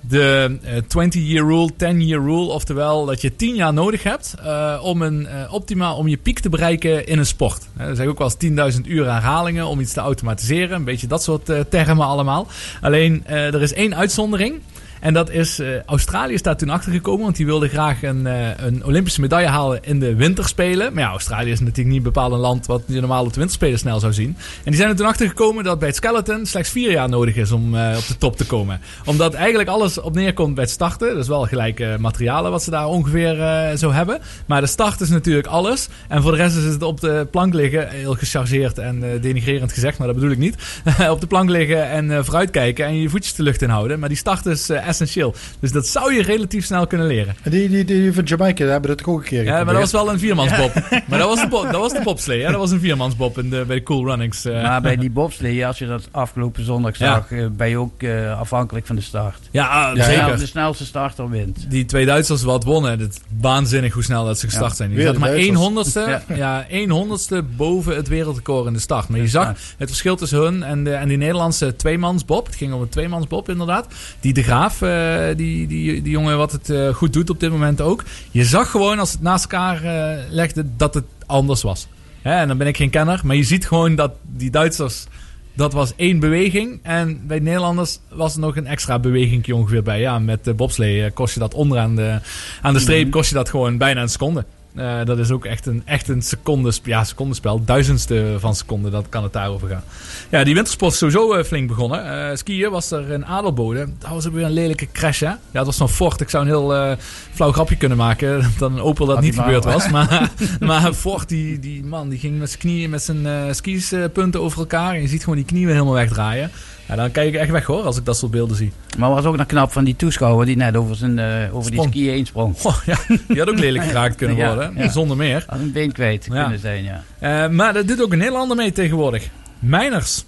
de 0.00 0.56
eh, 0.62 0.74
20-year 0.76 1.46
rule, 1.46 1.70
10-year 1.72 2.22
rule. 2.22 2.48
Oftewel 2.50 3.04
dat 3.06 3.20
je 3.20 3.36
10 3.36 3.54
jaar 3.54 3.72
nodig 3.72 4.02
hebt 4.02 4.34
eh, 4.44 4.80
om, 4.82 5.02
een, 5.02 5.26
eh, 5.26 5.52
optimaal, 5.52 5.96
om 5.96 6.08
je 6.08 6.16
piek 6.16 6.38
te 6.38 6.48
bereiken 6.48 7.06
in 7.06 7.18
een 7.18 7.26
sport. 7.26 7.68
Eh, 7.76 7.86
Er 7.86 7.96
zijn 7.96 8.08
ook 8.08 8.18
wel 8.18 8.30
eens 8.38 8.74
10.000 8.76 8.80
uur 8.86 9.04
herhalingen 9.04 9.66
om 9.66 9.80
iets 9.80 9.92
te 9.92 10.00
automatiseren. 10.00 10.76
Een 10.76 10.84
beetje 10.84 11.06
dat 11.06 11.22
soort 11.22 11.48
eh, 11.48 11.60
termen 11.68 12.06
allemaal. 12.06 12.46
Alleen 12.80 13.22
eh, 13.26 13.54
er 13.54 13.62
is 13.62 13.72
één 13.72 13.96
uitzondering. 13.96 14.60
En 15.00 15.12
dat 15.12 15.30
is, 15.30 15.58
eh, 15.58 15.68
Australië 15.86 16.34
is 16.34 16.42
daar 16.42 16.56
toen 16.56 16.68
achter 16.68 16.92
gekomen, 16.92 17.22
want 17.22 17.36
die 17.36 17.46
wilde 17.46 17.68
graag 17.68 18.02
een, 18.02 18.26
eh, 18.26 18.48
een 18.56 18.84
Olympische 18.84 19.20
medaille 19.20 19.48
halen 19.48 19.78
in 19.82 20.00
de 20.00 20.14
winterspelen. 20.14 20.92
Maar 20.92 21.02
ja, 21.02 21.10
Australië 21.10 21.50
is 21.50 21.60
natuurlijk 21.60 21.88
niet 21.88 22.02
bepaald 22.02 22.32
een 22.32 22.38
land 22.38 22.66
wat 22.66 22.82
je 22.86 23.00
normaal 23.00 23.24
op 23.24 23.32
de 23.32 23.38
winterspelen 23.38 23.78
snel 23.78 24.00
zou 24.00 24.12
zien. 24.12 24.36
En 24.36 24.64
die 24.64 24.74
zijn 24.74 24.88
er 24.88 24.96
toen 24.96 25.06
achter 25.06 25.28
gekomen 25.28 25.64
dat 25.64 25.78
bij 25.78 25.88
het 25.88 25.96
skeleton 25.96 26.46
slechts 26.46 26.70
vier 26.70 26.90
jaar 26.90 27.08
nodig 27.08 27.36
is 27.36 27.52
om 27.52 27.74
eh, 27.74 27.96
op 27.96 28.06
de 28.06 28.16
top 28.18 28.36
te 28.36 28.46
komen. 28.46 28.80
Omdat 29.04 29.34
eigenlijk 29.34 29.68
alles 29.68 30.00
op 30.00 30.14
neerkomt 30.14 30.54
bij 30.54 30.64
het 30.64 30.72
starten. 30.72 31.14
Dus 31.14 31.28
wel 31.28 31.46
gelijke 31.46 31.96
materialen 31.98 32.50
wat 32.50 32.62
ze 32.62 32.70
daar 32.70 32.86
ongeveer 32.86 33.28
zo 33.76 33.92
hebben. 33.92 34.20
Maar 34.46 34.60
de 34.60 34.66
start 34.66 35.00
is 35.00 35.08
natuurlijk 35.08 35.46
alles. 35.46 35.88
En 36.08 36.22
voor 36.22 36.30
de 36.30 36.36
rest 36.36 36.56
is 36.56 36.64
het 36.64 36.82
op 36.82 37.00
de 37.00 37.26
plank 37.30 37.54
liggen, 37.54 37.88
heel 37.88 38.14
gechargeerd 38.14 38.78
en 38.78 39.20
denigrerend 39.20 39.72
gezegd, 39.72 39.98
maar 39.98 40.06
dat 40.06 40.16
bedoel 40.16 40.30
ik 40.30 40.38
niet. 40.38 40.82
op 41.10 41.20
de 41.20 41.26
plank 41.26 41.48
liggen 41.48 41.90
en 41.90 42.24
vooruitkijken 42.24 42.84
en 42.84 42.96
je 42.96 43.08
voetjes 43.08 43.34
de 43.34 43.42
lucht 43.42 43.62
inhouden. 43.62 43.98
Maar 43.98 44.08
die 44.08 44.18
start 44.18 44.46
is 44.46 44.70
essentieel. 44.90 45.34
Dus 45.60 45.72
dat 45.72 45.86
zou 45.86 46.14
je 46.14 46.22
relatief 46.22 46.64
snel 46.64 46.86
kunnen 46.86 47.06
leren. 47.06 47.34
En 47.42 47.50
Die, 47.50 47.68
die, 47.68 47.84
die 47.84 48.12
van 48.12 48.24
Jamaica 48.24 48.64
hebben 48.64 48.90
dat 48.96 49.04
ook 49.06 49.18
een 49.18 49.24
keer 49.24 49.44
Ja, 49.44 49.64
maar 49.64 49.74
dat 49.74 49.82
was 49.82 49.92
wel 49.92 50.12
een 50.12 50.18
viermansbob. 50.18 50.74
maar 51.08 51.18
dat 51.18 51.28
was 51.28 51.40
de, 51.40 51.48
bo- 51.48 51.62
dat 51.70 51.80
was 51.80 51.92
de 51.92 52.00
bobslee, 52.04 52.42
hè? 52.42 52.50
Dat 52.50 52.60
was 52.60 52.70
een 52.70 52.80
viermansbob 52.80 53.38
in 53.38 53.50
de, 53.50 53.64
bij 53.66 53.76
de 53.76 53.82
Cool 53.82 54.04
Runnings. 54.06 54.44
eh. 54.44 54.62
Maar 54.62 54.80
bij 54.80 54.96
die 54.96 55.10
bobslee, 55.10 55.66
als 55.66 55.78
je 55.78 55.86
dat 55.86 56.08
afgelopen 56.10 56.64
zondag 56.64 56.98
Ja. 56.98 57.14
zag, 57.14 57.30
eh, 57.30 57.46
ben 57.52 57.68
je 57.68 57.76
ook 57.78 58.02
eh, 58.02 58.40
afhankelijk 58.40 58.86
van 58.86 58.96
de 58.96 59.02
start. 59.02 59.38
ja, 59.50 59.66
ah, 59.66 59.96
Ja, 59.96 60.04
zeker. 60.04 60.26
Ja, 60.28 60.36
de 60.36 60.46
snelste 60.46 60.84
starter 60.84 61.30
wint. 61.30 61.70
Die 61.70 61.84
twee 61.84 62.06
Duitsers 62.06 62.42
wat 62.42 62.64
wonnen, 62.64 62.90
het 62.90 63.00
is 63.14 63.20
waanzinnig 63.40 63.92
hoe 63.92 64.02
snel 64.02 64.24
dat 64.24 64.38
ze 64.38 64.46
gestart 64.46 64.70
Ja, 64.70 64.76
zijn. 64.76 64.94
Die 64.94 65.12
de 65.12 65.18
maar 65.18 65.32
één 65.32 65.54
honderdste, 65.54 66.20
ja. 66.28 66.34
Ja. 66.36 66.66
één 66.68 66.90
honderdste 66.90 67.42
boven 67.56 67.96
het 67.96 68.08
wereldrecord 68.08 68.66
in 68.66 68.72
de 68.72 68.78
start. 68.78 69.08
Maar 69.08 69.18
je 69.18 69.24
Ja. 69.24 69.30
zag 69.30 69.46
het 69.76 69.88
verschil 69.88 70.16
tussen 70.16 70.38
hun 70.38 70.62
en, 70.62 70.84
de, 70.84 70.92
en 70.92 71.08
die 71.08 71.16
Nederlandse 71.16 71.76
tweemansbob. 71.76 72.46
Het 72.46 72.56
ging 72.56 72.72
om 72.72 72.80
een 72.82 72.88
tweemansbob 72.88 73.48
inderdaad. 73.48 73.86
Die 74.20 74.32
de 74.32 74.42
Graaf, 74.42 74.79
eh, 74.82 75.36
die, 75.36 75.66
die, 75.66 76.02
die 76.02 76.12
jongen 76.12 76.36
wat 76.36 76.52
het 76.52 76.70
eh, 76.70 76.88
goed 76.88 77.12
doet 77.12 77.30
op 77.30 77.40
dit 77.40 77.50
moment 77.50 77.80
ook. 77.80 78.04
Je 78.30 78.44
zag 78.44 78.70
gewoon 78.70 78.98
als 78.98 79.12
het 79.12 79.22
naast 79.22 79.42
elkaar 79.42 79.84
eh, 79.84 80.24
legde 80.30 80.64
dat 80.76 80.94
het 80.94 81.04
anders 81.26 81.62
was. 81.62 81.88
Hè, 82.22 82.34
en 82.34 82.48
dan 82.48 82.58
ben 82.58 82.66
ik 82.66 82.76
geen 82.76 82.90
kenner, 82.90 83.20
maar 83.24 83.36
je 83.36 83.42
ziet 83.42 83.66
gewoon 83.66 83.94
dat 83.94 84.12
die 84.22 84.50
Duitsers... 84.50 85.06
Dat 85.52 85.72
was 85.72 85.92
één 85.96 86.18
beweging. 86.18 86.80
En 86.82 87.26
bij 87.26 87.38
de 87.38 87.44
Nederlanders 87.44 87.98
was 88.08 88.34
er 88.34 88.40
nog 88.40 88.56
een 88.56 88.66
extra 88.66 88.98
beweging 88.98 89.52
ongeveer 89.52 89.82
bij. 89.82 90.00
Ja, 90.00 90.18
met 90.18 90.44
de 90.44 90.54
bobslee 90.54 91.10
kost 91.10 91.34
je 91.34 91.40
dat 91.40 91.54
onderaan 91.54 91.96
de, 91.96 92.18
aan 92.62 92.72
de 92.72 92.80
streep 92.80 93.10
kost 93.10 93.28
je 93.28 93.34
dat 93.34 93.48
gewoon 93.48 93.78
bijna 93.78 94.02
een 94.02 94.08
seconde. 94.08 94.44
Eh, 94.74 95.04
dat 95.04 95.18
is 95.18 95.30
ook 95.30 95.44
echt 95.44 95.66
een, 95.66 95.82
echt 95.84 96.08
een 96.08 96.22
seconde, 96.22 96.72
ja, 96.82 97.04
secondespel. 97.04 97.64
Duizendste 97.64 98.36
van 98.38 98.54
seconde, 98.54 98.90
dat 98.90 99.06
kan 99.08 99.22
het 99.22 99.32
daarover 99.32 99.68
gaan. 99.68 99.82
Ja, 100.28 100.44
die 100.44 100.54
wintersport 100.54 100.92
is 100.92 100.98
sowieso 100.98 101.32
eh, 101.32 101.44
flink 101.44 101.68
begonnen. 101.68 102.28
Eh, 102.30 102.36
skiën 102.36 102.70
was 102.70 102.90
er 102.90 103.10
in 103.10 103.26
Adelbode. 103.26 103.86
Dat 103.98 104.10
was 104.10 104.26
ook 104.26 104.34
weer 104.34 104.44
een 104.44 104.52
lelijke 104.52 104.88
crash, 104.92 105.20
hè? 105.20 105.26
Ja, 105.26 105.38
dat 105.52 105.66
was 105.66 105.76
zo'n 105.76 105.88
Ford. 105.88 106.20
Ik 106.20 106.30
zou 106.30 106.44
een 106.44 106.50
heel 106.50 106.96
flauw 107.32 107.52
grapje 107.52 107.76
kunnen 107.76 107.98
maken. 107.98 108.42
Dat 108.58 108.70
een 108.70 108.80
Opel 108.80 109.06
dat 109.06 109.14
Had 109.14 109.24
niet 109.24 109.38
gebeurd 109.38 109.64
was. 109.64 109.88
Maar, 109.90 110.30
maar 110.60 110.92
Ford, 110.92 111.28
die, 111.28 111.58
die 111.58 111.84
man, 111.84 112.08
die 112.08 112.18
ging 112.18 112.38
met 112.38 112.48
zijn 112.48 112.60
knieën, 112.60 112.90
met 112.90 113.02
zijn 113.02 113.26
eh 113.26 113.42
skispunten 113.50 114.40
over 114.40 114.58
elkaar. 114.58 114.94
En 114.94 115.00
je 115.00 115.08
ziet 115.08 115.20
gewoon 115.20 115.38
die 115.38 115.44
knieën 115.44 115.68
helemaal 115.68 115.92
wegdraaien. 115.92 116.50
Ja, 116.90 116.96
dan 116.96 117.10
kijk 117.10 117.34
ik 117.34 117.40
echt 117.40 117.50
weg 117.50 117.64
hoor, 117.64 117.82
als 117.82 117.96
ik 117.96 118.04
dat 118.04 118.16
soort 118.16 118.32
beelden 118.32 118.56
zie. 118.56 118.72
Maar 118.98 119.10
was 119.10 119.24
ook 119.24 119.36
nog 119.36 119.46
knap 119.46 119.72
van 119.72 119.84
die 119.84 119.96
toeschouwer 119.96 120.46
die 120.46 120.56
net 120.56 120.76
over, 120.76 120.96
zijn, 120.96 121.18
eh, 121.18 121.54
over 121.56 121.70
die 121.70 121.82
ski 121.82 122.08
heen 122.08 122.26
sprong. 122.26 122.54
Goh, 122.58 122.76
ja, 122.86 122.96
die 123.28 123.38
had 123.38 123.48
ook 123.48 123.58
lelijk 123.58 123.84
geraakt 123.84 124.14
kunnen 124.16 124.36
worden. 124.36 124.72
ja. 124.76 124.88
Zonder 124.88 125.16
meer. 125.16 125.44
Had 125.46 125.58
een 125.58 125.72
been 125.72 125.92
kwijt 125.92 126.28
kunnen 126.28 126.58
zijn, 126.58 126.84
ja. 126.84 127.02
Eh, 127.18 127.48
maar 127.48 127.72
dat 127.72 127.88
doet 127.88 128.02
ook 128.02 128.12
een 128.12 128.18
Nederlander 128.18 128.56
mee 128.56 128.72
tegenwoordig. 128.72 129.28
Mijners. 129.58 130.24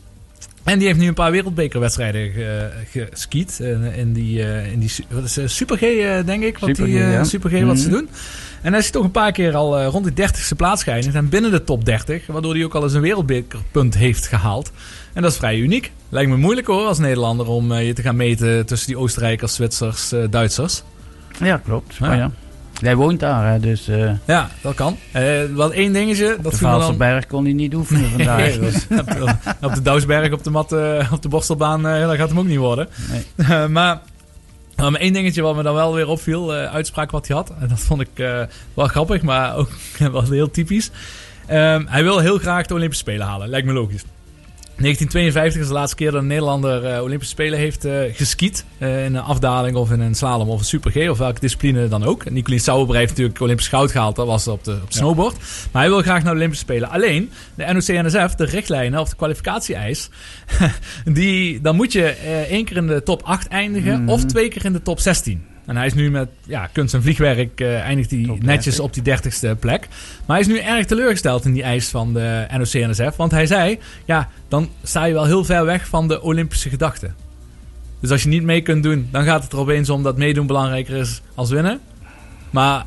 En 0.65 0.79
die 0.79 0.87
heeft 0.87 0.99
nu 1.01 1.07
een 1.09 1.15
paar 1.15 1.31
wereldbekerwedstrijden 1.31 2.33
ge- 2.33 2.71
geskiet. 3.11 3.59
eh, 3.61 3.99
in 3.99 4.13
die, 4.13 4.43
eh, 4.45 4.73
in 4.73 4.79
die 4.79 4.91
wat 5.11 5.25
is, 5.25 5.37
eh, 5.37 5.47
Super 5.47 5.77
G, 5.77 5.83
eh, 5.83 6.25
denk 6.27 6.43
ik. 6.43 6.59
Wat 6.59 6.69
Super 6.69 6.85
die, 6.85 6.99
G, 6.99 7.01
eh, 7.03 7.13
ja. 7.13 7.25
Super 7.25 7.51
G 7.51 7.63
wat 7.63 7.79
ze 7.79 7.89
Mhm. 7.89 7.97
doen. 7.97 8.09
En 8.63 8.71
hij 8.73 8.81
is 8.81 8.91
toch 8.91 9.05
een 9.05 9.11
paar 9.11 9.33
keer 9.33 9.55
al 9.55 9.79
eh, 9.79 9.87
rond 9.87 10.05
de 10.05 10.13
30ste 10.13 10.55
plaats 10.57 10.83
geëindigd. 10.83 11.15
En 11.17 11.29
binnen 11.29 11.51
de 11.51 11.65
top 11.65 11.85
30. 11.85 12.27
Waardoor 12.27 12.55
hij 12.55 12.65
ook 12.65 12.75
al 12.75 12.83
eens 12.83 12.93
een 12.93 13.01
wereldbekerpunt 13.01 13.95
heeft 13.97 14.27
gehaald. 14.27 14.73
En 15.13 15.23
dat 15.23 15.31
is 15.31 15.37
vrij 15.39 15.59
uniek. 15.59 15.93
Lijkt 16.09 16.31
me 16.31 16.37
moeilijk 16.37 16.67
hoor 16.67 16.87
als 16.87 16.99
Nederlander 16.99 17.47
om 17.47 17.73
eh, 17.73 17.87
je 17.87 17.93
te 17.93 18.03
gaan 18.03 18.17
meten 18.17 18.67
tussen 18.67 18.89
die 18.89 18.99
Oostenrijkers, 18.99 19.55
Zwitsers, 19.55 20.13
eh, 20.13 20.21
Duitsers. 20.31 20.83
Ja, 21.41 21.57
klopt. 21.65 21.95
Ja. 21.95 22.07
Maar 22.07 22.17
ja. 22.17 22.31
Jij 22.83 22.97
woont 22.97 23.21
daar, 23.21 23.53
hè, 23.53 23.61
dus 23.61 23.89
eh 23.89 24.11
Ja, 24.27 24.51
dat 24.61 24.75
kan. 24.75 24.97
Eh, 25.13 25.25
wat 25.55 25.73
één 25.73 25.93
dingetje. 25.93 26.35
op 26.37 26.43
Dat 26.43 26.53
de 26.53 26.59
dan... 26.59 26.71
Vaalserberg 26.71 27.27
kon 27.27 27.45
hij 27.45 27.53
niet 27.53 27.75
oefenen 27.75 28.11
vandaag. 28.17 28.37
Nee, 28.37 28.59
dus. 28.59 28.87
op, 29.61 29.75
de 29.75 29.83
Douwsberg, 29.83 30.33
op 30.33 30.45
de 30.45 30.51
mat, 30.51 30.73
eh, 30.73 31.13
op 31.13 31.23
de 31.23 31.29
borstelbaan, 31.29 31.83
dat 31.83 32.17
gaat 32.17 32.29
hem 32.29 32.39
ook 32.39 32.47
niet 32.47 32.59
worden. 32.59 32.89
Nee. 33.11 33.25
Maar, 33.69 34.01
maar 34.77 34.91
maar 34.91 35.01
één 35.01 35.13
dingetje 35.13 35.43
wat 35.43 35.57
me 35.57 35.63
dan 35.63 35.75
wel 35.75 35.95
weer 35.95 36.09
opviel, 36.09 36.53
uitspraak 36.53 37.11
wat 37.11 37.27
hij 37.27 37.37
had. 37.37 37.53
En 37.61 37.69
dat 37.69 37.81
vond 37.81 38.01
ik 38.01 38.27
wel 38.75 38.87
grappig, 38.87 39.23
maar 39.23 39.57
ook 39.57 39.69
wel 40.13 40.31
heel 40.31 40.51
typisch. 40.51 40.91
Ehm, 41.47 41.85
hij 41.87 42.03
wil 42.03 42.19
heel 42.19 42.39
graag 42.39 42.67
de 42.67 42.75
Olympische 42.75 43.05
Spelen 43.05 43.27
halen, 43.27 43.49
lijkt 43.49 43.67
me 43.67 43.73
logisch. 43.73 44.05
1952 44.77 45.61
is 45.61 45.67
de 45.67 45.73
laatste 45.73 45.97
keer 45.97 46.11
dat 46.11 46.21
een 46.21 46.27
Nederlander 46.27 46.85
eh, 46.85 47.03
Olympische 47.03 47.35
Spelen 47.35 47.59
heeft 47.59 47.85
eh 47.85 48.01
geskiet. 48.13 48.65
eh, 48.79 49.05
in 49.05 49.15
een 49.15 49.23
afdaling 49.23 49.77
of 49.77 49.91
in 49.91 50.01
een 50.01 50.15
slalom 50.15 50.49
of 50.49 50.59
een 50.59 50.65
super 50.65 50.91
G 50.91 51.11
of 51.11 51.19
welke 51.19 51.41
discipline 51.41 51.89
dan 51.89 52.05
ook. 52.05 52.31
Nicolas 52.31 52.63
Sauerbrei 52.63 52.99
heeft 52.99 53.11
natuurlijk 53.11 53.41
Olympisch 53.41 53.69
goud 53.69 53.91
gehaald. 53.91 54.17
Dat 54.17 54.27
was 54.27 54.49
op 54.49 54.65
de 54.65 54.79
op 54.83 54.93
snowboard. 54.93 55.37
Maar 55.73 55.83
hij 55.83 55.91
wil 55.91 56.03
graag 56.03 56.23
naar 56.23 56.33
de 56.33 56.39
Olympische 56.39 56.65
Spelen. 56.65 56.91
Alleen, 56.91 57.31
de 57.55 57.65
NOC-NSF, 57.65 58.35
de 58.35 58.45
richtlijnen 58.45 59.01
of 59.01 59.09
de 59.09 59.17
kwalificatie-eis... 59.17 60.11
die, 61.05 61.61
dan 61.61 61.77
moet 61.77 61.93
je 61.93 62.05
één 62.49 62.65
keer 62.65 62.77
in 62.77 62.87
de 62.87 63.03
top 63.03 63.23
8 63.23 63.49
eindigen 63.49 64.09
of 64.09 64.25
twee 64.25 64.49
keer 64.49 64.65
in 64.65 64.73
de 64.73 64.83
top 64.83 65.01
16. 65.01 65.52
En 65.67 65.77
hij 65.77 65.87
is 65.87 65.95
nu 65.95 66.11
met 66.11 66.29
ja, 66.47 66.67
kunst 66.73 66.95
en 66.95 67.03
vliegwerk 67.03 67.61
eh, 67.61 67.81
eindigt 67.81 68.11
hij 68.11 68.39
netjes 68.41 68.77
30. 68.77 68.81
op 68.81 68.95
die 68.95 69.03
30ste 69.03 69.59
plek. 69.59 69.89
Maar 70.27 70.37
hij 70.37 70.41
is 70.41 70.47
nu 70.47 70.59
erg 70.59 70.87
teleurgesteld 70.87 71.45
in 71.45 71.53
die 71.53 71.63
eis 71.63 71.89
van 71.89 72.13
de 72.13 72.47
NOC-NSF. 72.51 73.17
Want 73.17 73.31
hij 73.31 73.47
zei, 73.47 73.79
ja, 74.05 74.29
dan 74.49 74.69
sta 74.83 75.05
je 75.05 75.13
wel 75.13 75.25
heel 75.25 75.45
ver 75.45 75.65
weg 75.65 75.89
van 75.89 76.09
de 76.09 76.23
Olympische 76.23 76.69
gedachte. 76.69 77.11
Dus 78.01 78.11
als 78.11 78.23
je 78.23 78.29
niet 78.29 78.43
mee 78.43 78.61
kunt 78.63 78.83
doen, 78.83 79.09
dan 79.11 79.25
gaat 79.25 79.43
het 79.43 79.53
er 79.53 79.59
opeens 79.59 79.91
om 79.91 80.03
dat 80.03 80.17
meedoen 80.17 80.47
belangrijker 80.47 80.97
is 80.97 81.21
als 81.35 81.51
winnen. 81.51 81.81
Maar 82.51 82.87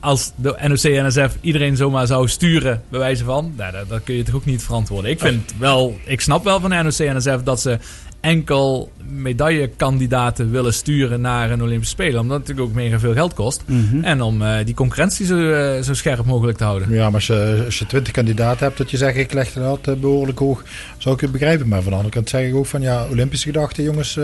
als 0.00 0.32
de 0.36 0.56
NOC-NSF 0.62 1.36
iedereen 1.40 1.76
zomaar 1.76 2.06
zou 2.06 2.28
sturen, 2.28 2.82
bij 2.88 2.98
wijze 2.98 3.24
van, 3.24 3.52
nou, 3.56 3.72
dat, 3.72 3.88
dat 3.88 4.02
kun 4.02 4.14
je 4.14 4.22
toch 4.22 4.34
ook 4.34 4.44
niet 4.44 4.62
verantwoorden. 4.62 5.10
Ik 5.10 5.20
vind 5.20 5.54
wel, 5.58 5.98
ik 6.04 6.20
snap 6.20 6.44
wel 6.44 6.60
van 6.60 6.70
de 6.70 6.76
NOC-NSF 6.76 7.42
dat 7.44 7.60
ze 7.60 7.78
enkel 8.20 8.90
medaillekandidaten 9.10 10.50
willen 10.50 10.74
sturen 10.74 11.20
naar 11.20 11.50
een 11.50 11.62
Olympische 11.62 11.94
Spelen. 11.94 12.20
Omdat 12.20 12.38
het 12.38 12.48
natuurlijk 12.48 12.76
ook 12.76 12.82
mega 12.82 12.98
veel 12.98 13.12
geld 13.12 13.34
kost. 13.34 13.62
Mhm. 13.66 14.04
En 14.04 14.22
om 14.22 14.42
eh, 14.42 14.64
die 14.64 14.74
concurrentie 14.74 15.26
zo, 15.26 15.50
eh, 15.50 15.82
zo 15.82 15.94
scherp 15.94 16.24
mogelijk 16.24 16.58
te 16.58 16.64
houden. 16.64 16.90
Ja, 16.90 17.04
maar 17.04 17.14
als 17.14 17.26
je, 17.26 17.62
als 17.64 17.78
je 17.78 17.86
20 17.86 18.12
kandidaten 18.12 18.66
hebt, 18.66 18.78
dat 18.78 18.90
je 18.90 18.96
zegt 18.96 19.16
ik 19.16 19.32
leg 19.32 19.52
de 19.52 19.60
lat 19.60 19.88
eh, 19.88 19.94
behoorlijk 19.94 20.38
hoog, 20.38 20.64
zou 20.98 21.14
ik 21.14 21.20
het 21.20 21.32
begrijpen. 21.32 21.68
Maar 21.68 21.82
van 21.82 21.90
de 21.90 21.96
andere 21.96 22.14
kant 22.14 22.28
zeg 22.28 22.46
ik 22.46 22.54
ook 22.54 22.66
van 22.66 22.80
ja, 22.80 23.06
Olympische 23.10 23.46
gedachten, 23.46 23.84
jongens, 23.84 24.18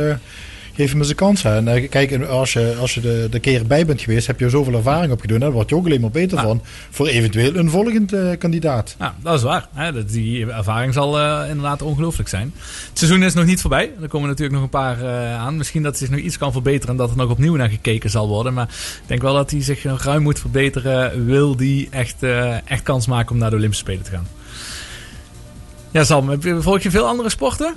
geef 0.74 0.90
hem 0.90 0.98
eens 1.00 1.08
een 1.08 1.14
kans. 1.14 1.42
Hè. 1.42 1.56
En 1.56 1.68
eh, 1.68 1.88
kijk, 1.90 2.22
als 2.24 2.52
je, 2.52 2.76
als 2.80 2.94
je 2.94 3.00
de, 3.00 3.26
de 3.30 3.38
keer 3.40 3.66
bij 3.66 3.86
bent 3.86 4.00
geweest, 4.00 4.26
heb 4.26 4.40
je 4.40 4.48
zoveel 4.48 4.74
ervaring 4.74 5.12
op 5.12 5.20
gedaan. 5.20 5.38
Daar 5.38 5.52
word 5.52 5.68
je 5.68 5.76
ook 5.76 5.84
alleen 5.84 6.00
maar 6.00 6.10
beter 6.10 6.38
van 6.40 6.62
voor 6.90 7.06
eventueel 7.06 7.54
een 7.56 7.70
volgend 7.70 8.12
eh, 8.12 8.28
kandidaat. 8.38 8.96
Ja, 8.98 9.14
dat 9.22 9.34
is 9.34 9.42
waar. 9.42 9.68
Hè? 9.74 9.92
Dat- 9.92 10.08
Die 10.08 10.46
ervaring 10.52 10.92
zal 10.94 11.20
eh, 11.20 11.48
inderdaad 11.48 11.82
ongelooflijk 11.82 12.28
zijn. 12.28 12.52
Het 12.88 12.98
seizoen 12.98 13.22
is 13.22 13.34
nog 13.34 13.44
niet 13.44 13.60
voorbij. 13.60 13.90
Er 14.02 14.08
komen 14.08 14.28
natuurlijk 14.28 14.54
nog 14.54 14.62
een 14.64 14.68
paar 14.78 15.06
aan. 15.38 15.56
Misschien 15.56 15.82
dat 15.82 15.98
hij 15.98 16.06
zich 16.06 16.16
nog 16.16 16.24
iets 16.26 16.38
kan 16.38 16.52
verbeteren 16.52 16.88
en 16.90 16.96
dat 16.96 17.10
er 17.10 17.16
nog 17.16 17.30
opnieuw 17.30 17.54
naar 17.56 17.68
gekeken 17.70 18.10
zal 18.10 18.28
worden. 18.28 18.54
Maar 18.54 18.68
ik 19.02 19.02
denk 19.06 19.22
wel 19.22 19.34
dat 19.34 19.50
hij 19.50 19.62
zich 19.62 19.84
nog 19.84 20.02
ruim 20.02 20.22
moet 20.22 20.38
verbeteren. 20.40 21.24
Wil 21.26 21.56
die 21.56 21.88
echt, 21.90 22.22
echt 22.64 22.82
kans 22.82 23.06
maken 23.06 23.30
om 23.32 23.38
naar 23.38 23.50
de 23.50 23.56
Olympische 23.56 23.84
Spelen 23.84 24.04
te 24.04 24.10
gaan. 24.10 24.26
Ja, 25.90 26.04
Sam, 26.04 26.38
volg 26.62 26.80
je 26.82 26.90
veel 26.90 27.06
andere 27.06 27.28
sporten? 27.30 27.74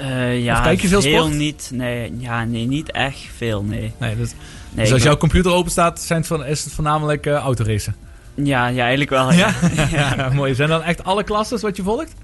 Eh, 0.00 0.42
ja, 0.44 0.56
Of 0.56 0.62
kijk 0.62 0.80
je 0.80 0.88
veel 0.88 1.02
sport? 1.02 1.32
niet. 1.34 1.70
Nee, 1.74 2.14
ja, 2.18 2.44
nee, 2.44 2.66
niet 2.66 2.90
echt 2.90 3.18
veel, 3.36 3.62
nee. 3.62 3.92
Nee, 3.98 4.16
dus, 4.16 4.32
nee 4.72 4.84
dus 4.84 4.92
als 4.92 5.02
jouw 5.02 5.16
computer 5.16 5.52
open 5.52 5.70
staat, 5.70 6.00
zijn 6.00 6.18
het 6.18 6.28
van, 6.28 6.44
is 6.44 6.64
het 6.64 6.72
voornamelijk 6.72 7.26
eh 7.26 7.34
autoracen. 7.34 7.96
ja, 8.34 8.66
ja, 8.66 8.80
eigenlijk 8.80 9.10
wel. 9.10 9.32
Ja. 9.32 9.54
Ja? 9.90 10.28
mooi. 10.34 10.54
Zijn 10.54 10.68
dan 10.68 10.82
echt 10.82 11.04
alle 11.04 11.24
klasses 11.24 11.62
wat 11.62 11.76
je 11.76 11.82
volgt? 11.82 12.14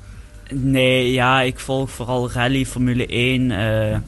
Nee, 0.51 1.12
ja, 1.12 1.40
ik 1.40 1.59
volg 1.59 1.90
vooral 1.90 2.31
rally, 2.32 2.65
Formule 2.66 3.07
1, 3.07 3.51
eh, 3.51 3.98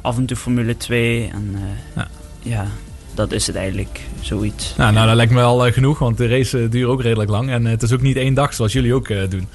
af 0.00 0.16
en 0.16 0.26
toe 0.26 0.36
Formule 0.36 0.76
2. 0.76 1.30
En 1.32 1.56
Ja. 1.96 2.08
ja. 2.42 2.66
Dat 3.14 3.32
is 3.32 3.46
het 3.46 3.56
eigenlijk, 3.56 4.00
zoiets. 4.20 4.74
Nou, 4.76 4.92
nou, 4.92 5.06
dat 5.06 5.16
lijkt 5.16 5.32
me 5.32 5.38
wel 5.38 5.66
eh, 5.66 5.72
genoeg, 5.72 5.98
want 5.98 6.16
de 6.16 6.28
race 6.28 6.58
eh, 6.58 6.70
duurt 6.70 6.88
ook 6.88 7.02
redelijk 7.02 7.30
lang. 7.30 7.50
En 7.50 7.66
eh, 7.66 7.72
het 7.72 7.82
is 7.82 7.92
ook 7.92 8.00
niet 8.00 8.16
één 8.16 8.34
dag 8.34 8.54
zoals 8.54 8.72
jullie 8.72 8.94
ook 8.94 9.08
doen. 9.30 9.48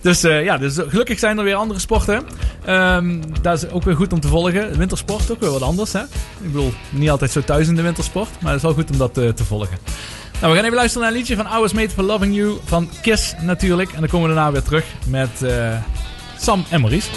Dus 0.00 0.20
ja, 0.20 0.58
dus 0.58 0.78
gelukkig 0.86 1.18
zijn 1.18 1.38
er 1.38 1.44
weer 1.44 1.54
andere 1.54 1.80
sporten. 1.80 2.22
Ehm 2.64 3.20
dat 3.42 3.62
is 3.62 3.70
ook 3.70 3.82
weer 3.82 3.96
goed 3.96 4.12
om 4.12 4.20
te 4.20 4.28
volgen. 4.28 4.78
Wintersport 4.78 5.30
ook 5.30 5.40
weer 5.40 5.50
wat 5.50 5.62
anders. 5.62 5.92
Hè? 5.92 6.02
Ik 6.40 6.52
bedoel, 6.52 6.72
niet 6.90 7.10
altijd 7.10 7.30
zo 7.30 7.40
thuis 7.40 7.68
in 7.68 7.74
de 7.74 7.82
wintersport, 7.82 8.28
maar 8.40 8.52
het 8.52 8.56
is 8.56 8.66
wel 8.66 8.74
goed 8.74 8.90
om 8.90 8.98
dat 8.98 9.14
te 9.14 9.44
volgen. 9.44 9.78
Nou, 10.40 10.52
we 10.52 10.56
gaan 10.56 10.64
even 10.64 10.76
luisteren 10.76 11.02
naar 11.02 11.10
een 11.10 11.18
liedje 11.18 11.36
van 11.36 11.60
Was 11.60 11.72
Made 11.72 11.90
for 11.90 12.04
Loving 12.04 12.34
You 12.34 12.58
van 12.64 12.90
Kiss 13.02 13.34
natuurlijk. 13.42 13.92
En 13.92 14.00
dan 14.00 14.08
komen 14.08 14.28
we 14.28 14.34
daarna 14.34 14.52
weer 14.52 14.62
terug 14.62 14.84
met 15.08 15.44
Sam 16.38 16.64
en 16.70 16.80
Maurice. 16.80 17.08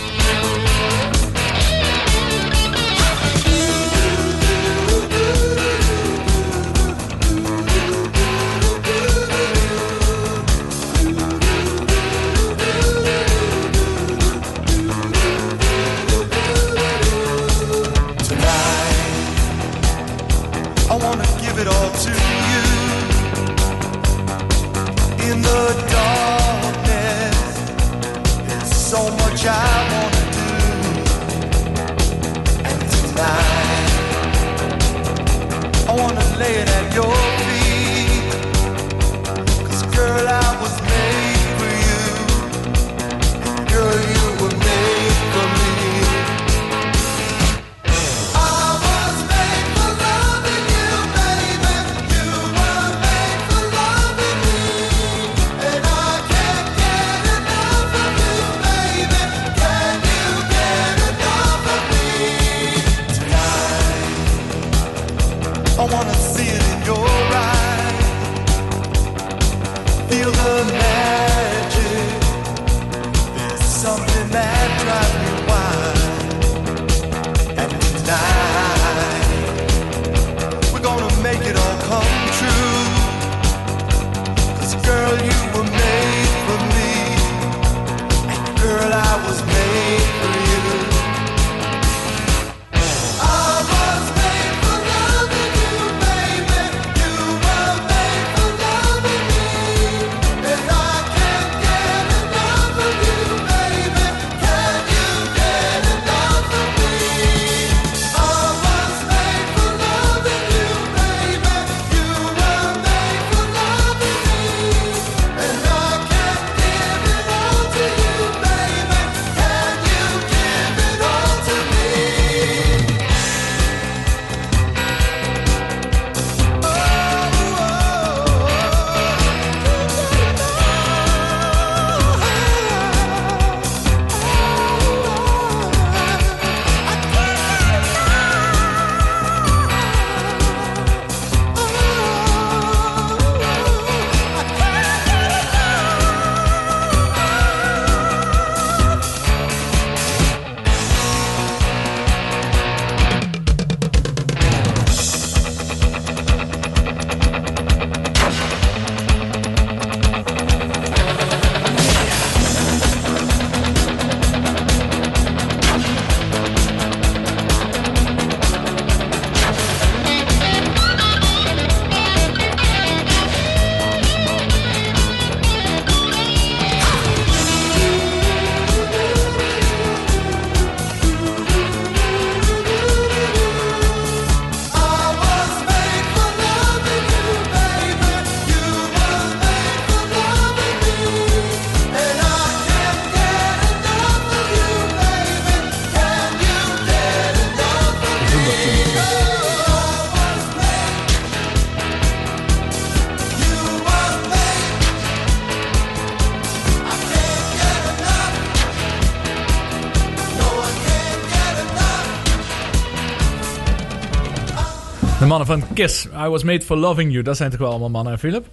Mannen 215.30 215.48
van 215.48 215.64
Kiss, 215.74 216.06
I 216.06 216.28
Was 216.28 216.44
Made 216.44 216.62
For 216.62 216.78
Loving 216.78 217.12
You. 217.12 217.24
Dat 217.24 217.38
zijn 217.38 217.50
toch 217.50 217.60
wel 217.60 217.70
allemaal 217.70 217.90
mannen, 217.90 218.14
hè, 218.14 218.20
Philip? 218.20 218.46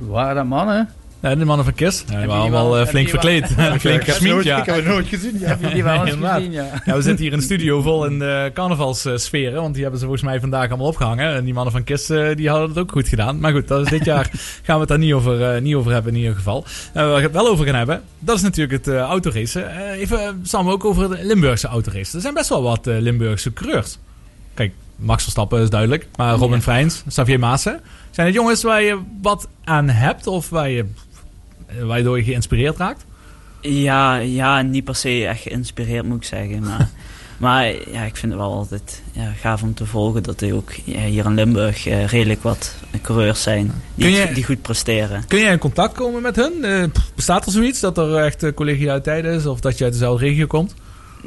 Waren 0.00 0.34
dat 0.34 0.44
mannen? 0.44 0.88
Nee, 1.20 1.36
de 1.36 1.44
mannen 1.44 1.64
van 1.64 1.74
Kiss. 1.74 2.04
Ja, 2.10 2.18
die 2.18 2.26
waren 2.26 2.42
allemaal 2.42 2.78
eh, 2.78 2.86
flink 2.86 3.08
verkleed. 3.08 3.46
Flink 3.80 4.04
gesminkt, 4.04 4.44
ja. 4.44 4.58
ik 4.58 4.64
heb 4.64 4.76
het 4.76 4.84
nooit 4.84 5.06
gezien. 5.14 5.38
Ja. 5.38 5.54
Die 5.54 5.66
eens 5.66 5.74
Inderdaad. 5.74 6.36
gezien, 6.36 6.52
ja? 6.52 6.82
Ja, 6.84 6.94
we 6.94 7.02
zitten 7.02 7.22
hier 7.24 7.32
in 7.32 7.38
de 7.38 7.44
studio 7.44 7.80
vol 7.82 8.04
in 8.06 8.18
de 8.18 8.50
carnavalssferen. 8.54 9.60
Want 9.60 9.72
die 9.72 9.82
hebben 9.82 10.00
ze 10.00 10.06
volgens 10.06 10.26
mij 10.28 10.40
vandaag 10.40 10.68
allemaal 10.68 10.86
opgehangen. 10.86 11.34
En 11.34 11.44
die 11.44 11.54
mannen 11.54 11.72
van 11.72 11.84
Kiss 11.84 12.10
eh, 12.10 12.36
die 12.36 12.48
hadden 12.48 12.68
het 12.68 12.78
ook 12.78 12.92
goed 12.92 13.08
gedaan. 13.08 13.40
Maar 13.40 13.52
goed, 13.52 13.68
dat 13.68 13.80
is 13.84 13.88
dit 13.90 14.04
jaar 14.14 14.30
gaan 14.62 14.74
we 14.74 14.80
het 14.80 14.88
daar 14.88 14.98
niet 14.98 15.12
over, 15.12 15.54
eh, 15.54 15.60
niet 15.60 15.74
over 15.74 15.92
hebben 15.92 16.12
in 16.12 16.18
ieder 16.18 16.34
geval. 16.34 16.64
Eh, 16.92 17.02
waar 17.02 17.14
we 17.14 17.20
het 17.22 17.32
wel 17.32 17.48
over 17.48 17.64
gaan 17.66 17.74
hebben, 17.74 18.02
dat 18.18 18.36
is 18.36 18.42
natuurlijk 18.42 18.84
het 18.84 18.94
eh, 18.94 19.00
autoracen. 19.00 19.90
Even, 19.92 20.20
eh, 20.20 20.28
Sam, 20.42 20.68
ook 20.68 20.84
over 20.84 21.08
de 21.08 21.24
Limburgse 21.24 21.66
autoracen. 21.66 22.14
Er 22.14 22.20
zijn 22.20 22.34
best 22.34 22.48
wel 22.48 22.62
wat 22.62 22.86
Limburgse 22.86 23.52
coureurs. 23.52 23.98
Max 25.04 25.22
Verstappen 25.22 25.62
is 25.62 25.70
duidelijk. 25.70 26.06
Maar 26.16 26.34
Robin 26.36 26.62
Ja. 26.66 26.86
Xavier 27.08 27.38
Maassen. 27.38 27.80
Zijn 28.10 28.26
het 28.26 28.36
jongens 28.36 28.62
waar 28.62 28.82
je 28.82 28.98
wat 29.22 29.48
aan 29.64 29.88
hebt? 29.88 30.26
Of 30.26 30.48
waar 30.48 30.70
je, 30.70 30.84
eh, 31.66 31.82
waardoor 31.84 32.16
je 32.18 32.24
geïnspireerd 32.24 32.76
raakt? 32.76 33.04
Ja, 33.60 34.14
ja, 34.16 34.62
niet 34.62 34.84
per 34.84 34.94
se 34.96 35.26
echt 35.26 35.40
geïnspireerd 35.42 36.04
moet 36.06 36.16
ik 36.16 36.24
zeggen. 36.24 36.62
Maar, 36.62 36.88
maar 37.38 37.64
ja, 37.66 38.02
ik 38.02 38.16
vind 38.16 38.32
het 38.32 38.40
wel 38.40 38.52
altijd 38.52 39.02
ja, 39.12 39.32
gaaf 39.40 39.62
om 39.62 39.74
te 39.74 39.86
volgen 39.86 40.22
dat 40.22 40.40
er 40.40 40.54
ook 40.54 40.72
ja, 40.84 41.00
hier 41.00 41.24
in 41.24 41.34
Limburg 41.34 41.86
eh, 41.86 42.06
redelijk 42.06 42.42
wat 42.42 42.74
coureurs 43.02 43.42
zijn 43.42 43.72
die, 43.94 44.10
je- 44.10 44.30
die 44.34 44.44
goed 44.44 44.62
presteren. 44.62 45.26
Kun 45.26 45.38
jij 45.38 45.52
in 45.52 45.58
contact 45.58 45.94
komen 45.94 46.22
met 46.22 46.36
hun? 46.36 46.64
Eh, 46.64 46.84
bestaat 47.14 47.46
er 47.46 47.52
zoiets 47.52 47.80
dat 47.80 47.98
er 47.98 48.16
echt 48.16 48.42
uh, 48.42 48.52
collegialiteit 48.52 49.24
is 49.24 49.46
of 49.46 49.60
dat 49.60 49.78
je 49.78 49.84
uit 49.84 49.92
dezelfde 49.92 50.24
regio 50.26 50.46
komt? 50.46 50.74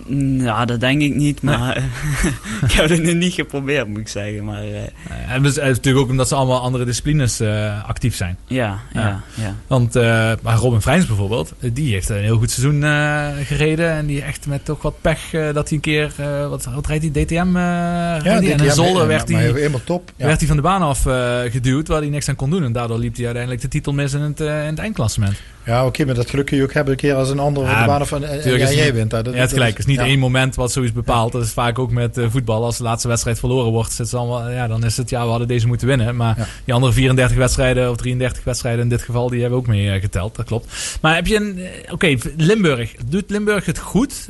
Nou, 0.07 0.65
dat 0.65 0.80
denk 0.80 1.02
ik 1.02 1.15
niet, 1.15 1.41
maar 1.41 1.78
ik 2.65 2.72
heb 2.72 2.90
het 2.90 3.03
nu 3.03 3.14
niet 3.14 3.34
geprobeerd 3.34 3.88
moet 3.88 3.98
ik 3.99 4.07
zeggen. 4.07 4.44
Maar 4.45 4.61
eh, 4.61 4.76
Eh, 4.84 5.32
en 5.34 5.44
dus, 5.44 5.57
is 5.57 5.64
natuurlijk 5.64 6.03
ook 6.06 6.10
omdat 6.11 6.28
ze 6.28 6.36
allemaal 6.36 6.60
andere 6.61 6.86
disciplines 6.86 7.40
eh, 7.40 7.84
actief 7.88 8.15
zijn. 8.15 8.38
ja, 8.48 8.80
ja, 8.94 9.02
Ja. 9.02 9.22
ja. 9.34 9.56
Want 9.68 9.95
eh, 9.95 10.03
maar 10.41 10.56
Robin 10.57 10.82
Freins 10.82 11.06
bijvoorbeeld, 11.07 11.53
eh, 11.60 11.69
die 11.74 11.94
heeft 11.94 12.10
een 12.10 12.18
heel 12.18 12.38
goed 12.38 12.52
seizoen 12.52 12.84
eh, 12.84 13.26
gereden. 13.45 13.90
En 13.91 14.06
die 14.06 14.22
echt 14.22 14.45
met 14.48 14.65
toch 14.65 14.82
wat 14.82 15.02
pech 15.02 15.34
eh, 15.34 15.53
dat 15.53 15.68
hij 15.68 15.78
een 15.78 15.80
keer, 15.80 16.11
eh, 16.18 16.48
wat, 16.49 16.65
wat 16.76 16.88
rijdt 16.88 17.03
hij, 17.15 17.24
DTM? 17.26 17.36
eh 17.36 17.44
Ja, 17.44 18.19
hij? 18.24 18.36
en 18.36 18.44
in 18.44 18.57
DTM, 18.57 18.69
Zolder 18.69 18.94
maar- 18.98 19.07
werd 19.07 19.30
hij... 19.30 19.44
helemaal 19.44 19.84
top. 19.84 20.11
Ja. 20.15 20.26
Werd 20.26 20.38
hij 20.40 20.48
van 20.48 20.56
de 20.57 20.61
baan 20.64 20.82
af 20.82 21.06
eh, 21.06 21.40
geduwd, 21.49 21.88
waar 21.88 21.99
hij 22.02 22.10
niks 22.10 22.30
aan 22.30 22.36
kon 22.36 22.49
doen. 22.49 22.64
En 22.64 22.72
daardoor 22.72 22.99
liep 22.99 23.15
hij 23.15 23.24
uiteindelijk 23.26 23.61
de 23.64 23.68
titel 23.69 23.94
mis 23.94 24.14
in 24.14 24.22
het, 24.22 24.41
eh, 24.41 24.61
in 24.61 24.69
het 24.69 24.80
eindklassement. 24.80 25.36
Ja, 25.65 25.86
oké, 25.86 26.06
maar 26.06 26.15
dat 26.15 26.30
geluk 26.30 26.45
kun 26.45 26.57
je 26.57 26.64
ook 26.64 26.74
hebben 26.74 26.94
een 26.94 26.99
keer 26.99 27.14
als 27.14 27.30
een 27.30 27.40
ander 27.40 27.64
Ja, 27.64 27.69
van 27.69 27.80
de 27.82 27.86
baan 27.88 28.02
of 28.02 28.11
en, 28.11 28.24
en, 28.24 28.36
ja, 28.57 28.68
is 28.68 28.74
jij 28.74 28.86
het- 28.86 28.94
wint. 28.94 29.10
Dat, 29.10 29.26
ja, 29.26 29.32
het 29.34 29.52
gelijk. 29.53 29.78
Is 29.78 29.86
niet 29.88 29.99
ja. 29.99 30.05
één 30.05 30.19
moment 30.19 30.55
wat 30.55 30.72
zoiets 30.72 30.93
bepaalt. 30.93 31.31
Dat 31.31 31.43
is 31.43 31.51
vaak 31.51 31.80
ook 31.80 31.91
met 31.91 32.18
eh, 32.18 32.26
voetbal. 32.30 32.64
Als 32.64 32.77
de 32.77 32.84
laatste 32.84 33.07
wedstrijd 33.07 33.39
verloren 33.39 33.72
wordt, 33.72 33.91
zit 33.93 34.09
ze 34.09 34.18
allemaal, 34.18 34.49
ja, 34.49 34.68
dan 34.68 34.84
is 34.84 34.97
het 34.97 35.09
ja, 35.09 35.23
we 35.23 35.30
hadden 35.30 35.47
deze 35.47 35.68
moeten 35.68 35.88
winnen. 35.88 36.15
Maar 36.15 36.49
die 36.65 36.73
andere 36.73 36.93
34 36.93 37.38
wedstrijden 37.38 37.89
of 37.89 37.97
33 37.97 38.43
wedstrijden 38.43 38.81
in 38.81 38.89
dit 38.89 39.01
geval, 39.01 39.30
die 39.30 39.41
hebben 39.41 39.59
ook 39.59 39.68
mee 39.68 39.91
eh, 39.91 40.01
geteld. 40.01 40.35
Dat 40.35 40.45
klopt. 40.45 40.97
Maar 41.01 41.15
heb 41.15 41.27
je 41.27 41.35
een. 41.35 41.57
eh, 41.59 41.93
Oké, 41.93 42.15
Limburg. 42.38 42.93
Doet 43.05 43.30
Limburg 43.30 43.65
het 43.65 43.80
goed 43.80 44.30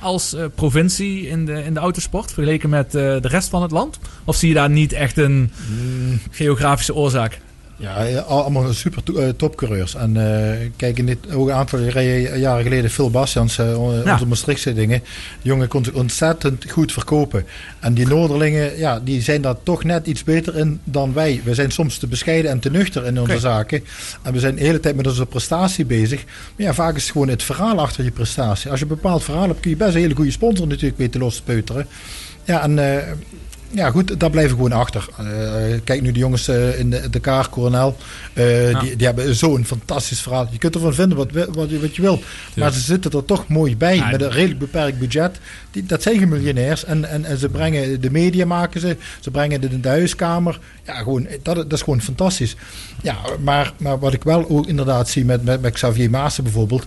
als 0.00 0.36
provincie 0.54 1.28
in 1.28 1.44
de, 1.46 1.64
in 1.64 1.74
de 1.74 1.80
autosport 1.80 2.32
vergeleken 2.32 2.68
met 2.68 2.90
de 2.90 3.18
rest 3.22 3.48
van 3.48 3.62
het 3.62 3.70
land? 3.70 3.98
Of 4.24 4.36
zie 4.36 4.48
je 4.48 4.54
daar 4.54 4.70
niet 4.70 4.92
echt 4.92 5.16
een 5.18 5.52
Mm, 5.68 6.20
geografische 6.30 6.94
oorzaak? 6.94 7.40
Ja, 7.76 8.02
ja, 8.02 8.20
al- 8.20 8.40
allemaal 8.42 8.72
super 8.72 9.02
eh, 9.22 9.28
topcoureurs. 9.28 9.94
En 9.94 10.16
eh, 10.16 10.68
kijk, 10.76 10.98
in 10.98 11.06
dit 11.06 11.34
ook 11.34 11.48
een 11.48 11.54
aantal 11.54 11.78
jaren 11.78 12.62
geleden 12.62 12.90
Phil 12.90 13.10
Bastians, 13.10 13.56
Ja. 13.56 13.76
onze 13.76 14.26
Maastrichtse 14.26 14.74
dingen. 14.74 14.98
De 15.42 15.48
jongen 15.48 15.68
kon 15.68 15.84
zich 15.84 15.94
ontzettend 15.94 16.70
goed 16.70 16.92
verkopen. 16.92 17.44
En 17.80 17.94
die 17.94 18.06
Noorderlingen, 18.06 18.78
ja, 18.78 19.00
die 19.00 19.22
zijn 19.22 19.42
daar 19.42 19.54
toch 19.62 19.84
net 19.84 20.06
iets 20.06 20.24
beter 20.24 20.56
in 20.56 20.80
dan 20.84 21.12
wij. 21.12 21.40
We 21.44 21.54
zijn 21.54 21.70
soms 21.70 21.98
te 21.98 22.06
bescheiden 22.06 22.50
en 22.50 22.58
te 22.58 22.70
nuchter 22.70 23.06
in 23.06 23.20
onze 23.20 23.38
zaken. 23.38 23.84
En 24.22 24.32
we 24.32 24.38
zijn 24.38 24.54
de 24.54 24.60
hele 24.64 24.80
tijd 24.80 24.96
met 24.96 25.06
onze 25.06 25.26
prestatie 25.26 25.84
bezig. 25.84 26.24
Maar 26.24 26.66
ja, 26.66 26.74
vaak 26.74 26.96
is 26.96 27.02
het 27.02 27.12
gewoon 27.12 27.28
het 27.28 27.42
verhaal 27.42 27.78
achter 27.80 28.04
je 28.04 28.10
prestatie. 28.10 28.70
Als 28.70 28.78
je 28.78 28.84
een 28.84 28.90
bepaald 28.94 29.24
verhaal 29.24 29.48
hebt, 29.48 29.60
kun 29.60 29.70
je 29.70 29.76
best 29.76 29.94
een 29.94 30.00
hele 30.00 30.14
goede 30.14 30.30
sponsor 30.30 30.66
natuurlijk 30.66 30.98
weten 30.98 31.20
los 31.20 31.36
te 31.36 31.42
peuteren. 31.42 31.86
Ja, 32.44 32.62
en... 32.62 32.78
ja, 33.70 33.90
goed, 33.90 34.20
daar 34.20 34.30
blijven 34.30 34.56
gewoon 34.56 34.72
achter. 34.72 35.06
Eh, 35.18 35.24
kijk 35.84 36.02
nu 36.02 36.12
de 36.12 36.18
jongens 36.18 36.48
eh, 36.48 36.78
in 36.78 36.90
de, 36.90 37.10
de 37.10 37.20
Kaar, 37.20 37.48
Coronel. 37.48 37.96
eh, 38.32 38.70
Ja. 38.70 38.80
die, 38.80 38.96
die 38.96 39.06
hebben 39.06 39.34
zo'n 39.34 39.64
fantastisch 39.64 40.20
verhaal. 40.20 40.48
Je 40.50 40.58
kunt 40.58 40.74
ervan 40.74 40.94
vinden 40.94 41.16
wat, 41.18 41.28
wat, 41.54 41.70
je- 41.70 41.80
wat 41.80 41.96
je 41.96 42.02
wil. 42.02 42.22
Maar 42.56 42.72
ze 42.72 42.80
zitten 42.80 43.10
er 43.10 43.24
toch 43.24 43.48
mooi 43.48 43.76
bij. 43.76 43.96
Ja, 43.96 44.10
met 44.10 44.22
een 44.22 44.30
redelijk 44.30 44.58
beperkt 44.58 44.98
budget. 44.98 45.38
Die, 45.70 45.86
dat 45.86 46.02
zijn 46.02 46.18
geen 46.18 46.28
miljonairs. 46.28 46.84
En, 46.84 47.04
en, 47.04 47.24
en 47.24 47.38
ze 47.38 47.48
brengen 47.48 48.00
de 48.00 48.10
media 48.10 48.46
maken 48.46 48.80
ze. 48.80 48.96
Ze 49.20 49.30
brengen 49.30 49.60
de, 49.60 49.80
de 49.80 49.88
huiskamer. 49.88 50.58
Ja, 50.86 50.94
gewoon, 50.94 51.26
dat, 51.42 51.56
dat 51.56 51.72
is 51.72 51.82
gewoon 51.82 52.00
fantastisch. 52.00 52.56
Ja, 53.02 53.16
maar, 53.40 53.72
maar 53.76 53.98
wat 53.98 54.12
ik 54.12 54.22
wel 54.24 54.48
ook 54.48 54.66
inderdaad 54.66 55.08
zie 55.08 55.24
met, 55.24 55.44
met, 55.44 55.60
met 55.62 55.72
Xavier 55.72 56.10
Maassen 56.10 56.44
bijvoorbeeld. 56.44 56.86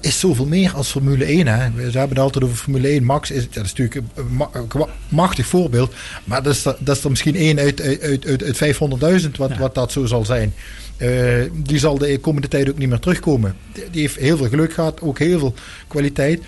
Is 0.00 0.20
zoveel 0.20 0.46
meer 0.46 0.74
als 0.74 0.90
Formule 0.90 1.24
1. 1.24 1.46
Hè. 1.46 1.90
Ze 1.90 1.98
hebben 1.98 2.16
het 2.16 2.18
altijd 2.18 2.44
over 2.44 2.56
Formule 2.56 2.88
1. 2.88 3.04
Max 3.04 3.30
is, 3.30 3.50
dat 3.50 3.64
is 3.64 3.74
natuurlijk 3.74 4.06
een 4.14 4.86
machtig 5.08 5.46
voorbeeld. 5.46 5.94
Maar 6.24 6.42
dat 6.42 6.54
is 6.54 6.64
er, 6.64 6.76
dat 6.78 6.96
is 6.96 7.04
er 7.04 7.10
misschien 7.10 7.36
één 7.36 7.58
uit, 7.58 7.80
uit, 7.80 8.26
uit, 8.26 8.42
uit 8.42 8.76
500.000 9.22 9.30
wat, 9.36 9.50
Ja. 9.50 9.58
wat 9.58 9.74
dat 9.74 9.92
zo 9.92 10.06
zal 10.06 10.24
zijn. 10.24 10.54
Eh, 11.00 11.42
die 11.52 11.78
zal 11.78 11.98
de 11.98 12.18
komende 12.18 12.48
tijd 12.48 12.70
ook 12.70 12.78
niet 12.78 12.88
meer 12.88 12.98
terugkomen. 12.98 13.56
Die, 13.90 14.00
heeft 14.00 14.16
heel 14.16 14.36
veel 14.36 14.48
geluk 14.48 14.72
gehad, 14.72 15.00
ook 15.00 15.18
heel 15.18 15.38
veel 15.38 15.54
kwaliteit. 15.88 16.42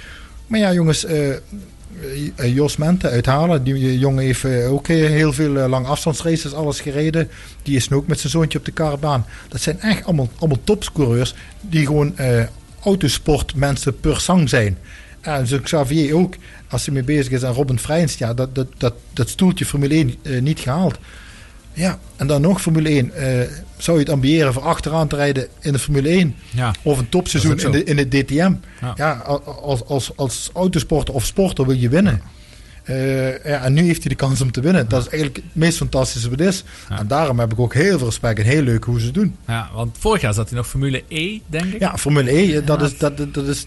Maar 0.46 0.58
ja, 0.60 0.72
jongens, 0.72 1.04
eh, 1.04 1.30
eh, 1.30 1.38
Jos 2.44 2.76
Mente 2.76 3.08
uithalen. 3.08 3.64
Die 3.64 3.98
jongen 3.98 4.24
heeft 4.24 4.44
ook 4.44 4.86
heel 4.86 5.32
veel 5.32 5.50
lange 5.50 5.86
afstandsraces 5.86 6.54
alles 6.54 6.80
gereden. 6.80 7.28
Die 7.62 7.76
is 7.76 7.88
nu 7.88 7.96
ook 7.96 8.06
met 8.06 8.20
zijn 8.20 8.32
zoontje 8.32 8.58
op 8.58 8.64
de 8.64 8.72
karabaan. 8.72 9.26
Dat 9.48 9.60
zijn 9.60 9.80
echt 9.80 10.04
allemaal, 10.04 10.28
allemaal 10.38 10.60
topscoreurs 10.64 11.34
die 11.60 11.86
gewoon 11.86 12.14
autosportmensen 12.84 14.00
per 14.00 14.20
sang 14.20 14.48
zijn. 14.48 14.78
En 15.20 15.46
zo 15.46 15.58
Xavier 15.58 16.14
ook, 16.14 16.34
als 16.68 16.84
hij 16.84 16.94
mee 16.94 17.02
bezig 17.02 17.32
is. 17.32 17.42
En 17.42 17.52
Robin 17.52 17.78
Freins, 17.78 18.14
ja, 18.18 18.34
dat, 18.34 18.54
dat, 18.54 18.66
dat, 18.76 18.94
dat 19.12 19.28
stoeltje 19.28 19.64
Formule 19.66 19.94
1 19.94 20.14
eh, 20.22 20.40
niet 20.40 20.60
gehaald. 20.60 20.98
Ja, 21.72 21.98
en 22.16 22.26
dan 22.26 22.40
nog 22.40 22.60
Formule 22.60 22.88
1. 22.88 23.12
eh, 23.14 23.48
zou 23.76 23.96
je 23.96 24.02
het 24.02 24.12
ambiëren 24.12 24.52
voor 24.52 24.62
achteraan 24.62 25.08
te 25.08 25.16
rijden 25.16 25.48
in 25.60 25.72
de 25.72 25.78
Formule 25.78 26.08
1? 26.08 26.34
Ja. 26.50 26.74
Of 26.82 26.98
een 26.98 27.08
topseizoen 27.08 27.58
in 27.58 27.70
de, 27.70 27.84
in 27.84 27.96
de 27.96 28.08
DTM? 28.08 28.52
Ja. 28.80 28.92
Ja, 28.96 29.12
als, 29.62 29.84
als, 29.86 30.16
als 30.16 30.50
autosporter 30.52 31.14
of 31.14 31.24
sporter 31.24 31.66
wil 31.66 31.76
je 31.76 31.88
winnen. 31.88 32.22
Eh, 32.82 33.44
ja, 33.44 33.62
en 33.64 33.72
nu 33.72 33.82
heeft 33.82 34.00
hij 34.00 34.08
de 34.08 34.14
kans 34.14 34.40
om 34.40 34.50
te 34.52 34.60
winnen. 34.60 34.88
Dat 34.88 35.00
is 35.00 35.08
eigenlijk 35.08 35.36
het 35.44 35.54
meest 35.54 35.76
fantastische 35.76 36.30
wat 36.30 36.40
is. 36.40 36.64
Ja. 36.88 36.98
En 36.98 37.06
daarom 37.06 37.38
heb 37.38 37.52
ik 37.52 37.58
ook 37.60 37.74
heel 37.74 37.98
veel 37.98 38.06
respect 38.06 38.38
en 38.38 38.44
heel 38.44 38.62
leuk 38.62 38.84
hoe 38.84 38.98
ze 38.98 39.04
het 39.04 39.14
doen. 39.14 39.36
Ja, 39.46 39.70
want 39.74 39.96
vorig 40.00 40.20
jaar 40.20 40.34
zat 40.34 40.48
hij 40.48 40.58
nog 40.58 40.68
Formule 40.68 41.02
E, 41.08 41.38
denk 41.46 41.64
ik. 41.72 41.80
Ja, 41.80 41.96
Formule 41.98 42.30
E, 42.38 42.64
dat 42.64 42.82
is, 42.82 42.98
dat, 42.98 43.16
dat- 43.34 43.46
is, 43.46 43.66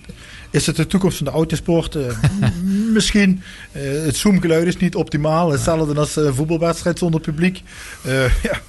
is 0.52 0.66
het 0.66 0.76
de 0.76 0.88
toekomst 0.88 1.18
van 1.18 1.26
de 1.26 1.32
autosport? 1.32 1.96
Eh, 1.96 2.04
misschien. 2.94 3.42
Eh, 3.72 3.82
het 4.04 4.16
zoomgeluid 4.16 4.68
is 4.68 4.78
niet 4.78 4.96
optimaal. 4.96 5.52
Hetzelfde 5.52 6.00
als 6.00 6.16
een 6.16 6.34
voetbalwedstrijd 6.36 6.98
zonder 7.00 7.22
publiek. 7.22 7.62
Ja. 8.44 8.62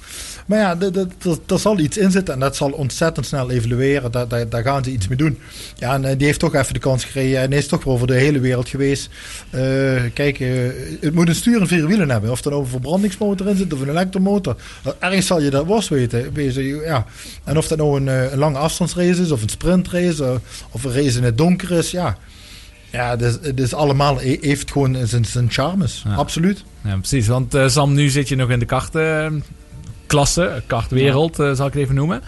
Maar 0.47 0.59
ja, 0.59 0.75
dat- 0.75 0.93
dat- 0.93 1.09
dat- 1.17 1.39
daar 1.45 1.59
zal 1.59 1.79
iets 1.79 1.97
in 1.97 2.11
zitten 2.11 2.33
en 2.33 2.39
dat 2.39 2.55
zal 2.55 2.71
ontzettend 2.71 3.25
snel 3.25 3.49
evolueren. 3.51 4.11
Daar, 4.11 4.27
daar, 4.27 4.49
daar 4.49 4.63
gaan 4.63 4.83
ze 4.83 4.91
iets 4.91 5.07
mee 5.07 5.17
doen. 5.17 5.37
Ja, 5.75 5.93
en 5.93 6.05
eh, 6.05 6.17
die 6.17 6.25
heeft 6.27 6.39
toch 6.39 6.55
even 6.55 6.73
de 6.73 6.79
kans 6.79 7.03
gekregen 7.05 7.39
en 7.41 7.49
hij 7.49 7.59
is 7.59 7.67
toch 7.67 7.83
wel 7.83 7.93
over 7.93 8.07
de 8.07 8.13
hele 8.13 8.39
wereld 8.39 8.69
geweest. 8.69 9.09
Eh, 9.49 9.61
kijk, 10.13 10.39
eh, 10.39 10.49
het 11.01 11.13
moet 11.13 11.27
een 11.27 11.35
stuur 11.35 11.61
en 11.61 11.67
vier 11.67 11.87
wielen 11.87 12.09
hebben. 12.09 12.31
Of 12.31 12.43
er 12.43 12.49
nou 12.51 12.63
een 12.63 12.69
verbrandingsmotor 12.69 13.47
in 13.47 13.57
zit 13.57 13.73
of 13.73 13.81
een 13.81 13.89
elektromotor. 13.89 14.55
Ergens 14.99 15.25
zal 15.27 15.41
je 15.41 15.49
dat 15.49 15.65
worst 15.65 15.89
weten. 15.89 16.33
wezen, 16.33 16.63
Ja. 16.63 17.05
En 17.43 17.57
of 17.57 17.67
dat 17.67 17.77
nou 17.77 17.97
een, 18.01 18.07
een 18.31 18.37
lange 18.37 18.57
afstandsrace 18.57 19.21
is 19.21 19.31
of 19.31 19.41
een 19.41 19.49
sprintrace 19.49 20.39
of 20.71 20.83
een 20.83 20.93
race 20.93 21.17
in 21.17 21.23
het 21.23 21.37
donker 21.37 21.71
is. 21.71 21.91
Ja, 21.91 22.17
ja 22.91 23.15
dus, 23.15 23.37
dus 23.55 23.73
allemaal 23.73 24.19
he- 24.19 24.37
heeft 24.41 24.71
gewoon 24.71 24.97
zijn, 25.07 25.25
zijn 25.25 25.51
charmes. 25.51 26.03
Ja. 26.07 26.15
Absoluut. 26.15 26.63
Ja, 26.83 26.95
precies. 26.97 27.27
Want 27.27 27.57
Sam, 27.67 27.93
nu 27.93 28.09
zit 28.09 28.27
je 28.29 28.35
nog 28.35 28.49
in 28.49 28.59
de 28.59 28.65
kartklasse, 30.07 30.63
kartwereld, 30.67 31.39
eh, 31.39 31.51
zal 31.53 31.67
ik 31.67 31.73
het 31.73 31.81
even 31.81 31.95
noemen. 31.95 32.21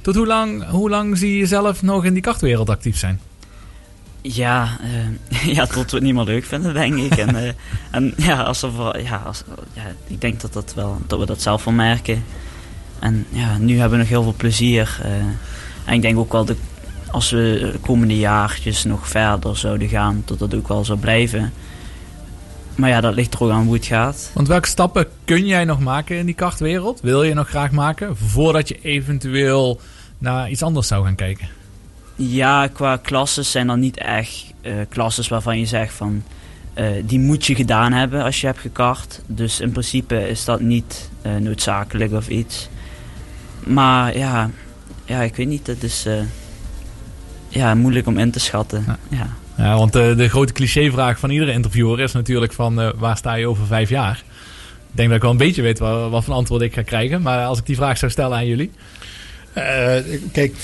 Tot 0.00 0.14
hoe 0.14 0.26
lang, 0.26 0.68
hoe 0.68 0.90
lang 0.90 1.18
zie 1.18 1.32
je 1.32 1.38
jezelf 1.38 1.82
nog 1.82 2.04
in 2.04 2.12
die 2.12 2.22
kartwereld 2.22 2.70
actief 2.70 2.96
zijn? 2.98 3.20
Ja, 4.20 4.78
eh, 5.30 5.54
ja, 5.56 5.66
tot 5.66 5.90
we 5.90 5.96
het 5.96 6.04
niet 6.04 6.14
meer 6.14 6.24
leuk 6.24 6.44
vinden, 6.44 6.74
denk 6.74 6.94
ik. 6.94 7.16
En, 7.16 7.36
eh, 7.36 7.52
en 7.90 8.14
ja, 8.16 8.42
als 8.42 8.62
er, 8.62 9.02
ja, 9.02 9.22
als, 9.26 9.42
ja, 9.72 9.82
ik 10.06 10.20
denk 10.20 10.40
dat, 10.40 10.52
dat, 10.52 10.74
wel, 10.74 10.98
dat 11.06 11.18
we 11.18 11.26
dat 11.26 11.42
zelf 11.42 11.64
wel 11.64 11.74
merken. 11.74 12.24
En 12.98 13.26
ja, 13.28 13.58
nu 13.58 13.78
hebben 13.78 13.98
we 13.98 14.04
nog 14.04 14.12
heel 14.12 14.22
veel 14.22 14.34
plezier. 14.36 15.00
en 15.84 15.94
ik 15.94 16.02
denk 16.02 16.18
ook 16.18 16.32
wel 16.32 16.44
dat 16.44 16.56
als 17.10 17.30
we 17.30 17.70
de 17.72 17.78
komende 17.78 18.18
jaartjes 18.18 18.84
nog 18.84 19.08
verder 19.08 19.56
zouden 19.56 19.88
gaan, 19.88 20.22
dat 20.24 20.38
dat 20.38 20.54
ook 20.54 20.68
wel 20.68 20.84
zou 20.84 20.98
blijven. 20.98 21.52
Maar 22.76 22.88
ja, 22.90 23.00
dat 23.00 23.14
ligt 23.14 23.34
er 23.34 23.42
ook 23.42 23.50
aan 23.50 23.64
hoe 23.64 23.74
het 23.74 23.86
gaat. 23.86 24.30
Want 24.34 24.48
welke 24.48 24.68
stappen 24.68 25.06
kun 25.24 25.46
jij 25.46 25.64
nog 25.64 25.80
maken 25.80 26.16
in 26.16 26.26
die 26.26 26.34
kartwereld? 26.34 27.00
Wil 27.00 27.22
je 27.22 27.34
nog 27.34 27.48
graag 27.48 27.70
maken? 27.70 28.16
Voordat 28.16 28.68
je 28.68 28.78
eventueel 28.82 29.80
naar 30.18 30.50
iets 30.50 30.62
anders 30.62 30.86
zou 30.86 31.04
gaan 31.04 31.14
kijken. 31.14 31.48
Ja, 32.16 32.66
qua 32.66 32.96
klasses 32.96 33.50
zijn 33.50 33.68
er 33.68 33.78
niet 33.78 33.96
echt 33.98 34.44
eh 34.60 34.72
klasses 34.88 35.28
waarvan 35.28 35.58
je 35.58 35.66
zegt 35.66 35.94
van... 35.94 36.22
eh, 36.74 36.86
die 37.04 37.18
moet 37.18 37.46
je 37.46 37.54
gedaan 37.54 37.92
hebben 37.92 38.22
als 38.22 38.40
je 38.40 38.46
hebt 38.46 38.58
gekart. 38.58 39.20
Dus 39.26 39.60
in 39.60 39.70
principe 39.70 40.28
is 40.28 40.44
dat 40.44 40.60
niet 40.60 41.10
eh, 41.22 41.36
noodzakelijk 41.36 42.12
of 42.12 42.28
iets. 42.28 42.68
Maar 43.64 44.16
ja, 44.18 44.50
ja, 45.04 45.20
ik 45.22 45.36
weet 45.36 45.48
niet. 45.48 45.66
Het 45.66 45.82
is 45.82 46.06
ja, 47.48 47.74
moeilijk 47.74 48.06
om 48.06 48.18
in 48.18 48.30
te 48.30 48.40
schatten. 48.40 48.84
Ja. 48.86 48.96
Ja, 49.08 49.28
want 49.56 49.94
eh, 49.94 50.16
de 50.16 50.28
grote 50.28 50.52
clichévraag 50.52 51.18
van 51.18 51.30
iedere 51.30 51.52
interviewer 51.52 52.00
is 52.00 52.12
natuurlijk 52.12 52.52
van 52.52 52.80
eh, 52.80 52.88
waar 52.96 53.16
sta 53.16 53.34
je 53.34 53.48
over 53.48 53.66
vijf 53.66 53.88
jaar? 53.88 54.22
Ik 54.90 55.02
denk 55.02 55.08
dat 55.08 55.16
ik 55.16 55.22
wel 55.22 55.30
een 55.30 55.36
beetje 55.36 55.62
weet 55.62 55.78
wat, 55.78 56.10
wat 56.10 56.24
voor 56.24 56.34
antwoord 56.34 56.62
ik 56.62 56.74
ga 56.74 56.82
krijgen. 56.82 57.22
Maar 57.22 57.46
als 57.46 57.58
ik 57.58 57.66
die 57.66 57.76
vraag 57.76 57.98
zou 57.98 58.10
stellen 58.10 58.36
aan 58.36 58.46
jullie. 58.46 58.70
Eh, 59.52 59.96
kijk, 60.32 60.54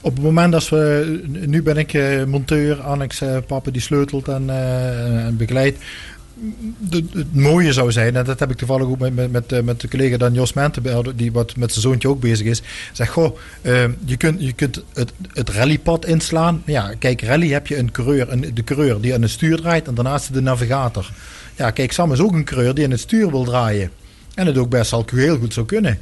op 0.00 0.14
het 0.14 0.24
moment 0.24 0.52
dat 0.52 0.68
we... 0.68 1.20
Nu 1.46 1.62
ben 1.62 1.76
ik 1.76 2.26
monteur, 2.26 2.80
Annex, 2.80 3.22
papa 3.46 3.70
die 3.70 3.80
sleutelt 3.80 4.28
en, 4.28 4.50
en 4.50 5.36
begeleidt. 5.36 5.78
Het 6.90 7.34
mooie 7.34 7.72
zou 7.72 7.92
zijn, 7.92 8.16
en 8.16 8.24
dat 8.24 8.38
heb 8.38 8.50
ik 8.50 8.56
toevallig 8.56 8.86
ook 8.86 8.98
met, 8.98 9.14
met, 9.14 9.30
met, 9.30 9.52
eh, 9.52 9.66
de 9.76 9.88
collega 9.88 10.16
dan 10.16 10.34
Jos 10.34 10.52
Menten, 10.52 11.16
die 11.16 11.32
wat 11.32 11.56
met 11.56 11.70
zijn 11.70 11.82
zoontje 11.82 12.08
ook 12.08 12.20
bezig 12.20 12.46
is. 12.46 12.62
Zeg, 12.92 13.10
goh, 13.10 13.36
eh, 13.62 13.84
je 14.04 14.16
kunt, 14.16 14.40
je 14.40 14.52
kunt 14.52 14.82
het, 14.94 15.12
het 15.32 15.48
rallypad 15.48 16.06
inslaan. 16.06 16.62
Ja, 16.66 16.94
kijk, 16.98 17.22
rally 17.22 17.48
heb 17.48 17.66
je 17.66 17.76
een 17.76 17.90
coureur, 17.90 18.32
een, 18.32 18.50
de 18.54 18.64
coureur 18.64 19.00
die 19.00 19.14
aan 19.14 19.22
het 19.22 19.30
stuur 19.30 19.56
draait 19.56 19.86
en 19.86 19.94
daarnaast 19.94 20.34
de 20.34 20.40
navigator. 20.40 21.10
Ja, 21.56 21.70
kijk, 21.70 21.92
Sam 21.92 22.12
is 22.12 22.20
ook 22.20 22.32
een 22.32 22.44
coureur 22.44 22.74
die 22.74 22.84
aan 22.84 22.90
het 22.90 23.00
stuur 23.00 23.30
wil 23.30 23.44
draaien. 23.44 23.90
En 24.34 24.46
het 24.46 24.58
ook 24.58 24.70
best 24.70 24.92
al 24.92 25.04
heel 25.14 25.38
goed 25.38 25.52
zou 25.52 25.66
kunnen. 25.66 25.98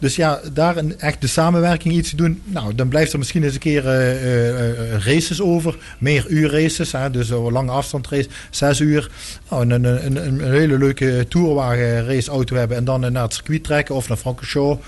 Dus 0.00 0.16
ja, 0.16 0.40
daar 0.52 0.76
een, 0.76 0.98
echt 0.98 1.20
de 1.20 1.26
samenwerking 1.26 1.94
iets 1.94 2.10
te 2.10 2.16
doen. 2.16 2.42
Nou, 2.44 2.74
dan 2.74 2.88
blijft 2.88 3.12
er 3.12 3.18
misschien 3.18 3.42
eens 3.44 3.54
een 3.54 3.60
keer 3.60 3.86
eh, 3.88 4.10
eh, 4.10 4.70
eh, 4.94 5.04
races 5.04 5.40
over. 5.40 5.76
Meer 5.98 6.26
uur 6.28 6.50
races. 6.50 6.92
Hè, 6.92 7.10
dus 7.10 7.30
een 7.30 7.52
lange 7.52 7.70
afstandsrace. 7.70 8.28
Zes 8.50 8.80
uur. 8.80 9.10
Nou, 9.50 9.62
een, 9.70 9.84
een, 9.84 10.06
een, 10.06 10.16
een 10.44 10.52
hele 10.52 10.78
leuke 10.78 11.26
tourwagen 11.28 12.06
raceauto 12.06 12.56
hebben. 12.56 12.76
En 12.76 12.84
dan 12.84 13.12
naar 13.12 13.22
het 13.22 13.34
circuit 13.34 13.64
trekken. 13.64 13.94
Of 13.94 14.08
naar 14.08 14.16
Francorchamps. 14.16 14.86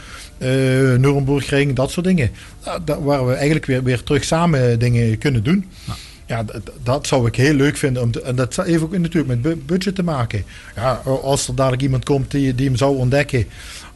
Nürburgring. 0.99 1.77
Dat 1.77 1.91
soort 1.91 2.07
dingen. 2.07 2.31
Nou, 2.65 2.81
da- 2.85 3.01
waar 3.01 3.27
we 3.27 3.33
eigenlijk 3.35 3.67
weer, 3.67 3.83
weer 3.83 4.03
terug 4.03 4.25
samen 4.25 4.79
dingen 4.79 5.19
kunnen 5.19 5.43
doen. 5.43 5.65
Ja, 6.27 6.43
dat, 6.43 6.61
dat 6.83 7.07
zou 7.07 7.27
ik 7.27 7.37
heel 7.37 7.55
leuk 7.55 7.77
vinden. 7.77 8.03
Om 8.03 8.11
te- 8.11 8.23
en 8.23 8.37
dat 8.37 8.57
heeft 8.57 8.83
ook 8.83 8.99
natuurlijk 8.99 9.27
met 9.27 9.43
bu- 9.43 9.63
budget 9.67 9.95
te 9.95 10.03
maken. 10.03 10.45
Ja, 10.77 10.93
als 11.23 11.49
er 11.49 11.55
dadelijk 11.55 11.83
iemand 11.83 12.05
komt 12.05 12.31
die, 12.31 12.55
die 12.55 12.67
hem 12.67 12.77
zou 12.77 12.97
ontdekken, 12.97 13.45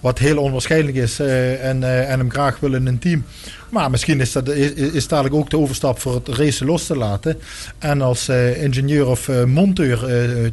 wat 0.06 0.18
heel 0.18 0.38
onwaarschijnlijk 0.38 0.96
is, 0.96 1.18
eh, 1.18 1.64
en, 1.64 1.82
eh, 1.82 2.10
en 2.10 2.18
hem 2.18 2.30
graag 2.30 2.60
wil 2.60 2.74
in 2.74 2.86
een 2.86 2.98
team. 2.98 3.24
Maar 3.70 3.90
misschien 3.90 4.20
is 4.20 4.32
dat 4.32 4.48
is, 4.48 4.72
is 4.72 5.08
dadelijk 5.08 5.34
ook 5.34 5.50
de 5.50 5.58
overstap 5.58 5.98
voor 6.00 6.14
het 6.14 6.28
racen 6.28 6.66
los 6.66 6.86
te 6.86 6.96
laten. 6.96 7.38
En 7.78 8.02
als 8.02 8.28
eh, 8.28 8.62
ingenieur 8.62 9.06
of 9.06 9.30
monteur 9.46 9.98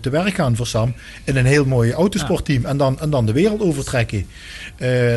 te 0.01 0.09
werk 0.09 0.33
gaan 0.35 0.55
voor 0.55 0.67
Sam 0.67 0.93
in 1.23 1.35
een 1.35 1.45
heel 1.45 1.65
mooi 1.65 1.91
autosportteam. 1.91 2.65
En, 2.65 2.77
dan, 2.77 2.99
en 2.99 3.09
dan 3.09 3.25
de 3.25 3.31
wereld 3.31 3.61
overtrekken. 3.61 4.25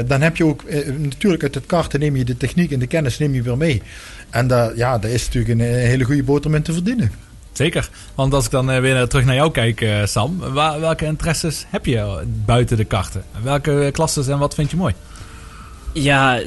Dan 0.07 0.21
heb 0.21 0.37
je 0.37 0.45
ook 0.45 0.63
natuurlijk 0.99 1.43
uit 1.43 1.55
het 1.55 1.67
karten 1.67 2.01
neem 2.01 2.17
je 2.17 2.25
de 2.25 2.37
techniek 2.37 2.73
en 2.73 2.79
de 2.79 2.87
kennis 2.87 3.19
neem 3.19 3.35
je 3.35 3.43
weer 3.43 3.57
mee. 3.57 3.83
En 4.31 4.47
daar, 4.47 4.77
ja, 4.77 4.99
daar 4.99 5.11
is 5.11 5.25
natuurlijk 5.25 5.61
een, 5.61 5.67
eh, 5.67 5.73
hele 5.73 6.05
goede 6.05 6.23
boterham 6.23 6.57
in 6.57 6.63
te 6.63 6.73
verdienen. 6.73 7.11
Zeker. 7.57 7.89
Want 8.15 8.35
als 8.35 8.45
ik 8.45 8.51
dan 8.51 8.71
eh, 8.71 8.81
weer 8.81 9.09
terug 9.09 9.25
naar 9.25 9.35
jou 9.35 9.51
kijk, 9.51 9.81
eh, 9.81 10.05
Sam. 10.05 10.39
welke 10.81 11.05
interesses 11.05 11.67
heb 11.69 11.87
je 11.87 12.23
buiten 12.45 12.77
de 12.77 12.85
karten? 12.85 13.25
Welke 13.43 13.89
klasses 13.93 14.29
en 14.29 14.39
wat 14.39 14.55
vind 14.55 14.71
je 14.71 14.77
mooi? 14.77 14.95
Ja, 15.93 16.41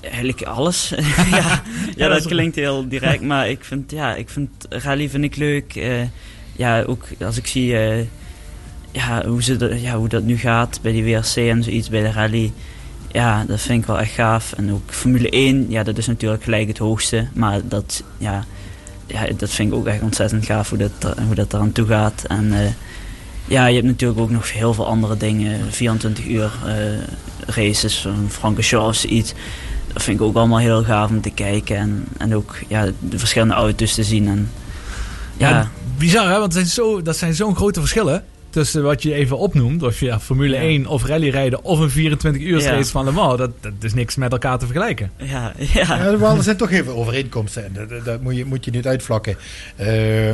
eigenlijk 0.00 0.42
alles. 0.42 0.88
ja, 1.30 1.62
ja, 1.96 2.08
dat 2.08 2.26
klinkt 2.26 2.56
heel 2.56 2.88
direct, 2.88 3.22
maar 3.22 3.48
ik 3.48 3.64
vind, 3.64 3.90
ja, 3.90 4.14
ik 4.14 4.28
vind 4.28 4.50
rally 4.68 5.08
vind 5.08 5.24
ik 5.24 5.36
leuk. 5.36 5.74
Eh, 5.74 6.00
ja, 6.56 6.82
ook 6.82 7.04
als 7.24 7.36
ik 7.36 7.46
zie 7.46 7.76
eh, 7.78 8.04
ja, 8.90 9.26
hoe, 9.26 9.42
ze 9.42 9.56
dat- 9.56 9.80
ja, 9.80 9.96
hoe 9.96 10.08
dat 10.08 10.22
nu 10.22 10.38
gaat 10.38 10.78
bij 10.82 10.92
die 10.92 11.04
WRC 11.04 11.36
en 11.36 11.62
zoiets 11.62 11.88
bij 11.88 12.02
de 12.02 12.12
rally. 12.12 12.52
Ja, 13.12 13.44
dat 13.44 13.60
vind 13.60 13.80
ik 13.80 13.86
wel 13.86 13.98
echt 13.98 14.12
gaaf. 14.12 14.52
En 14.52 14.72
ook 14.72 14.82
Formule 14.86 15.28
1, 15.30 15.66
ja, 15.68 15.82
dat 15.82 15.98
is 15.98 16.06
natuurlijk 16.06 16.42
gelijk 16.42 16.68
het 16.68 16.78
hoogste. 16.78 17.28
Maar 17.34 17.60
dat, 17.68 18.02
ja, 18.18 18.44
ja, 19.12 19.26
dat 19.36 19.50
vind 19.50 19.72
ik 19.72 19.78
ook 19.78 19.86
echt 19.86 20.02
ontzettend 20.02 20.44
gaaf 20.44 20.68
hoe 20.68 20.78
dat, 20.78 21.16
hoe 21.26 21.34
dat 21.34 21.52
eraan 21.52 21.72
toe 21.72 21.86
gaat. 21.86 22.24
En 22.28 22.52
eh, 22.52 22.70
ja, 23.44 23.66
je 23.66 23.74
hebt 23.74 23.86
natuurlijk 23.86 24.20
ook 24.20 24.30
nog 24.30 24.52
heel 24.52 24.74
veel 24.74 24.86
andere 24.86 25.16
dingen. 25.16 25.72
24 25.72 26.26
uur 26.26 26.50
eh, 26.66 26.74
races 27.46 28.00
van 28.00 28.26
Francorchamps 28.28 29.04
of 29.04 29.10
iets. 29.10 29.32
Dat 29.92 30.02
vind 30.02 30.20
ik 30.20 30.26
ook 30.26 30.36
allemaal 30.36 30.58
heel 30.58 30.84
gaaf 30.84 31.10
om 31.10 31.20
te 31.20 31.30
kijken. 31.30 31.76
En, 31.76 32.04
en 32.18 32.34
ook 32.34 32.56
ja, 32.68 32.88
de 32.98 33.18
verschillende 33.18 33.54
auto's 33.54 33.94
te 33.94 34.04
zien. 34.04 34.28
En, 34.28 34.50
ja, 35.36 35.70
bizar 35.98 36.30
hè, 36.30 36.38
want 36.38 36.74
dat 37.04 37.16
zijn 37.16 37.34
zo'n 37.34 37.56
grote 37.56 37.80
verschillen. 37.80 38.24
Tussen 38.52 38.82
wat 38.82 39.02
je 39.02 39.14
even 39.14 39.38
opnoemt, 39.38 39.82
of 39.82 40.00
je 40.00 40.06
ja, 40.06 40.20
Formule 40.20 40.56
1 40.56 40.86
of 40.86 41.04
rallyrijden 41.06 41.64
of 41.64 41.78
een 41.78 41.90
24 41.90 42.42
uur 42.42 42.60
Ja. 42.60 42.70
race 42.70 42.90
van 42.90 43.04
Le 43.04 43.10
Mans. 43.10 43.38
Dat, 43.38 43.50
dat 43.60 43.72
is 43.80 43.94
niks 43.94 44.16
met 44.16 44.32
elkaar 44.32 44.58
te 44.58 44.64
vergelijken. 44.66 45.10
ja, 45.16 45.52
ja. 45.56 45.98
Ja, 45.98 46.34
er 46.36 46.42
zijn 46.42 46.56
toch 46.56 46.70
even 46.70 46.96
overeenkomsten. 46.96 47.64
en 47.64 47.72
Dat, 47.72 47.88
dat, 47.88 48.04
dat 48.04 48.20
moet, 48.20 48.36
je, 48.36 48.44
moet 48.44 48.64
je 48.64 48.70
niet 48.70 48.86
uitvlakken. 48.86 49.36
Eh 49.76 50.30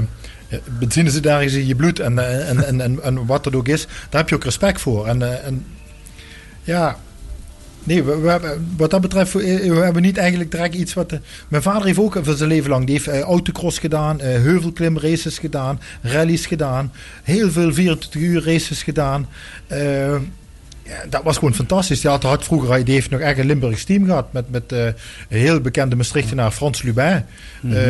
benzine 0.78 1.10
zit 1.10 1.26
ergens 1.26 1.52
in 1.52 1.66
je 1.66 1.74
bloed 1.76 2.00
en, 2.00 2.18
eh, 2.18 2.48
en, 2.48 2.66
en, 2.66 2.80
en, 2.80 3.02
en 3.02 3.26
wat 3.26 3.44
het 3.44 3.54
ook 3.54 3.68
is, 3.68 3.86
daar 4.08 4.20
heb 4.20 4.28
je 4.28 4.34
ook 4.34 4.44
respect 4.44 4.80
voor. 4.80 5.06
En, 5.06 5.22
eh, 5.22 5.46
en 5.46 5.66
ja, 6.62 6.96
nee, 7.84 8.02
wat 8.76 8.90
dat 8.90 9.00
betreft, 9.00 9.32
we, 9.32 9.40
we 9.74 9.80
hebben 9.80 10.02
niet 10.02 10.16
eigenlijk 10.16 10.50
direct 10.50 10.74
iets 10.74 10.94
wat... 10.94 11.12
eh, 11.12 11.18
mijn 11.48 11.62
vader 11.62 11.84
heeft 11.86 11.98
ook 11.98 12.18
voor 12.22 12.34
zijn 12.34 12.48
leven 12.48 12.70
lang, 12.70 12.84
die 12.84 12.94
heeft 12.94 13.08
eh, 13.08 13.20
autocross 13.20 13.78
gedaan, 13.78 14.20
eh 14.20 14.26
heuvelklimraces 14.26 15.38
gedaan, 15.38 15.80
rallies 16.02 16.46
gedaan, 16.46 16.92
heel 17.22 17.50
veel 17.50 17.72
24 17.72 18.20
uur 18.20 18.44
races 18.44 18.82
gedaan. 18.82 19.28
Eh, 19.66 20.16
ja, 20.88 21.04
dat 21.08 21.22
was 21.22 21.38
gewoon 21.38 21.54
fantastisch. 21.54 22.00
Die 22.00 22.10
had, 22.10 22.22
had 22.22 22.44
vroeger, 22.44 22.84
die 22.84 22.94
heeft 22.94 23.10
nog 23.10 23.20
echt 23.20 23.38
een 23.38 23.46
Limburgs 23.46 23.84
team 23.84 24.04
gehad 24.04 24.32
met, 24.32 24.50
met 24.50 24.72
eh, 24.72 24.84
een 24.84 24.94
heel 25.28 25.60
bekende 25.60 25.96
Maastrichtenaar 25.96 26.50
Frans 26.50 26.82
Lubin. 26.82 27.24
Mhm. 27.60 27.76
Eh, 27.76 27.82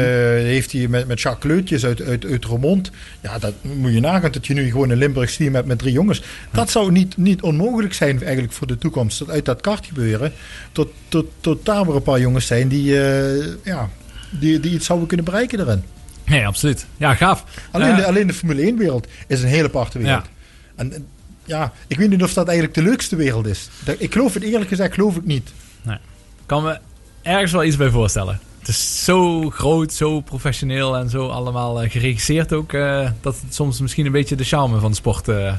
heeft 0.43 0.73
hij 0.73 0.89
met, 0.89 1.07
met 1.07 1.21
Jacques 1.21 1.53
Kleutjes 1.53 1.85
uit, 1.85 2.03
uit, 2.03 2.25
uit 2.25 2.45
Remond. 2.45 2.91
Ja, 3.21 3.39
dat 3.39 3.55
moet 3.63 3.93
je 3.93 4.01
nagaan 4.01 4.33
dat 4.33 4.47
je 4.47 4.55
nu 4.55 4.71
gewoon 4.71 4.91
een 4.91 4.99
Limburgs 4.99 5.37
team 5.37 5.55
hebt 5.55 5.67
met 5.67 5.79
drie 5.79 5.93
jongens. 5.93 6.23
Dat 6.51 6.71
zou 6.71 6.93
niet, 6.93 7.17
niet 7.17 7.43
onmogelijk 7.43 7.95
zijn 7.95 8.23
eigenlijk 8.23 8.53
voor 8.53 8.67
de 8.67 8.79
toekomst. 8.79 9.19
Dat 9.19 9.31
uit 9.31 9.45
dat 9.45 9.61
kart 9.61 9.87
gebeuren 9.87 10.33
tot, 10.73 10.89
tot, 11.09 11.27
tot 11.41 11.65
daar 11.65 11.87
weer 11.87 11.95
een 11.95 12.03
paar 12.03 12.21
jongens 12.21 12.47
zijn 12.47 12.69
die, 12.69 13.01
eh, 13.01 13.47
ja, 13.65 13.89
die, 14.31 14.61
die 14.61 14.73
iets 14.73 14.87
zouden 14.87 15.09
kunnen 15.09 15.27
bereiken 15.27 15.59
daarin. 15.59 15.83
Nee, 16.25 16.47
absoluut. 16.47 16.87
Ja, 16.97 17.15
gaaf. 17.15 17.45
Alleen, 17.71 17.97
de, 17.97 18.07
alleen 18.07 18.27
de 18.27 18.33
Formule 18.33 18.63
1 18.63 18.77
wereld 18.77 19.07
is 19.27 19.43
een 19.43 19.49
hele 19.49 19.69
aparte 19.69 19.99
wereld. 19.99 20.25
Ja. 20.25 20.31
En, 20.77 21.07
ja, 21.49 21.73
ik 21.87 21.97
weet 21.99 22.11
niet 22.11 22.23
of 22.23 22.33
dat 22.33 22.47
eigenlijk 22.47 22.77
de 22.79 22.83
leukste 22.83 23.17
wereld 23.17 23.47
is. 23.47 23.69
Ik 23.99 24.13
geloof 24.13 24.35
het 24.35 24.43
eerlijk 24.43 24.69
gezegd, 24.69 24.95
geloof 24.95 25.17
ik 25.17 25.25
niet. 25.25 25.53
kan 26.47 26.63
me 26.63 26.79
ergens 27.23 27.53
wel 27.53 27.65
iets 27.65 27.77
bij 27.77 27.91
voorstellen. 27.91 28.41
Het 28.59 28.69
is 28.69 29.05
zo 29.05 29.51
groot, 29.51 29.93
zo 29.93 30.21
professioneel 30.21 30.97
en 30.97 31.11
zo 31.11 31.29
allemaal 31.29 31.83
eh, 31.83 31.91
geregisseerd 31.91 32.53
ook... 32.53 32.73
eh, 32.73 33.11
dat 33.21 33.41
het 33.45 33.55
soms 33.55 33.81
misschien 33.81 34.07
een 34.07 34.13
beetje 34.13 34.37
de 34.37 34.45
charme 34.45 34.79
van 34.79 34.91
de 34.91 34.97
sport 34.97 35.29
eh, 35.29 35.53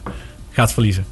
gaat 0.52 0.74
verliezen. 0.74 1.06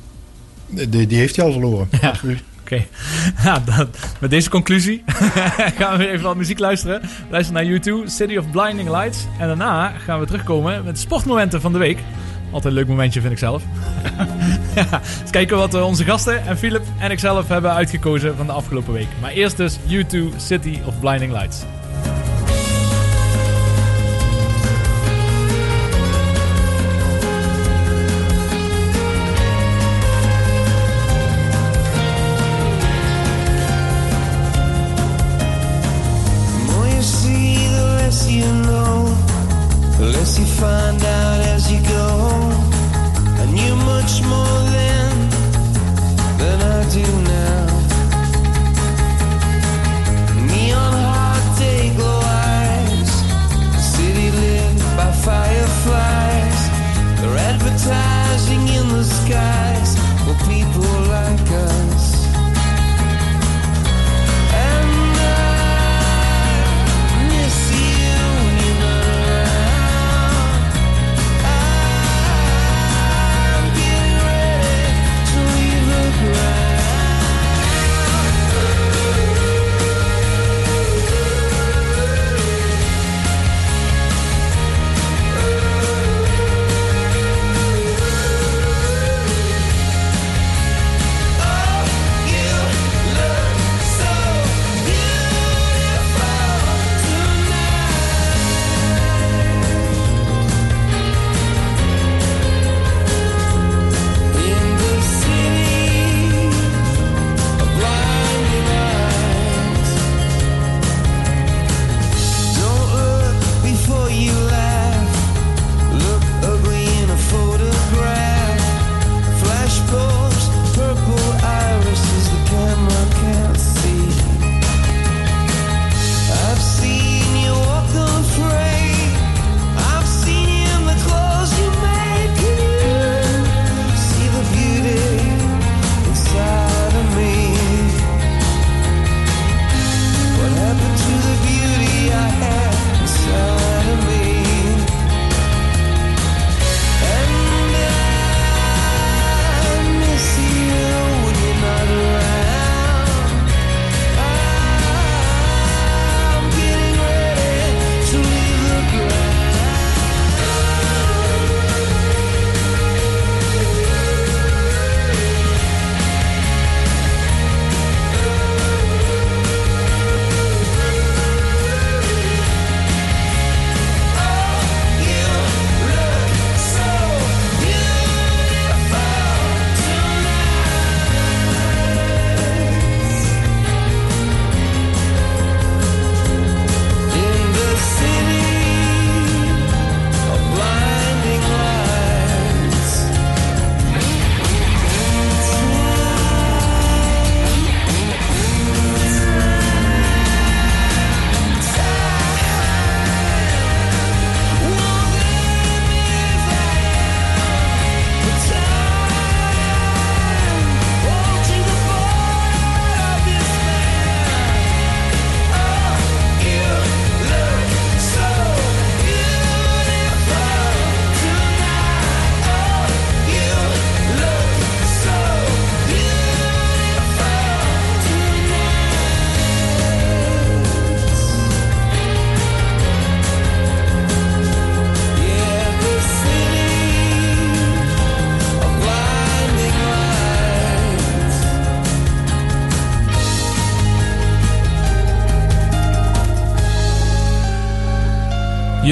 Die, 0.70 1.08
die 1.08 1.18
heeft 1.18 1.36
hij 1.36 1.46
al 1.46 1.52
verloren. 1.52 1.90
Ja. 2.02 2.14
Oké, 2.62 2.86
ja, 3.44 3.60
dan- 3.60 3.90
met 4.20 4.30
deze 4.30 4.50
conclusie 4.50 5.04
gaan 5.78 5.92
we 5.92 5.98
weer 5.98 6.10
even 6.12 6.24
wat 6.26 6.36
muziek 6.36 6.60
luisteren. 6.60 7.02
Luister 7.30 7.54
naar 7.54 7.66
YouTube, 7.66 8.10
City 8.10 8.38
of 8.38 8.52
Blinding 8.52 8.90
Lights. 8.90 9.26
En 9.40 9.48
daarna 9.48 9.90
gaan 9.90 10.20
we 10.20 10.26
terugkomen 10.26 10.84
met 10.84 10.96
de 10.96 11.02
sportmomenten 11.02 11.62
van 11.62 11.72
de 11.72 11.78
week. 11.80 12.00
Altijd 12.58 12.74
een 12.74 12.80
leuk 12.80 12.90
momentje, 12.90 13.22
vind 13.22 13.34
ik 13.34 13.40
zelf. 13.40 13.64
ja, 14.76 15.02
eens 15.22 15.32
kijken 15.32 15.58
wat 15.58 15.74
eh, 15.74 15.86
onze 15.86 16.04
gasten 16.04 16.46
en 16.46 16.58
Philip 16.58 16.82
en 17.00 17.12
ikzelf 17.12 17.48
hebben 17.48 17.74
uitgekozen 17.74 18.36
van 18.36 18.46
de 18.46 18.52
afgelopen 18.52 18.94
week. 18.94 19.08
Maar 19.22 19.32
eerst 19.32 19.58
dus 19.58 19.78
YouTube, 19.84 20.40
City 20.40 20.80
of 20.86 21.00
Blinding 21.00 21.32
Lights. 21.32 21.64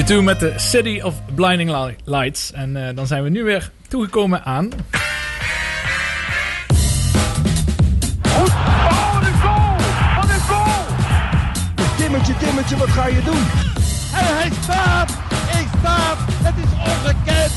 U2 0.06 0.22
met 0.22 0.40
de 0.40 0.52
City 0.56 1.00
of 1.02 1.14
Blinding 1.34 1.70
Li- 1.70 1.96
Lights. 2.04 2.52
En 2.52 2.76
eh, 2.88 2.96
dan 2.96 3.06
zijn 3.06 3.22
we 3.22 3.28
nu 3.28 3.44
weer 3.44 3.70
toegekomen 3.88 4.44
aan... 4.44 4.70
Timmetje, 11.96 12.34
Timmetje, 12.38 12.76
wat 12.76 12.88
ga 12.88 13.06
je 13.06 13.22
doen? 13.24 13.42
En 14.12 14.36
hij 14.36 14.50
staat! 14.62 15.10
Ik 15.60 15.66
staat! 15.78 16.16
Het 16.42 16.54
is 16.56 16.90
ongekend! 16.92 17.52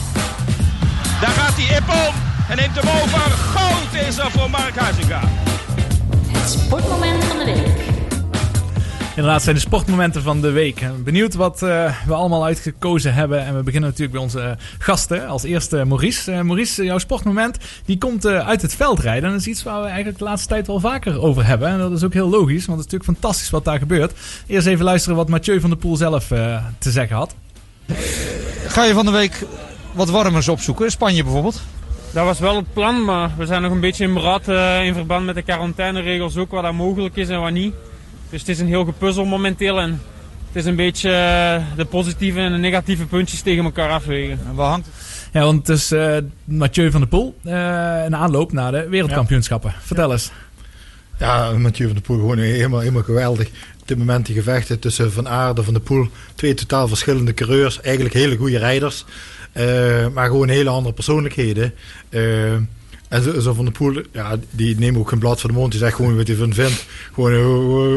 Daar 1.22 1.30
gaat 1.30 1.54
hij 1.56 1.78
Ippon 1.78 2.14
en 2.50 2.56
neemt 2.58 2.76
hem 2.76 3.02
over. 3.02 3.32
Goud 3.32 4.08
is 4.08 4.18
er 4.18 4.32
voor 4.32 4.50
Mark 4.50 4.76
Huizinga. 4.76 5.22
Het 6.32 6.50
sportmoment 6.50 7.24
van 7.24 7.38
de 7.38 7.46
week. 7.46 7.89
Inderdaad 9.20 9.44
zijn 9.44 9.56
de 9.56 9.62
sportmomenten 9.62 10.22
van 10.22 10.42
de 10.42 10.52
week. 10.52 10.82
En 10.82 11.04
Benieuwd 11.04 11.34
wat 11.34 11.64
eh, 11.64 11.94
we 12.06 12.14
allemaal 12.14 12.46
uitgekozen 12.46 13.14
hebben. 13.14 13.46
En 13.46 13.56
we 13.56 13.64
beginnen 13.64 13.90
natuurlijk 13.90 14.12
bij 14.12 14.22
onze 14.22 14.42
eh, 14.42 14.52
gasten. 14.78 15.28
Als 15.28 15.44
eerste 15.44 15.86
Maurice. 15.86 16.32
Eh, 16.32 16.42
Maurice, 16.42 16.84
jouw 16.84 16.98
sportmoment 16.98 17.58
die 17.86 17.98
komt 17.98 18.26
eh, 18.26 18.48
uit 18.48 18.62
het 18.62 18.76
veldrijden. 18.76 19.24
En 19.24 19.32
dat 19.32 19.40
is 19.40 19.48
iets 19.48 19.64
waar 19.64 19.82
we 19.82 19.88
eigenlijk 19.88 20.18
de 20.18 20.24
laatste 20.24 20.48
tijd 20.48 20.68
wel 20.68 20.80
vaker 20.80 21.22
over 21.22 21.46
hebben. 21.46 21.68
En 21.68 21.78
dat 21.78 21.92
is 21.92 22.04
ook 22.04 22.14
heel 22.14 22.30
logisch, 22.30 22.66
want 22.66 22.80
het 22.80 22.88
is 22.88 22.94
natuurlijk 22.94 23.20
fantastisch 23.20 23.50
wat 23.50 23.66
daar 23.66 23.78
gebeurt. 23.78 24.14
Eerst 24.48 24.68
even 24.68 24.86
luisteren 24.86 25.18
wat 25.18 25.30
Mathieu 25.30 25.60
van 25.60 25.70
der 25.70 25.80
Poel 25.80 25.96
zelf 25.96 26.32
eh, 26.32 26.64
te 26.78 26.92
zeggen 26.92 27.16
had. 27.16 27.36
Ga 28.68 28.84
je 28.84 28.94
van 28.94 29.06
de 29.06 29.12
week 29.12 29.46
wat 29.94 30.10
warmers 30.10 30.48
opzoeken? 30.48 30.86
In 30.86 30.92
Spanje 30.92 31.24
bijvoorbeeld? 31.24 31.62
Dat 32.14 32.26
was 32.26 32.40
wel 32.40 32.56
het 32.56 32.74
plan, 32.74 33.06
maar 33.06 33.32
we 33.38 33.46
zijn 33.46 33.62
nog 33.62 33.72
een 33.72 33.80
beetje 33.80 34.04
in 34.04 34.18
eh, 34.18 34.86
in 34.86 34.94
verband 34.94 35.26
met 35.26 35.36
de 35.36 35.42
quarantaineregels 35.42 36.38
ook, 36.38 36.52
wat 36.52 36.64
dat 36.64 36.74
mogelijk 36.74 37.16
is 37.16 37.30
en 37.30 37.42
wat 37.42 37.52
niet. 37.52 37.74
Dus 38.30 38.40
het 38.40 38.50
is 38.50 38.60
een 38.60 38.68
heel 38.68 38.86
gepuzzel 38.86 39.26
momenteel 39.26 39.80
en 39.80 40.02
het 40.48 40.56
is 40.56 40.66
een 40.66 40.76
beetje 40.76 41.10
eh, 41.12 41.64
de 41.76 41.86
positieve 41.86 42.40
en 42.40 42.52
de 42.52 42.58
negatieve 42.58 43.06
puntjes 43.06 43.42
tegen 43.42 43.64
elkaar 43.64 43.90
afwegen. 43.90 44.40
En 44.48 44.56
waar 44.56 44.70
hangt 44.70 44.88
Ja, 45.34 45.42
want 45.44 45.68
het 45.68 45.78
is 45.78 45.92
eh, 45.92 46.18
Mathieu 46.44 46.92
van 46.92 47.00
der 47.00 47.10
Poel. 47.10 47.36
eh 47.44 47.54
een 48.06 48.16
aanloop 48.16 48.52
naar 48.52 48.72
de 48.72 48.88
wereldkampioenschappen. 48.90 49.74
Vertel 49.80 50.12
eens. 50.12 50.32
Ja, 51.20 51.52
Mathieu 51.52 51.86
van 51.86 51.96
der 51.96 52.04
Poel 52.06 52.18
gewoon 52.18 52.38
helemaal, 52.38 52.80
helemaal 52.80 53.04
geweldig. 53.04 53.48
Op 53.82 53.88
dit 53.88 53.98
moment 53.98 54.26
die 54.26 54.36
gevechten 54.36 54.80
tussen 54.80 55.12
Van 55.12 55.28
Aarde 55.30 55.60
en 55.60 55.66
Van 55.66 55.74
der 55.74 55.84
Poel. 55.84 56.08
Twee 56.36 56.54
totaal 56.54 56.88
verschillende 56.88 57.34
coureurs. 57.34 57.82
Eigenlijk 57.82 58.16
hele 58.16 58.38
goede 58.38 58.58
rijders. 58.58 59.06
Eh, 59.52 60.08
maar 60.14 60.28
gewoon 60.28 60.50
hele 60.50 60.70
andere 60.70 60.94
persoonlijkheden. 60.94 61.74
Eh, 62.10 62.22
en 63.10 63.24
zo, 63.24 63.40
zo 63.40 63.54
Van 63.54 63.66
der 63.66 63.74
Poel, 63.74 64.02
ja, 64.12 64.38
die 64.50 64.80
neemt 64.80 64.98
ook 64.98 65.10
geen 65.10 65.20
blad 65.20 65.40
voor 65.42 65.50
de 65.50 65.56
mond. 65.56 65.72
Die 65.72 65.80
zegt 65.80 65.96
gewoon 65.96 66.16
wat 66.16 66.28
hij 66.28 66.36
van 66.36 66.54
vindt. 66.54 66.86
Gewoon, 67.14 67.32
eh, 67.32 67.94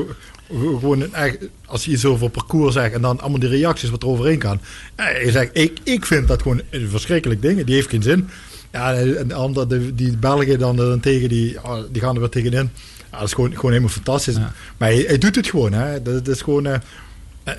eh, 0.57 0.79
gewoon 0.79 1.01
een 1.01 1.15
echt, 1.15 1.39
als 1.67 1.85
hij 1.85 1.95
iets 1.95 2.05
over 2.05 2.31
parcours 2.31 2.75
zegt 2.75 2.95
en 2.95 3.03
dan 3.03 3.21
allemaal 3.21 3.41
die 3.41 3.49
reacties 3.49 3.91
wat 3.91 4.03
er 4.03 4.09
overheen 4.09 4.39
kan. 4.39 4.61
Ja, 4.97 5.05
hij 5.05 5.31
zegt, 5.31 5.51
ik, 5.53 5.79
ik 5.83 6.07
vind 6.07 6.29
dat 6.29 6.43
gewoon 6.43 6.61
een 6.71 6.89
verschrikkelijk 6.89 7.43
ding. 7.43 7.65
Die 7.65 7.75
heeft 7.75 7.89
geen 7.89 8.03
zin. 8.03 8.29
Ja, 8.73 8.95
en 8.95 9.29
de 9.29 9.35
andere, 9.35 9.67
de, 9.67 9.95
die 9.95 10.17
Belgen 10.17 10.59
dan, 10.59 10.77
dan 10.77 11.01
tegen, 11.01 11.29
die, 11.29 11.65
oh, 11.65 11.79
die 11.91 12.03
gaan 12.03 12.15
er 12.15 12.21
weer 12.21 12.29
tegenin. 12.29 12.71
Ja, 13.11 13.19
dat 13.19 13.27
is 13.27 13.33
gewoon, 13.33 13.55
gewoon 13.55 13.71
helemaal 13.71 13.93
fantastisch. 13.93 14.39
Maar 14.77 14.89
hij, 14.89 15.05
hij 15.07 15.19
doet 15.19 15.37
het 15.37 15.47
gewoon. 15.47 15.73
Hè. 15.73 16.03
Dat, 16.03 16.25
dat 16.25 16.35
is 16.35 16.43
gewoon 16.43 16.67
eh, 16.67 16.75
eh, 16.75 16.81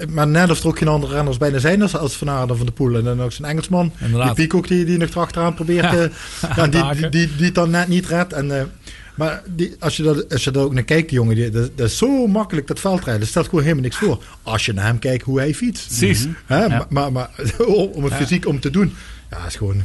maar 0.10 0.28
net 0.28 0.50
of 0.50 0.60
er 0.60 0.68
ook 0.68 0.78
geen 0.78 0.88
andere 0.88 1.14
renners 1.14 1.38
bijna 1.38 1.60
zijn 1.60 1.82
als, 1.82 1.98
als 1.98 2.16
Van 2.16 2.30
Aarden 2.30 2.58
van 2.58 2.66
de 2.66 2.72
Poel. 2.72 2.96
En 2.96 3.04
dan 3.04 3.22
ook 3.22 3.32
zo'n 3.32 3.46
Engelsman. 3.46 3.92
Inderdaad. 4.00 4.36
Die 4.36 4.48
Piek 4.48 4.68
die, 4.68 4.86
die 4.86 4.98
nog 4.98 5.10
erachteraan 5.10 5.54
probeert. 5.54 5.92
Ja. 5.92 5.98
eh, 5.98 6.10
ja, 6.56 6.68
die, 6.94 7.10
die, 7.10 7.36
die, 7.36 7.52
dan 7.52 7.70
net 7.70 7.88
niet 7.88 8.08
redt. 8.08 8.34
En, 8.34 8.58
eh, 8.58 8.64
maar 9.16 9.44
die, 9.48 9.76
als, 9.80 9.98
je 9.98 10.04
dat, 10.04 10.34
als 10.34 10.44
je 10.44 10.52
daar 10.52 10.64
ook 10.64 10.74
naar 10.74 10.84
kijkt, 10.84 11.10
die 11.10 11.18
jongen, 11.18 11.36
die, 11.36 11.50
dat, 11.50 11.78
dat 11.78 11.88
is 11.88 11.98
zo 11.98 12.28
makkelijk 12.28 12.68
dat 12.68 12.80
veldrijden. 12.80 13.20
Dat 13.20 13.30
stelt 13.30 13.46
gewoon 13.46 13.64
helemaal 13.64 13.84
niks 13.84 13.98
voor. 13.98 14.24
Als 14.44 14.66
je 14.66 14.74
naar 14.74 14.86
hem 14.86 15.00
kijkt 15.00 15.24
hoe 15.24 15.40
hij 15.40 15.54
fietst. 15.54 15.88
Precies. 15.88 16.28
Ja. 16.48 16.68
maar, 16.68 16.86
maar, 16.90 17.12
maar 17.12 17.30
om 17.94 18.04
het 18.04 18.14
fysiek 18.14 18.48
om 18.48 18.60
te 18.60 18.70
doen. 18.70 18.96
Ja, 19.30 19.46
is 19.46 19.56
gewoon... 19.56 19.84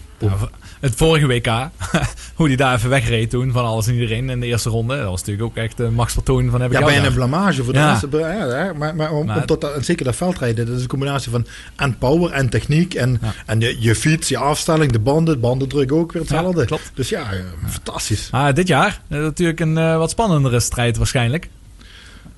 Het 0.80 0.94
vorige 0.94 1.26
WK, 1.26 1.46
hoe 2.34 2.48
die 2.48 2.56
daar 2.56 2.74
even 2.74 2.90
wegreed 2.90 3.30
toen 3.30 3.52
van 3.52 3.64
alles 3.64 3.86
en 3.86 3.92
iedereen 3.94 4.30
in 4.30 4.40
de 4.40 4.46
eerste 4.46 4.68
ronde. 4.70 4.96
Dat 4.96 5.04
was 5.06 5.18
natuurlijk 5.20 5.48
ook 5.48 5.56
echt 5.56 5.76
de 5.76 5.90
Max 5.90 6.12
Vertoon 6.12 6.50
van 6.50 6.60
heb 6.60 6.72
ik 6.72 6.78
Ja, 6.78 6.84
bijna 6.84 7.06
een 7.06 7.14
blamage 7.14 7.64
voor 7.64 7.72
de 7.72 7.78
Ja. 7.78 7.90
rest. 7.90 8.04
Ja, 8.52 8.72
maar, 8.72 8.74
maar, 8.76 8.90
om, 8.92 8.96
Maar 8.96 9.10
om 9.12 9.28
het- 9.28 9.46
tot 9.46 9.60
dat, 9.60 9.74
en 9.74 9.84
zeker 9.84 10.04
dat 10.04 10.16
veldrijden, 10.16 10.66
dat 10.66 10.76
is 10.76 10.82
een 10.82 10.88
combinatie 10.88 11.30
van 11.30 11.46
en 11.76 11.98
power 11.98 12.30
en 12.32 12.48
techniek. 12.48 12.94
En, 12.94 13.20
en 13.46 13.60
je, 13.60 13.76
je 13.80 13.94
fiets, 13.94 14.28
je 14.28 14.38
afstelling, 14.38 14.92
de 14.92 14.98
banden, 14.98 15.34
de 15.34 15.40
bandendruk 15.40 15.92
ook 15.92 16.12
weer 16.12 16.22
hetzelfde. 16.22 16.64
klopt. 16.64 16.90
Dus 16.94 17.08
ja, 17.08 17.32
eh, 17.32 17.38
fantastisch. 17.68 18.28
Maar 18.30 18.54
dit 18.54 18.68
jaar 18.68 19.00
eh, 19.08 19.18
natuurlijk 19.20 19.60
een 19.60 19.78
eh, 19.78 19.96
wat 19.96 20.10
spannendere 20.10 20.60
strijd 20.60 20.96
waarschijnlijk. 20.96 21.48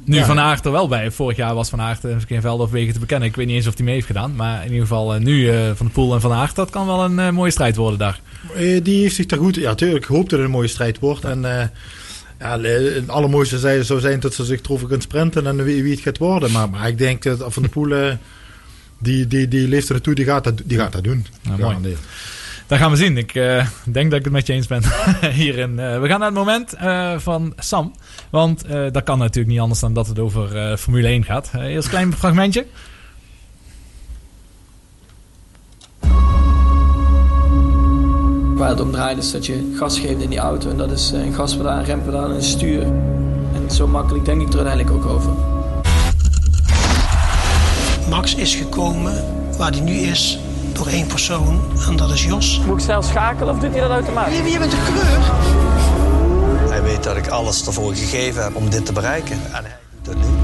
Nu 0.05 0.17
Ja. 0.17 0.25
Van 0.25 0.39
Aert 0.39 0.65
er 0.65 0.73
wel 0.73 0.89
bij. 0.89 1.11
Vorig 1.11 1.37
jaar 1.37 1.55
was 1.55 1.69
Van 1.71 1.81
Aert 1.81 2.05
eh, 2.05 2.17
geen 2.27 2.41
velden 2.41 2.67
of 2.67 2.73
wegen 2.73 2.93
te 2.93 2.99
bekennen. 2.99 3.29
Ik 3.29 3.37
weet 3.37 3.47
niet 3.47 3.57
eens 3.57 3.67
of 3.67 3.75
hij 3.77 3.85
mee 3.85 3.95
heeft 3.95 4.07
gedaan. 4.07 4.37
Maar 4.37 4.59
in 4.59 4.67
ieder 4.67 4.81
geval 4.81 5.15
eh, 5.15 5.21
nu 5.21 5.51
eh, 5.51 5.71
Van 5.75 5.87
de 5.87 5.93
Poel 5.93 6.15
en 6.15 6.21
Van 6.21 6.33
Aert. 6.33 6.55
Dat 6.55 6.71
kan 6.71 6.87
wel 6.87 7.05
een 7.05 7.19
eh, 7.19 7.31
mooie 7.31 7.51
strijd 7.51 7.77
worden 7.77 7.99
daar. 7.99 8.21
Eh, 8.55 8.81
die 8.85 9.03
heeft 9.03 9.15
zich 9.15 9.27
daar 9.27 9.39
goed... 9.39 9.55
Ja, 9.55 9.69
natuurlijk. 9.69 10.05
Ik 10.05 10.11
hoop 10.11 10.29
dat 10.29 10.39
het 10.39 10.49
een 10.49 10.55
mooie 10.55 10.69
strijd 10.69 10.99
wordt. 10.99 11.25
En 11.25 11.59
eh, 11.61 11.67
ja, 12.39 12.61
het 12.61 13.09
allermooiste 13.09 13.59
zou- 13.59 13.83
zou 13.85 14.01
zijn 14.01 14.21
dat 14.21 14.35
ze 14.35 14.45
zich 14.45 14.61
erover 14.63 14.87
kunnen 14.87 15.03
sprinten 15.05 15.47
en 15.47 15.65
wie, 15.65 15.83
wie 15.83 15.93
het 15.93 16.01
gaat 16.01 16.19
worden. 16.19 16.51
Maar, 16.53 16.71
maar 16.71 16.89
ik 16.89 16.99
denk 16.99 17.23
dat 17.23 17.45
Van 17.49 17.63
de 17.63 17.69
Poel... 17.69 17.95
eh, 17.95 18.13
die, 18.99 19.27
die, 19.27 19.49
die 19.49 19.69
leeft 19.69 19.87
er 19.89 19.93
naartoe, 19.95 20.15
die 20.15 20.25
gaat 20.25 20.45
dat, 20.45 20.63
die 20.65 20.79
gaat 20.79 20.93
dat 20.93 21.05
doen. 21.05 21.27
Ja, 21.43 21.57
mooi. 21.57 21.97
Dat 22.71 22.79
gaan 22.79 22.91
we 22.91 22.97
zien. 22.97 23.17
Ik 23.17 23.35
eh, 23.35 23.67
denk 23.85 24.11
dat 24.11 24.19
ik 24.19 24.25
het 24.25 24.33
met 24.33 24.47
je 24.47 24.53
eens 24.53 24.67
ben 24.67 24.83
hierin. 25.31 25.79
Eh, 25.79 26.01
we 26.01 26.09
gaan 26.09 26.19
naar 26.19 26.29
het 26.29 26.39
moment 26.39 26.73
eh, 26.73 27.19
van 27.19 27.53
Sam. 27.57 27.93
Want 28.31 28.65
eh, 28.65 28.87
dat 28.91 29.03
kan 29.03 29.19
natuurlijk 29.19 29.49
niet 29.49 29.61
anders 29.61 29.81
dan 29.81 29.93
dat 29.93 30.07
het 30.07 30.19
over 30.19 30.57
eh, 30.57 30.77
Formule 30.77 31.09
1 31.09 31.25
gaat. 31.25 31.51
Eerst 31.55 31.85
een 31.85 31.91
klein 31.91 32.13
fragmentje. 32.13 32.67
Waar 38.55 38.69
het 38.69 38.81
om 38.81 38.91
draait 38.91 39.19
is 39.19 39.31
dat 39.31 39.47
je 39.47 39.75
gas 39.77 39.99
geeft 39.99 40.23
in 40.23 40.31
die 40.31 40.39
auto. 40.39 40.71
En 40.71 40.77
dat 40.77 40.91
is 40.91 41.11
een 41.11 41.33
gaspedaal, 41.33 41.79
een 41.79 41.85
rempedaal 41.85 42.25
en 42.25 42.35
een 42.35 42.43
stuur. 42.43 42.83
En 43.55 43.71
zo 43.71 43.87
makkelijk 43.87 44.25
denk 44.25 44.41
ik 44.41 44.49
er 44.49 44.67
uiteindelijk 44.67 44.97
ook 44.97 45.07
over. 45.07 45.33
Max 48.09 48.35
is 48.35 48.55
gekomen 48.55 49.25
waar 49.59 49.71
hij 49.71 49.81
nu 49.81 49.93
is 49.93 50.39
door 50.75 50.87
één 50.87 51.07
persoon 51.07 51.61
en 51.89 51.97
dat 51.97 52.11
is 52.11 52.25
Jos. 52.25 52.61
Moet 52.67 52.79
ik 52.79 52.85
zelf 52.85 53.05
schakelen 53.05 53.55
of 53.55 53.61
doet 53.61 53.71
hij 53.73 53.81
dat 53.81 53.91
automatisch? 53.91 54.37
Je, 54.39 54.45
je 54.51 54.59
bent 54.59 54.73
een 54.73 54.79
coureur. 54.85 55.21
Hij 56.71 56.83
weet 56.83 57.03
dat 57.03 57.17
ik 57.17 57.29
alles 57.29 57.67
ervoor 57.67 57.95
gegeven 57.95 58.43
heb 58.43 58.55
om 58.55 58.71
dit 58.71 58.87
te 58.87 58.93
bereiken. 58.93 59.37
En 59.53 59.65
hij 59.65 59.77
doet 59.95 60.05
dat 60.05 60.17
nu. 60.17 60.35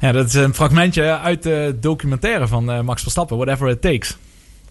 Ja, 0.00 0.12
dat 0.12 0.26
is 0.26 0.34
een 0.34 0.54
fragmentje 0.54 1.18
uit 1.18 1.42
de 1.42 1.76
documentaire 1.80 2.46
van 2.48 2.70
eh, 2.70 2.80
Max 2.80 3.02
Verstappen. 3.02 3.36
Whatever 3.36 3.68
it 3.68 3.80
takes. 3.80 4.16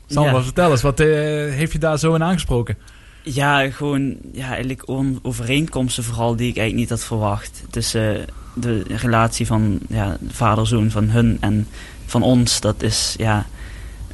Sam, 0.08 0.24
Ja. 0.24 0.32
wat 0.32 0.44
vertel 0.44 0.72
eens. 0.72 0.82
Wat 0.82 1.00
eh, 1.00 1.08
heeft 1.54 1.72
je 1.72 1.80
daar 1.80 2.00
zo 2.00 2.14
in 2.14 2.24
aangesproken? 2.24 2.78
Ja, 3.24 3.70
gewoon 3.70 4.16
ja, 4.34 4.48
eigenlijk 4.48 4.84
overeenkomsten 5.22 6.04
vooral 6.04 6.36
die 6.36 6.50
ik 6.50 6.58
eigenlijk 6.58 6.90
niet 6.90 7.00
had 7.00 7.08
verwacht. 7.08 7.64
Tussen 7.70 8.18
eh, 8.20 8.24
de 8.54 8.84
relatie 8.88 9.46
van 9.46 9.80
ja, 9.90 10.18
vader-zoon 10.30 10.92
van 10.92 11.10
hun 11.10 11.38
en 11.40 11.68
van 12.06 12.22
ons. 12.24 12.60
Dat 12.60 12.84
is, 12.84 13.16
ja, 13.18 13.46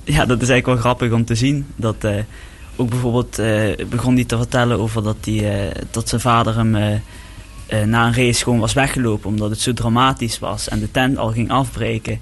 ja, 0.03 0.26
dat 0.26 0.41
is 0.41 0.49
eigenlijk 0.49 0.65
wel 0.65 0.78
grappig 0.78 1.11
om 1.11 1.26
te 1.26 1.36
zien. 1.36 1.68
Dat 1.76 2.03
eh, 2.03 2.15
ook 2.76 2.90
bijvoorbeeld 2.90 3.40
eh, 3.40 3.86
begon 3.90 4.15
hij 4.15 4.26
te 4.26 4.38
vertellen 4.38 4.80
over 4.80 5.03
dat, 5.03 5.18
die, 5.19 5.49
eh, 5.49 5.76
dat 5.91 6.10
zijn 6.10 6.22
vader 6.22 6.56
hem 6.56 7.02
na 7.86 8.07
een 8.07 8.14
race 8.14 8.44
gewoon 8.44 8.60
was 8.60 8.73
weggelopen. 8.73 9.30
Omdat 9.30 9.49
het 9.49 9.60
zo 9.60 9.73
dramatisch 9.73 10.40
was 10.40 10.69
en 10.69 10.80
de 10.80 10.91
tent 10.91 11.18
al 11.18 11.32
ging 11.32 11.52
afbreken. 11.52 12.19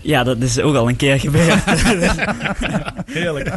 Ja, 0.00 0.24
dat 0.24 0.38
is 0.40 0.60
ook 0.60 0.74
al 0.74 0.88
een 0.88 0.96
keer 0.96 1.20
gebeurd. 1.20 1.64
Heerlijk. 3.12 3.54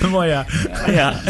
Mooi 0.10 0.28
ja. 0.28 0.46
ja. 0.86 1.20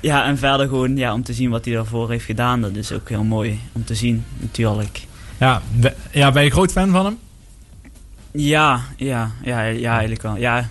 ja, 0.00 0.24
en 0.24 0.38
verder 0.38 0.68
gewoon 0.68 0.96
ja, 0.96 1.12
om 1.12 1.22
te 1.22 1.32
zien 1.32 1.50
wat 1.50 1.64
hij 1.64 1.74
daarvoor 1.74 2.10
heeft 2.10 2.24
gedaan. 2.24 2.60
Dat 2.60 2.76
is 2.76 2.92
ook 2.92 3.08
heel 3.08 3.24
mooi 3.24 3.60
om 3.72 3.84
te 3.84 3.94
zien, 3.94 4.24
natuurlijk. 4.40 5.06
Ja, 5.42 5.62
ja, 6.10 6.32
ben 6.32 6.44
je 6.44 6.50
groot 6.50 6.72
fan 6.72 6.90
van 6.90 7.04
hem? 7.04 7.18
Ja, 8.30 8.80
ja, 8.96 9.30
ja, 9.42 9.62
ja 9.62 9.90
eigenlijk 9.90 10.22
wel. 10.22 10.36
Ja, 10.36 10.68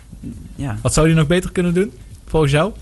ja, 0.55 0.77
Wat 0.81 0.93
zou 0.93 1.07
hij 1.07 1.15
nog 1.15 1.27
beter 1.27 1.51
kunnen 1.51 1.73
doen, 1.73 1.91
volgens 2.27 2.51
jou? 2.51 2.73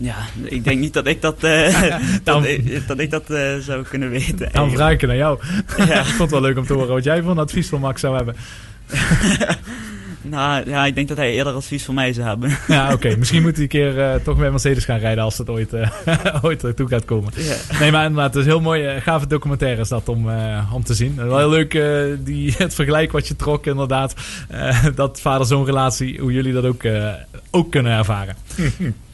ja, 0.00 0.16
ik 0.42 0.64
denk 0.64 0.80
niet 0.80 0.92
dat 0.92 1.06
ik 1.06 1.22
dat, 1.22 1.44
eh, 1.44 1.82
Dan- 2.24 2.42
dat, 2.42 2.86
dat, 2.86 2.98
ik 2.98 3.10
dat 3.10 3.30
eh, 3.30 3.56
zou 3.56 3.82
kunnen 3.82 4.10
weten. 4.10 4.36
Dan 4.38 4.46
eigenlijk. 4.46 4.74
vraag 4.76 4.92
ik 4.92 5.02
naar 5.02 5.16
jou. 5.16 5.38
Ja. 5.76 6.00
ik 6.00 6.06
vond 6.06 6.18
het 6.18 6.30
wel 6.30 6.40
leuk 6.40 6.58
om 6.58 6.66
te 6.66 6.72
horen 6.72 6.94
wat 6.94 7.04
jij 7.04 7.22
van 7.22 7.38
advies 7.38 7.68
van 7.68 7.80
Max 7.80 8.00
zou 8.00 8.16
hebben. 8.16 8.34
Nou, 10.22 10.70
ja, 10.70 10.86
ik 10.86 10.94
denk 10.94 11.08
dat 11.08 11.16
hij 11.16 11.32
eerder 11.32 11.52
advies 11.52 11.84
voor 11.84 11.94
mij 11.94 12.12
zou 12.12 12.26
hebben. 12.28 12.50
Ja, 12.68 12.92
oké. 12.92 13.14
Misschien 13.18 13.42
moet 13.42 13.52
hij 13.54 13.62
een 13.62 13.68
keer 13.68 14.00
eh, 14.00 14.14
toch 14.24 14.38
bij 14.38 14.50
Mercedes 14.50 14.84
gaan 14.84 14.98
rijden 14.98 15.24
als 15.24 15.36
dat 15.36 15.48
ooit, 15.48 15.72
eh 15.72 15.90
ooit 16.42 16.64
ertoe 16.64 16.88
gaat 16.88 17.04
komen. 17.04 17.32
Ja. 17.36 17.56
Nee, 17.80 17.90
maar 17.90 18.04
inderdaad, 18.04 18.34
het 18.34 18.42
is 18.42 18.48
heel 18.50 18.60
mooi. 18.60 18.84
eh, 18.84 19.02
gave 19.02 19.26
documentaire 19.26 19.80
is 19.80 19.88
dat 19.88 20.08
om, 20.08 20.30
eh, 20.30 20.72
om 20.74 20.84
te 20.84 20.94
zien. 20.94 21.14
En 21.18 21.26
wel 21.28 21.38
heel 21.38 21.48
leuk 21.50 21.74
eh, 21.74 22.02
die, 22.18 22.54
het 22.58 22.74
vergelijk 22.74 23.12
wat 23.12 23.28
je 23.28 23.36
trok, 23.36 23.66
inderdaad. 23.66 24.14
Eh, 24.48 24.84
dat 24.94 25.20
vader-zoon 25.20 25.64
relatie, 25.64 26.20
hoe 26.20 26.32
jullie 26.32 26.52
dat 26.52 26.64
ook, 26.64 26.82
eh, 26.82 27.08
ook 27.50 27.70
kunnen 27.70 27.92
ervaren. 27.92 28.36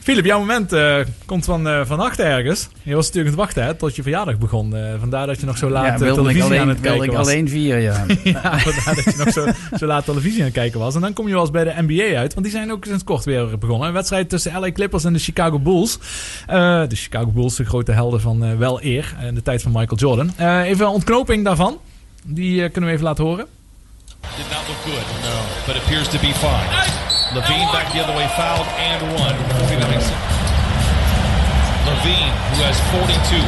Philip, 0.06 0.24
jouw 0.24 0.38
moment 0.38 0.72
eh, 0.72 0.96
komt 1.24 1.44
van, 1.44 1.68
eh 1.68 1.80
vannacht 1.84 2.18
ergens. 2.20 2.68
Je 2.82 2.94
was 2.94 3.06
natuurlijk 3.06 3.34
aan 3.34 3.40
het 3.40 3.44
wachten 3.54 3.64
hè, 3.64 3.74
tot 3.74 3.96
je 3.96 4.02
verjaardag 4.02 4.38
begon. 4.38 4.76
Eh, 4.76 4.94
vandaar 4.98 5.26
dat 5.26 5.40
je 5.40 5.46
nog 5.46 5.58
zo 5.58 5.70
laat 5.70 5.84
Ja, 5.84 5.96
televisie 6.14 6.42
alleen- 6.42 6.60
aan 6.60 6.68
het 6.68 6.80
kijken 6.80 7.04
ik 7.04 7.10
was. 7.10 7.26
alleen 7.26 7.46
ja. 7.50 7.76
ja, 8.24 8.58
vandaar 8.58 8.94
dat 8.94 9.04
je 9.04 9.14
nog 9.24 9.32
zo, 9.32 9.46
zo 9.78 9.86
laat 9.86 10.04
televisie 10.04 10.38
aan 10.38 10.44
het 10.44 10.54
kijken 10.54 10.78
was. 10.80 10.94
En 10.94 11.00
dan 11.00 11.12
kom 11.12 11.26
je 11.26 11.32
wel 11.32 11.40
eens 11.40 11.50
bij 11.50 11.64
de 11.64 11.74
NBA 11.76 12.18
uit. 12.18 12.34
Want 12.34 12.46
die 12.46 12.54
zijn 12.54 12.72
ook 12.72 12.84
sinds 12.84 13.04
kort 13.04 13.24
weer 13.24 13.58
begonnen. 13.58 13.88
Een 13.88 13.94
wedstrijd 13.94 14.28
tussen 14.28 14.60
LA 14.60 14.72
Clippers 14.72 15.04
en 15.04 15.12
de 15.12 15.18
Chicago 15.18 15.58
Bulls. 15.58 15.98
Eh, 16.46 16.82
de 16.88 16.96
Chicago 16.96 17.26
Bulls, 17.30 17.56
de 17.56 17.64
grote 17.64 17.92
helden 17.92 18.20
van 18.20 18.58
wel 18.58 18.82
eer. 18.82 19.14
In 19.26 19.34
de 19.34 19.42
tijd 19.42 19.62
van 19.62 19.72
Michael 19.72 19.98
Jordan. 19.98 20.32
Eh, 20.36 20.60
even 20.68 20.86
een 20.86 20.92
ontknoping 20.92 21.44
daarvan. 21.44 21.78
Die 22.24 22.68
kunnen 22.68 22.90
we 22.90 22.94
even 22.96 23.06
laten 23.06 23.24
horen. 23.24 23.46
Did 24.20 24.44
not 24.50 24.68
look 24.68 24.94
good. 24.94 25.06
No. 25.22 25.72
But 25.72 25.82
appears 25.82 26.08
to 26.08 26.18
be 26.18 26.32
fine. 26.34 27.15
Levine 27.34 27.66
back 27.74 27.90
the 27.92 27.98
other 27.98 28.14
way, 28.14 28.26
fouled 28.38 28.68
and 28.78 29.02
one. 29.18 29.34
49 29.66 29.82
Levine, 31.86 32.32
who 32.54 32.58
has 32.62 32.78
42. 32.94 33.42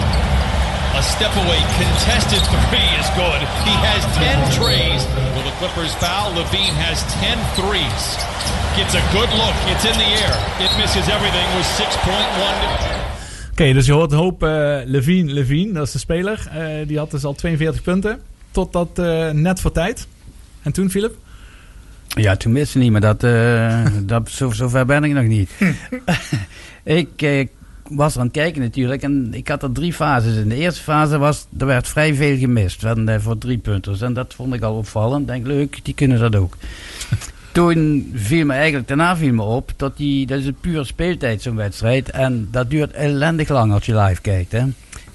A 0.98 1.02
step 1.02 1.30
away, 1.46 1.62
contested 1.78 2.42
three 2.42 2.90
is 2.98 3.06
good. 3.14 3.40
He 3.62 3.74
has 3.86 4.02
10 4.18 4.58
treys. 4.58 5.06
Will 5.34 5.46
the 5.46 5.54
Clippers 5.62 5.94
foul? 5.94 6.34
Levine 6.34 6.74
has 6.74 7.06
10 7.22 7.38
threes. 7.54 8.02
Gets 8.74 8.98
a 8.98 9.04
good 9.14 9.30
look. 9.38 9.54
It's 9.70 9.86
in 9.86 9.94
the 9.94 10.10
air. 10.26 10.34
It 10.58 10.74
misses 10.78 11.06
everything 11.06 11.46
with 11.54 11.66
6.1 11.78 12.98
Oké, 13.50 13.72
dus 13.72 13.86
je 13.86 13.92
hoort 13.92 14.12
een 14.12 14.18
hoop 14.18 14.42
eh 14.42 14.78
Levine, 14.84 15.32
Levine, 15.32 15.72
dat 15.72 15.86
is 15.86 15.92
de 15.92 15.98
speler. 15.98 16.48
Eh, 16.50 16.86
die 16.86 16.98
had 16.98 17.10
dus 17.10 17.24
al 17.24 17.34
42 17.34 17.82
punten. 17.82 18.20
Totdat 18.50 18.98
eh, 18.98 19.30
net 19.30 19.60
voor 19.60 19.72
tijd. 19.72 20.06
En 20.62 20.72
toen, 20.72 20.90
Philip? 20.90 21.14
Ja, 22.08 22.36
toen 22.36 22.52
wist 22.52 22.72
ze 22.72 22.78
niet, 22.78 22.90
maar 22.90 23.00
dat, 23.00 23.22
eh, 23.22 23.84
dat, 24.02 24.30
zo, 24.30 24.68
ver 24.68 24.86
ben 24.86 25.04
ik 25.04 25.12
nog 25.12 25.24
niet. 25.24 25.50
ik 26.82 27.22
eh, 27.22 27.46
was 27.88 28.18
aan 28.18 28.24
het 28.24 28.32
kijken 28.32 28.60
natuurlijk 28.60 29.02
en 29.02 29.28
ik 29.34 29.48
had 29.48 29.62
er 29.62 29.72
drie 29.72 29.92
fases. 29.92 30.36
In 30.36 30.48
de 30.48 30.54
eerste 30.54 30.82
fase 30.82 31.18
was, 31.18 31.46
er 31.58 31.66
werd 31.66 31.88
vrij 31.88 32.14
veel 32.14 32.36
gemist 32.36 32.80
van, 32.80 33.08
eh, 33.08 33.20
voor 33.20 33.38
drie 33.38 33.58
punters. 33.58 34.00
En 34.00 34.12
dat 34.12 34.34
vond 34.34 34.54
ik 34.54 34.62
al 34.62 34.76
opvallend. 34.76 35.20
Ik 35.20 35.26
denk, 35.26 35.46
leuk, 35.46 35.80
die 35.82 35.94
kunnen 35.94 36.18
dat 36.18 36.36
ook. 36.36 36.56
Toen 37.52 38.10
viel 38.14 38.46
me 38.46 38.52
eigenlijk, 38.52 38.88
daarna 38.88 39.16
viel 39.16 39.32
me 39.32 39.42
op, 39.42 39.72
dat, 39.76 39.96
die, 39.96 40.26
dat 40.26 40.38
is 40.38 40.46
een 40.46 40.56
puur 40.60 40.84
speeltijd 40.86 41.42
zo'n 41.42 41.56
wedstrijd. 41.56 42.10
En 42.10 42.48
dat 42.50 42.70
duurt 42.70 42.90
ellendig 42.90 43.48
lang 43.48 43.72
als 43.72 43.86
je 43.86 43.96
live 43.96 44.20
kijkt. 44.20 44.52
Hè. 44.52 44.64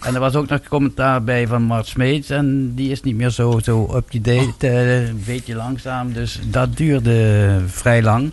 En 0.04 0.14
er 0.14 0.20
was 0.20 0.36
ook 0.36 0.48
nog 0.48 0.60
commentaar 0.70 1.24
bij 1.24 1.48
van 1.48 1.62
Mart 1.62 1.88
Smeets. 1.88 2.30
En 2.30 2.76
die 2.76 2.92
is 2.92 3.02
niet 3.02 3.16
meer 3.16 3.30
zo, 3.30 3.60
zo 3.64 3.96
up-to-date. 3.96 4.68
eh, 4.68 5.08
een 5.08 5.24
beetje 5.26 5.56
langzaam. 5.56 6.14
Dus 6.14 6.40
dat 6.46 6.78
duurde 6.78 7.60
vrij 7.66 8.02
lang. 8.02 8.32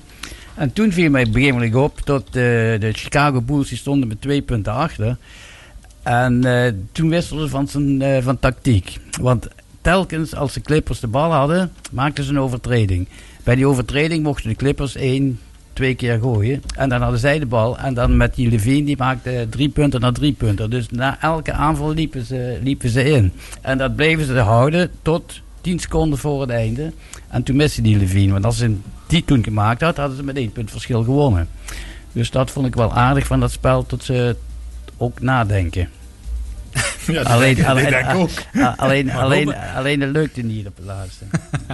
En 0.55 0.73
toen 0.73 0.93
viel 0.93 1.11
mij 1.11 1.31
begrijpelijk 1.31 1.75
op 1.75 2.01
dat 2.05 2.25
eh, 2.27 2.33
de 2.33 2.91
Chicago 2.93 3.41
Bulls 3.41 3.69
die 3.69 3.79
stonden 3.79 4.09
met 4.09 4.21
twee 4.21 4.43
punten 4.43 4.73
achter. 4.73 5.17
En 6.03 6.45
eh, 6.45 6.73
toen 6.93 7.09
wisselden 7.09 7.45
ze 7.45 7.51
van, 7.51 7.69
zijn, 7.69 8.23
van 8.23 8.39
tactiek. 8.39 8.99
Want 9.21 9.49
telkens 9.81 10.35
als 10.35 10.53
de 10.53 10.61
Clippers 10.61 11.01
de 11.01 11.07
bal 11.07 11.33
hadden, 11.33 11.73
maakten 11.91 12.25
ze 12.25 12.31
een 12.31 12.41
overtreding. 12.41 13.09
Bij 13.45 13.55
die 13.55 13.67
overtreding 13.67 14.23
mochten 14.23 14.49
de 14.49 14.57
Clippers 14.57 14.97
één, 14.97 15.39
twee 15.73 15.95
keer 15.95 16.19
gooien. 16.19 16.63
En 16.77 16.89
dan 16.89 17.01
hadden 17.03 17.21
zij 17.21 17.39
de 17.39 17.47
bal. 17.47 17.79
En 17.79 17.95
dan 17.95 18.17
met 18.17 18.35
die 18.35 18.51
Levine, 18.51 18.85
die 18.87 18.97
maakte 18.97 19.47
drie 19.51 19.69
punten 19.69 20.01
naar 20.01 20.13
drie 20.13 20.33
punten. 20.33 20.71
Dus 20.71 20.89
na 20.91 21.21
elke 21.21 21.53
aanval 21.53 21.93
liepen 21.93 22.25
ze, 22.25 22.59
liepen 22.63 22.89
ze 22.91 23.05
in. 23.05 23.33
En 23.61 23.79
dat 23.79 23.97
bleven 23.97 24.27
ze 24.27 24.39
houden 24.39 24.91
tot 25.03 25.41
10 25.61 25.79
seconden 25.79 26.19
voor 26.19 26.41
het 26.41 26.51
einde. 26.51 26.93
En 27.29 27.43
toen 27.43 27.57
miste 27.57 27.83
die 27.83 27.97
Levine. 27.99 28.33
Want 28.33 28.45
als 28.45 28.57
ze 28.57 28.77
die 29.07 29.25
toen 29.25 29.45
gemaakt 29.45 29.81
had, 29.81 29.97
hadden 29.97 30.17
ze 30.17 30.23
met 30.23 30.37
één 30.37 30.53
punt 30.53 30.71
verschil 30.71 31.03
gewonnen. 31.05 31.49
Dus 32.13 32.31
dat 32.31 32.51
vond 32.51 32.67
ik 32.67 32.75
wel 32.75 32.93
aardig 32.93 33.27
van 33.27 33.41
dat 33.41 33.51
spel, 33.51 33.87
tot 33.87 34.05
ze 34.05 34.37
ook 34.97 35.21
nadenken. 35.21 35.89
Ja, 37.07 37.23
alleen, 37.23 37.57
dat 37.57 37.67
alleen, 37.67 38.17
ook. 38.17 38.31
alleen, 38.77 39.55
alleen, 39.75 40.01
het 40.01 40.11
lukte 40.11 40.43
niet 40.43 40.67
op 40.67 40.77
het 40.77 40.87
laatste. 40.87 41.25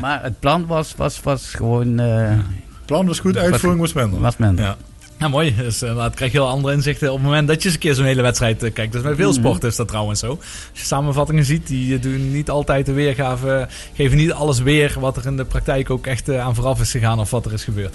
maar 0.00 0.22
het 0.22 0.40
plan 0.40 0.66
was, 0.66 0.94
was, 0.96 1.20
was 1.22 1.54
gewoon... 1.54 1.98
eh, 1.98 2.38
plan 2.86 3.06
was 3.06 3.18
goed, 3.20 3.36
uitvoering 3.36 3.80
was 3.80 3.92
minder. 3.92 4.20
Was 4.20 4.36
minder. 4.36 4.64
Ja. 4.64 4.76
Ja, 5.18 5.28
mooi. 5.28 5.54
Dus, 5.56 5.80
het 5.80 6.14
krijg 6.14 6.32
je 6.32 6.38
heel 6.38 6.48
andere 6.48 6.74
inzichten 6.74 7.08
op 7.08 7.14
het 7.16 7.24
moment 7.24 7.48
dat 7.48 7.58
je 7.58 7.64
eens 7.64 7.74
een 7.74 7.80
keer 7.80 7.94
zo'n 7.94 8.04
hele 8.04 8.22
wedstrijd 8.22 8.62
eh, 8.62 8.72
kijkt. 8.72 8.92
Dus 8.92 9.02
bij 9.02 9.14
veel 9.14 9.30
Mhm. 9.30 9.38
sporten 9.38 9.68
is 9.68 9.76
dat 9.76 9.88
trouwens 9.88 10.20
zo. 10.20 10.28
Als 10.30 10.40
je 10.72 10.84
samenvattingen 10.84 11.44
ziet, 11.44 11.66
die 11.66 11.94
eh, 11.94 12.02
doen 12.02 12.32
niet 12.32 12.50
altijd 12.50 12.86
de 12.86 12.92
weergave, 12.92 13.68
geven 13.94 14.16
niet 14.16 14.32
alles 14.32 14.58
weer 14.58 14.96
wat 15.00 15.16
er 15.16 15.26
in 15.26 15.36
de 15.36 15.44
praktijk 15.44 15.90
ook 15.90 16.06
echt 16.06 16.28
eh, 16.28 16.40
aan 16.44 16.54
vooraf 16.54 16.80
is 16.80 16.90
gegaan 16.90 17.18
of 17.20 17.30
wat 17.30 17.46
er 17.46 17.52
is 17.52 17.64
gebeurd. 17.64 17.94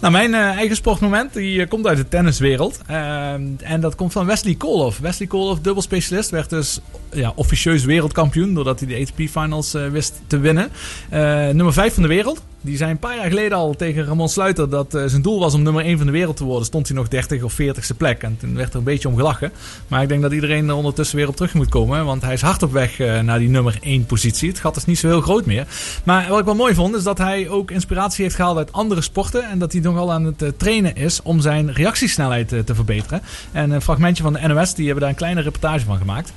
Nou, 0.00 0.12
mijn 0.12 0.34
eigen 0.34 0.76
sportmoment 0.76 1.32
die 1.32 1.66
komt 1.66 1.86
uit 1.86 1.96
de 1.96 2.08
tenniswereld. 2.08 2.80
Ehm, 2.86 3.42
en 3.58 3.80
dat 3.80 3.94
komt 3.94 4.12
van 4.12 4.26
Wesley 4.26 4.54
Koolhof. 4.54 4.98
Wesley 4.98 5.28
Koolhof, 5.28 5.58
dubbelspecialist, 5.60 6.30
werd 6.30 6.50
dus 6.50 6.80
ja, 7.12 7.32
officieus 7.34 7.84
wereldkampioen. 7.84 8.54
Doordat 8.54 8.80
hij 8.80 8.88
de 8.88 9.00
ATP-finals 9.00 9.74
eh, 9.74 9.86
wist 9.88 10.20
te 10.26 10.38
winnen. 10.38 10.68
Eh, 11.08 11.20
nummer 11.48 11.72
5 11.72 11.94
van 11.94 12.02
de 12.02 12.08
wereld. 12.08 12.42
Die 12.66 12.76
zei 12.76 12.90
een 12.90 12.98
paar 12.98 13.16
jaar 13.16 13.28
geleden 13.28 13.58
al 13.58 13.74
tegen 13.74 14.04
Ramon 14.04 14.28
Sluiter 14.28 14.70
dat 14.70 14.94
eh, 14.94 15.02
zijn 15.06 15.22
doel 15.22 15.40
was 15.40 15.54
om 15.54 15.62
nummer 15.62 15.84
1 15.84 15.96
van 15.96 16.06
de 16.06 16.12
wereld 16.12 16.36
te 16.36 16.44
worden. 16.44 16.66
Stond 16.66 16.88
hij 16.88 16.96
nog 16.96 17.08
30 17.08 17.42
of 17.42 17.52
40ste 17.60 17.96
plek. 17.96 18.22
En 18.22 18.36
toen 18.40 18.54
werd 18.54 18.72
er 18.72 18.78
een 18.78 18.84
beetje 18.84 19.08
om 19.08 19.16
gelachen. 19.16 19.52
Maar 19.88 20.02
ik 20.02 20.08
denk 20.08 20.22
dat 20.22 20.32
iedereen 20.32 20.68
er 20.68 20.74
ondertussen 20.74 21.16
weer 21.16 21.28
op 21.28 21.36
terug 21.36 21.54
moet 21.54 21.68
komen. 21.68 22.04
Want 22.04 22.22
hij 22.22 22.32
is 22.32 22.40
hard 22.40 22.62
op 22.62 22.72
weg 22.72 23.00
eh, 23.00 23.20
naar 23.20 23.38
die 23.38 23.48
nummer 23.48 23.78
1 23.80 24.06
positie. 24.06 24.48
Het 24.48 24.58
gat 24.58 24.76
is 24.76 24.84
niet 24.84 24.98
zo 24.98 25.08
heel 25.08 25.20
groot 25.20 25.46
meer. 25.46 25.66
Maar 26.04 26.28
wat 26.28 26.38
ik 26.38 26.44
wel 26.44 26.54
mooi 26.54 26.74
vond 26.74 26.94
is 26.94 27.02
dat 27.02 27.18
hij 27.18 27.48
ook 27.48 27.70
inspiratie 27.70 28.22
heeft 28.22 28.36
gehaald 28.36 28.56
uit 28.56 28.72
andere 28.72 29.00
sporten. 29.00 29.50
En 29.50 29.58
dat 29.58 29.72
hij 29.72 29.80
nogal 29.80 30.12
aan 30.12 30.24
het 30.24 30.42
eh, 30.42 30.48
trainen 30.56 30.96
is 30.96 31.22
om 31.22 31.40
zijn 31.40 31.72
reactiesnelheid 31.72 32.48
te 32.48 32.74
verbeteren. 32.74 33.22
En 33.52 33.70
een 33.70 33.82
fragmentje 33.82 34.22
van 34.22 34.32
de 34.32 34.48
NOS, 34.48 34.74
die 34.74 34.84
hebben 34.84 35.02
daar 35.02 35.12
een 35.12 35.18
kleine 35.18 35.40
reportage 35.40 35.84
van 35.84 35.98
gemaakt. 35.98 36.32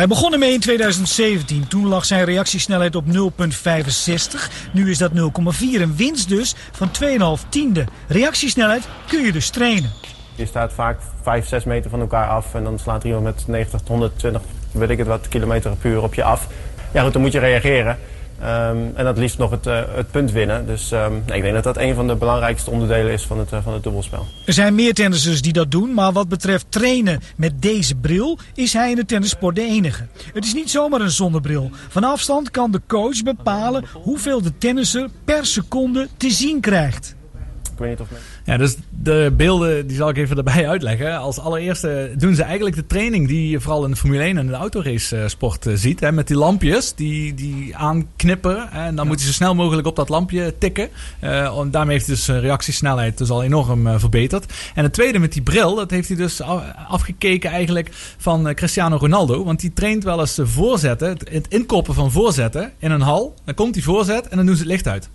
Hij 0.00 0.08
begon 0.08 0.32
ermee 0.32 0.52
in 0.52 0.60
2017. 0.60 1.68
Toen 1.68 1.86
lag 1.86 2.04
zijn 2.04 2.24
reactiesnelheid 2.24 2.96
op 2.96 3.04
0,65. 3.06 3.12
Nu 4.72 4.90
is 4.90 4.98
dat 4.98 5.10
0,4. 5.10 5.20
Een 5.60 5.96
winst 5.96 6.28
dus 6.28 6.54
van 6.72 6.90
2,5 7.42 7.48
tiende. 7.48 7.84
Reactiesnelheid 8.08 8.88
kun 9.06 9.24
je 9.24 9.32
dus 9.32 9.50
trainen. 9.50 9.90
Je 10.34 10.46
staat 10.46 10.72
vaak 10.72 11.00
5, 11.22 11.46
6 11.46 11.64
meter 11.64 11.90
van 11.90 12.00
elkaar 12.00 12.28
af 12.28 12.54
en 12.54 12.64
dan 12.64 12.78
slaat 12.78 13.04
iemand 13.04 13.24
met 13.24 13.46
90 13.46 13.78
tot 13.78 13.88
120, 13.88 14.42
weet 14.72 14.90
ik 14.90 14.98
het 14.98 15.06
wat, 15.06 15.28
kilometer 15.28 15.76
per 15.76 15.90
uur 15.90 16.02
op 16.02 16.14
je 16.14 16.22
af. 16.22 16.46
Ja 16.92 17.02
goed, 17.02 17.12
dan 17.12 17.22
moet 17.22 17.32
je 17.32 17.38
reageren. 17.38 17.98
Ehm, 18.40 18.76
en 18.94 19.04
dat 19.04 19.18
liefst 19.18 19.38
nog 19.38 19.50
het, 19.50 19.66
eh, 19.66 19.80
het 19.94 20.10
punt 20.10 20.32
winnen. 20.32 20.66
Dus 20.66 20.92
ehm, 20.92 21.12
nee, 21.26 21.36
ik 21.36 21.42
denk 21.42 21.54
dat 21.54 21.64
dat 21.64 21.76
een 21.76 21.94
van 21.94 22.06
de 22.06 22.14
belangrijkste 22.14 22.70
onderdelen 22.70 23.12
is 23.12 23.26
van 23.26 23.38
het, 23.38 23.52
eh, 23.52 23.58
van 23.62 23.72
het 23.72 23.82
dubbelspel. 23.82 24.26
Er 24.46 24.52
zijn 24.52 24.74
meer 24.74 24.94
tennissers 24.94 25.42
die 25.42 25.52
dat 25.52 25.70
doen, 25.70 25.94
maar 25.94 26.12
wat 26.12 26.28
betreft 26.28 26.66
trainen 26.68 27.20
met 27.36 27.62
deze 27.62 27.94
bril 27.94 28.38
is 28.54 28.72
hij 28.72 28.90
in 28.90 28.96
de 28.96 29.04
tennissport 29.04 29.54
de 29.54 29.62
enige. 29.62 30.06
Het 30.32 30.44
is 30.44 30.54
niet 30.54 30.70
zomaar 30.70 31.00
een 31.00 31.10
zonnebril. 31.10 31.70
Van 31.88 32.04
afstand 32.04 32.50
kan 32.50 32.70
de 32.70 32.80
coach 32.86 33.22
bepalen 33.22 33.84
hoeveel 33.92 34.42
de 34.42 34.58
tennisser 34.58 35.08
per 35.24 35.46
seconde 35.46 36.08
te 36.16 36.30
zien 36.30 36.60
krijgt. 36.60 37.14
Ik 37.72 37.78
weet 37.78 37.88
niet 37.88 38.00
of 38.00 38.10
men... 38.10 38.20
Ja, 38.50 38.56
dus 38.56 38.76
de 38.88 39.32
beelden 39.36 39.86
die 39.86 39.96
zal 39.96 40.08
ik 40.08 40.16
even 40.16 40.36
erbij 40.36 40.68
uitleggen. 40.72 41.18
Als 41.18 41.38
allereerste 41.38 42.12
doen 42.16 42.34
ze 42.34 42.42
eigenlijk 42.42 42.76
de 42.76 42.86
training 42.86 43.28
die 43.28 43.50
je 43.50 43.60
vooral 43.60 43.84
in 43.84 43.90
de 43.90 43.96
Formule 43.96 44.22
1 44.22 44.38
en 44.38 44.46
de 44.46 44.52
autorace 44.52 45.16
eh, 45.16 45.28
sport 45.28 45.66
eh, 45.66 45.74
ziet. 45.76 46.00
Hè, 46.00 46.12
met 46.12 46.26
die 46.26 46.36
lampjes 46.36 46.94
die, 46.94 47.34
die 47.34 47.76
aanknipperen. 47.76 48.68
Hè, 48.70 48.86
en 48.86 48.94
dan 48.94 49.06
moet 49.06 49.16
hij 49.16 49.26
zo 49.26 49.32
snel 49.32 49.54
mogelijk 49.54 49.86
op 49.86 49.96
dat 49.96 50.08
lampje 50.08 50.54
tikken. 50.58 50.88
En 51.20 51.70
daarmee 51.70 51.94
heeft 51.94 52.06
hij 52.06 52.14
dus 52.14 52.28
reactiesnelheid 52.28 53.18
dus 53.18 53.30
al 53.30 53.42
enorm 53.42 53.98
verbeterd. 53.98 54.52
En 54.74 54.82
het 54.82 54.92
tweede 54.92 55.18
met 55.18 55.32
die 55.32 55.42
bril, 55.42 55.74
dat 55.74 55.90
heeft 55.90 56.08
hij 56.08 56.16
dus 56.16 56.42
afgekeken 56.88 57.50
eigenlijk 57.50 57.88
van 58.18 58.54
Cristiano 58.54 58.96
Ronaldo. 58.96 59.44
Want 59.44 59.60
die 59.60 59.72
traint 59.72 60.04
wel 60.04 60.20
eens 60.20 60.38
voorzetten, 60.42 61.08
het, 61.08 61.28
het 61.30 61.46
inkoppen 61.48 61.94
van 61.94 62.10
voorzetten 62.10 62.72
in 62.78 62.90
een 62.90 63.00
hal. 63.00 63.34
Dan 63.44 63.54
komt 63.54 63.74
die 63.74 63.84
voorzet 63.84 64.28
en 64.28 64.36
dan 64.36 64.46
doen 64.46 64.56
ze 64.56 64.62
het 64.62 64.70
licht 64.70 64.88
uit. 64.88 65.10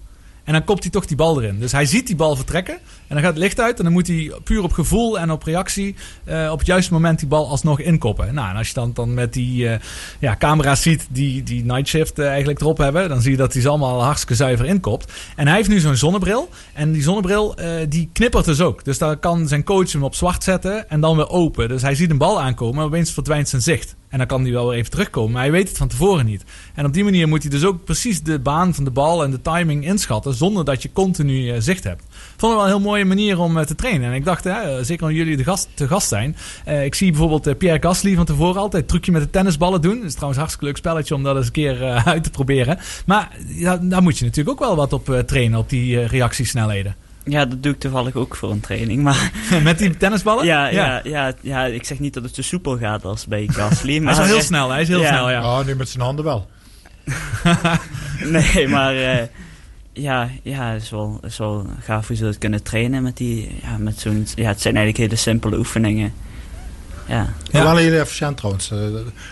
En 0.45 0.53
dan 0.53 0.63
kopt 0.63 0.83
hij 0.83 0.91
toch 0.91 1.05
die 1.05 1.17
bal 1.17 1.41
erin. 1.41 1.59
Dus 1.59 1.71
hij 1.71 1.85
ziet 1.85 2.07
die 2.07 2.15
bal 2.15 2.35
vertrekken. 2.35 2.73
En 2.73 3.15
dan 3.15 3.19
gaat 3.19 3.33
het 3.33 3.37
licht 3.37 3.59
uit. 3.59 3.77
En 3.77 3.83
dan 3.83 3.93
moet 3.93 4.07
hij 4.07 4.31
puur 4.43 4.63
op 4.63 4.71
gevoel 4.71 5.19
en 5.19 5.31
op 5.31 5.43
reactie. 5.43 5.95
eh, 6.23 6.49
op 6.51 6.57
het 6.57 6.67
juiste 6.67 6.93
moment 6.93 7.19
die 7.19 7.27
bal 7.27 7.49
alsnog 7.49 7.79
inkoppen. 7.79 8.33
Nou, 8.33 8.49
en 8.49 8.55
als 8.55 8.67
je 8.67 8.73
dan, 8.73 8.91
dan 8.93 9.13
met 9.13 9.33
die 9.33 9.69
eh, 9.69 9.79
ja, 10.19 10.35
camera's 10.35 10.81
ziet 10.81 11.07
die, 11.09 11.43
die 11.43 11.65
night 11.65 11.87
shift 11.87 12.19
eh, 12.19 12.27
eigenlijk 12.27 12.61
erop 12.61 12.77
hebben. 12.77 13.09
Dan 13.09 13.21
zie 13.21 13.31
je 13.31 13.37
dat 13.37 13.53
hij 13.53 13.61
ze 13.61 13.69
allemaal 13.69 14.03
hartstikke 14.03 14.35
zuiver 14.35 14.65
inkopt. 14.65 15.11
En 15.35 15.47
hij 15.47 15.55
heeft 15.55 15.69
nu 15.69 15.79
zo'n 15.79 15.95
zonnebril. 15.95 16.49
En 16.73 16.91
die 16.91 17.01
zonnebril 17.01 17.55
die 17.89 18.09
knippert 18.13 18.45
dus 18.45 18.59
ook. 18.59 18.83
Dus 18.83 18.97
daar 18.97 19.17
kan 19.17 19.47
zijn 19.47 19.63
coach 19.63 19.91
hem 19.91 20.03
op 20.03 20.15
zwart 20.15 20.43
zetten. 20.43 20.89
En 20.89 20.99
dan 20.99 21.15
weer 21.15 21.29
open. 21.29 21.67
Dus 21.67 21.81
hij 21.81 21.95
ziet 21.95 22.09
een 22.09 22.17
bal 22.17 22.41
aankomen. 22.41 22.79
En 22.79 22.85
opeens 22.85 23.11
verdwijnt 23.11 23.49
zijn 23.49 23.61
zicht. 23.61 23.95
En 24.09 24.17
dan 24.17 24.27
kan 24.27 24.43
hij 24.43 24.51
wel 24.51 24.73
even 24.73 24.91
terugkomen. 24.91 25.31
Maar 25.31 25.41
hij 25.41 25.51
weet 25.51 25.67
het 25.67 25.77
van 25.77 25.87
tevoren 25.87 26.25
niet. 26.25 26.43
En 26.73 26.85
op 26.85 26.93
die 26.93 27.03
manier 27.03 27.27
moet 27.27 27.41
hij 27.41 27.51
dus 27.51 27.65
ook 27.65 27.83
precies 27.83 28.21
de 28.21 28.39
baan 28.39 28.73
van 28.73 28.83
de 28.83 28.91
bal 28.91 29.23
en 29.23 29.31
de 29.31 29.41
timing 29.41 29.85
inschatten. 29.85 30.33
Zonder 30.33 30.65
dat 30.65 30.83
je 30.83 30.91
continu 30.93 31.49
eh, 31.49 31.55
zicht 31.59 31.83
hebt. 31.83 32.03
Vond 32.37 32.41
het 32.41 32.51
wel 32.51 32.61
een 32.61 32.67
heel 32.67 32.89
mooie 32.89 33.05
manier 33.05 33.39
om 33.39 33.57
eh, 33.57 33.65
te 33.65 33.75
trainen. 33.75 34.09
En 34.09 34.15
ik 34.15 34.25
dacht, 34.25 34.45
eh, 34.45 34.77
zeker 34.81 35.05
als 35.05 35.15
jullie 35.15 35.37
de 35.37 35.43
gast, 35.43 35.69
te 35.73 35.87
gast 35.87 36.07
zijn. 36.07 36.35
eh, 36.65 36.85
ik 36.85 36.95
zie 36.95 37.11
bijvoorbeeld 37.11 37.57
Pierre 37.57 37.81
Gasly 37.81 38.15
van 38.15 38.25
tevoren 38.25 38.61
altijd 38.61 38.87
trucje 38.87 39.11
met 39.11 39.21
de 39.21 39.29
tennisballen 39.29 39.81
doen. 39.81 39.95
Dat 39.95 40.05
is 40.05 40.11
trouwens 40.13 40.35
een 40.37 40.45
hartstikke 40.45 40.65
leuk 40.65 40.77
spelletje 40.77 41.15
om 41.15 41.23
dat 41.23 41.35
eens 41.35 41.45
een 41.45 41.51
keer 41.51 41.83
uit 42.13 42.23
te 42.23 42.29
proberen. 42.29 42.77
Maar 43.05 43.37
daar 43.81 44.01
moet 44.01 44.17
je 44.17 44.25
natuurlijk 44.25 44.61
ook 44.61 44.67
wel 44.67 44.75
wat 44.75 44.93
op 44.93 45.23
trainen, 45.25 45.59
op 45.59 45.69
die 45.69 46.05
reactiesnelheden. 46.05 46.95
Ja, 47.25 47.45
dat 47.45 47.63
doe 47.63 47.73
ik 47.73 47.79
toevallig 47.79 48.15
ook 48.15 48.35
voor 48.35 48.51
een 48.51 48.59
training. 48.59 49.03
Maar 49.03 49.31
Met 49.63 49.77
die 49.77 49.97
tennisballen? 49.97 50.45
ja, 50.45 50.67
Ja. 50.67 50.85
ja. 50.85 51.01
Ja, 51.03 51.33
ja, 51.41 51.65
ik 51.65 51.85
zeg 51.85 51.99
niet 51.99 52.13
dat 52.13 52.23
het 52.23 52.35
zo 52.35 52.41
soepel 52.41 52.77
gaat 52.77 53.05
als 53.05 53.25
bij 53.25 53.47
Gasly. 53.51 53.91
Hij 53.91 53.99
Maar 54.01 54.11
is 54.11 54.17
wel 54.17 54.27
heel 54.27 54.41
snel, 54.41 54.69
hij 54.69 54.81
is 54.81 54.87
heel 54.87 55.03
snel, 55.05 55.29
ja. 55.29 55.39
Ah, 55.39 55.65
nu 55.65 55.75
met 55.75 55.89
zijn 55.89 56.03
handen 56.03 56.25
wel. 56.25 56.47
Nee, 58.25 58.67
maar 58.67 58.95
eh, 58.95 59.27
ja, 59.93 60.29
ja, 60.43 60.71
het 60.71 60.81
is 60.81 60.89
wel, 60.89 61.17
het 61.21 61.31
is 61.31 61.37
wel 61.37 61.67
gaaf 61.79 62.07
hoe 62.07 62.15
ze 62.15 62.23
dat 62.23 62.37
kunnen 62.37 62.63
trainen 62.63 63.03
met 63.03 63.17
die, 63.17 63.55
ja, 63.61 63.77
met 63.77 63.99
zo'n, 63.99 64.27
ja, 64.35 64.47
het 64.47 64.61
zijn 64.61 64.75
eigenlijk 64.75 65.05
hele 65.05 65.21
simpele 65.21 65.57
oefeningen. 65.57 66.13
Ja. 67.07 67.27
Ja. 67.51 67.63
Wel 67.63 67.75
heel 67.75 67.93
efficiënt 67.99 68.37
trouwens. 68.37 68.71
Eh, 68.71 68.77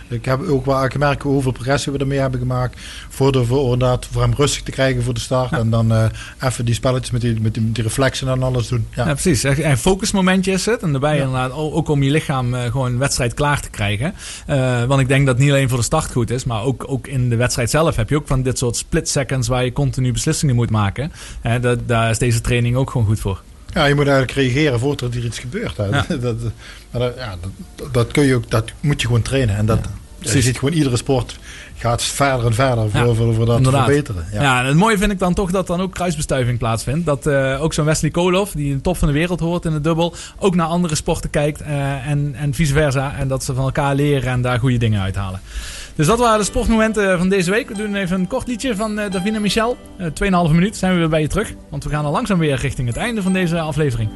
Ik 0.08 0.26
heb 0.26 0.48
ook 0.50 0.66
wel 0.66 0.90
gemerkt 0.90 1.24
hoeveel 1.24 1.52
progressie 1.52 1.92
we 1.92 1.98
ermee 1.98 2.20
hebben 2.20 2.40
gemaakt. 2.40 2.80
Voor, 3.10 3.32
de, 3.32 3.46
voor, 3.46 3.74
inderdaad, 3.74 4.08
voor 4.12 4.22
hem 4.22 4.34
rustig 4.38 4.64
te 4.64 4.72
krijgen 4.72 5.04
voor 5.04 5.14
de 5.14 5.20
start. 5.20 5.52
En 5.52 5.70
dan 5.70 5.92
eh, 5.92 6.06
even 6.42 6.66
die 6.66 6.74
spelletjes 6.74 7.12
met 7.12 7.22
die, 7.22 7.42
met 7.42 7.54
die, 7.54 7.72
reflexen 7.84 8.28
en 8.28 8.44
alles 8.44 8.68
doen. 8.68 8.88
Ja. 8.96 9.06
Ja, 9.08 9.12
precies. 9.14 9.44
Een 9.44 9.78
focusmomentje 9.78 10.52
is 10.52 10.66
het. 10.66 10.82
En 10.82 10.92
daarbij 10.92 11.16
Ja. 11.16 11.24
inderdaad 11.24 11.52
ook 11.52 11.88
om 11.90 12.04
je 12.04 12.12
lichaam 12.12 12.54
eh, 12.54 12.62
gewoon 12.72 12.92
een 12.92 12.98
wedstrijd 12.98 13.34
klaar 13.34 13.62
te 13.62 13.70
krijgen. 13.70 14.14
Eh, 14.46 14.84
want 14.84 15.02
ik 15.02 15.08
denk 15.08 15.26
dat 15.26 15.36
het 15.36 15.44
niet 15.44 15.54
alleen 15.54 15.70
voor 15.70 15.78
de 15.78 15.84
start 15.84 16.12
goed 16.12 16.30
is, 16.30 16.44
maar 16.44 16.62
ook, 16.64 16.84
ook 16.88 17.08
in 17.08 17.30
de 17.30 17.36
wedstrijd 17.36 17.70
zelf 17.70 17.96
heb 17.96 18.10
je 18.10 18.16
ook 18.16 18.28
van 18.28 18.42
dit 18.44 18.58
soort 18.58 18.76
split 18.76 19.10
seconds 19.10 19.48
waar 19.48 19.64
je 19.66 19.72
continu 19.74 20.12
beslissingen 20.12 20.56
moet 20.56 20.70
maken. 20.70 21.12
Dat, 21.62 21.80
daar 21.88 22.10
is 22.10 22.18
deze 22.18 22.42
training 22.42 22.76
ook 22.76 22.90
gewoon 22.90 23.08
goed 23.08 23.20
voor. 23.20 23.42
Ja, 23.74 23.86
je 23.86 23.96
moet 23.96 24.08
eigenlijk 24.08 24.38
reageren 24.38 24.80
voordat 24.80 25.16
er 25.16 25.26
iets 25.26 25.40
gebeurt. 25.40 25.78
Hè. 25.78 25.86
Ja. 25.86 26.06
Dat, 26.20 26.36
maar 26.92 27.02
dat, 27.02 27.14
ja, 27.18 27.36
dat, 27.76 27.94
dat, 27.94 28.12
kun 28.12 28.24
je 28.24 28.36
ook, 28.36 28.50
dat 28.50 28.72
moet 28.80 29.02
je 29.02 29.08
gewoon 29.08 29.22
trainen. 29.22 29.56
En 29.56 29.66
dat, 29.66 29.80
je 30.20 30.42
ziet 30.42 30.58
gewoon 30.58 30.74
iedere 30.74 30.98
sport 30.98 31.40
gaat 31.76 32.04
verder 32.04 32.46
en 32.46 32.54
verder 32.54 32.90
voor, 32.90 33.16
voor, 33.16 33.34
voor 33.34 33.46
dat 33.46 33.56
te 33.56 33.64
inderdaad. 33.64 33.86
verbeteren. 33.86 34.26
Ja. 34.32 34.60
En 34.60 34.66
het 34.66 34.76
mooie 34.76 34.98
vind 34.98 35.12
ik 35.12 35.20
dan 35.20 35.34
toch 35.34 35.52
dat 35.52 35.68
dan 35.68 35.82
ook 35.82 35.94
kruisbestuiving 35.94 36.58
plaatsvindt. 36.58 37.06
Dat 37.06 37.28
eh, 37.28 37.62
ook 37.64 37.74
zo'n 37.74 37.86
Wesley 37.86 38.12
Koloff, 38.12 38.52
die 38.52 38.70
in 38.70 38.76
de 38.76 38.82
top 38.82 38.98
van 38.98 39.08
de 39.08 39.14
wereld 39.14 39.40
hoort 39.40 39.66
in 39.66 39.74
het 39.74 39.84
dubbel, 39.84 40.16
ook 40.40 40.56
naar 40.56 40.68
andere 40.68 40.96
sporten 40.96 41.30
kijkt 41.30 41.62
eh, 41.62 42.08
en, 42.08 42.36
en 42.36 42.54
vice 42.54 42.74
versa. 42.74 43.16
En 43.18 43.28
dat 43.28 43.44
ze 43.44 43.54
van 43.54 43.64
elkaar 43.64 43.96
leren 43.96 44.32
en 44.32 44.42
daar 44.42 44.60
goede 44.60 44.78
dingen 44.78 45.02
uithalen. 45.02 45.42
Dus 45.96 46.08
dat 46.08 46.20
waren 46.20 46.40
de 46.40 46.46
sportmomenten 46.46 47.18
van 47.18 47.30
deze 47.30 47.52
week. 47.52 47.68
We 47.68 47.74
doen 47.74 47.96
even 47.96 48.20
een 48.20 48.28
kort 48.28 48.48
liedje 48.48 48.76
van 48.76 49.00
eh 49.00 49.12
Davina 49.12 49.40
Michel. 49.40 49.78
Eh 49.98 50.06
2,5 50.06 50.52
minuut 50.52 50.78
zijn 50.78 50.94
we 50.94 51.00
weer 51.00 51.10
bij 51.10 51.22
je 51.22 51.28
terug. 51.28 51.54
Want 51.70 51.84
we 51.84 51.90
gaan 51.90 52.06
al 52.06 52.12
langzaam 52.12 52.40
weer 52.40 52.56
richting 52.56 52.88
het 52.88 52.98
einde 52.98 53.22
van 53.22 53.34
deze 53.34 53.60
aflevering. 53.60 54.10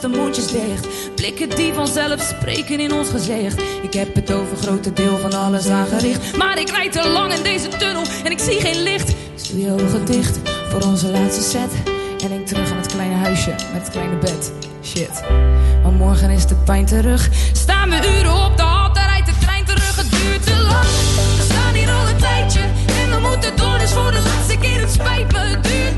De 0.00 0.08
mondjes 0.08 0.46
dicht. 0.46 0.86
Blikken 1.14 1.50
die 1.50 1.72
vanzelf 1.72 2.20
spreken 2.20 2.80
in 2.80 2.92
ons 2.92 3.08
gezicht. 3.08 3.62
Ik 3.82 3.92
heb 3.92 4.14
het 4.14 4.32
over 4.32 4.56
grote 4.56 4.92
deel 4.92 5.18
van 5.18 5.32
alles 5.32 5.68
aangericht. 5.68 6.36
Maar 6.36 6.60
ik 6.60 6.70
rijd 6.70 6.92
te 6.92 7.08
lang 7.08 7.32
in 7.32 7.42
deze 7.42 7.68
tunnel 7.68 8.02
en 8.24 8.30
ik 8.30 8.38
zie 8.38 8.60
geen 8.60 8.82
licht. 8.82 9.14
Dus 9.34 9.50
doe 9.50 9.60
je 9.60 9.72
ogen 9.72 10.04
dicht 10.04 10.38
voor 10.70 10.82
onze 10.82 11.10
laatste 11.10 11.42
set. 11.42 11.70
En 12.22 12.28
denk 12.28 12.46
terug 12.46 12.70
aan 12.70 12.76
het 12.76 12.86
kleine 12.86 13.14
huisje 13.14 13.50
met 13.50 13.82
het 13.82 13.90
kleine 13.90 14.16
bed. 14.16 14.52
Shit. 14.82 15.22
Maar 15.82 15.92
morgen 15.92 16.30
is 16.30 16.46
de 16.46 16.54
pijn 16.54 16.86
terug. 16.86 17.28
Staan 17.52 17.90
we 17.90 17.96
uren 17.96 18.44
op 18.44 18.56
de 18.56 18.62
hal, 18.62 18.92
daar 18.92 19.08
rijdt 19.08 19.26
de 19.26 19.38
trein 19.40 19.64
terug. 19.64 19.96
Het 19.96 20.10
duurt 20.10 20.42
te 20.42 20.56
lang. 20.62 20.86
We 21.36 21.44
staan 21.50 21.74
hier 21.74 21.90
al 21.90 22.08
een 22.08 22.16
tijdje. 22.16 22.60
En 23.02 23.10
we 23.10 23.28
moeten 23.28 23.56
door, 23.56 23.78
dus 23.78 23.90
voor 23.90 24.10
de 24.10 24.22
laatste 24.22 24.58
keer. 24.58 24.80
Het 24.80 24.96
het 25.32 25.64
duurt 25.64 25.97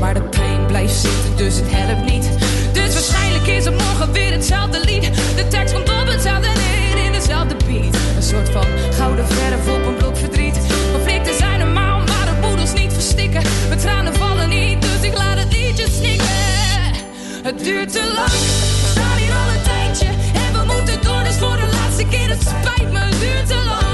Maar 0.00 0.14
de 0.14 0.22
pijn 0.22 0.66
blijft 0.66 0.94
zitten, 0.94 1.36
dus 1.36 1.54
het 1.56 1.64
helpt 1.68 2.10
niet. 2.10 2.28
Dus 2.72 2.92
waarschijnlijk 2.94 3.46
is 3.46 3.64
het 3.64 3.74
morgen 3.74 4.12
weer 4.12 4.32
hetzelfde 4.32 4.80
lied. 4.80 5.10
De 5.36 5.48
tekst 5.48 5.74
komt 5.74 5.88
op 5.88 6.06
hetzelfde 6.06 6.48
neer 6.48 7.04
in 7.04 7.12
dezelfde 7.12 7.56
beat. 7.66 7.94
Een 8.16 8.22
soort 8.22 8.48
van 8.48 8.66
gouden 8.92 9.26
verf 9.26 9.68
op 9.76 9.86
een 9.86 9.96
blok 9.96 10.16
verdriet. 10.16 10.58
Conflicten 10.92 11.34
zijn 11.34 11.58
normaal, 11.58 11.98
maar 11.98 12.50
moet 12.50 12.60
ons 12.60 12.72
niet 12.72 12.92
verstikken. 12.92 13.42
Mijn 13.68 13.80
tranen 13.80 14.14
vallen 14.14 14.48
niet, 14.48 14.82
dus 14.82 15.00
ik 15.00 15.16
laat 15.16 15.38
het 15.38 15.52
liedje 15.52 15.86
snikken. 15.90 16.26
Het 17.42 17.64
duurt 17.64 17.92
te 17.92 18.12
lang, 18.14 18.36
we 18.82 18.88
staan 18.90 19.16
hier 19.16 19.32
al 19.32 19.48
een 19.54 19.62
tijdje. 19.62 20.08
En 20.44 20.52
we 20.52 20.72
moeten 20.74 21.02
door, 21.02 21.24
dus 21.24 21.36
voor 21.36 21.56
de 21.56 21.68
laatste 21.76 22.04
keer. 22.04 22.28
Het 22.28 22.42
spijt 22.42 22.92
me, 22.92 22.98
het 22.98 23.20
duurt 23.20 23.46
te 23.46 23.64
lang. 23.64 23.85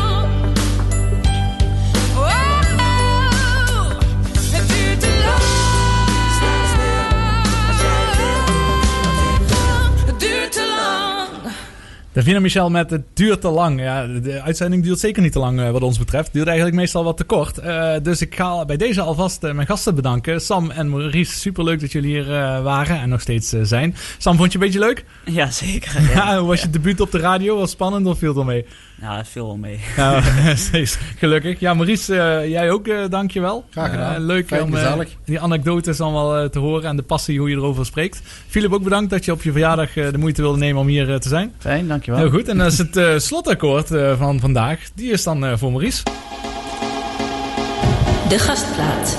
Davina 12.13 12.41
Michel 12.41 12.71
met 12.71 12.91
het 12.91 13.03
duurt 13.13 13.41
te 13.41 13.49
lang. 13.49 13.81
Ja, 13.81 14.07
de 14.07 14.43
uitzending 14.43 14.83
duurt 14.83 14.99
zeker 14.99 15.23
niet 15.23 15.33
te 15.33 15.39
lang 15.39 15.61
eh, 15.61 15.71
wat 15.71 15.83
ons 15.83 15.99
betreft. 15.99 16.33
Duurt 16.33 16.47
eigenlijk 16.47 16.77
meestal 16.77 17.05
wat 17.05 17.17
te 17.17 17.25
kort. 17.25 17.59
Eh, 17.59 17.95
dus 18.03 18.21
ik 18.21 18.35
ga 18.35 18.65
bij 18.65 18.77
deze 18.77 19.01
alvast 19.01 19.45
eh, 19.45 19.53
mijn 19.53 19.67
gasten 19.67 19.95
bedanken. 19.95 20.41
Sam 20.41 20.71
en 20.71 20.89
Maurice, 20.91 21.39
superleuk 21.39 21.81
dat 21.81 21.93
jullie 21.93 22.11
hier 22.11 22.27
waren 22.63 23.01
en 23.01 23.09
nog 23.09 23.21
steeds 23.21 23.49
zijn. 23.63 23.95
Sam, 24.19 24.37
vond 24.37 24.53
je 24.53 24.59
een 24.59 24.65
beetje 24.65 24.79
leuk? 24.79 25.05
Ja, 25.25 25.51
zeker. 25.51 26.01
Ja, 26.15 26.39
hoe 26.39 26.49
was 26.49 26.61
je 26.61 26.71
debuut 26.71 27.01
op 27.01 27.11
de 27.11 27.19
radio? 27.19 27.57
Was 27.57 27.71
spannend 27.71 28.07
of 28.07 28.19
viel 28.19 28.37
het 28.37 28.47
mee? 28.47 28.67
Ja, 29.03 29.17
het 29.17 29.29
viel 29.29 29.47
wel 29.47 29.57
mee. 29.57 29.79
Gelukkig. 31.19 31.61
Ja, 31.61 31.75
Maurice, 31.75 32.19
eh, 32.19 32.49
jij 32.49 32.71
ook, 32.71 32.87
eh 32.87 32.99
dankjewel. 33.09 33.65
Graag 33.71 33.91
gedaan. 33.91 34.15
Eh, 34.15 34.21
leuk 34.21 34.47
Fijn, 34.47 34.63
om 34.63 34.75
eh, 34.75 34.99
die 35.25 35.41
anekdotes 35.41 36.01
allemaal 36.01 36.49
te 36.49 36.59
horen 36.59 36.89
en 36.89 36.97
de 36.97 37.03
passie 37.03 37.39
hoe 37.39 37.51
je 37.51 37.57
erover 37.57 37.87
spreekt. 37.87 38.23
Philip, 38.49 38.73
ook 38.73 38.83
bedankt 38.83 39.11
dat 39.11 39.25
je 39.25 39.33
op 39.33 39.43
je 39.43 39.51
verjaardag 39.53 39.93
de 39.93 40.19
moeite 40.19 40.43
wilde 40.43 40.59
nemen 40.59 40.81
om 40.81 40.87
hier 40.87 41.21
te 41.21 41.29
zijn. 41.29 41.53
Fijn, 41.59 41.89
dankjewel. 41.89 42.21
Heel 42.21 42.31
goed. 42.31 42.49
En 42.49 42.59
dan 42.59 42.67
is 42.67 42.79
het 42.79 42.97
eh, 42.97 43.19
slotakkoord 43.19 43.91
eh, 43.91 44.19
van 44.19 44.41
vandaag. 44.41 44.81
Die 44.95 45.11
is 45.11 45.23
dan 45.23 45.45
eh, 45.45 45.57
voor 45.57 45.71
Maurice. 45.71 46.03
De 48.29 48.39
gastplaat. 48.39 49.19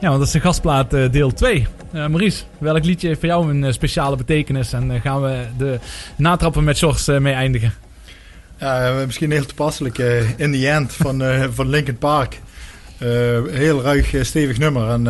Ja, 0.00 0.08
want 0.08 0.18
dat 0.18 0.26
is 0.26 0.32
de 0.32 0.40
gastplaat 0.40 0.90
deel 0.90 1.32
2. 1.32 1.66
Eh 1.92 2.06
Maurice, 2.06 2.42
welk 2.58 2.84
liedje 2.84 3.06
heeft 3.06 3.20
voor 3.20 3.28
jou 3.28 3.50
een 3.50 3.72
speciale 3.72 4.16
betekenis? 4.16 4.72
En 4.72 5.00
gaan 5.00 5.22
we 5.22 5.44
de 5.58 5.78
natrappen 6.16 6.64
met 6.64 6.76
Sjors 6.76 7.06
mee 7.06 7.34
eindigen? 7.34 7.72
Ja, 8.62 8.92
misschien 9.06 9.30
heel 9.30 9.46
toepasselijk. 9.46 9.98
eh, 9.98 10.38
In 10.38 10.52
the 10.52 10.68
End 10.68 10.92
van, 10.94 11.22
eh 11.22 11.44
van 11.54 11.68
Linkin 11.68 11.98
Park. 11.98 12.40
Eh, 12.98 13.08
heel 13.50 13.82
ruig, 13.82 14.14
stevig 14.20 14.58
nummer. 14.58 14.88
En 14.88 15.04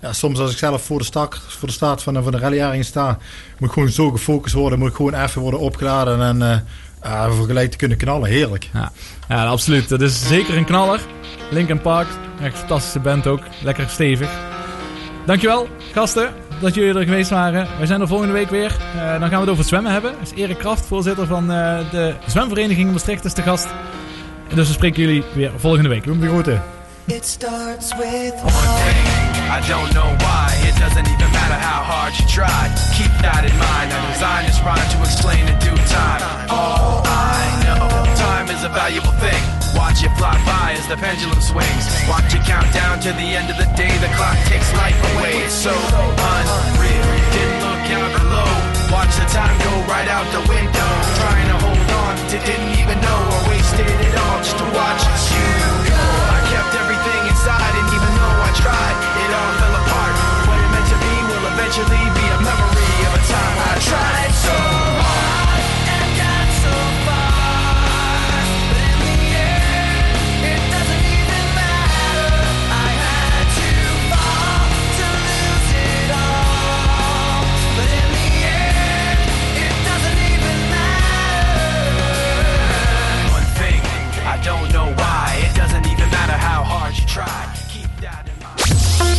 ja, 0.00 0.12
soms 0.12 0.38
als 0.38 0.50
ik 0.52 0.58
zelf 0.58 0.82
voor 0.84 0.98
de, 0.98 1.04
stak, 1.04 1.38
voor 1.48 1.68
de 1.68 1.74
start 1.74 2.02
van, 2.02 2.22
van 2.22 2.32
de 2.32 2.38
rallyjaring 2.38 2.84
sta, 2.84 3.18
moet 3.58 3.68
ik 3.68 3.74
gewoon 3.74 3.88
zo 3.88 4.10
gefocust 4.10 4.54
worden. 4.54 4.78
Moet 4.78 4.88
ik 4.88 4.94
gewoon 4.94 5.14
even 5.14 5.40
worden 5.42 5.60
opgeladen 5.60 6.42
en 6.42 6.66
voor 7.32 7.46
gelijk 7.46 7.70
te 7.70 7.76
kunnen 7.76 7.96
knallen. 7.96 8.28
Heerlijk. 8.28 8.68
Ja, 8.72 8.92
ja 9.28 9.46
absoluut. 9.46 9.88
Dat 9.88 10.00
is 10.00 10.28
zeker 10.28 10.56
een 10.56 10.64
knaller. 10.64 11.00
Linkin 11.50 11.80
Park, 11.80 12.08
echt 12.42 12.58
fantastische 12.58 12.98
band 13.00 13.26
ook. 13.26 13.40
Lekker 13.62 13.88
stevig. 13.88 14.30
Dankjewel, 15.26 15.68
gasten, 15.92 16.32
dat 16.60 16.74
jullie 16.74 16.94
er 16.94 17.04
geweest 17.04 17.30
waren. 17.30 17.66
Wij 17.78 17.86
zijn 17.86 18.00
er 18.00 18.08
volgende 18.08 18.32
week 18.32 18.50
weer. 18.50 18.76
Eh, 18.96 19.10
dan 19.10 19.20
gaan 19.20 19.30
we 19.30 19.36
het 19.36 19.48
over 19.48 19.58
het 19.58 19.66
zwemmen 19.66 19.92
hebben. 19.92 20.12
Dat 20.18 20.32
is 20.32 20.42
Erik 20.42 20.58
Kraft, 20.58 20.86
voorzitter 20.86 21.26
van 21.26 21.52
eh, 21.52 21.78
de 21.90 22.14
zwemvereniging 22.26 22.90
Maastricht, 22.92 23.24
is 23.24 23.34
de 23.34 23.42
gast. 23.42 23.66
En 24.48 24.56
dus 24.56 24.66
we 24.66 24.72
spreken 24.72 25.02
jullie 25.02 25.24
weer 25.34 25.50
volgende 25.56 25.88
week. 25.88 26.04
Doen 26.04 26.20
we 26.20 26.28
groeten. 26.28 26.62
It 27.06 27.26
starts 27.26 27.96
with 27.96 28.34
I 29.50 29.60
don't 29.68 29.90
know 29.90 30.10
why. 30.18 30.68
It 30.68 30.78
doesn't 30.78 31.06
even 31.06 31.30
matter 31.32 31.58
how 31.68 31.82
hard 31.82 32.16
you 32.16 32.28
try. 32.28 32.70
Keep 32.96 33.12
that 33.22 33.44
in 33.44 33.56
mind. 33.56 33.92
I 33.92 34.12
designed 34.12 34.46
this 34.46 34.60
rhyme 34.62 34.88
to 34.94 34.98
explain 34.98 35.46
in 35.46 35.58
due 35.58 35.82
time. 35.86 36.22
All 36.48 37.02
I 37.04 37.40
know, 37.64 38.14
time 38.14 38.48
is 38.54 38.62
a 38.64 38.68
valuable 38.68 39.12
thing. 39.18 39.59
Watch 39.74 40.02
it 40.02 40.10
fly 40.18 40.34
by 40.46 40.74
as 40.74 40.86
the 40.88 40.96
pendulum 40.96 41.40
swings. 41.40 41.84
Watch 42.08 42.34
it 42.34 42.42
count 42.42 42.66
down 42.74 42.98
to 43.06 43.10
the 43.14 43.28
end 43.38 43.50
of 43.50 43.56
the 43.56 43.68
day. 43.78 43.92
The 44.02 44.10
clock 44.18 44.38
takes 44.50 44.66
life 44.74 44.98
away. 45.14 45.42
It's 45.46 45.54
so 45.54 45.70
unreal. 45.70 47.06
Didn't 47.34 47.60
look 47.62 47.86
out 47.94 48.10
below. 48.18 48.50
Watch 48.90 49.14
the 49.14 49.26
time 49.30 49.54
go 49.62 49.72
right 49.86 50.08
out 50.10 50.26
the 50.34 50.42
window. 50.50 50.90
Trying 51.22 51.48
to 51.54 51.56
hold 51.62 51.90
on 52.02 52.14
to 52.34 52.36
didn't 52.42 52.74
even 52.82 52.98
know. 52.98 53.20
I 53.30 53.38
wasted 53.50 53.86
it 53.86 54.14
all 54.18 54.38
just 54.42 54.58
to 54.58 54.66
watch 54.74 55.02
you 55.30 55.46
go. 55.86 56.02
I 56.34 56.38
kept 56.50 56.72
everything 56.74 57.22
inside, 57.30 57.74
and 57.78 57.86
even 57.94 58.10
though 58.18 58.38
I 58.42 58.50
tried, 58.58 58.96
it 59.22 59.30
all 59.30 59.52
fell 59.62 59.74
apart. 59.78 60.14
What 60.50 60.58
it 60.58 60.70
meant 60.74 60.88
to 60.90 60.98
be 60.98 61.14
will 61.30 61.44
eventually 61.54 62.04
be. 62.14 62.19